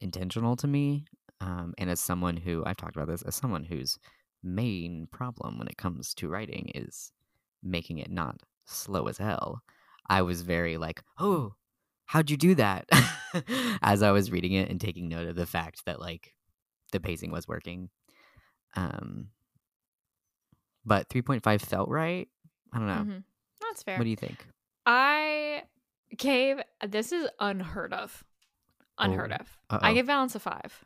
intentional 0.00 0.56
to 0.56 0.66
me. 0.66 1.06
Um, 1.40 1.74
and 1.78 1.90
as 1.90 2.00
someone 2.00 2.36
who 2.36 2.64
I've 2.66 2.76
talked 2.76 2.96
about 2.96 3.08
this, 3.08 3.22
as 3.22 3.36
someone 3.36 3.64
whose 3.64 3.98
main 4.42 5.08
problem 5.10 5.58
when 5.58 5.68
it 5.68 5.76
comes 5.76 6.14
to 6.14 6.28
writing 6.28 6.70
is 6.74 7.12
making 7.62 7.98
it 7.98 8.10
not 8.10 8.40
slow 8.66 9.06
as 9.08 9.18
hell, 9.18 9.62
I 10.08 10.22
was 10.22 10.42
very 10.42 10.76
like, 10.76 11.02
oh, 11.18 11.54
how'd 12.06 12.30
you 12.30 12.36
do 12.36 12.54
that? 12.56 12.88
as 13.82 14.02
I 14.02 14.10
was 14.12 14.30
reading 14.32 14.54
it 14.54 14.70
and 14.70 14.80
taking 14.80 15.08
note 15.08 15.28
of 15.28 15.36
the 15.36 15.46
fact 15.46 15.84
that 15.86 16.00
like 16.00 16.34
the 16.92 17.00
pacing 17.00 17.30
was 17.30 17.48
working. 17.48 17.90
Um, 18.76 19.28
but 20.84 21.08
3.5 21.08 21.60
felt 21.60 21.88
right. 21.88 22.28
I 22.72 22.78
don't 22.78 22.86
know. 22.86 22.94
Mhm. 23.14 23.24
That's 23.60 23.82
fair. 23.82 23.98
What 23.98 24.04
do 24.04 24.10
you 24.10 24.16
think? 24.16 24.46
I 24.86 25.64
gave 26.16 26.60
this 26.86 27.12
is 27.12 27.28
unheard 27.40 27.92
of. 27.92 28.24
Unheard 28.98 29.32
Oh, 29.32 29.36
of. 29.36 29.58
uh-oh. 29.70 29.78
I 29.86 29.92
gave 29.94 30.06
Balance 30.06 30.34
a 30.34 30.40
five. 30.40 30.84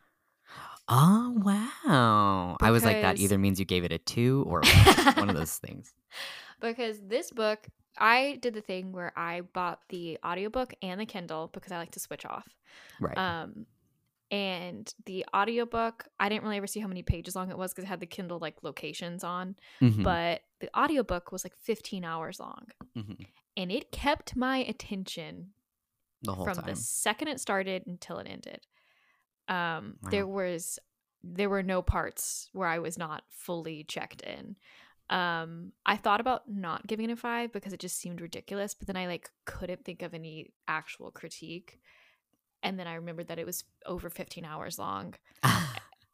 Oh 0.89 1.33
wow! 1.37 2.57
I 2.61 2.71
was 2.73 2.85
like, 2.85 3.01
that 3.03 3.19
either 3.19 3.39
means 3.39 3.59
you 3.61 3.65
gave 3.65 3.85
it 3.85 3.93
a 3.93 3.99
two 3.99 4.45
or 4.49 4.63
one 5.15 5.31
of 5.31 5.37
those 5.37 5.57
things. 5.59 5.95
because 6.61 7.01
this 7.01 7.31
book 7.31 7.67
I 7.97 8.39
did 8.43 8.55
the 8.55 8.61
thing 8.63 8.91
where 8.93 9.13
I 9.17 9.43
bought 9.43 9.81
the 9.91 10.19
audiobook 10.25 10.75
and 10.83 11.01
the 11.01 11.07
Kindle 11.07 11.51
because 11.53 11.71
I 11.73 11.79
like 11.79 11.93
to 11.93 12.01
switch 12.01 12.27
off. 12.27 12.49
Right. 13.01 13.17
Um 13.17 13.67
and 14.33 14.93
the 15.07 15.25
audiobook, 15.37 16.09
I 16.19 16.29
didn't 16.29 16.43
really 16.43 16.57
ever 16.57 16.67
see 16.67 16.81
how 16.81 16.89
many 16.89 17.03
pages 17.05 17.37
long 17.37 17.51
it 17.53 17.59
was 17.59 17.73
because 17.73 17.85
it 17.85 17.89
had 17.89 18.01
the 18.01 18.07
Kindle 18.07 18.39
like 18.41 18.63
locations 18.65 19.23
on, 19.23 19.57
Mhm, 19.81 20.03
but 20.03 20.43
the 20.61 20.77
audiobook 20.77 21.31
was 21.31 21.45
like 21.45 21.55
15 21.57 22.05
hours 22.05 22.41
long. 22.41 22.67
mhm. 22.97 23.27
And 23.57 23.71
it 23.71 23.93
kept 23.93 24.35
my 24.35 24.59
attention 24.59 25.53
The 26.23 26.35
whole 26.35 26.45
from 26.47 26.55
time. 26.57 26.67
the 26.67 26.77
second 26.77 27.29
it 27.29 27.41
started 27.41 27.87
until 27.87 28.19
it 28.19 28.27
ended. 28.27 28.67
Um, 29.49 29.99
there 30.11 30.27
was 30.27 30.79
there 31.23 31.49
were 31.51 31.63
no 31.63 31.83
parts 31.83 32.49
where 32.53 32.67
I 32.69 32.79
was 32.81 32.99
not 32.99 33.23
fully 33.31 33.85
checked 33.85 34.23
in. 34.23 34.57
Um, 35.11 35.73
I 35.87 35.97
thought 35.97 36.21
about 36.21 36.49
not 36.51 36.87
giving 36.87 37.11
it 37.11 37.13
a 37.13 37.17
five 37.17 37.53
because 37.53 37.73
it 37.73 37.81
just 37.81 37.99
seemed 37.99 38.21
ridiculous, 38.21 38.75
but 38.75 38.87
then 38.87 38.97
I 38.97 39.07
like 39.07 39.31
couldn't 39.45 39.85
think 39.85 40.03
of 40.03 40.15
any 40.15 40.53
actual 40.67 41.11
critique. 41.11 41.81
And 42.63 42.79
then 42.79 42.87
I 42.87 42.95
remembered 42.95 43.29
that 43.29 43.39
it 43.39 43.47
was 43.47 43.65
over 43.87 44.09
15 44.11 44.45
hours 44.45 44.79
long. 44.79 45.15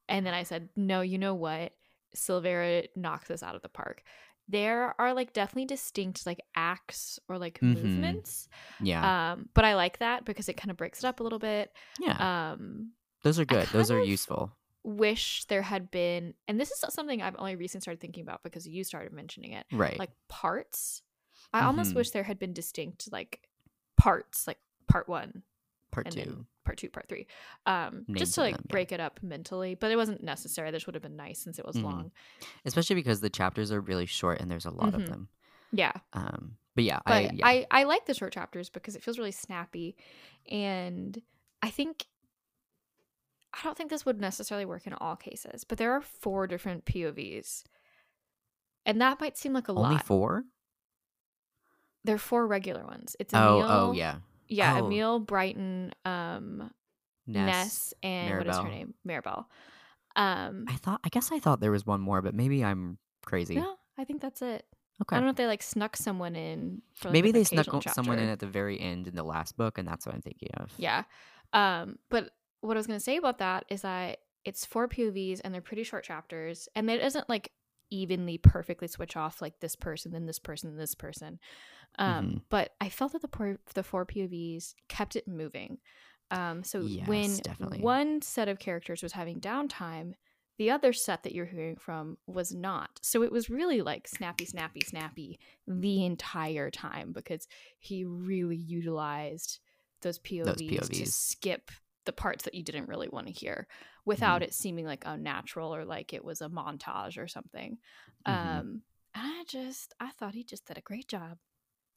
And 0.09 0.25
then 0.25 0.33
I 0.33 0.43
said, 0.45 0.71
no, 0.75 1.03
you 1.03 1.19
know 1.19 1.35
what? 1.35 1.73
Silvera 2.17 2.89
knocks 2.97 3.31
us 3.31 3.43
out 3.43 3.55
of 3.55 3.61
the 3.63 3.69
park. 3.69 4.03
There 4.49 4.95
are 4.99 5.13
like 5.13 5.35
definitely 5.35 5.67
distinct 5.67 6.25
like 6.25 6.41
acts 6.57 7.19
or 7.29 7.37
like 7.37 7.61
Mhm. 7.61 7.75
movements. 7.83 8.49
yeah, 8.81 9.33
Um, 9.33 9.51
but 9.53 9.67
I 9.67 9.75
like 9.75 9.99
that 9.99 10.25
because 10.25 10.49
it 10.49 10.57
kind 10.57 10.71
of 10.71 10.79
breaks 10.79 11.01
it 11.01 11.05
up 11.07 11.21
a 11.21 11.23
little 11.23 11.39
bit. 11.39 11.71
yeah. 12.01 12.53
Um, 12.53 12.93
those 13.23 13.39
are 13.39 13.45
good. 13.45 13.69
Those 13.69 13.91
are 13.91 14.01
useful. 14.03 14.53
wish 14.85 15.45
there 15.47 15.61
had 15.61 15.91
been, 15.91 16.33
and 16.47 16.59
this 16.59 16.71
is 16.71 16.83
something 16.95 17.21
I've 17.21 17.37
only 17.39 17.57
recently 17.57 17.83
started 17.83 18.01
thinking 18.01 18.23
about 18.23 18.43
because 18.43 18.67
you 18.67 18.85
started 18.85 19.13
mentioning 19.13 19.53
it, 19.53 19.67
Right. 19.71 19.99
like 19.99 20.13
parts. 20.29 21.03
I 21.53 21.65
almost 21.65 21.93
Mhm. 21.93 21.97
wish 21.97 22.11
there 22.13 22.23
had 22.23 22.39
been 22.39 22.55
distinct 22.55 23.13
like 23.13 23.47
parts, 23.99 24.47
like 24.47 24.59
part 24.87 25.07
one 25.09 25.43
Part 25.91 26.11
two. 26.11 26.45
part 26.65 26.77
two, 26.79 26.91
part 26.91 27.09
three, 27.09 27.27
um, 27.67 28.05
Names 28.09 28.19
just 28.21 28.35
to 28.35 28.43
like 28.43 28.55
them, 28.57 28.65
yeah. 28.69 28.73
break 28.73 28.93
it 28.93 29.01
up 29.01 29.21
mentally. 29.23 29.75
But 29.75 29.91
it 29.91 29.97
wasn't 29.97 30.23
necessary. 30.23 30.71
This 30.71 30.85
would 30.87 30.95
have 30.95 31.03
been 31.03 31.17
nice 31.17 31.39
since 31.39 31.59
it 31.59 31.65
was 31.67 31.77
Mhm. 31.77 31.83
long. 31.85 32.13
Especially 32.67 32.95
because 32.97 33.21
the 33.21 33.31
chapters 33.31 33.73
are 33.73 33.81
really 33.81 34.05
short 34.07 34.41
and 34.41 34.51
there's 34.51 34.67
a 34.67 34.71
lot 34.71 34.93
Mhm. 34.93 34.95
of 34.95 35.07
them. 35.07 35.29
Yeah, 35.73 35.93
Um, 36.13 36.57
but 36.75 36.85
yeah, 36.85 37.01
but 37.07 37.13
I 37.15 37.21
yeah. 37.33 37.47
I 37.47 37.67
I 37.71 37.83
like 37.85 38.05
the 38.07 38.15
short 38.15 38.33
chapters 38.33 38.69
because 38.71 38.97
it 38.97 39.03
feels 39.03 39.19
really 39.19 39.33
snappy, 39.33 39.97
and 40.51 41.21
I 41.63 41.71
think 41.71 42.07
I 43.55 43.63
don't 43.65 43.77
think 43.77 43.89
this 43.91 44.05
would 44.05 44.21
necessarily 44.21 44.67
work 44.67 44.87
in 44.87 44.93
all 44.95 45.17
cases, 45.17 45.65
but 45.65 45.79
there 45.79 45.93
are 45.93 46.03
four 46.03 46.47
different 46.47 46.85
POVs, 46.85 47.65
and 48.85 49.01
that 49.01 49.21
might 49.21 49.39
seem 49.39 49.53
like 49.55 49.69
a 49.69 49.73
lot. 49.73 49.85
Only 49.85 49.95
lot. 49.97 50.05
four? 50.05 50.45
There 52.05 52.15
are 52.15 52.19
four 52.19 52.47
regular 52.47 52.85
ones. 52.85 53.17
It's 53.19 53.33
Oh, 53.35 53.59
Emil, 53.61 53.71
oh 53.71 53.93
yeah. 53.93 54.19
Yeah, 54.49 54.81
Oh. 54.81 54.87
Emil, 54.87 55.21
Brighton, 55.21 55.93
um, 56.05 56.71
Ness. 57.27 57.47
Ness, 57.47 57.95
and 58.03 58.39
what 58.39 58.47
is 58.49 58.57
her 58.57 58.69
name, 58.69 58.95
Maribel. 59.07 59.45
Um, 60.17 60.65
I 60.69 60.75
thought. 60.77 61.01
I 61.05 61.09
guess 61.11 61.31
I 61.31 61.39
thought 61.39 61.61
there 61.61 61.71
was 61.71 61.87
one 61.87 62.01
more, 62.01 62.23
but 62.23 62.35
maybe 62.35 62.65
I'm 62.65 62.99
crazy. 63.25 63.57
no, 63.57 63.77
I 63.97 64.05
think 64.05 64.21
that's 64.21 64.43
it. 64.43 64.65
Okay. 65.03 65.15
I 65.15 65.19
don't 65.21 65.27
know 65.27 65.31
if 65.31 65.37
they 65.37 65.47
like 65.47 65.63
snuck 65.63 65.97
someone 65.97 66.35
in. 66.35 66.83
For, 66.95 67.09
like, 67.09 67.13
maybe 67.13 67.31
they 67.31 67.45
snuck 67.45 67.73
o- 67.73 67.81
someone 67.93 68.19
in 68.19 68.29
at 68.29 68.41
the 68.41 68.47
very 68.49 68.81
end 68.81 69.07
in 69.07 69.15
the 69.15 69.23
last 69.23 69.57
book, 69.57 69.79
and 69.79 69.87
that's 69.87 70.05
what 70.07 70.15
I'm 70.15 70.23
thinking 70.23 70.49
of. 70.57 70.73
Yeah. 70.77 71.05
Um, 71.53 71.99
but 72.11 72.31
what 72.63 72.77
I 72.77 72.81
was 72.81 72.87
gonna 72.89 72.99
say 72.99 73.17
about 73.17 73.39
that 73.39 73.65
is 73.69 73.83
that 73.83 74.19
it's 74.45 74.65
four 74.65 74.89
POVs 74.89 75.41
and 75.45 75.55
they're 75.55 75.61
pretty 75.61 75.85
short 75.85 76.03
chapters, 76.05 76.69
and 76.75 76.91
it 76.91 76.99
doesn't 76.99 77.29
like 77.29 77.53
evenly 77.91 78.39
perfectly 78.39 78.89
switch 78.89 79.17
off 79.17 79.41
like 79.43 79.61
this 79.61 79.77
person, 79.77 80.13
then 80.13 80.27
this 80.27 80.39
person, 80.39 80.71
then 80.71 80.79
this 80.79 80.95
person. 80.95 81.39
Um, 81.99 82.27
Mhm. 82.27 82.43
but 82.49 82.75
I 82.81 82.89
felt 82.89 83.13
that 83.13 83.23
the 83.23 83.29
por- 83.29 83.59
the 83.75 83.83
four 83.83 84.05
POVs 84.07 84.75
kept 84.89 85.17
it 85.17 85.27
moving. 85.29 85.79
Um, 86.31 86.63
so 86.63 86.81
Yes, 86.83 87.07
when 87.09 87.37
definitely. 87.39 87.81
one 87.81 88.21
set 88.23 88.49
of 88.49 88.59
characters 88.59 89.03
was 89.03 89.13
having 89.13 89.41
downtime, 89.41 90.15
the 90.59 90.71
other 90.71 90.93
set 90.93 91.23
that 91.23 91.33
you're 91.35 91.47
hearing 91.47 91.77
from 91.77 92.19
was 92.27 92.53
not. 92.53 92.99
So 93.03 93.23
it 93.23 93.33
was 93.33 93.49
really 93.49 93.81
like 93.81 94.07
snappy, 94.09 94.45
snappy, 94.45 94.81
snappy 94.81 95.39
the 95.67 96.05
entire 96.05 96.71
time 96.71 97.13
because 97.13 97.47
he 97.79 98.05
really 98.05 98.57
utilized 98.57 99.61
those 100.03 100.19
POVs, 100.19 100.57
to 100.57 100.65
POVs. 100.65 101.13
skip 101.15 101.71
the 102.09 102.13
parts 102.25 102.45
that 102.45 102.55
you 102.55 102.63
didn't 102.63 102.89
really 102.89 103.09
want 103.09 103.27
to 103.27 103.33
hear 103.33 103.69
without 104.05 104.37
Mm-hmm. 104.41 104.45
it 104.49 104.55
seeming 104.55 104.87
like 104.87 105.05
unnatural 105.07 105.75
or 105.75 105.85
like 105.85 106.13
it 106.13 106.25
was 106.25 106.41
a 106.41 106.49
montage 106.49 107.17
or 107.19 107.29
something. 107.29 107.79
Mhm. 108.27 108.33
Um, 108.61 108.83
I 109.15 109.45
just, 109.47 109.95
I 110.01 110.11
thought 110.13 110.35
he 110.35 110.43
just 110.43 110.65
did 110.67 110.79
a 110.79 110.83
great 110.91 111.07
job. 111.09 111.39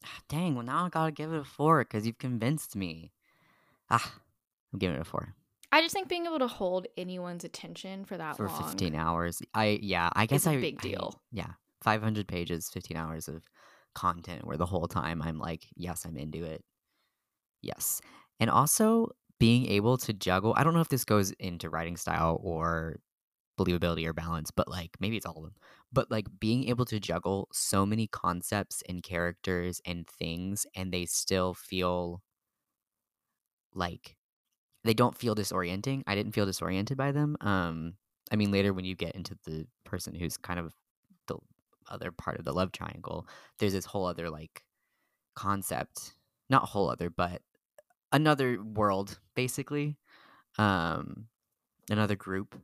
Ah, 0.05 0.19
Dang. 0.27 0.55
Well, 0.55 0.65
now 0.65 0.85
I 0.85 0.89
gotta 0.89 1.11
give 1.11 1.31
it 1.31 1.39
a 1.39 1.43
four 1.43 1.83
because 1.83 2.05
you've 2.05 2.17
convinced 2.17 2.75
me. 2.75 3.11
Ah, 3.89 4.13
I'm 4.73 4.79
giving 4.79 4.95
it 4.97 5.01
a 5.01 5.05
four 5.05 5.35
I 5.73 5.81
just 5.81 5.93
think 5.93 6.09
being 6.09 6.25
able 6.25 6.39
to 6.39 6.47
hold 6.47 6.87
anyone's 6.97 7.45
attention 7.45 8.03
for 8.03 8.17
that 8.17 8.35
for 8.37 8.47
long 8.47 8.61
15 8.63 8.93
hours. 8.95 9.41
I 9.53 9.79
yeah. 9.81 10.09
I 10.13 10.25
guess 10.25 10.45
a 10.45 10.51
I 10.51 10.59
big 10.59 10.77
I- 10.79 10.81
deal. 10.81 11.21
yeah, 11.31 11.51
500 11.81 12.27
pages, 12.27 12.69
15 12.69 12.97
hours 12.97 13.29
of 13.29 13.43
content 13.95 14.45
where 14.45 14.57
the 14.57 14.65
whole 14.65 14.87
time 14.87 15.21
I'm 15.21 15.37
like, 15.39 15.67
yes, 15.75 16.03
I'm 16.05 16.17
into 16.17 16.43
it. 16.43 16.63
Yes, 17.61 18.01
and 18.39 18.49
also 18.49 19.11
being 19.41 19.65
able 19.65 19.97
to 19.97 20.13
juggle. 20.13 20.53
I 20.55 20.63
don't 20.63 20.75
know 20.75 20.81
if 20.81 20.89
this 20.89 21.03
goes 21.03 21.31
into 21.31 21.67
writing 21.67 21.97
style 21.97 22.39
or 22.43 22.99
believability 23.59 24.05
or 24.05 24.13
balance, 24.13 24.51
but 24.51 24.67
like 24.67 24.91
maybe 24.99 25.17
it's 25.17 25.25
all 25.25 25.37
of 25.37 25.43
them. 25.45 25.55
But 25.91 26.11
like 26.11 26.27
being 26.39 26.69
able 26.69 26.85
to 26.85 26.99
juggle 26.99 27.49
so 27.51 27.83
many 27.83 28.05
concepts 28.07 28.83
and 28.87 29.01
characters 29.01 29.81
and 29.83 30.07
things, 30.07 30.67
and 30.75 30.93
they 30.93 31.05
still 31.07 31.55
feel 31.55 32.21
like 33.73 34.15
they 34.83 34.93
don't 34.93 35.17
feel 35.17 35.35
disorienting. 35.35 36.03
I 36.07 36.15
didn't 36.15 36.33
feel 36.33 36.45
disoriented 36.45 36.97
by 36.97 37.11
them. 37.11 37.37
Um, 37.41 37.95
I 38.31 38.35
mean, 38.35 38.51
later 38.51 38.73
when 38.73 38.85
you 38.85 38.95
get 38.95 39.15
into 39.15 39.37
the 39.45 39.67
person 39.85 40.15
who's 40.15 40.37
kind 40.37 40.59
of 40.59 40.75
the 41.27 41.37
other 41.89 42.11
part 42.11 42.37
of 42.37 42.45
the 42.45 42.53
love 42.53 42.71
triangle, 42.71 43.27
there's 43.59 43.73
this 43.73 43.85
whole 43.85 44.05
other 44.05 44.29
like 44.29 44.63
concept, 45.35 46.15
not 46.49 46.65
whole 46.69 46.89
other, 46.91 47.09
but 47.09 47.41
another 48.11 48.61
world 48.61 49.19
basically, 49.35 49.97
um, 50.57 51.27
another 51.89 52.15
group. 52.15 52.55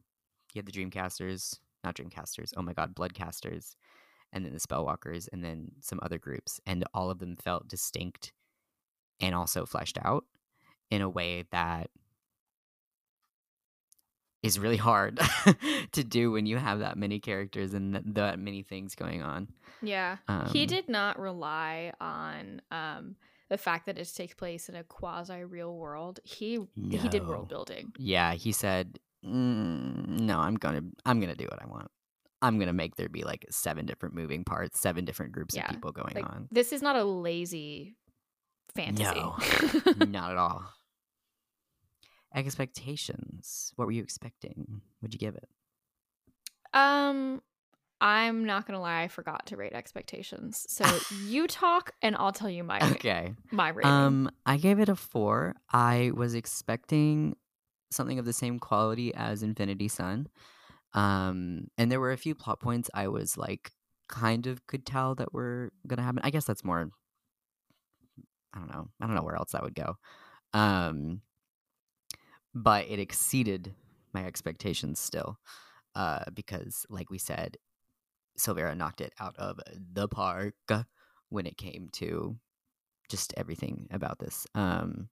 You 0.54 0.60
had 0.60 0.66
the 0.66 0.72
Dreamcasters, 0.72 1.60
not 1.84 1.96
Dreamcasters. 1.96 2.54
Oh 2.58 2.62
my 2.62 2.74
God, 2.74 2.96
Bloodcasters, 2.96 3.76
and 4.34 4.44
then 4.46 4.54
the 4.54 4.60
Spellwalkers, 4.60 5.28
and 5.32 5.44
then 5.44 5.72
some 5.82 6.00
other 6.02 6.18
groups, 6.18 6.60
and 6.66 6.84
all 6.94 7.10
of 7.10 7.20
them 7.20 7.36
felt 7.36 7.68
distinct 7.68 8.34
and 9.20 9.34
also 9.36 9.66
fleshed 9.66 9.98
out 10.04 10.26
in 10.92 11.02
a 11.02 11.10
way 11.10 11.44
that 11.52 11.90
is 14.44 14.60
really 14.60 14.78
hard 14.78 15.20
to 15.92 16.04
do 16.04 16.32
when 16.32 16.46
you 16.46 16.58
have 16.58 16.80
that 16.80 16.98
many 16.98 17.20
characters 17.20 17.74
and 17.74 17.94
th- 17.94 18.06
that 18.08 18.40
many 18.40 18.62
things 18.64 18.96
going 18.96 19.22
on. 19.22 19.48
Yeah. 19.82 20.18
he 20.52 20.62
Um, 20.62 20.68
did 20.68 20.88
not 20.90 21.20
rely 21.20 21.94
on 22.00 22.62
um 22.72 23.16
the 23.50 23.58
fact 23.58 23.86
that 23.86 23.98
it 23.98 24.12
takes 24.14 24.34
place 24.34 24.70
in 24.70 24.76
a 24.76 24.84
quasi 24.84 25.44
real 25.44 25.76
world. 25.76 26.20
He 26.24 26.60
he 26.76 27.08
did 27.10 27.28
world 27.28 27.48
building. 27.50 27.94
Yeah, 27.98 28.34
he 28.34 28.52
said, 28.52 29.00
mm, 29.26 30.20
"No, 30.20 30.40
I'm 30.40 30.56
gonna, 30.56 30.82
I'm 31.06 31.20
gonna 31.20 31.36
do 31.36 31.46
what 31.46 31.62
I 31.62 31.66
want. 31.68 31.90
I'm 32.42 32.60
gonna 32.60 32.74
make 32.74 32.96
there 32.98 33.10
be 33.10 33.24
like 33.24 33.46
seven 33.50 33.86
different 33.86 34.14
moving 34.16 34.44
parts, 34.44 34.80
seven 34.80 35.06
different 35.06 35.32
groups 35.32 35.56
Yeah, 35.56 35.66
of 35.66 35.72
people 35.72 35.92
going 35.92 36.14
Like 36.16 36.26
on. 36.26 36.48
this 36.52 36.72
is 36.74 36.82
not 36.82 36.96
a 36.96 37.04
lazy 37.04 37.96
fantasy. 38.76 39.04
No. 39.16 39.38
Not 40.06 40.32
at 40.32 40.38
all. 40.38 40.64
Expectations. 42.36 43.72
What 43.76 43.86
were 43.86 43.92
you 43.92 44.04
expecting? 44.04 44.82
What'd 45.00 45.14
you 45.14 45.20
give 45.20 45.36
it? 45.36 45.50
um 46.74 47.42
I'm 48.00 48.46
not 48.46 48.66
gonna 48.68 48.80
lie, 48.82 49.04
I 49.04 49.08
forgot 49.08 49.46
to 49.48 49.58
rate 49.58 49.74
expectations. 49.74 50.66
So 50.70 51.00
you 51.10 51.48
talk 51.48 51.92
and 52.02 52.16
I'll 52.16 52.32
tell 52.32 52.50
you 52.50 52.64
my 52.64 52.80
Okay. 52.92 53.34
my 53.52 53.70
rating. 53.70 53.90
Um, 53.90 54.32
I 54.46 54.58
gave 54.58 54.80
it 54.80 54.90
a 54.90 54.96
four. 54.96 55.56
I 55.72 56.12
was 56.14 56.36
expecting 56.36 57.36
something 57.92 58.20
of 58.20 58.26
the 58.26 58.34
same 58.34 58.60
quality 58.60 59.14
as 59.16 59.44
Infinity 59.44 59.88
Son. 59.88 60.28
Um, 60.94 61.68
and 61.78 61.92
there 61.92 62.00
were 62.00 62.12
a 62.12 62.18
few 62.18 62.36
plot 62.36 62.60
points 62.60 62.90
I 62.94 63.08
was 63.08 63.38
like 63.38 63.72
kind 64.10 64.48
of 64.48 64.66
could 64.68 64.86
tell 64.86 65.16
that 65.16 65.34
were 65.34 65.72
gonna 65.88 66.04
happen. 66.04 66.22
I 66.24 66.30
guess 66.30 66.46
that's 66.46 66.64
more 66.64 66.90
I 68.54 68.60
don't 68.60 68.72
know. 68.72 68.90
I 69.02 69.06
don't 69.06 69.16
know 69.16 69.24
where 69.24 69.36
else 69.36 69.52
that 69.52 69.64
would 69.64 69.76
go. 69.76 69.98
Um 70.54 71.22
but 72.54 72.88
it 72.88 73.00
exceeded 73.00 73.74
my 74.14 74.26
expectations 74.26 75.00
still. 75.00 75.38
Uh 75.96 76.24
because 76.34 76.86
like 76.90 77.10
we 77.10 77.18
said, 77.18 77.58
Silvera 78.40 78.76
knocked 78.76 79.02
it 79.02 79.14
out 79.20 79.36
of 79.38 79.60
the 79.94 80.08
park 80.08 80.56
when 81.30 81.46
it 81.46 81.58
came 81.58 81.90
to 81.94 82.38
just 83.10 83.34
everything 83.38 83.88
about 83.92 84.20
this. 84.20 84.46
Um, 84.56 85.10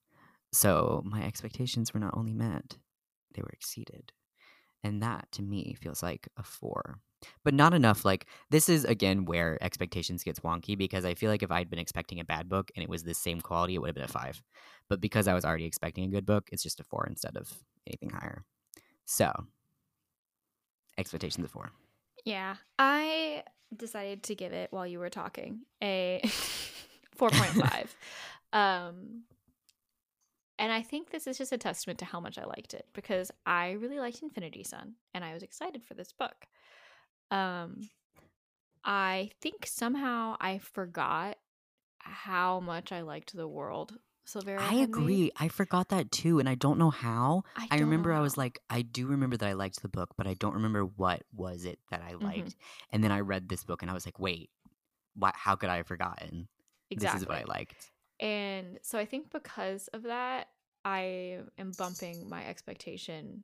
so 0.51 1.03
my 1.05 1.23
expectations 1.23 1.93
were 1.93 1.99
not 1.99 2.15
only 2.15 2.33
met, 2.33 2.77
they 3.33 3.41
were 3.41 3.51
exceeded. 3.53 4.11
And 4.83 5.01
that 5.01 5.31
to 5.33 5.41
me 5.41 5.75
feels 5.81 6.03
like 6.03 6.27
a 6.37 6.43
four. 6.43 6.99
But 7.43 7.55
not 7.55 7.73
enough. 7.73 8.05
Like, 8.05 8.27
this 8.51 8.69
is 8.69 8.85
again 8.85 9.25
where 9.25 9.57
expectations 9.61 10.23
gets 10.23 10.41
wonky 10.41 10.77
because 10.77 11.05
I 11.05 11.15
feel 11.15 11.31
like 11.31 11.41
if 11.41 11.51
I'd 11.51 11.71
been 11.71 11.79
expecting 11.79 12.19
a 12.19 12.25
bad 12.25 12.47
book 12.47 12.69
and 12.75 12.83
it 12.83 12.89
was 12.89 13.03
the 13.03 13.15
same 13.15 13.41
quality, 13.41 13.75
it 13.75 13.79
would 13.79 13.87
have 13.87 13.95
been 13.95 14.03
a 14.03 14.07
five. 14.07 14.43
But 14.87 15.01
because 15.01 15.27
I 15.27 15.33
was 15.33 15.43
already 15.43 15.65
expecting 15.65 16.03
a 16.03 16.09
good 16.09 16.25
book, 16.25 16.49
it's 16.51 16.61
just 16.61 16.79
a 16.79 16.83
four 16.83 17.07
instead 17.09 17.35
of 17.35 17.51
anything 17.87 18.11
higher. 18.11 18.43
So, 19.05 19.31
expectations 20.97 21.45
of 21.45 21.51
four. 21.51 21.71
Yeah, 22.25 22.55
I 22.79 23.43
decided 23.75 24.23
to 24.23 24.35
give 24.35 24.51
it 24.51 24.71
while 24.71 24.85
you 24.87 24.99
were 24.99 25.09
talking 25.09 25.61
a 25.81 26.21
4.5. 27.17 27.87
um 28.53 29.23
and 30.57 30.71
I 30.71 30.81
think 30.81 31.09
this 31.11 31.27
is 31.27 31.37
just 31.37 31.51
a 31.51 31.57
testament 31.57 31.99
to 31.99 32.05
how 32.05 32.21
much 32.21 32.37
I 32.37 32.45
liked 32.45 32.73
it 32.73 32.87
because 32.93 33.29
I 33.45 33.71
really 33.71 33.99
liked 33.99 34.21
Infinity 34.21 34.63
Son 34.63 34.95
and 35.13 35.23
I 35.23 35.33
was 35.33 35.43
excited 35.43 35.83
for 35.83 35.93
this 35.93 36.11
book. 36.11 36.47
Um 37.31 37.89
I 38.83 39.31
think 39.41 39.65
somehow 39.65 40.35
I 40.39 40.59
forgot 40.59 41.37
how 41.99 42.59
much 42.59 42.91
I 42.91 43.01
liked 43.01 43.35
the 43.35 43.47
world 43.47 43.97
Silvera 44.25 44.71
I 44.71 44.75
agree. 44.75 45.31
I 45.35 45.49
forgot 45.49 45.89
that 45.89 46.11
too, 46.11 46.39
and 46.39 46.47
I 46.47 46.55
don't 46.55 46.79
know 46.79 46.89
how. 46.89 47.43
I 47.69 47.77
don't 47.77 47.79
remember 47.79 48.11
know 48.11 48.13
I 48.13 48.21
was 48.21 48.37
like, 48.37 48.59
I 48.69 48.81
do 48.83 49.07
remember 49.07 49.35
that 49.37 49.49
I 49.49 49.53
liked 49.53 49.81
the 49.81 49.89
book, 49.89 50.11
but 50.17 50.27
I 50.27 50.33
don't 50.33 50.53
remember 50.53 50.85
what 50.85 51.23
was 51.33 51.65
it 51.65 51.79
that 51.91 52.01
I 52.01 52.13
Mhm. 52.19 52.53
liked. 52.53 52.55
And 52.89 53.03
then 53.03 53.11
I 53.11 53.19
read 53.19 53.49
this 53.49 53.63
book, 53.65 53.81
and 53.81 53.91
I 53.91 53.93
was 53.93 54.05
like, 54.05 54.19
wait, 54.19 54.51
why, 55.15 55.31
how 55.35 55.55
could 55.57 55.69
I 55.69 55.77
have 55.77 55.87
forgotten? 55.87 56.49
exactly. 56.89 56.95
This 56.95 57.13
is 57.15 57.27
what 57.27 57.37
I 57.37 57.43
liked. 57.45 57.91
And 58.19 58.79
so 58.83 58.99
I 58.99 59.05
think 59.05 59.31
because 59.31 59.87
of 59.89 60.03
that, 60.03 60.49
I 60.85 61.41
am 61.57 61.73
bumping 61.73 62.29
my 62.29 62.45
expectation 62.45 63.43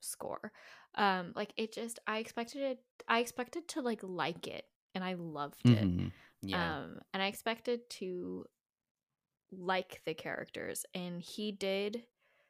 score. 0.00 0.52
Um 0.94 1.32
like 1.34 1.52
it 1.56 1.72
just 1.72 1.98
I 2.06 2.18
expected 2.18 2.62
it 2.62 2.84
I 3.08 3.20
expected 3.20 3.68
to 3.68 3.82
like 3.82 4.00
like 4.02 4.46
it 4.46 4.66
and 4.94 5.02
I 5.04 5.14
loved 5.14 5.68
it. 5.70 5.90
Mhm. 5.90 6.12
Yeah. 6.42 6.74
Um 6.74 7.00
and 7.12 7.22
I 7.22 7.26
expected 7.26 7.88
to 7.90 8.46
like 9.52 10.02
the 10.04 10.14
characters 10.14 10.84
and 10.94 11.22
he 11.22 11.52
did 11.52 12.04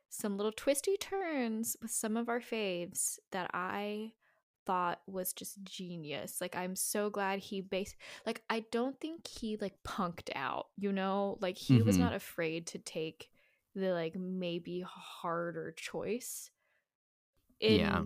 some 0.09 0.37
little 0.37 0.53
twisty 0.53 0.97
turns 0.97 1.77
with 1.83 1.91
some 1.91 2.17
of 2.17 2.29
our 2.29 2.41
faves 2.41 3.19
that 3.33 3.51
I 3.53 4.13
thought 4.65 5.01
was 5.07 5.33
just 5.33 5.63
genius. 5.63 6.41
Like 6.41 6.57
I'm 6.57 6.75
so 6.75 7.11
glad 7.11 7.39
he 7.41 7.61
base 7.61 7.95
like 8.25 8.43
I 8.51 8.65
don't 8.73 8.99
think 9.01 9.27
he 9.27 9.57
like 9.61 9.75
punked 9.85 10.31
out, 10.35 10.69
you 10.77 10.93
know? 10.93 11.39
Like 11.41 11.57
he 11.57 11.83
was 11.83 11.97
Mhm. 11.97 12.01
not 12.01 12.15
afraid 12.15 12.67
to 12.69 12.79
take 12.79 13.29
the 13.75 13.93
like 13.93 14.17
maybe 14.17 14.81
harder 14.81 15.73
choice 15.73 16.51
in 17.61 17.79
Yeah. 17.79 18.03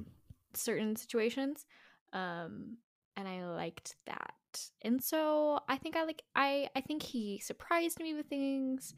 certain 0.54 0.96
situations. 0.96 1.66
Um 2.12 2.78
and 3.20 3.28
I 3.28 3.44
liked 3.46 3.94
that. 4.06 4.34
And 4.82 5.02
so 5.02 5.60
I 5.68 5.76
think 5.76 5.96
I 5.96 6.04
like 6.04 6.22
I 6.34 6.68
I 6.74 6.80
think 6.80 7.02
he 7.02 7.38
surprised 7.40 8.00
me 8.00 8.14
with 8.14 8.26
things. 8.26 8.94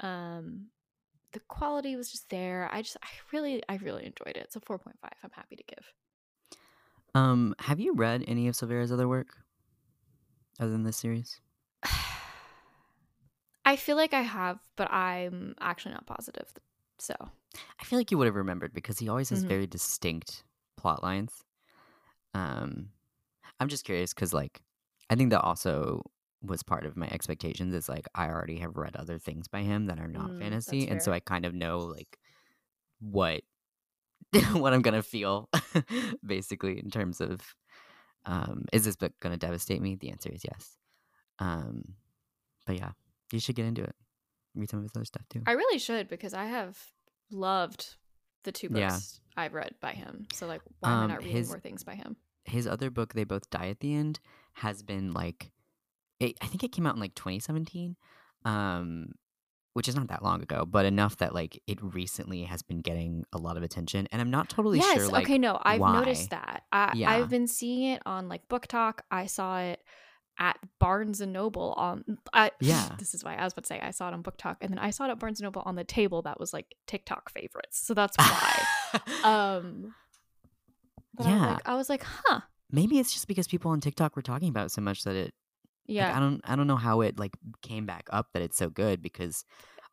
Um 0.00 0.66
the 1.32 1.40
quality 1.40 1.96
was 1.96 2.12
just 2.12 2.28
there. 2.28 2.68
I 2.70 2.82
just 2.82 2.96
I 3.02 3.08
really 3.32 3.62
I 3.68 3.76
really 3.76 4.04
enjoyed 4.06 4.36
it. 4.36 4.52
So 4.52 4.60
4.5 4.60 4.94
I'm 5.24 5.30
happy 5.32 5.56
to 5.56 5.64
give. 5.64 5.92
Um, 7.14 7.54
have 7.58 7.78
you 7.78 7.92
read 7.94 8.24
any 8.26 8.48
of 8.48 8.54
Silvera's 8.56 8.90
other 8.92 9.06
work 9.06 9.36
other 10.58 10.70
than 10.70 10.84
this 10.84 10.96
series? 10.96 11.40
I 13.64 13.76
feel 13.76 13.96
like 13.96 14.14
I 14.14 14.22
have, 14.22 14.58
but 14.76 14.90
I'm 14.92 15.54
actually 15.60 15.92
not 15.94 16.06
positive. 16.06 16.52
So, 16.98 17.14
I 17.80 17.84
feel 17.84 17.98
like 17.98 18.10
you 18.10 18.18
would 18.18 18.26
have 18.26 18.34
remembered 18.34 18.72
because 18.72 18.98
he 18.98 19.08
always 19.08 19.30
has 19.30 19.44
Mhm. 19.44 19.48
very 19.48 19.66
distinct 19.66 20.44
plot 20.76 21.02
lines. 21.02 21.44
Um, 22.34 22.90
I'm 23.62 23.68
just 23.68 23.84
curious 23.84 24.12
because, 24.12 24.34
like, 24.34 24.60
I 25.08 25.14
think 25.14 25.30
that 25.30 25.40
also 25.42 26.02
was 26.42 26.62
part 26.62 26.84
of 26.84 26.96
my 26.96 27.06
expectations. 27.08 27.72
Is 27.74 27.88
like 27.88 28.08
I 28.14 28.28
already 28.28 28.58
have 28.58 28.76
read 28.76 28.96
other 28.96 29.18
things 29.18 29.46
by 29.48 29.60
him 29.62 29.86
that 29.86 29.98
are 30.00 30.08
not 30.08 30.30
Mm, 30.32 30.38
fantasy, 30.38 30.88
and 30.88 31.00
so. 31.02 31.12
I 31.12 31.20
kind 31.20 31.46
of 31.46 31.54
know 31.54 31.78
like 31.78 32.18
what 33.00 33.42
what 34.52 34.72
I'm 34.72 34.82
gonna 34.82 35.02
feel, 35.02 35.48
basically, 36.26 36.78
in 36.78 36.90
terms 36.90 37.20
of 37.20 37.40
um, 38.26 38.64
is 38.72 38.84
this 38.84 38.96
book 38.96 39.12
gonna 39.20 39.36
devastate 39.36 39.80
me? 39.82 39.94
The 39.96 40.10
answer 40.10 40.30
is 40.32 40.42
yes. 40.44 40.76
Um, 41.38 41.94
but 42.66 42.76
yeah, 42.76 42.92
you 43.32 43.40
should 43.40 43.56
get 43.56 43.66
into 43.66 43.82
it. 43.84 43.94
Read 44.54 44.68
some 44.70 44.78
of 44.80 44.84
his 44.84 44.92
other 44.96 45.04
stuff 45.04 45.22
too. 45.30 45.42
I 45.46 45.52
really 45.52 45.78
should 45.78 46.08
because 46.08 46.34
I 46.34 46.44
have 46.46 46.78
loved 47.30 47.96
the 48.44 48.52
two 48.52 48.68
books 48.68 48.80
Yeah. 49.36 49.42
I've 49.44 49.54
read 49.54 49.74
by 49.80 49.92
him. 49.92 50.26
So, 50.32 50.46
like, 50.46 50.60
why 50.80 50.90
am 50.92 50.98
I 50.98 51.02
Um, 51.04 51.08
not 51.10 51.18
reading 51.18 51.36
his- 51.36 51.48
more 51.48 51.60
things 51.60 51.84
by 51.84 51.94
him? 51.94 52.16
His 52.44 52.66
other 52.66 52.90
book 52.90 53.14
they 53.14 53.24
both 53.24 53.50
die 53.50 53.68
at 53.68 53.80
the 53.80 53.94
end 53.94 54.20
has 54.54 54.82
been 54.82 55.12
like 55.12 55.50
it, 56.20 56.36
i 56.40 56.46
think 56.46 56.62
it 56.62 56.72
came 56.72 56.86
out 56.86 56.94
in 56.94 57.00
like 57.00 57.14
2017 57.14 57.96
um 58.44 59.12
which 59.72 59.88
is 59.88 59.96
not 59.96 60.08
that 60.08 60.22
long 60.22 60.42
ago 60.42 60.66
but 60.66 60.84
enough 60.84 61.16
that 61.16 61.34
like 61.34 61.60
it 61.66 61.78
recently 61.82 62.42
has 62.42 62.62
been 62.62 62.80
getting 62.80 63.24
a 63.32 63.38
lot 63.38 63.56
of 63.56 63.62
attention 63.62 64.06
and 64.12 64.20
i'm 64.20 64.30
not 64.30 64.48
totally 64.50 64.78
yes. 64.78 64.98
sure 64.98 65.08
like 65.08 65.24
okay. 65.24 65.38
No, 65.38 65.58
I've 65.62 65.80
why. 65.80 65.98
noticed 65.98 66.30
that. 66.30 66.64
I, 66.70 66.92
Yeah. 66.94 67.10
I've 67.10 67.28
been 67.28 67.46
seeing 67.46 67.84
it 67.92 68.02
on 68.06 68.28
like 68.28 68.46
BookTok. 68.48 69.00
I 69.10 69.26
saw 69.26 69.60
it 69.60 69.80
at 70.38 70.58
Barnes 70.78 71.20
and 71.20 71.32
Noble 71.32 71.74
on. 71.76 72.04
I, 72.32 72.50
Yeah. 72.60 72.88
This 72.98 73.14
is 73.14 73.24
why 73.24 73.34
I 73.34 73.44
was 73.44 73.52
about 73.52 73.64
to 73.64 73.68
say 73.68 73.80
I 73.80 73.90
saw 73.90 74.08
it 74.08 74.14
on 74.14 74.22
BookTok, 74.22 74.56
and 74.60 74.70
then 74.70 74.78
I 74.78 74.90
saw 74.90 75.06
it 75.06 75.10
at 75.10 75.18
Barnes 75.18 75.40
and 75.40 75.46
Noble 75.46 75.62
on 75.64 75.74
the 75.74 75.84
table 75.84 76.22
that 76.22 76.38
was 76.38 76.52
like 76.52 76.74
TikTok 76.86 77.30
favorites. 77.30 77.80
So 77.84 77.94
that's 77.94 78.16
why. 78.16 78.66
um. 79.24 79.94
But 81.14 81.26
I 81.26 81.30
was 81.32 81.40
Yeah. 81.40 81.52
like, 81.52 81.68
I 81.68 81.74
was 81.74 81.88
like, 81.88 82.02
huh. 82.04 82.40
maybe 82.70 82.98
it's 82.98 83.12
just 83.12 83.28
because 83.28 83.46
people 83.46 83.70
on 83.70 83.80
tiktok 83.80 84.16
were 84.16 84.22
talking 84.22 84.48
about 84.48 84.66
it 84.66 84.70
so 84.70 84.80
much 84.80 85.02
that 85.04 85.14
it 85.14 85.34
like, 85.86 85.96
Yeah. 85.96 86.16
i 86.16 86.20
don't 86.20 86.40
i 86.44 86.56
don't 86.56 86.66
know 86.66 86.76
how 86.76 87.02
it 87.02 87.18
like 87.18 87.32
came 87.60 87.84
back 87.86 88.08
up 88.10 88.28
that 88.32 88.40
it's 88.42 88.56
so 88.56 88.70
good 88.70 89.02
because 89.02 89.44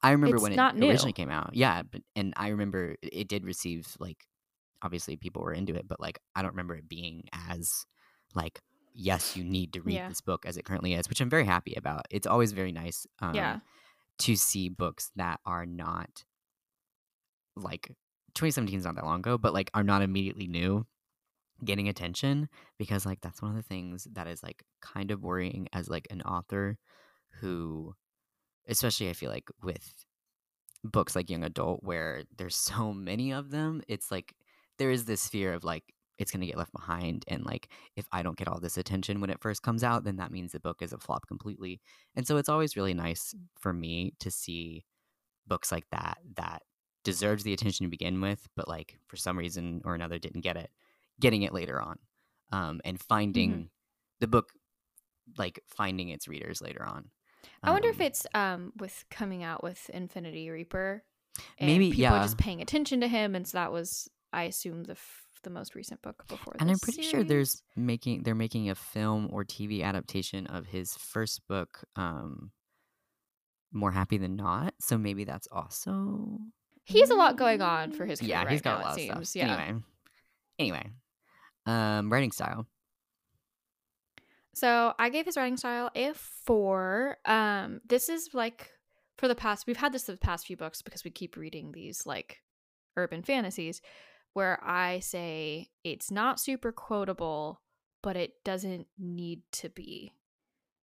I 0.01 0.11
remember 0.11 0.37
It's 0.37 0.43
when 0.43 0.53
it 0.57 0.75
new. 0.75 0.87
originally 0.87 1.11
came 1.11 1.29
out. 1.29 1.49
Yeah, 1.55 1.81
but 1.83 2.01
and 2.15 2.33
I 2.37 2.47
remember 2.49 2.95
it 3.01 3.09
it 3.11 3.27
did 3.27 3.43
receive 3.43 3.97
like 3.99 4.23
obviously 4.81 5.17
people 5.17 5.41
were 5.43 5.51
into 5.51 5.75
it, 5.75 5.89
but 5.89 5.99
like 5.99 6.19
I 6.37 6.41
don't 6.41 6.51
remember 6.51 6.75
it 6.75 6.87
being 6.87 7.25
as 7.49 7.85
like 8.33 8.61
yes, 8.93 9.35
you 9.35 9.43
need 9.43 9.73
to 9.73 9.81
read 9.81 9.95
Yeah. 9.95 10.07
this 10.07 10.21
book 10.21 10.45
as 10.45 10.55
it 10.55 10.63
currently 10.63 10.93
is, 10.93 11.09
which 11.09 11.19
I'm 11.19 11.29
very 11.29 11.43
happy 11.43 11.73
about. 11.75 12.05
It's 12.11 12.25
always 12.25 12.53
very 12.53 12.71
nice 12.71 13.05
um 13.21 13.35
yeah. 13.35 13.59
to 14.19 14.37
see 14.37 14.69
books 14.69 15.11
that 15.17 15.41
are 15.45 15.65
not 15.65 16.23
like 17.57 17.89
2017 18.35 18.79
is 18.79 18.85
not 18.85 18.95
that 18.95 19.03
long 19.05 19.19
ago, 19.19 19.37
but 19.37 19.53
like 19.53 19.69
are 19.73 19.83
not 19.83 20.01
immediately 20.01 20.47
new 20.47 20.85
getting 21.63 21.89
attention 21.89 22.49
because 22.77 23.05
like 23.05 23.21
that's 23.21 23.41
one 23.41 23.51
of 23.51 23.57
the 23.57 23.63
things 23.63 24.07
that 24.13 24.27
is 24.27 24.43
like 24.43 24.63
kind 24.81 25.11
of 25.11 25.23
worrying 25.23 25.67
as 25.73 25.89
like 25.89 26.07
an 26.09 26.21
author 26.21 26.77
who 27.39 27.93
especially 28.67 29.09
I 29.09 29.13
feel 29.13 29.31
like 29.31 29.49
with 29.63 29.93
books 30.83 31.15
like 31.15 31.29
young 31.29 31.43
adult 31.43 31.83
where 31.83 32.23
there's 32.37 32.55
so 32.55 32.93
many 32.93 33.31
of 33.31 33.51
them, 33.51 33.81
it's 33.87 34.11
like 34.11 34.33
there 34.77 34.91
is 34.91 35.05
this 35.05 35.27
fear 35.27 35.53
of 35.53 35.63
like 35.63 35.83
it's 36.17 36.31
going 36.31 36.41
to 36.41 36.47
get 36.47 36.57
left 36.57 36.73
behind 36.73 37.23
and 37.29 37.45
like 37.45 37.69
if 37.95 38.05
I 38.11 38.23
don't 38.23 38.37
get 38.37 38.49
all 38.49 38.59
this 38.59 38.77
attention 38.77 39.21
when 39.21 39.29
it 39.29 39.41
first 39.41 39.63
comes 39.63 39.83
out, 39.83 40.03
then 40.03 40.17
that 40.17 40.31
means 40.31 40.51
the 40.51 40.59
book 40.59 40.81
is 40.81 40.93
a 40.93 40.97
flop 40.97 41.27
completely. 41.27 41.81
And 42.15 42.27
so 42.27 42.37
it's 42.37 42.49
always 42.49 42.75
really 42.75 42.93
nice 42.93 43.33
for 43.57 43.71
me 43.73 44.13
to 44.19 44.29
see 44.29 44.83
books 45.47 45.71
like 45.71 45.85
that 45.91 46.17
that 46.35 46.61
deserves 47.03 47.43
the 47.43 47.53
attention 47.53 47.85
to 47.85 47.89
begin 47.89 48.19
with, 48.21 48.47
but 48.55 48.67
like 48.67 48.99
for 49.07 49.15
some 49.15 49.37
reason 49.37 49.81
or 49.85 49.95
another 49.95 50.19
didn't 50.19 50.41
get 50.41 50.57
it, 50.57 50.69
getting 51.19 51.41
it 51.43 51.53
later 51.53 51.81
on. 51.81 51.97
Um 52.51 52.81
and 52.85 52.99
finding 52.99 53.69
the 54.19 54.27
book 54.27 54.49
like 55.37 55.59
finding 55.67 56.09
its 56.09 56.27
readers 56.27 56.61
later 56.61 56.83
on. 56.85 57.09
I 57.63 57.71
wonder 57.71 57.89
if 57.89 57.99
Um, 57.99 58.05
it's 58.05 58.27
um 58.33 58.73
with 58.77 59.05
coming 59.11 59.43
out 59.43 59.63
with 59.63 59.89
Infinity 59.93 60.49
Reaper. 60.49 61.03
And 61.59 61.69
Maybe, 61.69 61.85
people 61.91 62.01
yeah. 62.01 62.21
just 62.23 62.37
paying 62.37 62.61
attention 62.61 62.99
to 63.01 63.07
him, 63.07 63.33
and 63.35 63.47
so 63.47 63.57
that 63.59 63.71
was, 63.71 64.09
I 64.33 64.43
assume, 64.43 64.83
the 64.83 64.93
f- 64.93 65.25
the 65.43 65.49
most 65.49 65.73
recent 65.73 66.01
book 66.01 66.25
before. 66.27 66.55
and 66.59 66.69
I'm 66.69 66.79
pretty 66.79 67.01
sure 67.03 67.23
there's 67.23 67.51
series. 67.51 67.63
making 67.77 68.23
they're 68.23 68.35
making 68.35 68.69
a 68.69 68.75
film 68.75 69.29
or 69.31 69.45
TV 69.45 69.81
adaptation 69.83 70.47
of 70.47 70.65
his 70.65 70.95
first 70.95 71.47
book, 71.47 71.85
um, 71.95 72.51
More 73.71 73.91
Happy 73.91 74.17
Than 74.17 74.35
Not. 74.35 74.73
So 74.81 74.97
maybe 74.97 75.23
that's 75.23 75.47
also 75.51 76.39
he 76.83 76.99
has 76.99 77.09
a 77.11 77.15
lot 77.15 77.37
going 77.37 77.61
on 77.61 77.91
for 77.93 78.05
his 78.05 78.19
career 78.19 78.29
yeah, 78.31 78.39
right 78.39 78.51
he's 78.51 78.61
got 78.61 78.79
now, 78.79 78.83
a 78.83 78.85
lot 78.85 78.91
of 78.93 78.99
seems. 78.99 79.29
stuff. 79.29 79.35
Yeah. 79.47 79.53
Anyway, 79.55 79.79
anyway, 80.57 80.89
um, 81.69 82.11
writing 82.11 82.31
style. 82.31 82.67
So 84.53 84.93
I 84.99 85.09
gave 85.09 85.25
his 85.25 85.37
writing 85.37 85.57
style 85.57 85.89
a 85.95 86.13
four. 86.13 87.17
Um, 87.25 87.81
this 87.87 88.09
is 88.09 88.29
like 88.33 88.71
for 89.17 89.27
the 89.27 89.35
past 89.35 89.67
we've 89.67 89.77
had 89.77 89.93
this 89.93 90.03
the 90.03 90.17
past 90.17 90.47
few 90.47 90.57
books 90.57 90.81
because 90.81 91.03
we 91.03 91.11
keep 91.11 91.37
reading 91.37 91.71
these 91.71 92.05
like 92.05 92.41
urban 92.97 93.21
fantasies 93.23 93.81
where 94.33 94.59
I 94.63 94.99
say 94.99 95.69
it's 95.83 96.11
not 96.11 96.39
super 96.39 96.71
quotable, 96.71 97.61
but 98.03 98.15
it 98.15 98.43
doesn't 98.43 98.87
need 98.97 99.41
to 99.53 99.69
be. 99.69 100.13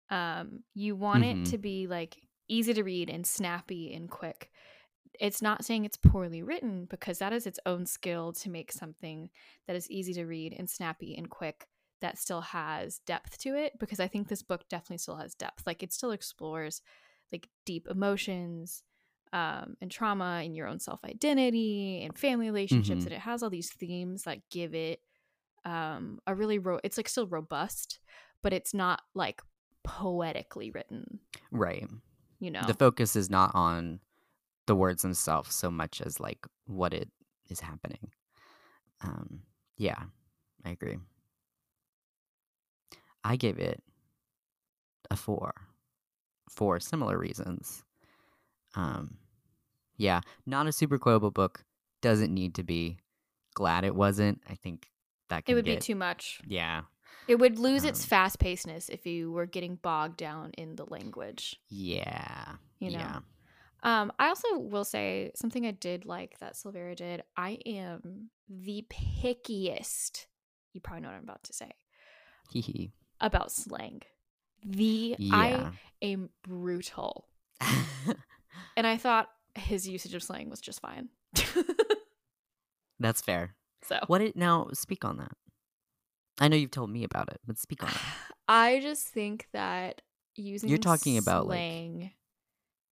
Um, 0.09 0.63
you 0.73 0.95
want 0.95 1.23
Mhm. 1.23 1.45
it 1.45 1.49
to 1.51 1.57
be 1.57 1.87
like 1.87 2.17
easy 2.47 2.73
to 2.73 2.83
read 2.83 3.09
and 3.09 3.27
snappy 3.27 3.93
and 3.93 4.09
quick. 4.09 4.49
It's 5.19 5.41
not 5.41 5.65
saying 5.65 5.85
it's 5.85 5.97
poorly 5.97 6.43
written 6.43 6.85
because 6.85 7.19
that 7.19 7.33
is 7.33 7.47
its 7.47 7.59
own 7.65 7.85
skill 7.85 8.33
to 8.33 8.49
make 8.49 8.71
something 8.71 9.29
that 9.67 9.75
is 9.75 9.89
easy 9.89 10.13
to 10.13 10.25
read 10.25 10.53
and 10.57 10.69
snappy 10.69 11.15
and 11.17 11.29
quick 11.29 11.67
that 12.01 12.17
still 12.17 12.41
has 12.41 12.99
depth 12.99 13.39
to 13.39 13.55
it 13.55 13.73
because 13.79 13.99
I 13.99 14.07
think 14.07 14.27
this 14.27 14.43
book 14.43 14.67
definitely 14.69 14.99
still 14.99 15.15
has 15.17 15.33
depth. 15.33 15.65
Like 15.65 15.81
it 15.81 15.91
still 15.91 16.11
explores 16.11 16.81
like 17.31 17.49
deep 17.65 17.87
emotions 17.89 18.83
um, 19.33 19.75
and 19.81 19.89
trauma 19.91 20.41
and 20.43 20.55
your 20.55 20.67
own 20.67 20.79
self 20.79 21.03
identity 21.03 22.01
and 22.03 22.17
family 22.17 22.45
relationships, 22.45 23.01
Mhm. 23.01 23.07
and 23.07 23.13
it 23.13 23.19
has 23.19 23.43
all 23.43 23.49
these 23.49 23.71
themes 23.73 24.23
that 24.23 24.47
give 24.49 24.73
it 24.73 25.01
um, 25.65 26.19
a 26.25 26.33
really 26.33 26.59
ro- 26.59 26.79
it's 26.83 26.95
like 26.95 27.09
still 27.09 27.27
robust, 27.27 27.99
but 28.41 28.53
it's 28.53 28.73
not 28.73 29.01
like 29.13 29.41
poetically 29.83 30.71
written. 30.71 31.19
Right. 31.51 31.89
You 32.39 32.51
know, 32.51 32.61
The 32.67 32.73
focus 32.73 33.15
is 33.15 33.29
not 33.29 33.51
on 33.55 33.99
the 34.67 34.75
words 34.75 35.01
themselves 35.01 35.55
so 35.55 35.71
much 35.71 36.01
as 36.01 36.19
like 36.19 36.45
what 36.65 36.93
it 36.93 37.09
is 37.49 37.59
happening. 37.59 38.11
Um, 39.01 39.41
yeah, 39.77 40.03
I 40.65 40.69
agree. 40.71 40.97
I 43.23 43.35
gave 43.35 43.57
it 43.59 43.81
a 45.09 45.15
four 45.15 45.53
for 46.49 46.79
similar 46.79 47.17
reasons. 47.17 47.83
Um, 48.75 49.17
yeah, 49.97 50.21
not 50.45 50.67
a 50.67 50.71
super 50.71 50.97
quotable 50.97 51.31
book. 51.31 51.63
Doesn't 52.01 52.33
need 52.33 52.55
to 52.55 52.63
be. 52.63 52.97
Glad 53.55 53.83
it 53.83 53.95
wasn't. 53.95 54.41
I 54.47 54.53
think 54.55 54.87
that 55.29 55.43
it 55.47 55.55
would 55.55 55.65
get, 55.65 55.79
be 55.79 55.81
too 55.81 55.95
much. 55.95 56.39
Yeah, 56.45 56.83
It 57.27 57.35
would 57.39 57.57
lose 57.57 57.83
its 57.83 58.03
Um, 58.03 58.07
fast 58.07 58.39
pacedness 58.39 58.87
if 58.89 59.05
you 59.05 59.31
were 59.31 59.47
getting 59.47 59.75
bogged 59.77 60.17
down 60.17 60.51
in 60.57 60.75
the 60.75 60.85
language. 60.85 61.59
yeah, 61.69 62.55
You 62.79 62.91
know. 62.91 62.99
yeah. 62.99 63.19
Um, 63.87 64.11
I 64.19 64.27
also 64.27 64.57
will 64.57 64.83
say 64.83 65.31
something 65.33 65.65
I 65.65 65.71
did 65.71 66.05
like 66.05 66.37
that 66.39 66.55
Silvera 66.55 66.93
did. 66.93 67.23
I 67.37 67.57
am 67.65 68.31
the 68.49 68.85
pickiest. 68.89 70.25
You 70.73 70.81
probably 70.81 71.03
know 71.03 71.07
what 71.07 71.15
I'm 71.15 71.23
about 71.23 71.43
to 71.45 71.53
say 71.53 71.71
about 73.21 73.49
slang. 73.49 74.01
The 74.65 75.15
Yeah. 75.17 75.33
I 75.33 75.71
am 76.05 76.29
brutal, 76.43 77.29
and 78.75 78.85
I 78.85 78.97
thought 78.97 79.29
his 79.55 79.87
usage 79.87 80.13
of 80.13 80.21
slang 80.21 80.49
was 80.49 80.59
just 80.59 80.81
fine. 80.81 81.07
That's 82.99 83.21
fair. 83.21 83.55
so 83.83 83.99
What 84.07 84.19
it 84.21 84.35
now? 84.35 84.67
Speak 84.73 85.05
on 85.05 85.15
that. 85.17 85.31
I 86.41 86.49
know 86.49 86.57
you've 86.57 86.71
told 86.71 86.89
me 86.89 87.05
about 87.05 87.29
it, 87.31 87.39
but 87.47 87.57
speak 87.57 87.83
on 87.83 87.89
it. 87.89 87.95
I 88.49 88.81
just 88.81 89.07
think 89.07 89.47
that 89.53 90.01
using 90.35 90.67
you're 90.67 90.77
talking 90.77 91.17
about, 91.17 91.47
like- 91.47 91.57
slang 91.57 92.11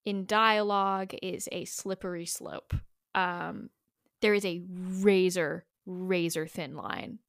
in 0.05 0.25
dialogue 0.25 1.13
is 1.21 1.49
a 1.51 1.65
slippery 1.65 2.25
slope. 2.25 2.73
Um, 3.13 3.69
there 4.21 4.33
is 4.33 4.45
a 4.45 4.61
razor 4.67 5.65
razor 5.85 6.47
thin 6.47 6.75
line 6.75 7.19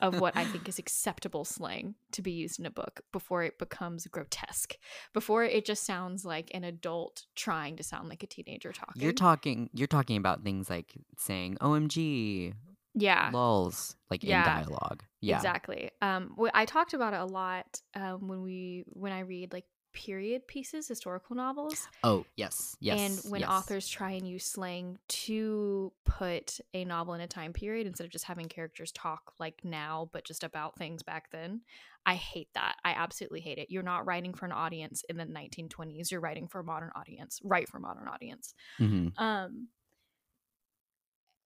of 0.00 0.20
what 0.20 0.36
I 0.36 0.44
think 0.44 0.68
is 0.68 0.78
acceptable 0.84 1.44
slang 1.44 1.94
to 2.12 2.20
be 2.20 2.32
used 2.32 2.58
in 2.58 2.66
a 2.66 2.70
book 2.70 3.00
before 3.12 3.44
it 3.44 3.58
becomes 3.58 4.06
grotesque, 4.08 4.76
before 5.12 5.44
it 5.44 5.64
just 5.64 5.84
sounds 5.84 6.24
like 6.24 6.50
an 6.52 6.64
adult 6.64 7.24
trying 7.36 7.76
to 7.76 7.82
sound 7.82 8.08
like 8.08 8.22
a 8.22 8.26
teenager 8.26 8.72
talking. 8.72 9.02
You're 9.02 9.12
talking. 9.12 9.70
You're 9.72 9.86
talking 9.86 10.16
about 10.16 10.42
things 10.42 10.68
like 10.68 10.94
saying 11.16 11.58
"OMG," 11.60 12.54
yeah, 12.94 13.30
lulls, 13.32 13.96
like 14.10 14.24
Yeah. 14.24 14.40
in 14.40 14.64
dialogue. 14.64 15.04
Yeah. 15.20 15.36
exactly. 15.36 15.90
Um, 16.02 16.36
I 16.52 16.64
talked 16.66 16.92
about 16.92 17.14
it 17.14 17.20
a 17.20 17.24
lot 17.24 17.80
um, 17.94 18.28
when 18.28 18.42
we 18.42 18.84
when 18.88 19.12
I 19.12 19.20
read 19.20 19.52
like 19.52 19.64
period 19.94 20.46
pieces, 20.46 20.86
historical 20.86 21.34
novels, 21.34 21.88
Oh 22.02 22.26
yes, 22.36 22.76
yes. 22.80 23.00
and 23.24 23.32
when 23.32 23.40
yes. 23.40 23.50
authors 23.50 23.88
try 23.88 24.10
and 24.10 24.28
use 24.28 24.44
slang 24.44 24.98
to 25.08 25.92
put 26.04 26.60
a 26.74 26.84
novel 26.84 27.14
in 27.14 27.20
a 27.22 27.26
time 27.26 27.52
period 27.54 27.86
instead 27.86 28.04
of 28.04 28.10
just 28.10 28.24
having 28.26 28.48
characters 28.48 28.92
talk 28.92 29.32
like 29.38 29.60
now, 29.64 30.10
but 30.12 30.24
just 30.24 30.44
about 30.44 30.76
things 30.76 31.02
back 31.02 31.30
then. 31.30 31.62
I 32.04 32.16
hate 32.16 32.48
that. 32.54 32.76
I 32.84 32.90
absolutely 32.90 33.40
hate 33.40 33.56
it. 33.56 33.70
You're 33.70 33.82
not 33.82 34.04
writing 34.04 34.34
for 34.34 34.44
an 34.44 34.52
audience 34.52 35.02
in 35.08 35.16
the 35.16 35.24
1920s. 35.24 36.10
You're 36.10 36.20
writing 36.20 36.48
for 36.48 36.60
a 36.60 36.64
modern 36.64 36.90
audience. 36.94 37.40
Write 37.42 37.68
for 37.70 37.78
a 37.78 37.80
modern 37.80 38.08
audience. 38.08 38.52
Mhm. 38.78 39.18
Um, 39.18 39.68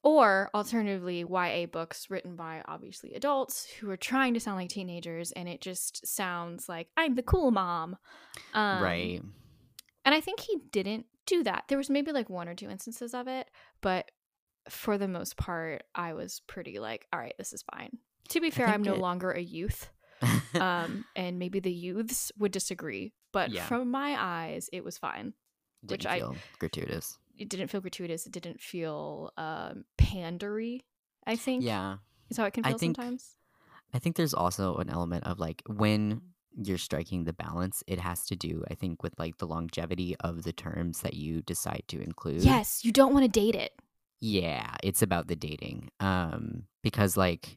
or 0.02 0.50
alternatively, 0.54 1.20
YA 1.28 1.66
books 1.66 2.08
written 2.10 2.36
by 2.36 2.62
obviously 2.66 3.14
adults 3.14 3.66
who 3.80 3.90
are 3.90 3.96
trying 3.96 4.34
to 4.34 4.40
sound 4.40 4.56
like 4.56 4.68
teenagers, 4.68 5.32
and 5.32 5.48
it 5.48 5.60
just 5.60 6.06
sounds 6.06 6.68
like 6.68 6.88
I'm 6.96 7.14
the 7.14 7.22
cool 7.22 7.50
mom. 7.50 7.96
Um, 8.54 8.82
right. 8.82 9.22
And 10.04 10.14
I 10.14 10.20
think 10.20 10.40
he 10.40 10.56
didn't 10.72 11.06
do 11.26 11.42
that. 11.44 11.64
There 11.68 11.76
was 11.78 11.90
maybe 11.90 12.12
like 12.12 12.30
one 12.30 12.48
or 12.48 12.54
two 12.54 12.70
instances 12.70 13.12
of 13.12 13.28
it, 13.28 13.50
but 13.82 14.10
for 14.70 14.96
the 14.98 15.08
most 15.08 15.36
part, 15.36 15.82
I 15.94 16.14
was 16.14 16.40
pretty 16.46 16.78
like, 16.78 17.06
all 17.12 17.18
right, 17.18 17.34
this 17.38 17.52
is 17.52 17.64
fine. 17.74 17.98
To 18.30 18.40
be 18.40 18.50
fair, 18.50 18.66
I'm 18.68 18.82
no 18.82 18.94
it- 18.94 19.00
longer 19.00 19.30
a 19.32 19.40
youth, 19.40 19.90
um, 20.54 21.04
and 21.16 21.38
maybe 21.38 21.60
the 21.60 21.72
youths 21.72 22.30
would 22.38 22.52
disagree, 22.52 23.12
but 23.32 23.50
Yeah. 23.50 23.64
from 23.66 23.90
my 23.90 24.16
eyes, 24.18 24.68
it 24.72 24.84
was 24.84 24.96
fine. 24.96 25.34
Didn't 25.84 25.90
which 25.90 26.06
I- 26.06 26.18
feel 26.18 26.36
gratuitous. 26.58 27.18
It 27.38 27.48
didn't 27.48 27.68
feel 27.68 27.80
gratuitous. 27.80 28.26
It 28.26 28.32
didn't 28.32 28.60
feel 28.60 29.32
um, 29.36 29.84
pandery. 29.96 30.80
I 31.26 31.36
think 31.36 31.62
Yeah. 31.64 31.98
is 32.30 32.36
how 32.36 32.44
it 32.44 32.52
can 32.54 32.64
I 32.64 32.70
feel 32.70 32.78
think- 32.78 32.96
sometimes. 32.96 33.34
I 33.94 33.98
think 33.98 34.16
there's 34.16 34.34
also 34.34 34.76
an 34.76 34.90
element 34.90 35.24
of 35.24 35.38
like 35.38 35.62
when 35.66 36.20
you're 36.60 36.76
striking 36.76 37.24
the 37.24 37.32
balance, 37.32 37.82
it 37.86 37.98
has 38.00 38.26
to 38.26 38.36
do, 38.36 38.64
I 38.70 38.74
think, 38.74 39.02
with 39.02 39.14
like 39.18 39.38
the 39.38 39.46
longevity 39.46 40.14
of 40.20 40.42
the 40.42 40.52
terms 40.52 41.00
that 41.00 41.14
you 41.14 41.40
decide 41.40 41.84
to 41.88 42.00
include. 42.02 42.42
Yes, 42.42 42.84
you 42.84 42.92
don't 42.92 43.14
want 43.14 43.24
to 43.24 43.30
date 43.30 43.54
it. 43.54 43.72
Yeah, 44.20 44.74
it's 44.82 45.00
about 45.00 45.28
the 45.28 45.36
dating. 45.36 45.90
Um, 46.00 46.64
because 46.82 47.16
like 47.16 47.56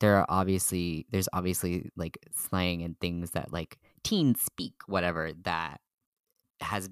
there 0.00 0.16
are 0.16 0.26
obviously 0.28 1.06
there's 1.10 1.28
obviously 1.32 1.90
like 1.96 2.18
slang 2.34 2.82
and 2.82 2.98
things 3.00 3.30
that 3.30 3.52
like 3.52 3.78
teens 4.04 4.40
speak, 4.42 4.74
whatever, 4.86 5.32
that 5.44 5.80
has 6.60 6.90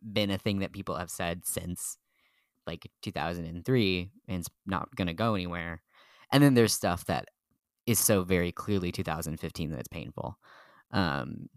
been 0.00 0.30
a 0.30 0.38
thing 0.38 0.60
that 0.60 0.72
people 0.72 0.96
have 0.96 1.10
said 1.10 1.46
since 1.46 1.98
like 2.66 2.90
2003 3.02 4.10
and 4.28 4.38
it's 4.38 4.48
not 4.66 4.94
going 4.94 5.08
to 5.08 5.14
go 5.14 5.34
anywhere. 5.34 5.82
And 6.32 6.42
then 6.42 6.54
there's 6.54 6.72
stuff 6.72 7.04
that 7.06 7.26
is 7.86 7.98
so 7.98 8.22
very 8.22 8.52
clearly 8.52 8.92
2015 8.92 9.70
that 9.70 9.78
it's 9.80 9.88
painful. 9.88 10.38
Um, 10.92 11.48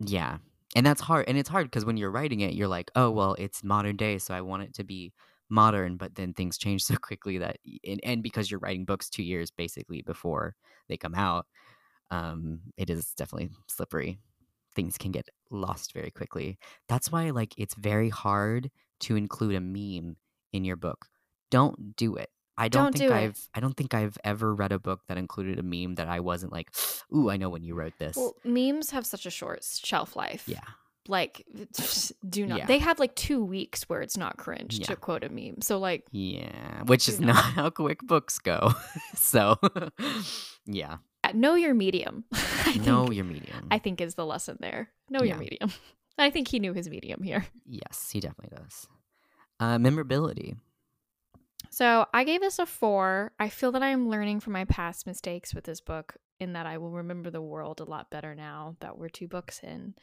yeah. 0.00 0.38
And 0.74 0.86
that's 0.86 1.00
hard. 1.00 1.28
And 1.28 1.36
it's 1.36 1.48
hard 1.48 1.66
because 1.66 1.84
when 1.84 1.96
you're 1.96 2.10
writing 2.10 2.40
it, 2.40 2.54
you're 2.54 2.68
like, 2.68 2.90
oh, 2.96 3.10
well, 3.10 3.34
it's 3.38 3.62
modern 3.62 3.96
day. 3.96 4.18
So 4.18 4.32
I 4.34 4.40
want 4.40 4.62
it 4.62 4.74
to 4.74 4.84
be 4.84 5.12
modern. 5.50 5.96
But 5.96 6.14
then 6.14 6.32
things 6.32 6.56
change 6.56 6.82
so 6.84 6.96
quickly 6.96 7.38
that, 7.38 7.58
and, 7.86 8.00
and 8.02 8.22
because 8.22 8.50
you're 8.50 8.60
writing 8.60 8.84
books 8.84 9.10
two 9.10 9.22
years 9.22 9.50
basically 9.50 10.02
before 10.02 10.54
they 10.88 10.96
come 10.96 11.14
out, 11.14 11.46
um, 12.10 12.60
it 12.76 12.90
is 12.90 13.12
definitely 13.14 13.50
slippery. 13.68 14.18
Things 14.74 14.96
can 14.98 15.12
get 15.12 15.28
lost 15.50 15.92
very 15.92 16.10
quickly. 16.10 16.58
That's 16.88 17.12
why, 17.12 17.30
like, 17.30 17.54
it's 17.58 17.74
very 17.74 18.08
hard 18.08 18.70
to 19.00 19.16
include 19.16 19.54
a 19.54 19.60
meme 19.60 20.16
in 20.52 20.64
your 20.64 20.76
book. 20.76 21.06
Don't 21.50 21.96
do 21.96 22.16
it. 22.16 22.30
I 22.56 22.68
don't, 22.68 22.84
Don't 22.92 22.98
think 22.98 23.10
do. 23.10 23.16
I've 23.16 23.48
I 23.54 23.60
don't 23.60 23.76
think 23.76 23.94
I've 23.94 24.16
ever 24.24 24.54
read 24.54 24.72
a 24.72 24.78
book 24.78 25.00
that 25.08 25.16
included 25.16 25.58
a 25.58 25.62
meme 25.62 25.94
that 25.96 26.06
I 26.08 26.20
wasn't 26.20 26.52
like, 26.52 26.68
ooh, 27.14 27.30
I 27.30 27.36
know 27.38 27.48
when 27.48 27.62
you 27.64 27.74
wrote 27.74 27.94
this. 27.98 28.14
Well, 28.16 28.34
memes 28.44 28.90
have 28.90 29.06
such 29.06 29.24
a 29.26 29.30
short 29.30 29.64
shelf 29.64 30.16
life. 30.16 30.44
yeah. 30.46 30.60
Like, 31.08 31.44
do 32.28 32.46
not. 32.46 32.58
Yeah. 32.58 32.66
They 32.66 32.78
have 32.78 33.00
like 33.00 33.16
two 33.16 33.42
weeks 33.44 33.88
where 33.88 34.02
it's 34.02 34.16
not 34.16 34.36
cringe 34.36 34.78
Yeah. 34.78 34.86
to 34.86 34.96
quote 34.96 35.24
a 35.24 35.30
meme. 35.30 35.60
So, 35.62 35.78
like, 35.80 36.04
Yeah. 36.12 36.82
Which 36.84 37.08
is 37.08 37.18
not. 37.20 37.34
not 37.34 37.44
how 37.44 37.70
quick 37.70 38.00
books 38.02 38.38
go. 38.38 38.72
so 39.16 39.56
yeah. 40.66 40.98
Know 41.34 41.54
your 41.54 41.74
medium. 41.74 42.24
I 42.32 42.76
know 42.84 43.04
think, 43.04 43.16
your 43.16 43.24
medium. 43.24 43.68
I 43.70 43.78
think 43.78 44.00
is 44.00 44.14
the 44.14 44.26
lesson 44.26 44.56
there. 44.60 44.88
Know 45.10 45.22
Yeah. 45.22 45.30
your 45.34 45.38
medium. 45.38 45.72
I 46.18 46.30
think 46.30 46.48
he 46.48 46.58
knew 46.58 46.72
his 46.74 46.88
medium 46.88 47.22
here. 47.22 47.46
yes, 47.66 48.10
he 48.12 48.20
definitely 48.20 48.56
does. 48.56 48.86
Uh 49.60 49.78
memorability. 49.78 50.56
So 51.70 52.06
I 52.12 52.24
gave 52.24 52.40
this 52.40 52.58
a 52.58 52.66
four. 52.66 53.32
I 53.38 53.48
feel 53.48 53.72
that 53.72 53.82
I'm 53.82 54.08
learning 54.10 54.40
from 54.40 54.52
my 54.52 54.64
past 54.66 55.06
mistakes 55.06 55.54
with 55.54 55.64
this 55.64 55.80
book 55.80 56.16
in 56.38 56.52
that 56.52 56.66
I 56.66 56.76
will 56.78 56.90
remember 56.90 57.30
the 57.30 57.40
world 57.40 57.80
a 57.80 57.84
lot 57.84 58.10
better 58.10 58.34
now 58.34 58.76
that 58.80 58.98
we're 58.98 59.08
two 59.08 59.26
books 59.28 59.60
in. 59.62 59.94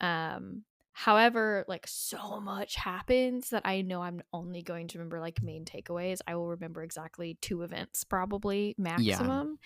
Um, 0.00 0.62
however, 0.92 1.64
like 1.68 1.86
so 1.86 2.40
much 2.40 2.74
happens 2.74 3.50
that 3.50 3.62
I 3.64 3.82
know 3.82 4.02
I'm 4.02 4.22
only 4.32 4.62
going 4.62 4.88
to 4.88 4.98
remember 4.98 5.20
like 5.20 5.42
main 5.42 5.64
takeaways. 5.64 6.18
I 6.26 6.34
will 6.34 6.48
remember 6.48 6.82
exactly 6.82 7.38
two 7.40 7.62
events, 7.62 8.02
probably 8.02 8.74
maximum. 8.78 9.58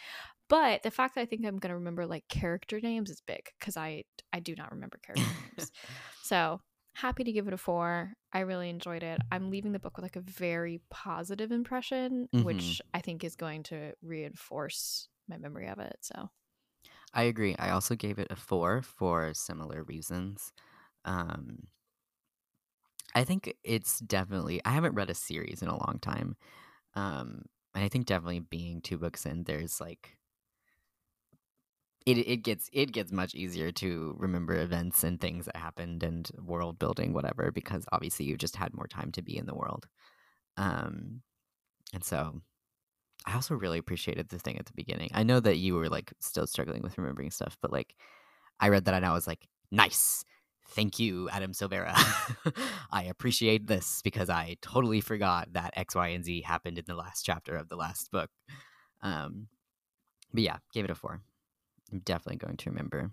But 0.51 0.83
the 0.85 0.93
fact 0.93 1.17
that 1.17 1.23
I 1.23 1.27
think 1.27 1.47
I'm 1.47 1.59
going 1.59 1.71
to 1.71 1.77
remember 1.77 2.07
like 2.07 2.29
character 2.29 2.81
names 2.81 3.11
is 3.11 3.23
big 3.23 3.51
because 3.61 3.79
I 3.79 4.05
I 4.35 4.41
do 4.41 4.57
not 4.57 4.73
remember 4.73 4.99
character 4.99 5.35
names. 5.41 5.73
So 6.23 6.61
happy 6.97 7.25
to 7.25 7.33
give 7.33 7.49
it 7.49 7.55
a 7.55 7.59
four. 7.59 8.15
I 8.35 8.41
really 8.41 8.71
enjoyed 8.71 9.05
it. 9.05 9.23
I'm 9.33 9.51
leaving 9.51 9.73
the 9.73 9.81
book 9.81 9.97
with 9.97 10.05
like 10.05 10.17
a 10.17 10.23
very 10.23 10.83
positive 10.91 11.53
impression, 11.53 12.29
Mhm. 12.33 12.75
which 12.75 12.83
I 12.95 13.01
think 13.01 13.25
is 13.25 13.37
going 13.37 13.65
to 13.65 13.95
reinforce 14.03 15.09
my 15.29 15.39
memory 15.39 15.69
of 15.69 15.79
it. 15.81 15.99
So 16.03 16.31
I 17.13 17.25
agree. 17.25 17.57
I 17.57 17.71
also 17.71 17.97
gave 17.97 18.19
it 18.19 18.31
a 18.31 18.37
four 18.37 18.83
for 18.83 19.35
similar 19.35 19.83
reasons. 19.83 20.53
Um, 21.05 21.69
I 23.15 23.25
think 23.25 23.55
it's 23.65 23.99
definitely. 24.01 24.61
I 24.65 24.71
haven't 24.71 24.95
read 24.95 25.11
a 25.11 25.15
series 25.15 25.63
in 25.63 25.69
a 25.69 25.77
long 25.77 25.99
time, 26.01 26.37
um, 26.95 27.45
and 27.75 27.85
I 27.85 27.89
think 27.89 28.07
definitely 28.07 28.41
being 28.41 28.83
two 28.83 28.99
books 28.99 29.27
in, 29.27 29.45
there's 29.45 29.81
like 29.81 30.19
it. 32.07 32.19
It 32.19 32.39
gets 32.39 32.69
it 32.73 32.93
gets 32.93 33.13
much 33.13 33.35
easier 33.35 33.73
to 33.73 34.17
remember 34.19 34.59
events 34.61 35.05
and 35.05 35.21
things 35.21 35.47
that 35.47 35.57
happened 35.57 36.03
and 36.03 36.31
world 36.43 36.79
building, 36.79 37.13
whatever, 37.13 37.51
because 37.53 37.85
obviously 37.93 38.27
you've 38.27 38.39
just 38.39 38.57
had 38.57 38.75
more 38.75 38.87
time 38.87 39.13
to 39.13 39.23
be 39.23 39.37
in 39.37 39.47
the 39.47 39.55
world. 39.55 39.87
Um, 40.57 41.23
and 41.93 42.05
so 42.05 42.41
I 43.27 43.35
also 43.35 43.55
really 43.55 43.79
appreciated 43.79 44.29
the 44.29 44.39
thing 44.39 44.59
at 44.59 44.67
the 44.67 44.73
beginning. 44.75 45.11
I 45.15 45.23
know 45.23 45.41
that 45.41 45.57
you 45.59 45.75
were 45.75 45.89
like 45.89 46.13
still 46.21 46.47
struggling 46.47 46.83
with 46.83 46.99
remembering 46.99 47.31
stuff, 47.31 47.57
but 47.61 47.73
like 47.73 47.95
I 48.61 48.69
read 48.69 48.85
that 48.87 48.95
and 48.95 49.07
I 49.07 49.13
was 49.13 49.27
like, 49.27 49.47
nice. 49.71 50.25
Thank 50.69 51.01
you, 51.01 51.29
Adam 51.31 51.53
Silvera. 51.53 51.93
I 52.93 53.05
appreciate 53.05 53.67
this 53.67 54.03
because 54.03 54.31
I 54.31 54.57
totally 54.63 55.01
forgot 55.01 55.53
that 55.55 55.75
X, 55.77 55.97
Y, 55.97 56.09
and 56.09 56.25
Z 56.25 56.43
happened 56.43 56.79
in 56.79 56.85
the 56.87 56.95
last 56.95 57.25
chapter 57.25 57.57
of 57.57 57.69
the 57.69 57.77
last 57.77 58.11
book. 58.13 58.31
Um, 59.03 59.49
but 60.33 60.43
yeah, 60.43 60.59
gave 60.73 60.85
it 60.85 60.91
a 60.91 60.95
four. 60.95 61.23
I'm 61.93 62.01
definitely 62.01 62.39
going 62.39 62.57
to 62.59 62.71
remember. 62.71 63.13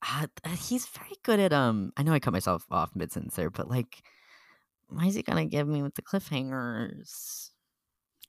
Uh, 0.00 0.26
he's 0.56 0.86
very 0.86 1.16
good 1.24 1.40
at 1.40 1.52
um. 1.52 1.92
I 1.96 2.02
know 2.04 2.12
I 2.12 2.20
cut 2.20 2.32
myself 2.32 2.64
off 2.70 2.94
mid 2.94 3.10
sentence 3.10 3.34
there, 3.34 3.50
but 3.50 3.68
like, 3.68 4.02
why 4.88 5.06
is 5.06 5.14
he 5.16 5.22
gonna 5.22 5.44
give 5.46 5.66
me 5.66 5.82
with 5.82 5.94
the 5.94 6.02
cliffhangers? 6.02 7.50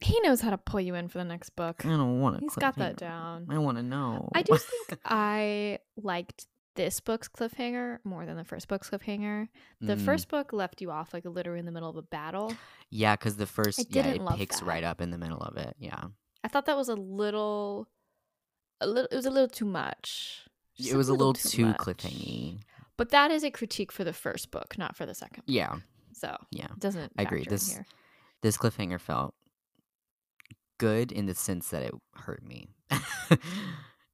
he 0.02 0.18
knows 0.22 0.40
how 0.42 0.50
to 0.50 0.58
pull 0.58 0.80
you 0.80 0.96
in 0.96 1.10
for 1.10 1.18
the 1.18 1.26
next 1.26 1.50
book. 1.52 1.86
I 1.86 1.90
don't 1.90 2.22
want 2.22 2.38
to. 2.38 2.42
He's 2.42 2.56
got 2.56 2.78
that 2.78 2.96
down. 2.96 3.48
I 3.50 3.58
want 3.58 3.78
to 3.78 3.84
know. 3.84 4.30
I 4.34 4.42
do 4.42 4.54
think 4.58 4.98
I 5.06 5.80
liked 5.98 6.48
this 6.76 7.02
book's 7.02 7.28
cliffhanger 7.28 8.00
more 8.06 8.26
than 8.26 8.38
the 8.38 8.46
first 8.46 8.68
book's 8.70 8.90
cliffhanger. 8.90 9.50
The 9.82 9.96
Mm, 9.96 10.06
first 10.06 10.30
book 10.30 10.54
left 10.54 10.82
you 10.82 10.90
off 10.92 11.14
like 11.14 11.26
literally 11.26 11.60
in 11.60 11.66
the 11.66 11.72
middle 11.74 11.90
of 11.90 11.98
a 11.98 12.02
battle. 12.02 12.56
yeah, 12.90 13.16
because 13.16 13.36
the 13.36 13.46
first, 13.46 13.94
yeah, 13.94 14.08
it 14.08 14.22
picks 14.38 14.60
that. 14.60 14.66
right 14.66 14.84
up 14.84 15.02
in 15.02 15.12
the 15.12 15.18
middle 15.18 15.42
of 15.42 15.58
it. 15.58 15.76
Yeah, 15.80 16.06
I 16.44 16.48
thought 16.48 16.66
that 16.68 16.78
was 16.78 16.88
a 16.88 16.96
little, 16.96 17.90
a 18.82 18.88
little. 18.88 19.08
It 19.12 19.16
was 19.16 19.26
a 19.26 19.32
little 19.32 19.48
too 19.50 19.66
much. 19.66 20.44
Just 20.76 20.92
it 20.92 20.96
was 20.98 21.10
a 21.10 21.14
little, 21.14 21.34
too 21.34 21.66
much. 21.68 21.78
cliffhangy. 21.78 22.60
But 22.98 23.10
that 23.10 23.32
is 23.32 23.44
a 23.44 23.52
critique 23.52 23.92
for 23.92 24.04
the 24.04 24.14
first 24.14 24.52
book, 24.52 24.78
not 24.78 24.96
for 24.96 25.06
the 25.06 25.14
second. 25.14 25.46
book. 25.46 25.54
Yeah, 25.54 25.76
So 26.14 26.36
yeah. 26.52 26.66
it 26.66 26.80
doesn't. 26.80 27.12
I 27.18 27.24
agree. 27.24 27.46
This- 27.48 27.74
here. 27.74 27.86
This 28.42 28.58
cliffhanger 28.58 29.00
felt 29.00 29.36
good 30.78 31.12
in 31.12 31.26
the 31.26 31.36
sense 31.36 31.70
that 31.72 31.82
it 31.82 31.94
hurt 32.16 32.42
me, 32.46 32.70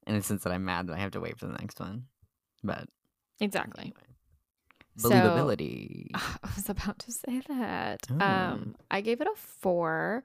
in 0.07 0.15
the 0.15 0.21
sense 0.23 0.43
that 0.43 0.51
I'm 0.51 0.65
mad 0.65 0.87
that 0.87 0.93
I 0.95 0.99
have 0.99 1.11
to 1.11 1.19
wait 1.19 1.37
for 1.37 1.45
the 1.45 1.53
next 1.53 1.79
one. 1.79 2.05
But 2.63 2.87
exactly. 3.39 3.83
anyway. 3.83 4.15
So- 4.97 5.09
believability. 5.11 6.07
I 6.15 6.49
was 6.55 6.69
about 6.69 6.99
to 6.99 7.11
say 7.11 7.41
that. 7.47 7.99
Oh. 8.09 8.19
Um, 8.25 8.75
I 8.89 9.01
gave 9.01 9.21
it 9.21 9.27
a 9.27 9.35
four, 9.35 10.23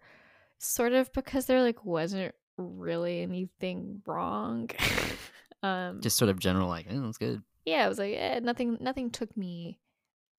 sort 0.59 0.93
of 0.93 1.13
because 1.13 1.47
there 1.47 1.61
like 1.63 1.85
wasn't 1.85 2.35
really 2.61 3.23
anything 3.23 4.03
wrong. 4.07 4.71
um, 5.63 6.01
Just 6.01 6.17
sort 6.17 6.29
of 6.31 6.39
general, 6.39 6.69
like, 6.69 6.87
oh, 6.91 7.09
it's 7.09 7.19
good. 7.19 7.43
yeah, 7.65 7.87
it 7.87 7.89
was 7.89 7.99
like 7.99 8.15
eh, 8.17 8.41
nothing. 8.41 8.77
Nothing 8.81 9.11
took 9.11 9.37
me 9.37 9.79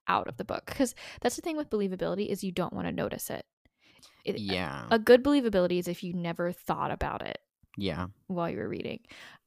out 0.08 0.28
of 0.28 0.38
the 0.38 0.44
book 0.46 0.66
because 0.66 0.96
that's 1.22 1.36
the 1.36 1.42
thing 1.42 1.58
with 1.58 1.70
believability 1.70 2.28
is 2.28 2.44
you 2.44 2.52
don't 2.52 2.74
want 2.74 2.88
to 2.88 2.92
notice 2.92 3.30
it. 3.30 3.46
It- 4.26 4.40
Yeah, 4.40 4.86
A 4.92 5.00
good 5.00 5.24
believability 5.24 5.80
is 5.80 5.88
if 5.88 6.04
you 6.04 6.14
never 6.14 6.52
thought 6.52 6.92
about 6.92 7.22
it 7.26 7.38
yeah. 7.78 8.08
while 8.28 8.50
you 8.50 8.58
were 8.58 8.68
reading. 8.68 9.00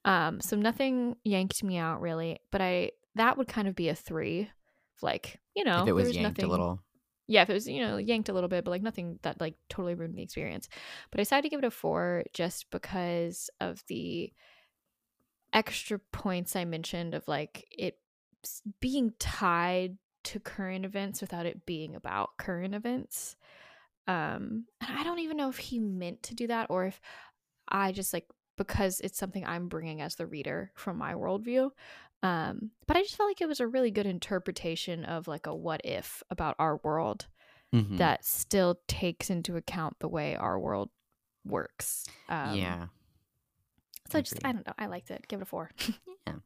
Um, 0.04 0.40
so 0.40 0.56
nothing 0.56 1.16
yanked 1.24 1.62
me 1.64 1.76
out 1.76 2.00
really, 2.00 2.38
but 2.52 2.60
I 2.60 2.92
that 3.16 3.36
would 3.38 3.48
kind 3.48 3.68
of 3.68 3.74
be 3.74 3.88
a 3.88 3.94
three. 3.94 4.50
Like 5.02 5.40
you 5.54 5.64
know, 5.64 5.82
if 5.82 5.88
it 5.88 5.92
was 5.92 6.14
yanked 6.14 6.38
nothing, 6.38 6.44
a 6.48 6.48
little. 6.50 6.80
Yeah, 7.26 7.42
if 7.42 7.50
it 7.50 7.54
was, 7.54 7.66
you 7.66 7.80
know, 7.80 7.96
yanked 7.96 8.28
a 8.28 8.32
little 8.32 8.48
bit, 8.48 8.64
but 8.64 8.70
like 8.70 8.82
nothing 8.82 9.18
that 9.22 9.40
like 9.40 9.54
totally 9.68 9.94
ruined 9.94 10.16
the 10.16 10.22
experience. 10.22 10.68
But 11.10 11.20
I 11.20 11.22
decided 11.22 11.42
to 11.42 11.48
give 11.48 11.60
it 11.60 11.66
a 11.66 11.70
four 11.70 12.24
just 12.32 12.70
because 12.70 13.50
of 13.60 13.82
the 13.88 14.32
extra 15.52 15.98
points 16.12 16.56
I 16.56 16.64
mentioned 16.64 17.14
of 17.14 17.26
like 17.28 17.64
it 17.70 17.98
being 18.80 19.12
tied 19.18 19.96
to 20.24 20.40
current 20.40 20.84
events 20.84 21.20
without 21.20 21.46
it 21.46 21.64
being 21.64 21.94
about 21.94 22.36
current 22.38 22.74
events. 22.74 23.36
Um, 24.06 24.66
and 24.80 24.98
I 24.98 25.04
don't 25.04 25.20
even 25.20 25.36
know 25.36 25.48
if 25.48 25.58
he 25.58 25.78
meant 25.78 26.22
to 26.24 26.34
do 26.34 26.46
that 26.48 26.66
or 26.68 26.86
if 26.86 27.00
I 27.68 27.92
just 27.92 28.12
like 28.12 28.26
because 28.56 29.00
it's 29.00 29.18
something 29.18 29.44
I'm 29.44 29.68
bringing 29.68 30.00
as 30.00 30.14
the 30.14 30.26
reader 30.26 30.70
from 30.74 30.98
my 30.98 31.14
worldview. 31.14 31.70
Um, 32.24 32.70
but 32.86 32.96
I 32.96 33.02
just 33.02 33.16
felt 33.16 33.28
like 33.28 33.40
it 33.42 33.48
was 33.48 33.60
a 33.60 33.66
really 33.66 33.90
good 33.90 34.06
interpretation 34.06 35.04
of 35.04 35.28
like 35.28 35.46
a 35.46 35.54
what 35.54 35.82
if 35.84 36.22
about 36.30 36.56
our 36.58 36.78
world 36.82 37.26
Mhm. 37.72 37.98
that 37.98 38.24
still 38.24 38.80
takes 38.88 39.28
into 39.30 39.56
account 39.56 39.98
the 39.98 40.08
way 40.08 40.34
our 40.36 40.58
world 40.58 40.90
works. 41.44 42.06
Um, 42.28 42.56
yeah. 42.56 42.86
So 44.10 44.18
I 44.18 44.22
just. 44.22 44.38
I 44.44 44.52
don't 44.52 44.66
know. 44.66 44.74
I 44.78 44.86
liked 44.86 45.10
it. 45.10 45.26
Give 45.28 45.40
it 45.40 45.42
a 45.42 45.46
four. 45.46 45.70
yeah. 46.26 46.36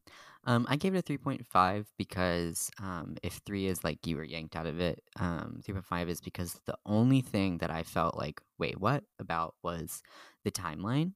Um, 0.44 0.66
I 0.68 0.76
gave 0.76 0.94
it 0.94 0.98
a 0.98 1.02
three 1.02 1.18
point 1.18 1.46
five 1.46 1.86
because 1.98 2.70
um, 2.80 3.16
if 3.22 3.40
three 3.44 3.66
is 3.66 3.84
like 3.84 4.06
you 4.06 4.16
were 4.16 4.24
yanked 4.24 4.56
out 4.56 4.66
of 4.66 4.80
it, 4.80 5.02
um, 5.20 5.60
three 5.64 5.74
point 5.74 5.84
five 5.86 6.08
is 6.08 6.20
because 6.20 6.58
the 6.66 6.76
only 6.86 7.20
thing 7.20 7.58
that 7.58 7.70
I 7.70 7.82
felt 7.82 8.16
like, 8.16 8.40
wait, 8.58 8.80
what 8.80 9.04
about 9.18 9.54
was 9.62 10.02
the 10.44 10.50
timeline, 10.50 11.12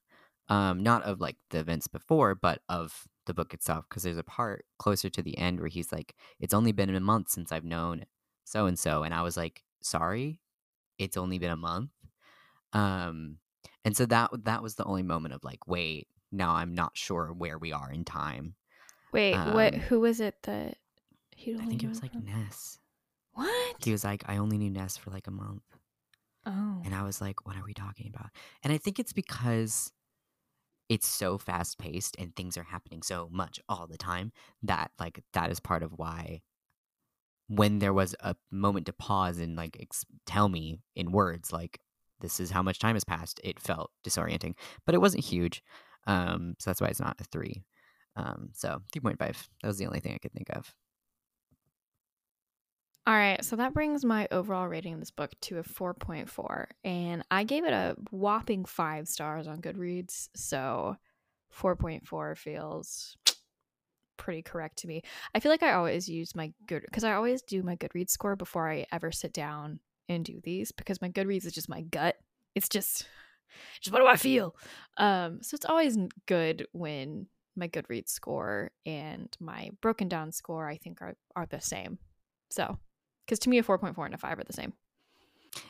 um, 0.48 0.82
not 0.82 1.02
of 1.04 1.20
like 1.20 1.36
the 1.50 1.58
events 1.60 1.88
before, 1.88 2.34
but 2.34 2.60
of 2.68 3.08
the 3.26 3.34
book 3.34 3.54
itself. 3.54 3.86
Because 3.88 4.02
there's 4.02 4.16
a 4.18 4.24
part 4.24 4.64
closer 4.78 5.08
to 5.10 5.22
the 5.22 5.36
end 5.38 5.60
where 5.60 5.68
he's 5.68 5.92
like, 5.92 6.14
"It's 6.40 6.54
only 6.54 6.72
been 6.72 6.94
a 6.94 7.00
month 7.00 7.30
since 7.30 7.52
I've 7.52 7.64
known 7.64 8.04
so 8.44 8.66
and 8.66 8.78
so," 8.78 9.02
and 9.02 9.14
I 9.14 9.22
was 9.22 9.36
like, 9.36 9.62
"Sorry, 9.82 10.40
it's 10.98 11.16
only 11.16 11.38
been 11.38 11.50
a 11.50 11.56
month." 11.56 11.90
Um, 12.72 13.38
and 13.84 13.96
so 13.96 14.06
that 14.06 14.30
that 14.44 14.62
was 14.62 14.76
the 14.76 14.84
only 14.84 15.02
moment 15.02 15.34
of 15.34 15.44
like, 15.44 15.66
wait, 15.66 16.08
now 16.30 16.54
I'm 16.54 16.74
not 16.74 16.96
sure 16.96 17.32
where 17.36 17.58
we 17.58 17.72
are 17.72 17.90
in 17.90 18.04
time. 18.04 18.54
Wait, 19.12 19.34
what? 19.34 19.74
Um, 19.74 19.80
Who 19.80 20.00
was 20.00 20.20
it 20.20 20.36
that 20.44 20.78
He 21.36 21.54
I 21.54 21.66
think 21.66 21.82
it 21.82 21.88
was 21.88 22.02
like 22.02 22.14
Ness. 22.14 22.78
what? 23.34 23.76
He 23.78 23.92
was 23.92 24.04
like, 24.04 24.24
I 24.26 24.38
only 24.38 24.58
knew 24.58 24.70
Ness 24.70 24.96
for 24.96 25.10
like 25.10 25.26
a 25.26 25.32
month. 25.32 25.62
oh, 26.46 26.80
And 26.84 26.94
I 26.94 27.02
was 27.02 27.20
like, 27.20 27.44
what 27.46 27.56
are 27.56 27.64
we 27.64 27.74
talking 27.74 28.08
about? 28.08 28.30
And 28.62 28.72
I 28.72 28.78
think 28.78 28.98
it's 28.98 29.12
because 29.12 29.92
it's 30.92 31.08
so 31.08 31.38
fast 31.38 31.78
paced 31.78 32.14
and 32.18 32.36
things 32.36 32.58
are 32.58 32.64
happening 32.64 33.02
so 33.02 33.26
much 33.32 33.58
all 33.66 33.86
the 33.86 33.96
time 33.96 34.30
that 34.62 34.90
like 35.00 35.24
that 35.32 35.50
is 35.50 35.58
part 35.58 35.82
of 35.82 35.90
why 35.96 36.42
when 37.48 37.78
there 37.78 37.94
was 37.94 38.14
a 38.20 38.36
moment 38.50 38.84
to 38.84 38.92
pause 38.92 39.38
and 39.38 39.56
like 39.56 39.78
ex- 39.80 40.04
tell 40.26 40.50
me 40.50 40.80
in 40.94 41.10
words 41.10 41.50
like 41.50 41.80
this 42.20 42.38
is 42.40 42.50
how 42.50 42.62
much 42.62 42.78
time 42.78 42.94
has 42.94 43.04
passed 43.04 43.40
it 43.42 43.58
felt 43.58 43.90
disorienting 44.06 44.52
but 44.84 44.94
it 44.94 45.00
wasn't 45.00 45.24
huge 45.24 45.62
um 46.06 46.54
so 46.58 46.68
that's 46.68 46.82
why 46.82 46.88
it's 46.88 47.00
not 47.00 47.18
a 47.18 47.24
3 47.24 47.64
um 48.16 48.50
so 48.52 48.82
3.5 48.94 49.16
that 49.18 49.66
was 49.66 49.78
the 49.78 49.86
only 49.86 50.00
thing 50.00 50.12
i 50.12 50.18
could 50.18 50.34
think 50.34 50.50
of 50.50 50.74
All 53.04 53.14
right, 53.14 53.44
so 53.44 53.56
that 53.56 53.74
brings 53.74 54.04
my 54.04 54.28
overall 54.30 54.68
rating 54.68 54.94
of 54.94 55.00
this 55.00 55.10
book 55.10 55.32
to 55.42 55.58
a 55.58 55.64
4.4, 55.64 56.66
and 56.84 57.24
I 57.32 57.42
gave 57.42 57.64
it 57.64 57.72
a 57.72 57.96
whopping 58.12 58.64
five 58.64 59.08
stars 59.08 59.48
on 59.48 59.60
Goodreads, 59.60 60.28
so 60.36 60.96
4.4 61.52 62.36
feels 62.38 63.16
pretty 64.16 64.42
correct 64.42 64.78
to 64.78 64.86
me. 64.86 65.02
I 65.34 65.40
feel 65.40 65.50
like 65.50 65.64
I 65.64 65.72
always 65.72 66.08
use 66.08 66.36
my 66.36 66.52
good 66.68 66.82
because 66.82 67.02
I 67.02 67.14
always 67.14 67.42
do 67.42 67.64
my 67.64 67.74
Goodreads 67.74 68.10
score 68.10 68.36
before 68.36 68.70
I 68.70 68.86
ever 68.92 69.10
sit 69.10 69.32
down 69.32 69.80
and 70.08 70.24
do 70.24 70.40
these 70.44 70.70
because 70.70 71.02
my 71.02 71.08
Goodreads 71.08 71.44
is 71.44 71.52
just 71.52 71.68
my 71.68 71.80
gut. 71.80 72.16
It's 72.54 72.68
just, 72.68 73.08
just 73.80 73.92
what 73.92 73.98
do 73.98 74.06
I 74.06 74.16
feel? 74.16 74.54
Um, 74.96 75.42
so 75.42 75.56
it's 75.56 75.66
always 75.66 75.98
good 76.26 76.68
when 76.70 77.26
my 77.56 77.66
Goodreads 77.66 78.10
score 78.10 78.70
and 78.86 79.36
my 79.40 79.70
broken 79.80 80.08
down 80.08 80.30
score 80.30 80.68
I 80.68 80.76
think 80.76 81.02
are 81.02 81.16
are 81.34 81.46
the 81.46 81.60
same. 81.60 81.98
So, 82.50 82.78
because 83.24 83.38
to 83.40 83.48
me 83.48 83.58
a 83.58 83.62
4.4 83.62 84.04
and 84.06 84.14
a 84.14 84.18
5 84.18 84.38
are 84.38 84.44
the 84.44 84.52
same. 84.52 84.72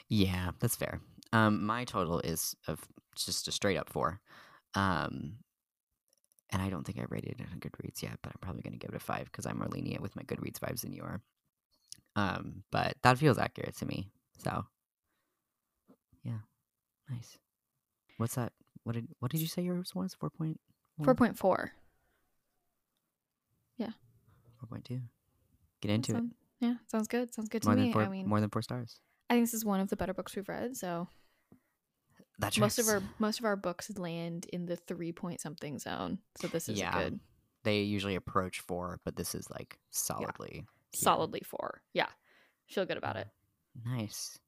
yeah 0.09 0.51
that's 0.61 0.77
fair 0.77 1.01
um 1.33 1.65
my 1.65 1.85
total 1.85 2.21
is 2.21 2.55
of 2.69 2.81
just 3.17 3.49
a 3.49 3.53
straight 3.53 3.77
up 3.77 3.89
4 3.91 4.21
um 4.75 5.35
and 6.51 6.61
I 6.61 6.69
don't 6.69 6.85
think 6.85 6.99
I 6.99 7.05
rated 7.09 7.41
it 7.41 7.47
on 7.51 7.61
Goodreads 7.61 8.03
yet, 8.03 8.19
but 8.23 8.31
I'm 8.31 8.39
probably 8.43 8.61
going 8.61 8.75
to 8.75 8.79
give 8.79 8.91
it 8.91 8.97
a 8.97 9.01
five 9.01 9.25
because 9.25 9.47
I'm 9.47 9.57
more 9.59 9.69
lenient 9.69 10.03
with 10.03 10.15
my 10.15 10.23
Goodreads 10.23 10.59
vibes 10.59 10.83
than 10.83 10.93
you 10.93 11.03
are. 11.03 11.23
Um, 12.15 12.63
but 12.71 12.97
that 13.03 13.17
feels 13.17 13.39
accurate 13.39 13.75
to 13.79 13.87
me. 13.87 14.11
So, 14.45 14.67
yeah, 16.23 16.41
nice. 17.09 17.39
What's 18.19 18.35
that? 18.35 18.53
What 18.85 18.93
did 18.93 19.09
what 19.19 19.31
did 19.31 19.41
you 19.41 19.47
say 19.47 19.63
yours 19.63 19.95
was? 19.95 20.13
Four 20.13 20.29
point 20.29 20.61
4.4. 21.01 21.71
four 24.59 24.69
point 24.69 24.85
two. 24.85 25.01
Get 25.81 25.91
into 25.91 26.13
it. 26.17 26.25
Yeah, 26.63 26.75
sounds 26.87 27.09
good. 27.09 27.35
Sounds 27.35 27.49
good 27.49 27.61
to 27.63 27.69
More 27.69 27.77
me. 27.77 27.93
four. 27.93 28.03
I 28.03 28.09
mean, 28.09 28.27
more 28.29 28.41
than 28.41 28.49
four 28.49 28.63
stars. 28.63 29.01
I 29.29 29.35
think 29.35 29.45
this 29.47 29.53
is 29.55 29.65
one 29.65 29.81
of 29.81 29.89
the 29.91 29.97
better 29.97 30.15
books 30.15 30.35
we've 30.37 30.49
read. 30.49 30.77
So 30.77 31.09
That's 32.39 32.57
most 32.59 32.79
of 32.79 32.89
our 32.89 33.03
most 33.19 33.39
of 33.41 33.45
our 33.45 33.57
books 33.57 33.91
land 33.99 34.47
in 34.53 34.67
the 34.67 34.77
three 34.77 35.13
point 35.13 35.41
something 35.41 35.79
zone. 35.79 36.19
So 36.41 36.47
this 36.49 36.69
is 36.69 36.79
Yeah. 36.79 36.93
good, 36.97 37.21
They 37.65 37.83
usually 37.83 38.15
approach 38.15 38.61
four, 38.61 39.01
but 39.05 39.17
this 39.17 39.35
is 39.35 39.51
like 39.51 39.77
solidly 39.91 40.51
here. 40.53 40.65
solidly 40.95 41.43
four. 41.45 41.83
Yeah, 41.93 42.09
feel 42.69 42.85
good 42.87 42.97
about 42.97 43.17
it. 43.17 43.29
Nice. 43.85 44.39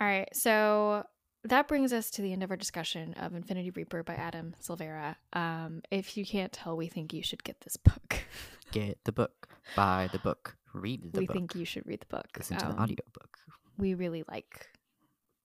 All 0.00 0.06
right, 0.06 0.28
so 0.34 1.04
that 1.44 1.68
brings 1.68 1.92
us 1.92 2.10
to 2.12 2.22
the 2.22 2.32
end 2.32 2.42
of 2.42 2.50
our 2.50 2.56
discussion 2.56 3.14
of 3.14 3.34
Infinity 3.34 3.70
Reaper 3.70 4.02
by 4.02 4.14
Adam 4.14 4.54
Silvera. 4.60 5.16
Um, 5.32 5.80
if 5.90 6.16
you 6.16 6.24
can't 6.26 6.52
tell, 6.52 6.76
we 6.76 6.88
think 6.88 7.12
you 7.12 7.22
should 7.22 7.44
get 7.44 7.60
this 7.60 7.76
book. 7.76 8.24
Get 8.72 8.98
the 9.04 9.12
book. 9.12 9.48
Buy 9.76 10.08
the 10.12 10.18
book. 10.18 10.56
Read 10.80 11.12
the 11.12 11.20
we 11.20 11.26
book. 11.26 11.34
think 11.34 11.54
you 11.54 11.64
should 11.64 11.86
read 11.86 12.00
the 12.00 12.06
book. 12.06 12.26
Listen 12.36 12.58
to 12.58 12.66
Um, 12.66 12.76
the 12.76 12.82
audiobook. 12.82 13.36
We 13.78 13.94
really 13.94 14.24
like 14.28 14.68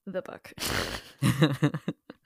the 0.06 0.22
book. 0.22 0.52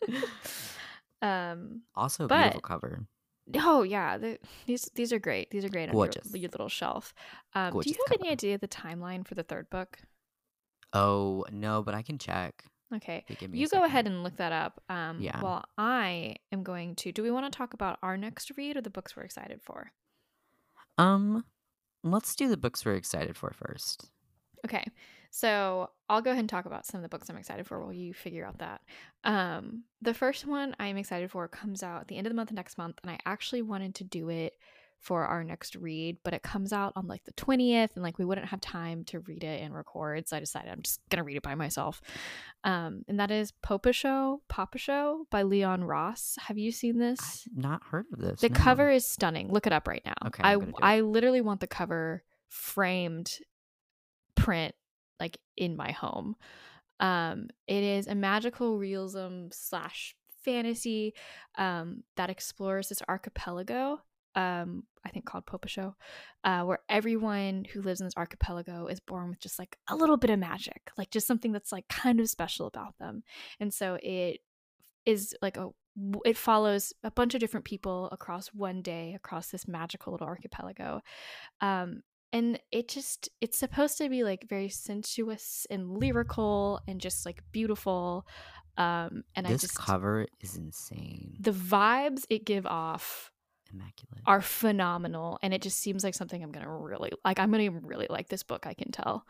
um, 1.23 1.83
also, 1.95 2.27
But- 2.27 2.39
beautiful 2.43 2.61
cover. 2.61 3.07
Oh 3.55 3.85
yeah, 3.85 4.19
the, 4.19 4.39
these 4.66 4.91
these 4.97 5.12
are 5.12 5.20
great. 5.20 5.53
These 5.53 5.65
are 5.65 5.69
great 5.69 5.93
Gorgeous. 5.93 6.27
on 6.27 6.33
your, 6.33 6.41
your 6.41 6.51
little 6.51 6.69
shelf. 6.69 7.15
Um, 7.55 7.78
do 7.81 7.89
you 7.89 7.95
have 8.09 8.19
any 8.20 8.28
idea 8.28 8.57
of 8.57 8.61
the 8.61 8.66
timeline 8.66 9.24
for 9.24 9.37
the 9.37 9.45
third 9.45 9.70
book? 9.70 9.99
Oh 10.93 11.45
no, 11.53 11.81
but 11.85 11.95
I 11.95 12.03
can 12.03 12.19
check. 12.19 12.65
Okay, 12.93 13.24
If 13.28 13.39
give 13.39 13.51
me 13.53 13.59
a 13.59 13.61
you 13.61 13.69
go 13.69 13.85
ahead 13.85 14.07
and 14.09 14.24
look 14.24 14.37
that 14.39 14.51
up. 14.51 14.83
Um, 14.89 15.20
Yeah. 15.20 15.41
While 15.41 15.65
I 15.78 16.37
am 16.51 16.65
going 16.65 16.97
to. 16.97 17.12
Do 17.12 17.23
we 17.23 17.31
want 17.31 17.53
to 17.53 17.57
talk 17.57 17.73
about 17.73 17.99
our 18.03 18.16
next 18.16 18.51
read 18.57 18.77
or 18.77 18.81
the 18.81 18.91
books 18.91 19.15
we're 19.16 19.23
excited 19.24 19.61
for? 19.62 19.93
Um, 20.99 21.45
let's 22.11 22.35
do 22.35 22.49
the 22.49 22.57
books 22.57 22.85
we're 22.85 22.95
excited 22.95 23.37
for 23.37 23.53
first. 23.53 24.11
Okay, 24.65 24.85
so 25.31 25.91
I'll 26.09 26.23
go 26.23 26.31
ahead 26.31 26.41
and 26.41 26.49
talk 26.49 26.66
about 26.66 26.87
some 26.87 26.99
of 26.99 27.03
the 27.03 27.09
books 27.09 27.28
I'm 27.28 27.37
excited 27.37 27.66
for 27.66 27.81
while 27.81 27.93
you 27.93 28.15
figure 28.15 28.45
out 28.45 28.59
that. 28.59 28.81
Um, 29.24 29.85
the 30.01 30.15
first 30.15 30.47
one 30.47 30.74
I'm 30.81 30.97
excited 30.97 31.31
for 31.31 31.47
comes 31.47 31.83
out 31.83 32.01
at 32.01 32.09
the 32.09 32.16
end 32.16 32.27
of 32.27 32.31
the 32.31 32.37
month 32.37 32.53
next 32.53 32.78
month, 32.78 32.99
and 33.03 33.11
I 33.11 33.19
actually 33.27 33.62
wanted 33.62 33.95
to 33.97 34.05
do 34.05 34.28
it 34.28 34.55
for 35.01 35.24
our 35.24 35.44
next 35.44 35.77
read, 35.77 36.18
but 36.24 36.35
it 36.35 36.43
comes 36.43 36.73
out 36.73 36.93
on 36.97 37.06
like 37.06 37.24
the 37.24 37.32
20th, 37.32 37.90
and 37.94 38.02
like 38.02 38.18
we 38.18 38.24
wouldn't 38.24 38.48
have 38.48 38.60
time 38.60 39.05
to 39.05 39.20
read 39.20 39.44
it 39.44 39.62
and 39.62 39.74
record, 39.74 40.28
so 40.28 40.36
I 40.36 40.40
decided 40.40 40.70
I'm 40.70 40.82
just 40.82 41.01
gonna 41.10 41.24
read 41.24 41.36
it 41.36 41.43
by 41.43 41.55
myself. 41.55 42.01
Um, 42.64 43.05
and 43.09 43.20
that 43.20 43.31
is 43.31 43.52
Popa 43.62 43.93
Show, 43.93 44.43
Papa 44.48 44.78
Show 44.78 45.27
by 45.31 45.43
Leone 45.43 45.85
Ross. 45.85 46.36
Have 46.47 46.59
you 46.59 46.73
seen 46.73 46.98
this? 46.98 47.47
I've 47.51 47.62
not 47.62 47.82
heard 47.85 48.06
of 48.12 48.18
this. 48.18 48.40
The 48.40 48.48
no. 48.48 48.55
cover 48.55 48.90
is 48.90 49.06
stunning. 49.06 49.51
Look 49.51 49.66
it 49.66 49.73
up 49.73 49.86
right 49.86 50.02
now. 50.05 50.14
Okay, 50.27 50.43
I 50.43 50.52
I'm 50.52 50.60
gonna 50.60 50.73
do 50.73 50.78
it. 50.78 50.85
I 50.85 51.01
literally 51.01 51.40
want 51.40 51.60
the 51.60 51.66
cover 51.66 52.23
framed 52.48 53.39
print 54.35 54.74
like 55.20 55.39
in 55.56 55.77
my 55.77 55.93
home. 55.93 56.36
Um, 57.01 57.48
it 57.66 57.82
is 57.82 58.06
a 58.06 58.14
magical 58.14 58.78
realism 58.78 59.48
slash 59.51 60.16
fantasy 60.44 61.14
um, 61.59 62.05
that 62.16 62.31
explores 62.31 62.89
this 62.89 63.02
archipelago. 63.09 64.01
Um, 64.36 64.84
I 65.04 65.08
think 65.08 65.24
called 65.24 65.46
Popa 65.46 65.66
Show, 65.68 65.94
uh, 66.44 66.62
where 66.62 66.80
everyone 66.88 67.64
who 67.72 67.80
lives 67.80 68.00
in 68.00 68.06
this 68.06 68.16
archipelago 68.16 68.86
is 68.86 69.00
born 69.00 69.30
with 69.30 69.40
just 69.40 69.58
like 69.58 69.76
a 69.88 69.96
little 69.96 70.16
bit 70.16 70.30
of 70.30 70.38
magic, 70.38 70.90
like 70.98 71.10
just 71.10 71.26
something 71.26 71.52
that's 71.52 71.72
like 71.72 71.88
kind 71.88 72.20
of 72.20 72.28
special 72.28 72.66
about 72.66 72.98
them. 72.98 73.22
And 73.60 73.72
so 73.72 73.98
it 74.02 74.40
is 75.06 75.34
like 75.40 75.56
a 75.56 75.70
it 76.26 76.36
follows 76.36 76.92
a 77.02 77.10
bunch 77.10 77.32
of 77.34 77.40
different 77.40 77.64
people 77.64 78.10
across 78.12 78.48
one 78.48 78.82
day 78.82 79.14
across 79.14 79.48
this 79.48 79.66
magical 79.66 80.12
little 80.12 80.26
archipelago 80.26 81.00
um 81.62 82.02
and 82.34 82.60
it 82.70 82.86
just 82.88 83.30
it's 83.40 83.56
supposed 83.56 83.96
to 83.96 84.08
be 84.10 84.22
like 84.22 84.46
very 84.46 84.68
sensuous 84.68 85.66
and 85.70 85.88
lyrical 85.90 86.80
and 86.86 87.00
just 87.00 87.24
like 87.24 87.42
beautiful 87.50 88.26
um 88.76 89.22
and 89.34 89.46
This 89.46 89.52
i 89.52 89.56
just 89.68 89.74
cover 89.78 90.26
is 90.40 90.56
insane. 90.56 91.36
the 91.40 91.52
vibes 91.52 92.24
it 92.28 92.44
give 92.44 92.66
off 92.66 93.30
Immaculate. 93.72 94.22
are 94.26 94.40
phenomenal 94.40 95.38
and 95.43 95.52
it 95.55 95.62
just 95.62 95.78
seems 95.78 96.02
like 96.05 96.14
something 96.14 96.43
i'm 96.43 96.52
gonna 96.52 96.70
really 96.70 97.10
like 97.24 97.38
i'm 97.38 97.51
gonna 97.51 97.70
really 97.70 98.06
like 98.10 98.28
this 98.28 98.43
book 98.43 98.66
i 98.66 98.74
can 98.74 98.90
tell 98.93 99.26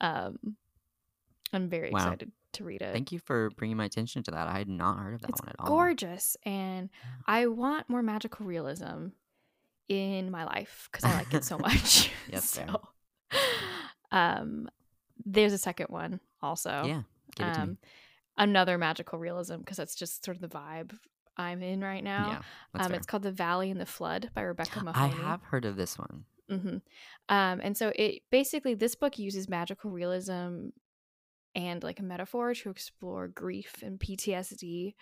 um 0.00 0.38
i'm 1.52 1.68
very 1.68 1.90
Wow. 1.90 2.00
excited 2.00 2.32
to 2.52 2.64
read 2.64 2.82
it 2.82 2.92
Thank 2.92 3.12
you 3.12 3.18
for 3.18 3.50
bringing 3.56 3.76
my 3.76 3.84
attention 3.84 4.22
to 4.24 4.30
that. 4.32 4.48
I 4.48 4.58
had 4.58 4.68
not 4.68 4.98
heard 4.98 5.14
of 5.14 5.20
that 5.22 5.30
it's 5.30 5.40
one 5.40 5.48
at 5.50 5.56
all. 5.58 5.66
gorgeous 5.66 6.36
and 6.44 6.90
i 7.26 7.46
want 7.46 7.88
more 7.88 8.02
magical 8.02 8.46
realism 8.46 9.08
in 9.88 10.30
my 10.30 10.44
life 10.44 10.88
because 10.90 11.04
i 11.04 11.12
like 11.14 11.32
it 11.34 11.44
so 11.44 11.58
much 11.68 12.10
Yes, 12.30 12.50
so 12.50 12.80
um 14.12 14.68
there's 15.24 15.52
a 15.52 15.58
second 15.58 15.86
one 15.90 16.20
also 16.42 16.82
Yeah, 16.84 17.02
give 17.34 17.46
it 17.48 17.54
to 17.54 17.60
me. 17.60 17.66
um 17.68 17.78
another 18.38 18.76
magical 18.78 19.18
realism 19.18 19.56
because 19.58 19.76
that's 19.78 19.94
just 19.94 20.24
sort 20.24 20.36
of 20.36 20.40
the 20.42 20.48
vibe 20.48 20.92
i'm 21.36 21.62
in 21.62 21.80
right 21.80 22.04
now 22.04 22.42
Yeah, 22.74 22.84
um 22.84 22.92
it's 22.94 23.06
called 23.06 23.22
the 23.22 23.32
valley 23.32 23.70
and 23.70 23.80
the 23.80 23.86
flood 23.86 24.30
by 24.34 24.42
rebecca 24.42 24.82
Mahoney. 24.82 25.12
I 25.12 25.16
have 25.16 25.42
heard 25.42 25.64
of 25.64 25.76
this 25.76 25.98
one. 25.98 26.24
Mm-hmm. 26.50 26.76
Um, 27.28 27.60
and 27.60 27.76
so 27.76 27.92
it 27.96 28.22
basically 28.30 28.74
this 28.74 28.94
book 28.94 29.18
uses 29.18 29.48
magical 29.48 29.90
realism 29.90 30.68
and 31.56 31.82
like 31.82 31.98
a 31.98 32.04
metaphor 32.04 32.54
to 32.54 32.70
explore 32.70 33.26
grief 33.26 33.82
and 33.82 33.98
PTSD. 33.98 34.94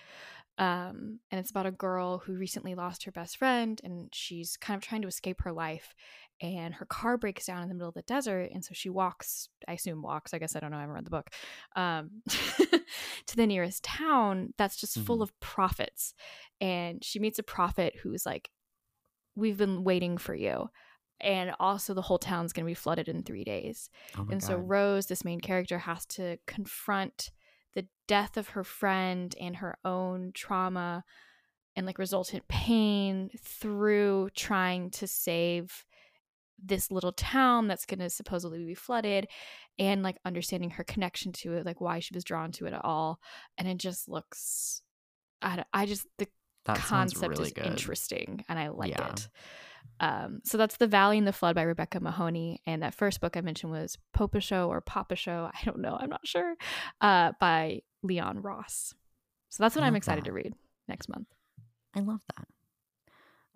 Um, 0.57 1.19
and 1.33 1.41
it's 1.41 1.51
about 1.51 1.67
a 1.67 1.73
girl 1.73 2.19
who 2.19 2.35
recently 2.35 2.77
lost 2.77 3.03
her 3.05 3.11
best 3.11 3.37
friend 3.39 3.81
and 3.83 4.09
she's 4.15 4.57
kind 4.57 4.77
of 4.79 4.85
trying 4.87 5.03
to 5.03 5.09
escape 5.09 5.43
her 5.43 5.53
life. 5.53 5.95
And 6.41 6.75
her 6.75 6.87
car 6.87 7.19
breaks 7.19 7.47
down 7.47 7.63
in 7.63 7.69
the 7.69 7.75
middle 7.75 7.89
of 7.89 7.95
the 7.95 8.03
desert. 8.03 8.51
And 8.55 8.65
so 8.65 8.71
she 8.73 8.89
walks, 8.89 9.49
I 9.67 9.73
assume 9.73 10.01
walks, 10.03 10.33
I 10.33 10.39
guess 10.39 10.55
I 10.55 10.61
don't 10.61 10.71
know, 10.71 10.77
I 10.77 10.81
haven't 10.81 10.95
read 10.95 11.07
the 11.07 11.11
book, 11.11 11.31
um, 11.75 12.11
to 12.29 13.37
the 13.37 13.47
nearest 13.47 13.83
town 13.83 14.55
that's 14.57 14.77
just 14.77 14.99
full 15.01 15.19
Mhm. 15.19 15.23
of 15.23 15.41
prophets. 15.41 16.15
And 16.61 17.03
she 17.05 17.19
meets 17.19 17.39
a 17.41 17.45
prophet 17.45 17.97
who's 18.03 18.25
like, 18.25 18.51
We've 19.37 19.57
been 19.57 19.83
waiting 19.83 20.17
for 20.19 20.33
you 20.37 20.71
and 21.25 21.53
also 21.59 21.95
the 21.95 22.03
whole 22.03 22.19
town's 22.19 22.53
going 22.53 22.65
to 22.65 22.71
be 22.71 22.75
flooded 22.75 23.09
in 23.09 23.23
three 23.23 23.45
days. 23.45 23.91
Oh 24.17 24.23
and 24.31 24.41
god. 24.41 24.43
so 24.43 24.57
Rose, 24.57 25.07
this 25.07 25.25
main 25.25 25.41
character, 25.41 25.79
has 25.79 26.07
to 26.07 26.39
confront 26.47 27.31
the 27.75 27.87
death 28.07 28.37
of 28.37 28.51
her 28.51 28.63
friend 28.63 29.35
and 29.41 29.57
her 29.57 29.77
own 29.85 30.31
trauma 30.35 31.03
and 31.75 31.87
like 31.87 31.99
resultant 31.99 32.47
pain 32.47 33.31
through 33.43 34.29
trying 34.37 34.91
to 34.91 35.07
save 35.09 35.85
this 36.65 36.91
little 36.91 37.13
town 37.13 37.67
that's 37.67 37.85
going 37.85 37.99
to 37.99 38.09
supposedly 38.09 38.65
be 38.65 38.75
flooded 38.75 39.27
and 39.79 40.03
like 40.05 40.17
understanding 40.25 40.71
her 40.71 40.85
connection 40.85 41.33
to 41.33 41.53
it 41.55 41.67
like 41.67 41.81
why 41.81 41.99
she 41.99 42.15
was 42.15 42.23
drawn 42.23 42.53
to 42.53 42.65
it 42.67 42.73
at 42.73 42.85
all 42.85 43.19
and 43.59 43.67
it 43.67 43.77
just 43.77 44.09
looks 44.09 44.81
i, 45.43 45.65
I 45.73 45.85
just 45.85 46.07
the 46.19 46.29
That 46.65 46.77
concept 46.79 47.29
really 47.29 47.49
is 47.49 47.53
good. 47.53 47.67
interesting 47.67 48.45
and 48.49 48.57
i 48.57 48.69
like 48.69 48.91
Yeah. 48.91 49.11
it 49.11 49.29
um, 50.01 50.41
so 50.45 50.59
that's 50.59 50.77
the 50.77 50.87
valley 50.87 51.19
and 51.19 51.27
the 51.27 51.33
flood 51.33 51.55
by 51.55 51.63
rebecca 51.63 52.01
mahoney. 52.01 52.61
And 52.67 52.83
that 52.83 52.95
first 52.95 53.21
book 53.21 53.37
i 53.37 53.41
mentioned 53.41 53.73
was 53.73 53.97
popa 54.13 54.41
show 54.41 54.69
or 54.69 54.81
papa 54.81 55.17
show. 55.17 55.51
I 55.55 55.65
don't 55.65 55.79
know. 55.81 55.97
I'm 55.99 56.11
not 56.11 56.27
sure. 56.27 56.55
Uh, 57.01 57.33
by 57.41 57.83
leone 58.03 58.41
ross. 58.41 58.95
So 59.51 59.63
that's 59.63 59.75
what 59.77 59.85
i'm 59.85 59.97
excited 59.97 60.25
that. 60.25 60.29
to 60.29 60.33
read 60.35 60.55
next 60.89 61.09
month. 61.09 61.29
I 61.95 62.01
love 62.01 62.21
that. 62.37 62.47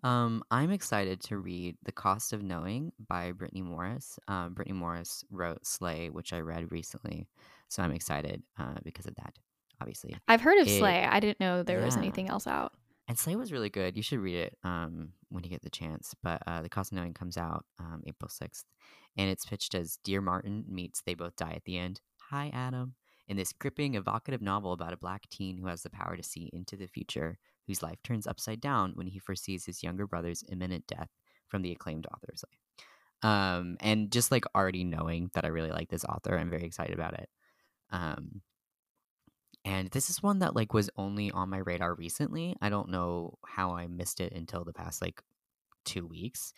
Um, 0.08 0.44
I'm 0.50 0.70
excited 0.70 1.20
to 1.24 1.38
read 1.38 1.76
The 1.82 1.90
Cost 1.90 2.32
of 2.32 2.40
Knowing 2.40 2.92
by 3.08 3.32
Brittney 3.32 3.64
Morris. 3.64 4.16
Um, 4.28 4.54
Brittney 4.54 4.74
Morris 4.74 5.24
wrote 5.28 5.66
Slay, 5.66 6.08
which 6.08 6.32
I 6.32 6.38
read 6.38 6.70
recently, 6.70 7.26
so 7.68 7.82
I'm 7.82 7.90
excited 7.90 8.44
uh, 8.60 8.76
because 8.84 9.06
of 9.06 9.16
that, 9.16 9.34
obviously. 9.80 10.16
i've 10.28 10.40
heard 10.40 10.60
of 10.60 10.68
It- 10.68 10.78
slay. 10.78 11.04
I 11.04 11.18
didn't 11.18 11.40
know 11.40 11.64
there 11.64 11.84
was 11.84 11.96
anything 11.96 12.28
else 12.28 12.46
out 12.46 12.72
And 13.08 13.18
Slay 13.18 13.36
was 13.36 13.52
really 13.52 13.70
good. 13.70 13.96
You 13.96 14.02
should 14.02 14.18
read 14.18 14.36
it 14.36 14.58
um, 14.62 15.12
when 15.30 15.42
you 15.42 15.48
get 15.48 15.62
the 15.62 15.70
chance. 15.70 16.14
But 16.22 16.42
uh, 16.46 16.60
The 16.60 16.68
Cost 16.68 16.92
of 16.92 16.96
Knowing 16.96 17.14
comes 17.14 17.38
out 17.38 17.64
um, 17.80 18.02
April 18.06 18.28
6th, 18.28 18.64
and 19.16 19.30
it's 19.30 19.46
pitched 19.46 19.74
as 19.74 19.98
Dear 20.04 20.20
Martin 20.20 20.64
meets 20.68 21.00
They 21.00 21.14
Both 21.14 21.36
Die 21.36 21.50
at 21.50 21.64
the 21.64 21.78
End. 21.78 22.02
Hi, 22.30 22.50
Adam. 22.52 22.94
In 23.26 23.38
this 23.38 23.54
gripping, 23.54 23.94
evocative 23.94 24.42
novel 24.42 24.74
about 24.74 24.92
a 24.92 24.98
black 24.98 25.28
teen 25.30 25.56
who 25.56 25.68
has 25.68 25.82
the 25.82 25.90
power 25.90 26.16
to 26.16 26.22
see 26.22 26.50
into 26.52 26.76
the 26.76 26.86
future, 26.86 27.38
whose 27.66 27.82
life 27.82 27.98
turns 28.04 28.26
upside 28.26 28.60
down 28.60 28.92
when 28.94 29.06
he 29.06 29.18
foresees 29.18 29.64
his 29.64 29.82
younger 29.82 30.06
brother's 30.06 30.44
imminent 30.50 30.86
death 30.86 31.08
from 31.48 31.62
the 31.62 31.72
acclaimed 31.72 32.06
author 32.06 32.34
Slay. 32.34 32.58
Um, 33.22 33.78
and 33.80 34.12
just 34.12 34.30
like 34.30 34.44
already 34.54 34.84
knowing 34.84 35.30
that 35.32 35.46
I 35.46 35.48
really 35.48 35.70
like 35.70 35.88
this 35.88 36.04
author, 36.04 36.38
I'm 36.38 36.50
very 36.50 36.64
excited 36.64 36.94
about 36.94 37.14
it. 37.14 37.28
Um, 37.90 38.42
and 39.68 39.90
this 39.90 40.08
is 40.08 40.22
one 40.22 40.38
that 40.38 40.56
like 40.56 40.72
was 40.72 40.88
only 40.96 41.30
on 41.30 41.50
my 41.50 41.58
radar 41.58 41.94
recently. 41.94 42.56
I 42.62 42.70
don't 42.70 42.88
know 42.88 43.34
how 43.46 43.76
I 43.76 43.86
missed 43.86 44.18
it 44.18 44.32
until 44.32 44.64
the 44.64 44.72
past 44.72 45.02
like 45.02 45.20
two 45.84 46.06
weeks. 46.06 46.54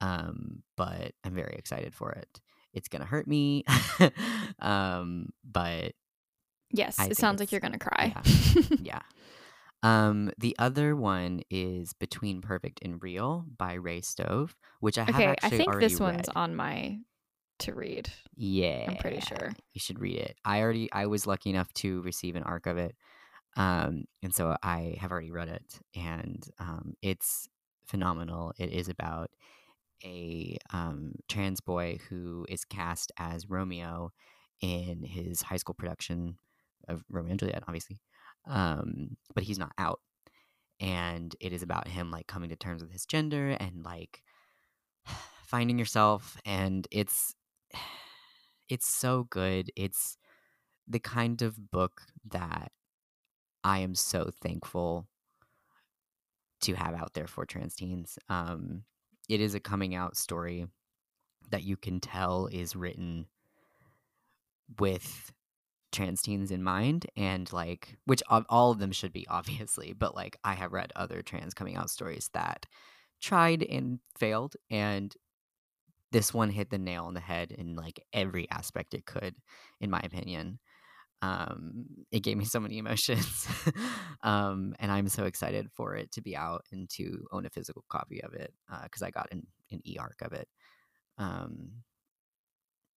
Um, 0.00 0.62
but 0.76 1.12
I'm 1.24 1.34
very 1.34 1.56
excited 1.58 1.92
for 1.92 2.12
it. 2.12 2.40
It's 2.72 2.86
gonna 2.86 3.04
hurt 3.04 3.26
me. 3.26 3.64
um, 4.60 5.30
but 5.44 5.94
yes 6.70 7.00
I 7.00 7.06
it 7.06 7.16
sounds 7.16 7.40
like 7.40 7.50
you're 7.50 7.60
gonna 7.60 7.78
cry 7.78 8.14
yeah. 8.80 9.02
Um, 9.82 10.30
the 10.38 10.54
other 10.60 10.94
one 10.94 11.42
is 11.50 11.92
Between 11.94 12.40
Perfect 12.40 12.78
and 12.82 13.02
Real 13.02 13.44
by 13.58 13.74
Ray 13.74 14.00
Stoeve, 14.00 14.54
which 14.78 14.96
I 14.96 15.02
have 15.02 15.16
okay 15.16 15.34
i 15.42 15.50
think 15.50 15.80
this 15.80 15.98
one's 15.98 16.28
on 16.28 16.54
my 16.54 16.98
to 17.62 17.74
read 17.74 18.10
Yeah, 18.36 18.86
I'm 18.88 18.96
pretty 18.96 19.20
sure. 19.20 19.52
you 19.72 19.80
should 19.80 20.00
read 20.00 20.18
it. 20.18 20.36
I 20.44 20.60
already 20.60 20.90
I 20.92 21.06
was 21.06 21.26
lucky 21.26 21.50
enough 21.50 21.72
to 21.74 22.02
receive 22.02 22.36
an 22.36 22.42
arc 22.42 22.66
of 22.66 22.78
it, 22.78 22.94
um, 23.56 24.04
and 24.22 24.34
so 24.34 24.56
I 24.62 24.96
have 25.00 25.10
already 25.12 25.30
read 25.30 25.48
it, 25.48 25.80
and 25.94 26.44
um, 26.58 26.94
it's 27.02 27.48
phenomenal. 27.86 28.52
It 28.58 28.70
is 28.70 28.88
about 28.88 29.30
a 30.04 30.56
um, 30.72 31.12
trans 31.28 31.60
boy 31.60 31.98
who 32.08 32.46
is 32.48 32.64
cast 32.64 33.12
as 33.18 33.48
Romeo 33.48 34.12
in 34.60 35.02
his 35.02 35.42
high 35.42 35.56
school 35.56 35.74
production 35.74 36.36
of 36.88 37.04
Romeo 37.10 37.30
and 37.30 37.38
Juliet, 37.40 37.62
obviously, 37.68 38.00
um, 38.48 39.16
but 39.34 39.44
he's 39.44 39.58
not 39.58 39.72
out, 39.78 40.00
and 40.80 41.34
it 41.40 41.52
is 41.52 41.62
about 41.62 41.88
him 41.88 42.10
like 42.10 42.26
coming 42.26 42.50
to 42.50 42.56
terms 42.56 42.82
with 42.82 42.92
his 42.92 43.06
gender 43.06 43.50
and 43.60 43.84
like 43.84 44.22
finding 45.46 45.78
yourself, 45.78 46.36
and 46.44 46.88
it's 46.90 47.34
it's 48.68 48.86
so 48.86 49.26
good. 49.30 49.70
It's 49.76 50.16
the 50.88 51.00
kind 51.00 51.42
of 51.42 51.70
book 51.70 52.02
that 52.30 52.72
I 53.64 53.78
am 53.78 53.94
so 53.94 54.30
thankful 54.42 55.06
to 56.62 56.74
have 56.74 56.94
out 56.94 57.14
there 57.14 57.26
for 57.26 57.44
trans 57.44 57.74
teens. 57.74 58.18
Um, 58.28 58.84
it 59.28 59.40
is 59.40 59.54
a 59.54 59.60
coming 59.60 59.94
out 59.94 60.16
story 60.16 60.66
that 61.50 61.62
you 61.62 61.76
can 61.76 62.00
tell 62.00 62.46
is 62.46 62.74
written 62.74 63.26
with 64.78 65.32
trans 65.92 66.22
teens 66.22 66.50
in 66.50 66.62
mind 66.62 67.06
and 67.16 67.52
like 67.52 67.98
which 68.06 68.22
all 68.28 68.70
of 68.70 68.78
them 68.78 68.92
should 68.92 69.12
be 69.12 69.26
obviously 69.30 69.92
but 69.92 70.14
like 70.14 70.38
i 70.42 70.54
have 70.54 70.72
read 70.72 70.90
other 70.96 71.20
trans 71.20 71.52
coming 71.52 71.76
out 71.76 71.90
stories 71.90 72.30
that 72.32 72.64
tried 73.20 73.62
and 73.62 73.98
failed 74.16 74.56
and 74.70 75.14
this 76.12 76.32
one 76.32 76.50
hit 76.50 76.70
the 76.70 76.78
nail 76.78 77.04
on 77.04 77.14
the 77.14 77.20
head 77.20 77.50
in 77.50 77.74
like 77.74 78.04
every 78.12 78.48
aspect 78.50 78.94
it 78.94 79.06
could 79.06 79.34
in 79.80 79.90
my 79.90 80.00
opinion. 80.00 80.58
Um 81.22 81.84
it 82.10 82.20
gave 82.20 82.36
me 82.36 82.44
so 82.44 82.60
many 82.60 82.78
emotions 82.84 83.46
um 84.22 84.74
and 84.80 84.90
i'm 84.90 85.08
so 85.08 85.24
excited 85.24 85.68
for 85.72 85.94
it 85.94 86.10
to 86.12 86.20
be 86.20 86.36
out 86.36 86.64
and 86.72 86.90
to 86.90 87.26
own 87.30 87.46
a 87.46 87.50
physical 87.50 87.84
copy 87.88 88.22
of 88.22 88.34
it 88.34 88.52
because 88.84 89.02
i 89.02 89.10
got 89.10 89.28
an, 89.30 89.46
an 89.70 89.80
e-arc 89.86 90.20
of 90.22 90.32
it. 90.32 90.48
Um 91.18 91.82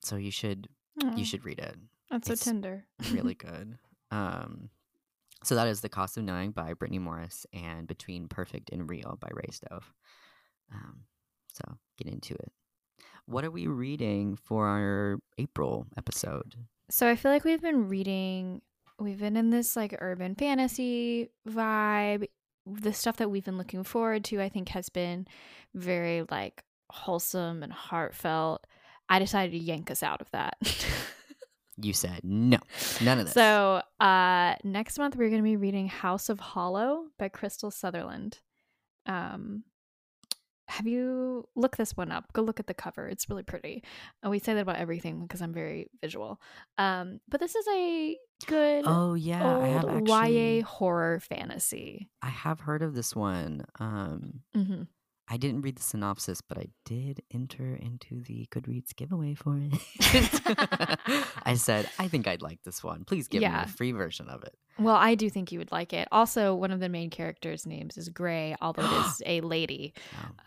so 0.02 0.16
you 0.18 0.32
should 0.32 0.68
Aw, 1.04 1.16
you 1.16 1.26
should 1.26 1.46
read 1.46 1.60
it. 1.60 1.76
That's 2.10 2.28
so 2.28 2.36
tender. 2.36 2.86
really 3.12 3.34
good. 3.48 3.78
Um 4.12 4.70
so 5.44 5.54
that 5.56 5.68
is 5.68 5.82
the 5.82 5.90
cost 5.90 6.18
of 6.18 6.24
knowing 6.24 6.52
by 6.52 6.74
brittney 6.74 7.00
morris 7.00 7.46
and 7.54 7.88
between 7.88 8.28
perfect 8.28 8.72
and 8.72 8.90
real 8.90 9.18
by 9.22 9.30
ray 9.34 9.52
stoeve. 9.52 9.94
Um 10.74 11.02
so 11.54 11.78
get 11.98 12.12
into 12.12 12.34
it 12.34 12.52
what 13.26 13.44
are 13.44 13.52
we 13.52 13.68
reading 13.68 14.36
for 14.36 14.68
our 14.68 15.20
april 15.38 15.88
episode 15.98 16.56
So 16.90 17.10
I 17.10 17.16
feel 17.16 17.32
like 17.32 17.44
we've 17.44 17.62
been 17.62 17.88
reading, 17.90 18.62
we've 19.00 19.20
been 19.20 19.38
in 19.38 19.50
this 19.50 19.76
like 19.76 19.96
urban 20.00 20.36
fantasy 20.36 21.30
vibe. 21.48 22.28
The 22.68 22.94
stuff 22.94 23.18
that 23.18 23.30
we've 23.30 23.46
been 23.46 23.58
looking 23.58 23.84
forward 23.84 24.24
to, 24.26 24.42
I 24.42 24.50
think, 24.50 24.70
has 24.70 24.90
been 24.90 25.28
very 25.74 26.26
like 26.30 26.64
wholesome 26.90 27.64
and 27.64 27.72
heartfelt. 27.74 28.66
I 29.10 29.20
decided 29.20 29.52
to 29.52 29.58
yank 29.60 29.92
us 29.92 30.02
out 30.02 30.22
of 30.22 30.32
that. 30.32 30.58
you 31.78 31.94
said 31.94 32.22
no 32.24 32.58
none 33.02 33.20
of 33.20 33.26
this 33.26 33.34
so 33.34 33.82
uh, 34.00 34.56
next 34.64 34.98
month 34.98 35.18
we're 35.18 35.30
going 35.30 35.42
to 35.42 35.44
be 35.44 35.58
reading 35.58 35.88
House 35.88 36.30
of 36.30 36.40
Hollow 36.40 37.08
by 37.20 37.28
Krystal 37.30 37.72
Sutherland. 37.72 38.40
Um, 39.06 39.64
have 40.68 40.88
you 40.88 41.48
look 41.56 41.78
this 41.78 41.96
one 41.96 42.12
up? 42.12 42.32
Go 42.34 42.42
look 42.42 42.60
at 42.60 42.68
the 42.68 42.74
cover. 42.74 43.08
It's 43.08 43.30
really 43.30 43.44
pretty. 43.44 43.84
And 44.24 44.32
we 44.32 44.40
say 44.40 44.54
that 44.54 44.62
about 44.62 44.78
everything 44.78 45.22
because 45.22 45.42
I'm 45.42 45.54
very 45.54 45.90
visual. 46.02 46.42
Um, 46.78 47.20
but 47.30 47.40
this 47.40 47.56
is 47.56 47.68
a 47.68 48.18
good 48.48 48.84
oh 48.86 49.14
yeah 49.14 49.58
i 49.60 49.68
have 49.70 49.86
actually 49.86 50.58
YA 50.60 50.64
horror 50.66 51.22
fantasy. 51.22 52.10
i 52.22 52.28
have 52.28 52.60
heard 52.60 52.82
of 52.82 52.94
this 52.94 53.16
one 53.16 53.66
um 53.80 54.42
hmm 54.54 54.84
I 55.28 55.38
didn't 55.38 55.62
read 55.62 55.76
the 55.78 55.82
synopsis, 55.84 56.40
but 56.42 56.58
I 56.60 56.68
did 56.86 57.24
enter 57.34 57.76
into 57.76 58.22
the 58.22 58.48
Goodreads 58.52 58.96
giveaway 58.96 59.34
for 59.34 59.58
it. 59.60 59.74
I 61.44 61.56
said, 61.56 61.90
I 61.98 62.08
think 62.08 62.28
I'd 62.28 62.42
like 62.44 62.62
this 62.64 62.84
one. 62.84 63.06
Please 63.06 63.28
give 63.28 63.40
me 63.42 63.48
Yeah. 63.48 63.64
a 63.64 63.68
free 63.68 63.92
version 63.92 64.30
of 64.30 64.44
it. 64.44 64.56
Well, 64.78 64.96
I 64.96 65.16
do 65.16 65.30
think 65.30 65.52
you 65.52 65.60
would 65.60 65.72
like 65.72 65.94
it. 65.94 66.08
Also, 66.12 66.54
one 66.54 66.70
of 66.72 66.80
the 66.80 66.90
main 66.90 67.10
characters' 67.10 67.66
names 67.66 67.98
is 67.98 68.10
Gray, 68.10 68.56
although 68.62 68.84
it 68.84 69.06
is 69.08 69.22
a 69.26 69.42
lady. 69.42 69.94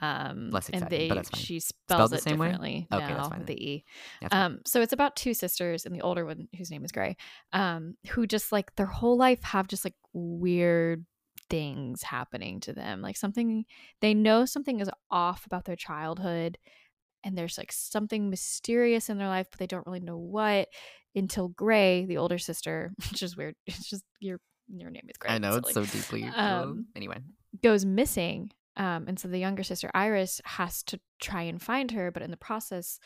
Oh, 0.00 0.06
Um, 0.06 0.50
Less 0.50 0.68
and 0.68 0.88
they 0.88 1.08
but 1.08 1.14
that's 1.16 1.30
fine. 1.30 1.40
she 1.40 1.60
Spelled 1.60 1.88
spells 1.98 2.10
the 2.10 2.16
it 2.18 2.22
same 2.22 2.38
way? 2.38 2.46
differently. 2.48 2.86
Okay, 2.92 3.08
no, 3.08 3.14
that's 3.16 3.28
fine 3.28 3.38
with 3.38 3.46
the 3.48 3.68
e. 3.70 3.84
Um, 4.30 4.60
so 4.66 4.80
it's 4.82 4.92
about 4.92 5.16
two 5.16 5.34
sisters, 5.34 5.86
and 5.86 5.94
the 5.94 6.02
older 6.02 6.24
one, 6.26 6.46
whose 6.56 6.70
name 6.70 6.84
is 6.84 6.92
Gray, 6.92 7.16
um, 7.52 7.96
who 8.10 8.26
just 8.26 8.52
like 8.52 8.76
their 8.76 8.86
whole 8.86 9.16
life 9.16 9.42
have 9.42 9.66
just 9.66 9.84
like 9.84 9.94
weird 10.12 11.04
things 11.50 12.02
happening 12.02 12.60
to 12.60 12.72
them. 12.72 13.02
Like 13.02 13.16
something 13.16 13.64
they 14.00 14.14
know 14.14 14.44
something 14.44 14.80
is 14.80 14.90
off 15.10 15.46
about 15.46 15.64
their 15.64 15.76
childhood, 15.76 16.58
and 17.24 17.36
there's 17.36 17.58
like 17.58 17.72
something 17.72 18.30
mysterious 18.30 19.08
in 19.08 19.18
their 19.18 19.28
life, 19.28 19.48
but 19.50 19.58
they 19.58 19.66
don't 19.66 19.86
really 19.86 20.00
know 20.00 20.18
what 20.18 20.68
until 21.14 21.48
Gray, 21.48 22.04
the 22.06 22.18
older 22.18 22.38
sister, 22.38 22.92
which 23.10 23.22
is 23.22 23.36
weird. 23.36 23.54
It's 23.66 23.88
just 23.88 24.04
your 24.20 24.40
your 24.68 24.90
name 24.90 25.06
is 25.08 25.16
Gray. 25.16 25.32
I 25.32 25.38
know 25.38 25.56
it's 25.56 25.72
so 25.72 25.84
deeply. 25.84 26.24
Um, 26.24 26.86
anyway, 26.94 27.18
goes 27.62 27.84
missing. 27.84 28.52
Um, 28.76 29.06
and 29.08 29.18
so 29.18 29.26
the 29.26 29.38
younger 29.38 29.64
sister 29.64 29.90
Iris 29.92 30.40
has 30.44 30.84
to 30.84 31.00
try 31.20 31.42
and 31.42 31.60
find 31.60 31.90
her, 31.90 32.12
but 32.12 32.22
in 32.22 32.30
the 32.30 32.36
process, 32.36 33.00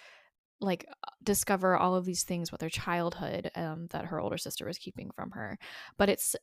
like 0.61 0.85
uh, 0.89 1.11
discover 1.23 1.77
all 1.77 1.97
of 1.97 2.05
these 2.05 2.25
things 2.25 2.49
about 2.49 2.61
their 2.61 2.69
childhood 2.69 3.51
um, 3.57 3.87
that 3.91 4.07
her 4.07 4.21
older 4.21 4.37
sister 4.37 4.67
was 4.67 4.79
keeping 4.79 5.11
from 5.15 5.31
her. 5.31 5.59
But 5.97 6.11
it's 6.11 6.37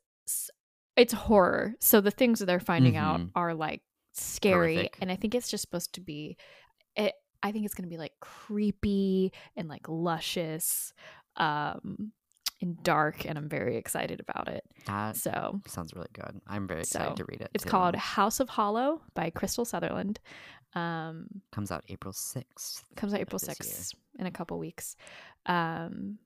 it's 0.99 1.13
horror, 1.13 1.73
so 1.80 2.01
the 2.01 2.11
things 2.11 2.39
that 2.39 2.45
they're 2.45 2.59
finding 2.59 2.97
out 2.97 3.19
Mhm. 3.21 3.31
are 3.35 3.53
like 3.53 3.81
scary, 4.11 4.76
Horrific. 4.76 4.97
and 5.01 5.11
I 5.11 5.15
think 5.15 5.34
it's 5.35 5.49
just 5.49 5.61
supposed 5.61 5.93
to 5.93 6.01
be. 6.01 6.38
It, 6.95 7.13
I 7.41 7.51
think 7.51 7.65
it's 7.65 7.73
going 7.73 7.88
to 7.89 7.93
be 7.93 7.97
like 7.97 8.13
creepy 8.19 9.31
and 9.55 9.67
like 9.69 9.88
luscious, 9.88 10.93
um, 11.38 12.11
and 12.61 12.84
dark, 12.84 13.26
and 13.26 13.38
I'm 13.38 13.47
very 13.47 13.77
excited 13.77 14.19
about 14.19 14.49
it. 14.49 14.65
that 14.85 15.15
So 15.15 15.61
sounds 15.65 15.93
really 15.93 16.09
good. 16.11 16.41
I'm 16.45 16.67
very 16.67 16.81
excited 16.81 17.11
So, 17.11 17.15
to 17.15 17.26
read 17.30 17.39
it. 17.41 17.49
it's 17.53 17.63
too. 17.63 17.69
called 17.69 17.95
House 17.95 18.41
of 18.41 18.49
Hollow 18.49 19.01
by 19.13 19.30
Krystal 19.31 19.65
Sutherland. 19.65 20.19
Um, 20.76 21.41
Comes 21.53 21.71
out 21.71 21.85
April 21.88 22.11
6th. 22.13 22.84
comes 22.97 23.13
out 23.13 23.21
April 23.21 23.39
6th 23.39 23.95
in 24.19 24.26
a 24.26 24.31
couple 24.31 24.59
weeks. 24.59 24.97
Um, 25.45 26.19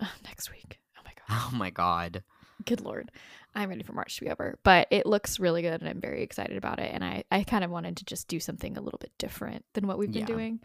next 0.24 0.50
week. 0.50 0.80
Oh 0.98 1.02
my 1.04 1.12
god. 1.12 1.22
Oh 1.52 1.56
my 1.56 1.70
god. 1.70 2.24
Good 2.64 2.80
lord. 2.80 3.12
I'm 3.56 3.68
ready 3.70 3.82
for 3.82 3.92
March 3.94 4.16
to 4.18 4.24
be 4.24 4.30
over. 4.30 4.58
But 4.62 4.86
it 4.90 5.06
looks 5.06 5.40
really 5.40 5.62
good 5.62 5.80
and 5.80 5.88
I'm 5.88 6.00
very 6.00 6.22
excited 6.22 6.56
about 6.56 6.78
it. 6.78 6.90
And 6.92 7.02
I, 7.02 7.24
I 7.32 7.42
kind 7.42 7.64
of 7.64 7.70
wanted 7.70 7.96
to 7.96 8.04
just 8.04 8.28
do 8.28 8.38
something 8.38 8.76
a 8.76 8.80
little 8.80 8.98
bit 8.98 9.12
different 9.18 9.64
than 9.72 9.86
what 9.86 9.98
we've 9.98 10.12
been 10.12 10.20
Yeah. 10.20 10.26
doing. 10.26 10.60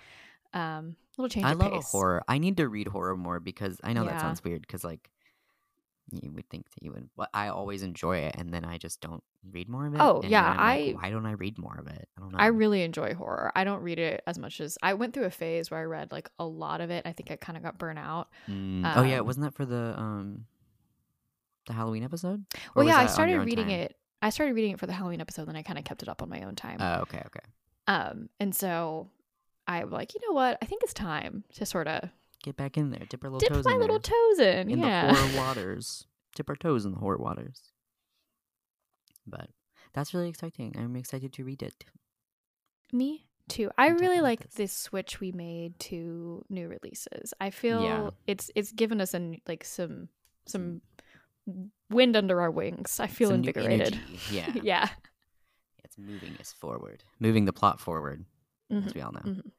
Um, 0.54 0.98
a 1.18 1.22
little 1.22 1.30
change 1.30 1.46
I 1.46 1.54
of 1.54 1.60
love 1.60 1.84
horror. 1.86 2.24
I 2.28 2.38
need 2.38 2.58
to 2.58 2.68
read 2.68 2.88
horror 2.90 3.16
more 3.16 3.40
because 3.40 3.80
I 3.84 3.94
know 3.94 4.04
that 4.06 4.20
sounds 4.20 4.44
weird 4.44 4.62
because 4.62 4.84
like 4.84 5.10
you 6.12 6.30
would 6.34 6.50
think 6.50 6.66
that 6.72 6.84
you 6.84 6.92
would, 6.92 7.10
but 7.16 7.30
I 7.34 7.48
always 7.48 7.84
enjoy 7.84 8.18
it, 8.18 8.36
and 8.38 8.54
then 8.54 8.66
I 8.66 8.78
just 8.78 9.00
don't 9.00 9.24
read 9.50 9.70
more 9.70 9.88
of 9.88 9.94
it. 9.94 10.02
Oh, 10.02 10.20
and 10.20 10.30
yeah, 10.30 10.50
like, 10.50 10.60
I- 10.60 10.92
why 11.00 11.10
don't 11.10 11.26
I 11.26 11.32
read 11.34 11.58
more 11.58 11.78
of 11.80 11.88
it? 11.88 12.10
I 12.18 12.22
don't 12.22 12.34
know. 12.34 12.38
I 12.38 12.48
really 12.48 12.82
enjoy 12.84 13.14
horror. 13.14 13.50
I 13.56 13.64
don't 13.64 13.82
read 13.82 13.98
it 13.98 14.22
as 14.28 14.38
much 14.38 14.60
as 14.60 14.78
I 14.84 14.94
went 14.96 15.14
through 15.14 15.24
a 15.24 15.30
phase 15.32 15.72
where 15.72 15.80
I 15.80 15.84
read 15.84 16.12
like 16.12 16.30
a 16.38 16.44
lot 16.46 16.82
of 16.82 16.90
it. 16.90 17.06
I 17.06 17.14
think 17.14 17.32
I 17.32 17.38
kind 17.38 17.56
of 17.56 17.64
got 17.64 17.78
burnt 17.78 17.98
out. 17.98 18.28
Mm, 18.50 18.92
oh 18.98 19.04
yeah, 19.04 19.20
um, 19.20 19.26
wasn't 19.26 19.46
that 19.46 19.54
for 19.54 19.66
the 19.66 19.98
um 19.98 20.48
the 21.68 21.74
Halloween 21.74 22.04
episode? 22.04 22.46
Or 22.76 22.84
Well, 22.84 22.88
yeah, 22.88 22.98
I 22.98 23.06
started 23.08 23.40
reading 23.40 23.68
time? 23.68 23.80
it. 23.80 23.96
I 24.22 24.30
started 24.30 24.54
reading 24.54 24.72
it 24.72 24.80
for 24.80 24.86
the 24.86 24.94
Halloween 24.94 25.22
episode, 25.22 25.48
then 25.48 25.56
I 25.56 25.64
kind 25.64 25.80
of 25.80 25.86
kept 25.86 26.04
it 26.04 26.10
up 26.10 26.22
on 26.22 26.30
my 26.30 26.42
own 26.42 26.56
time. 26.56 26.78
Oh, 26.80 27.02
okay, 27.02 27.24
okay. 27.26 27.40
um, 27.88 28.30
and 28.40 28.54
so 28.54 29.10
I 29.68 29.84
was 29.84 29.92
like, 29.92 30.14
you 30.14 30.20
know 30.28 30.34
what? 30.34 30.58
I 30.62 30.66
think 30.66 30.84
it's 30.84 30.94
time 30.94 31.44
to 31.56 31.66
sort 31.66 31.88
of 31.88 32.10
Get 32.44 32.58
back 32.58 32.78
in 32.78 32.90
there. 32.90 33.04
Dip 33.08 33.24
our 33.24 33.30
little 33.30 33.40
dip 33.40 33.54
toes 33.54 33.66
my 33.66 33.74
in 33.74 33.80
little 33.80 34.00
there. 34.00 34.14
toes 34.36 34.40
in. 34.40 34.72
in 34.72 34.80
yeah. 34.80 35.08
the 35.08 35.14
horror 35.14 35.38
waters. 35.46 36.08
Dip 36.36 36.50
our 36.50 36.56
toes 36.56 36.86
in 36.86 36.92
the 36.92 36.98
horror 36.98 37.18
waters. 37.18 37.72
But 39.28 39.50
that's 39.94 40.14
really 40.14 40.30
exciting. 40.30 40.76
I'm 40.78 40.96
excited 40.96 41.34
to 41.34 41.44
read 41.44 41.62
it. 41.62 41.86
Me 42.92 43.28
too. 43.48 43.70
I 43.78 43.88
I'm 43.88 43.98
really 43.98 44.22
like 44.22 44.42
about 44.42 44.54
this 44.56 44.74
switch 44.74 45.20
we 45.20 45.32
made 45.32 45.78
to 45.80 46.44
new 46.50 46.68
releases. 46.68 47.34
I 47.40 47.52
feel 47.52 48.16
it's 48.26 48.50
it's 48.56 48.72
given 48.72 49.02
us 49.02 49.14
an 49.14 49.40
like 49.48 49.64
some 49.64 50.10
some 50.48 50.82
wind 51.90 52.16
under 52.16 52.42
our 52.42 52.52
wings. 52.52 53.00
I 53.00 53.08
feel 53.08 53.30
Some 53.30 53.36
invigorated. 53.38 54.00
Yeah. 54.32 54.54
yeah. 54.62 54.90
It's 55.84 55.98
moving 55.98 56.36
us 56.40 56.54
forward, 56.54 57.04
moving 57.20 57.46
the 57.46 57.54
plot 57.54 57.80
forward, 57.80 58.26
as 58.70 58.84
Mhm. 58.86 58.96
we 58.96 59.02
all 59.02 59.12
know. 59.12 59.20
mhm. 59.22 59.52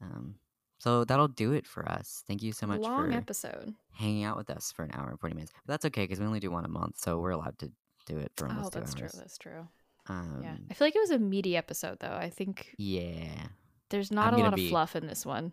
Um, 0.00 0.34
so 0.78 1.04
that'll 1.04 1.26
do 1.28 1.52
it 1.52 1.66
for 1.66 1.88
us. 1.88 2.22
Thank 2.28 2.42
you 2.42 2.52
so 2.52 2.66
much 2.66 2.80
Long 2.80 3.10
for 3.10 3.16
episode. 3.16 3.74
hanging 3.94 4.24
out 4.24 4.36
with 4.36 4.50
us 4.50 4.70
for 4.72 4.84
an 4.84 4.90
hour 4.92 5.08
and 5.10 5.18
40 5.18 5.34
minutes. 5.34 5.52
But 5.66 5.72
that's 5.72 5.84
okay 5.86 6.04
because 6.04 6.20
we 6.20 6.26
only 6.26 6.38
do 6.40 6.50
one 6.50 6.64
a 6.64 6.68
month, 6.68 6.98
so 6.98 7.18
we're 7.18 7.30
allowed 7.30 7.58
to 7.60 7.72
do 8.06 8.18
it 8.18 8.30
for 8.36 8.46
almost 8.46 8.66
Oh, 8.66 8.70
two 8.70 8.80
that's 8.80 8.94
true. 8.94 9.08
That's 9.14 9.38
true. 9.38 9.66
Um, 10.08 10.40
Yeah. 10.44 10.56
I 10.70 10.74
feel 10.74 10.86
like 10.86 10.94
it 10.94 11.00
was 11.00 11.10
a 11.10 11.18
meaty 11.18 11.56
episode 11.56 11.98
though. 11.98 12.14
I 12.14 12.30
think 12.30 12.74
yeah. 12.78 13.48
there's 13.88 14.12
not 14.12 14.28
a 14.34 14.36
gonna 14.36 14.50
lot 14.50 14.58
of 14.60 14.68
fluff 14.68 14.94
in 14.94 15.06
this 15.08 15.26
one. 15.26 15.52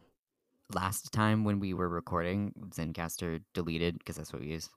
Last 0.74 1.12
time 1.12 1.44
when 1.44 1.60
we 1.60 1.74
were 1.74 1.90
recording, 1.90 2.54
Zencastr 2.70 3.42
deleted 3.54 3.98
because 3.98 4.18
that's 4.18 4.32
what 4.32 4.42
we 4.42 4.50
use. 4.50 4.70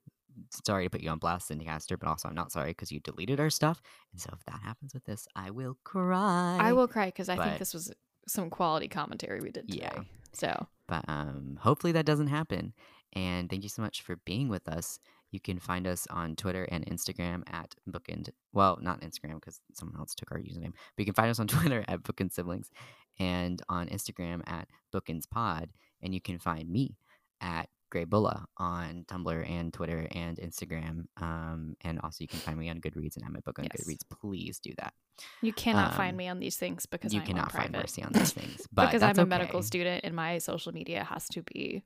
Sorry 0.64 0.84
to 0.84 0.90
put 0.90 1.00
you 1.00 1.10
on 1.10 1.18
blast, 1.18 1.50
Zencastr, 1.50 1.98
but 1.98 2.08
also 2.08 2.28
I'm 2.28 2.34
not 2.34 2.52
sorry 2.52 2.70
because 2.70 2.92
you 2.92 3.00
deleted 3.00 3.40
our 3.40 3.50
stuff. 3.50 3.80
And 4.12 4.20
so 4.20 4.30
if 4.32 4.44
that 4.46 4.60
happens 4.62 4.94
with 4.94 5.04
this, 5.04 5.26
I 5.34 5.50
will 5.50 5.76
cry. 5.84 6.58
I 6.60 6.72
will 6.72 6.88
cry 6.88 7.06
because 7.06 7.28
I 7.28 7.36
think 7.36 7.58
this 7.58 7.74
was 7.74 7.92
some 8.28 8.50
quality 8.50 8.88
commentary 8.88 9.40
we 9.40 9.50
did 9.50 9.68
today. 9.68 9.88
Yeah. 9.94 10.02
So 10.32 10.66
But 10.88 11.04
um, 11.08 11.58
hopefully 11.60 11.92
that 11.92 12.06
doesn't 12.06 12.26
happen. 12.28 12.74
And 13.12 13.48
thank 13.48 13.62
you 13.62 13.68
so 13.68 13.82
much 13.82 14.02
for 14.02 14.16
being 14.26 14.48
with 14.48 14.68
us. 14.68 14.98
You 15.30 15.40
can 15.40 15.58
find 15.58 15.86
us 15.86 16.06
on 16.10 16.36
Twitter 16.36 16.64
and 16.70 16.84
Instagram 16.86 17.42
at 17.50 17.74
Bookend. 17.88 18.30
Well, 18.52 18.78
not 18.80 19.00
Instagram 19.00 19.34
because 19.34 19.60
someone 19.74 19.98
else 19.98 20.14
took 20.14 20.30
our 20.30 20.38
username. 20.38 20.72
But 20.72 20.98
you 20.98 21.04
can 21.06 21.14
find 21.14 21.30
us 21.30 21.40
on 21.40 21.46
Twitter 21.48 21.84
at 21.88 22.02
Bookend 22.02 22.32
Siblings 22.32 22.70
and 23.18 23.60
on 23.68 23.88
Instagram 23.88 24.42
at 24.46 24.68
Bookends 24.94 25.28
Pod. 25.28 25.70
And 26.02 26.14
you 26.14 26.20
can 26.20 26.38
find 26.38 26.68
me 26.68 26.96
at 27.40 27.68
Grey 27.96 28.04
Bulla 28.04 28.44
on 28.58 29.04
Tumblr 29.08 29.50
and 29.50 29.72
Twitter 29.72 30.06
and 30.10 30.36
Instagram. 30.36 31.06
Um, 31.16 31.76
and 31.80 31.98
also 32.02 32.18
you 32.20 32.28
can 32.28 32.40
find 32.40 32.58
me 32.58 32.68
on 32.68 32.78
Goodreads 32.78 33.16
and 33.16 33.24
have 33.24 33.32
my 33.32 33.40
book 33.40 33.58
on 33.58 33.64
Yes. 33.64 33.86
Goodreads. 33.86 34.02
Please 34.20 34.58
do 34.58 34.72
that. 34.76 34.92
you 35.40 35.54
cannot 35.54 35.92
Um, 35.92 35.96
find 35.96 36.14
me 36.14 36.28
on 36.28 36.38
these 36.38 36.56
things 36.58 36.84
because 36.84 37.14
you 37.14 37.20
I'm 37.20 37.26
cannot 37.26 37.52
find 37.52 37.72
mercy 37.72 38.02
on 38.02 38.12
these 38.12 38.32
things. 38.40 38.66
But 38.70 38.86
because 38.86 39.02
I'm 39.02 39.18
a 39.18 39.24
medical 39.24 39.62
student 39.62 40.04
and 40.04 40.14
my 40.14 40.36
social 40.36 40.72
media 40.72 41.04
has 41.04 41.26
to 41.30 41.42
be 41.42 41.84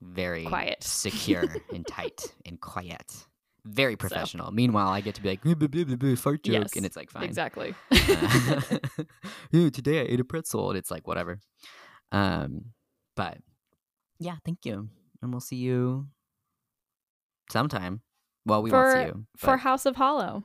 very 0.00 0.44
Quiet. 0.44 0.84
secure 0.84 1.42
and 1.74 1.84
tight 1.84 2.32
and 2.46 2.60
quiet. 2.60 3.26
Very 3.64 3.96
professional. 3.96 4.52
Meanwhile, 4.52 4.90
I 4.90 5.00
get 5.00 5.16
to 5.16 5.22
be 5.22 5.30
like, 5.30 5.42
"Blah, 5.42 5.54
blah, 5.54 5.66
blah, 5.66 5.82
blah, 5.84 5.96
blah, 5.96 6.14
fart 6.14 6.44
joke, 6.44 6.52
Yes, 6.54 6.76
and 6.76 6.86
it's 6.86 6.96
like 6.96 7.10
fine. 7.10 7.24
exactly. 7.24 7.74
Uh, 9.52 9.70
today 9.70 10.00
I 10.00 10.04
ate 10.04 10.20
a 10.20 10.24
pretzel, 10.24 10.70
and 10.70 10.78
it's 10.78 10.90
like 10.90 11.06
whatever. 11.06 11.40
Um, 12.12 12.66
but 13.16 13.38
yeah, 14.20 14.36
thank 14.44 14.64
you, 14.64 14.88
and 15.22 15.32
we'll 15.32 15.40
see 15.40 15.56
you 15.56 16.06
sometime. 17.50 18.02
Well, 18.44 18.62
we 18.62 18.70
for, 18.70 18.82
won't 18.82 18.92
see 18.92 19.06
you 19.06 19.26
for 19.36 19.56
House 19.56 19.86
of 19.86 19.96
Hollow. 19.96 20.44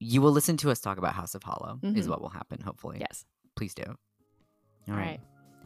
You 0.00 0.20
will 0.20 0.32
listen 0.32 0.56
to 0.58 0.70
us 0.70 0.80
talk 0.80 0.98
about 0.98 1.14
House 1.14 1.34
of 1.34 1.42
Hollow, 1.42 1.78
mm-hmm. 1.82 1.96
is 1.96 2.08
what 2.08 2.20
will 2.20 2.28
happen, 2.28 2.60
hopefully. 2.60 2.98
Yes. 3.00 3.24
Please 3.56 3.74
do. 3.74 3.84
All, 3.86 4.94
All 4.94 4.96
right. 4.96 5.20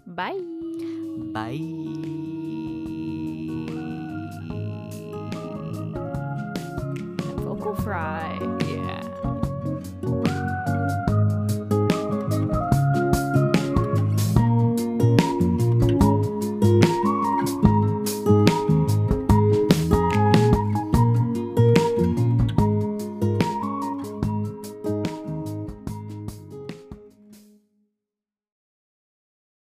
right. 0.06 0.14
Bye. 0.14 0.38
Bye. 1.32 1.58
Vocal 7.42 7.74
fry. 7.76 8.57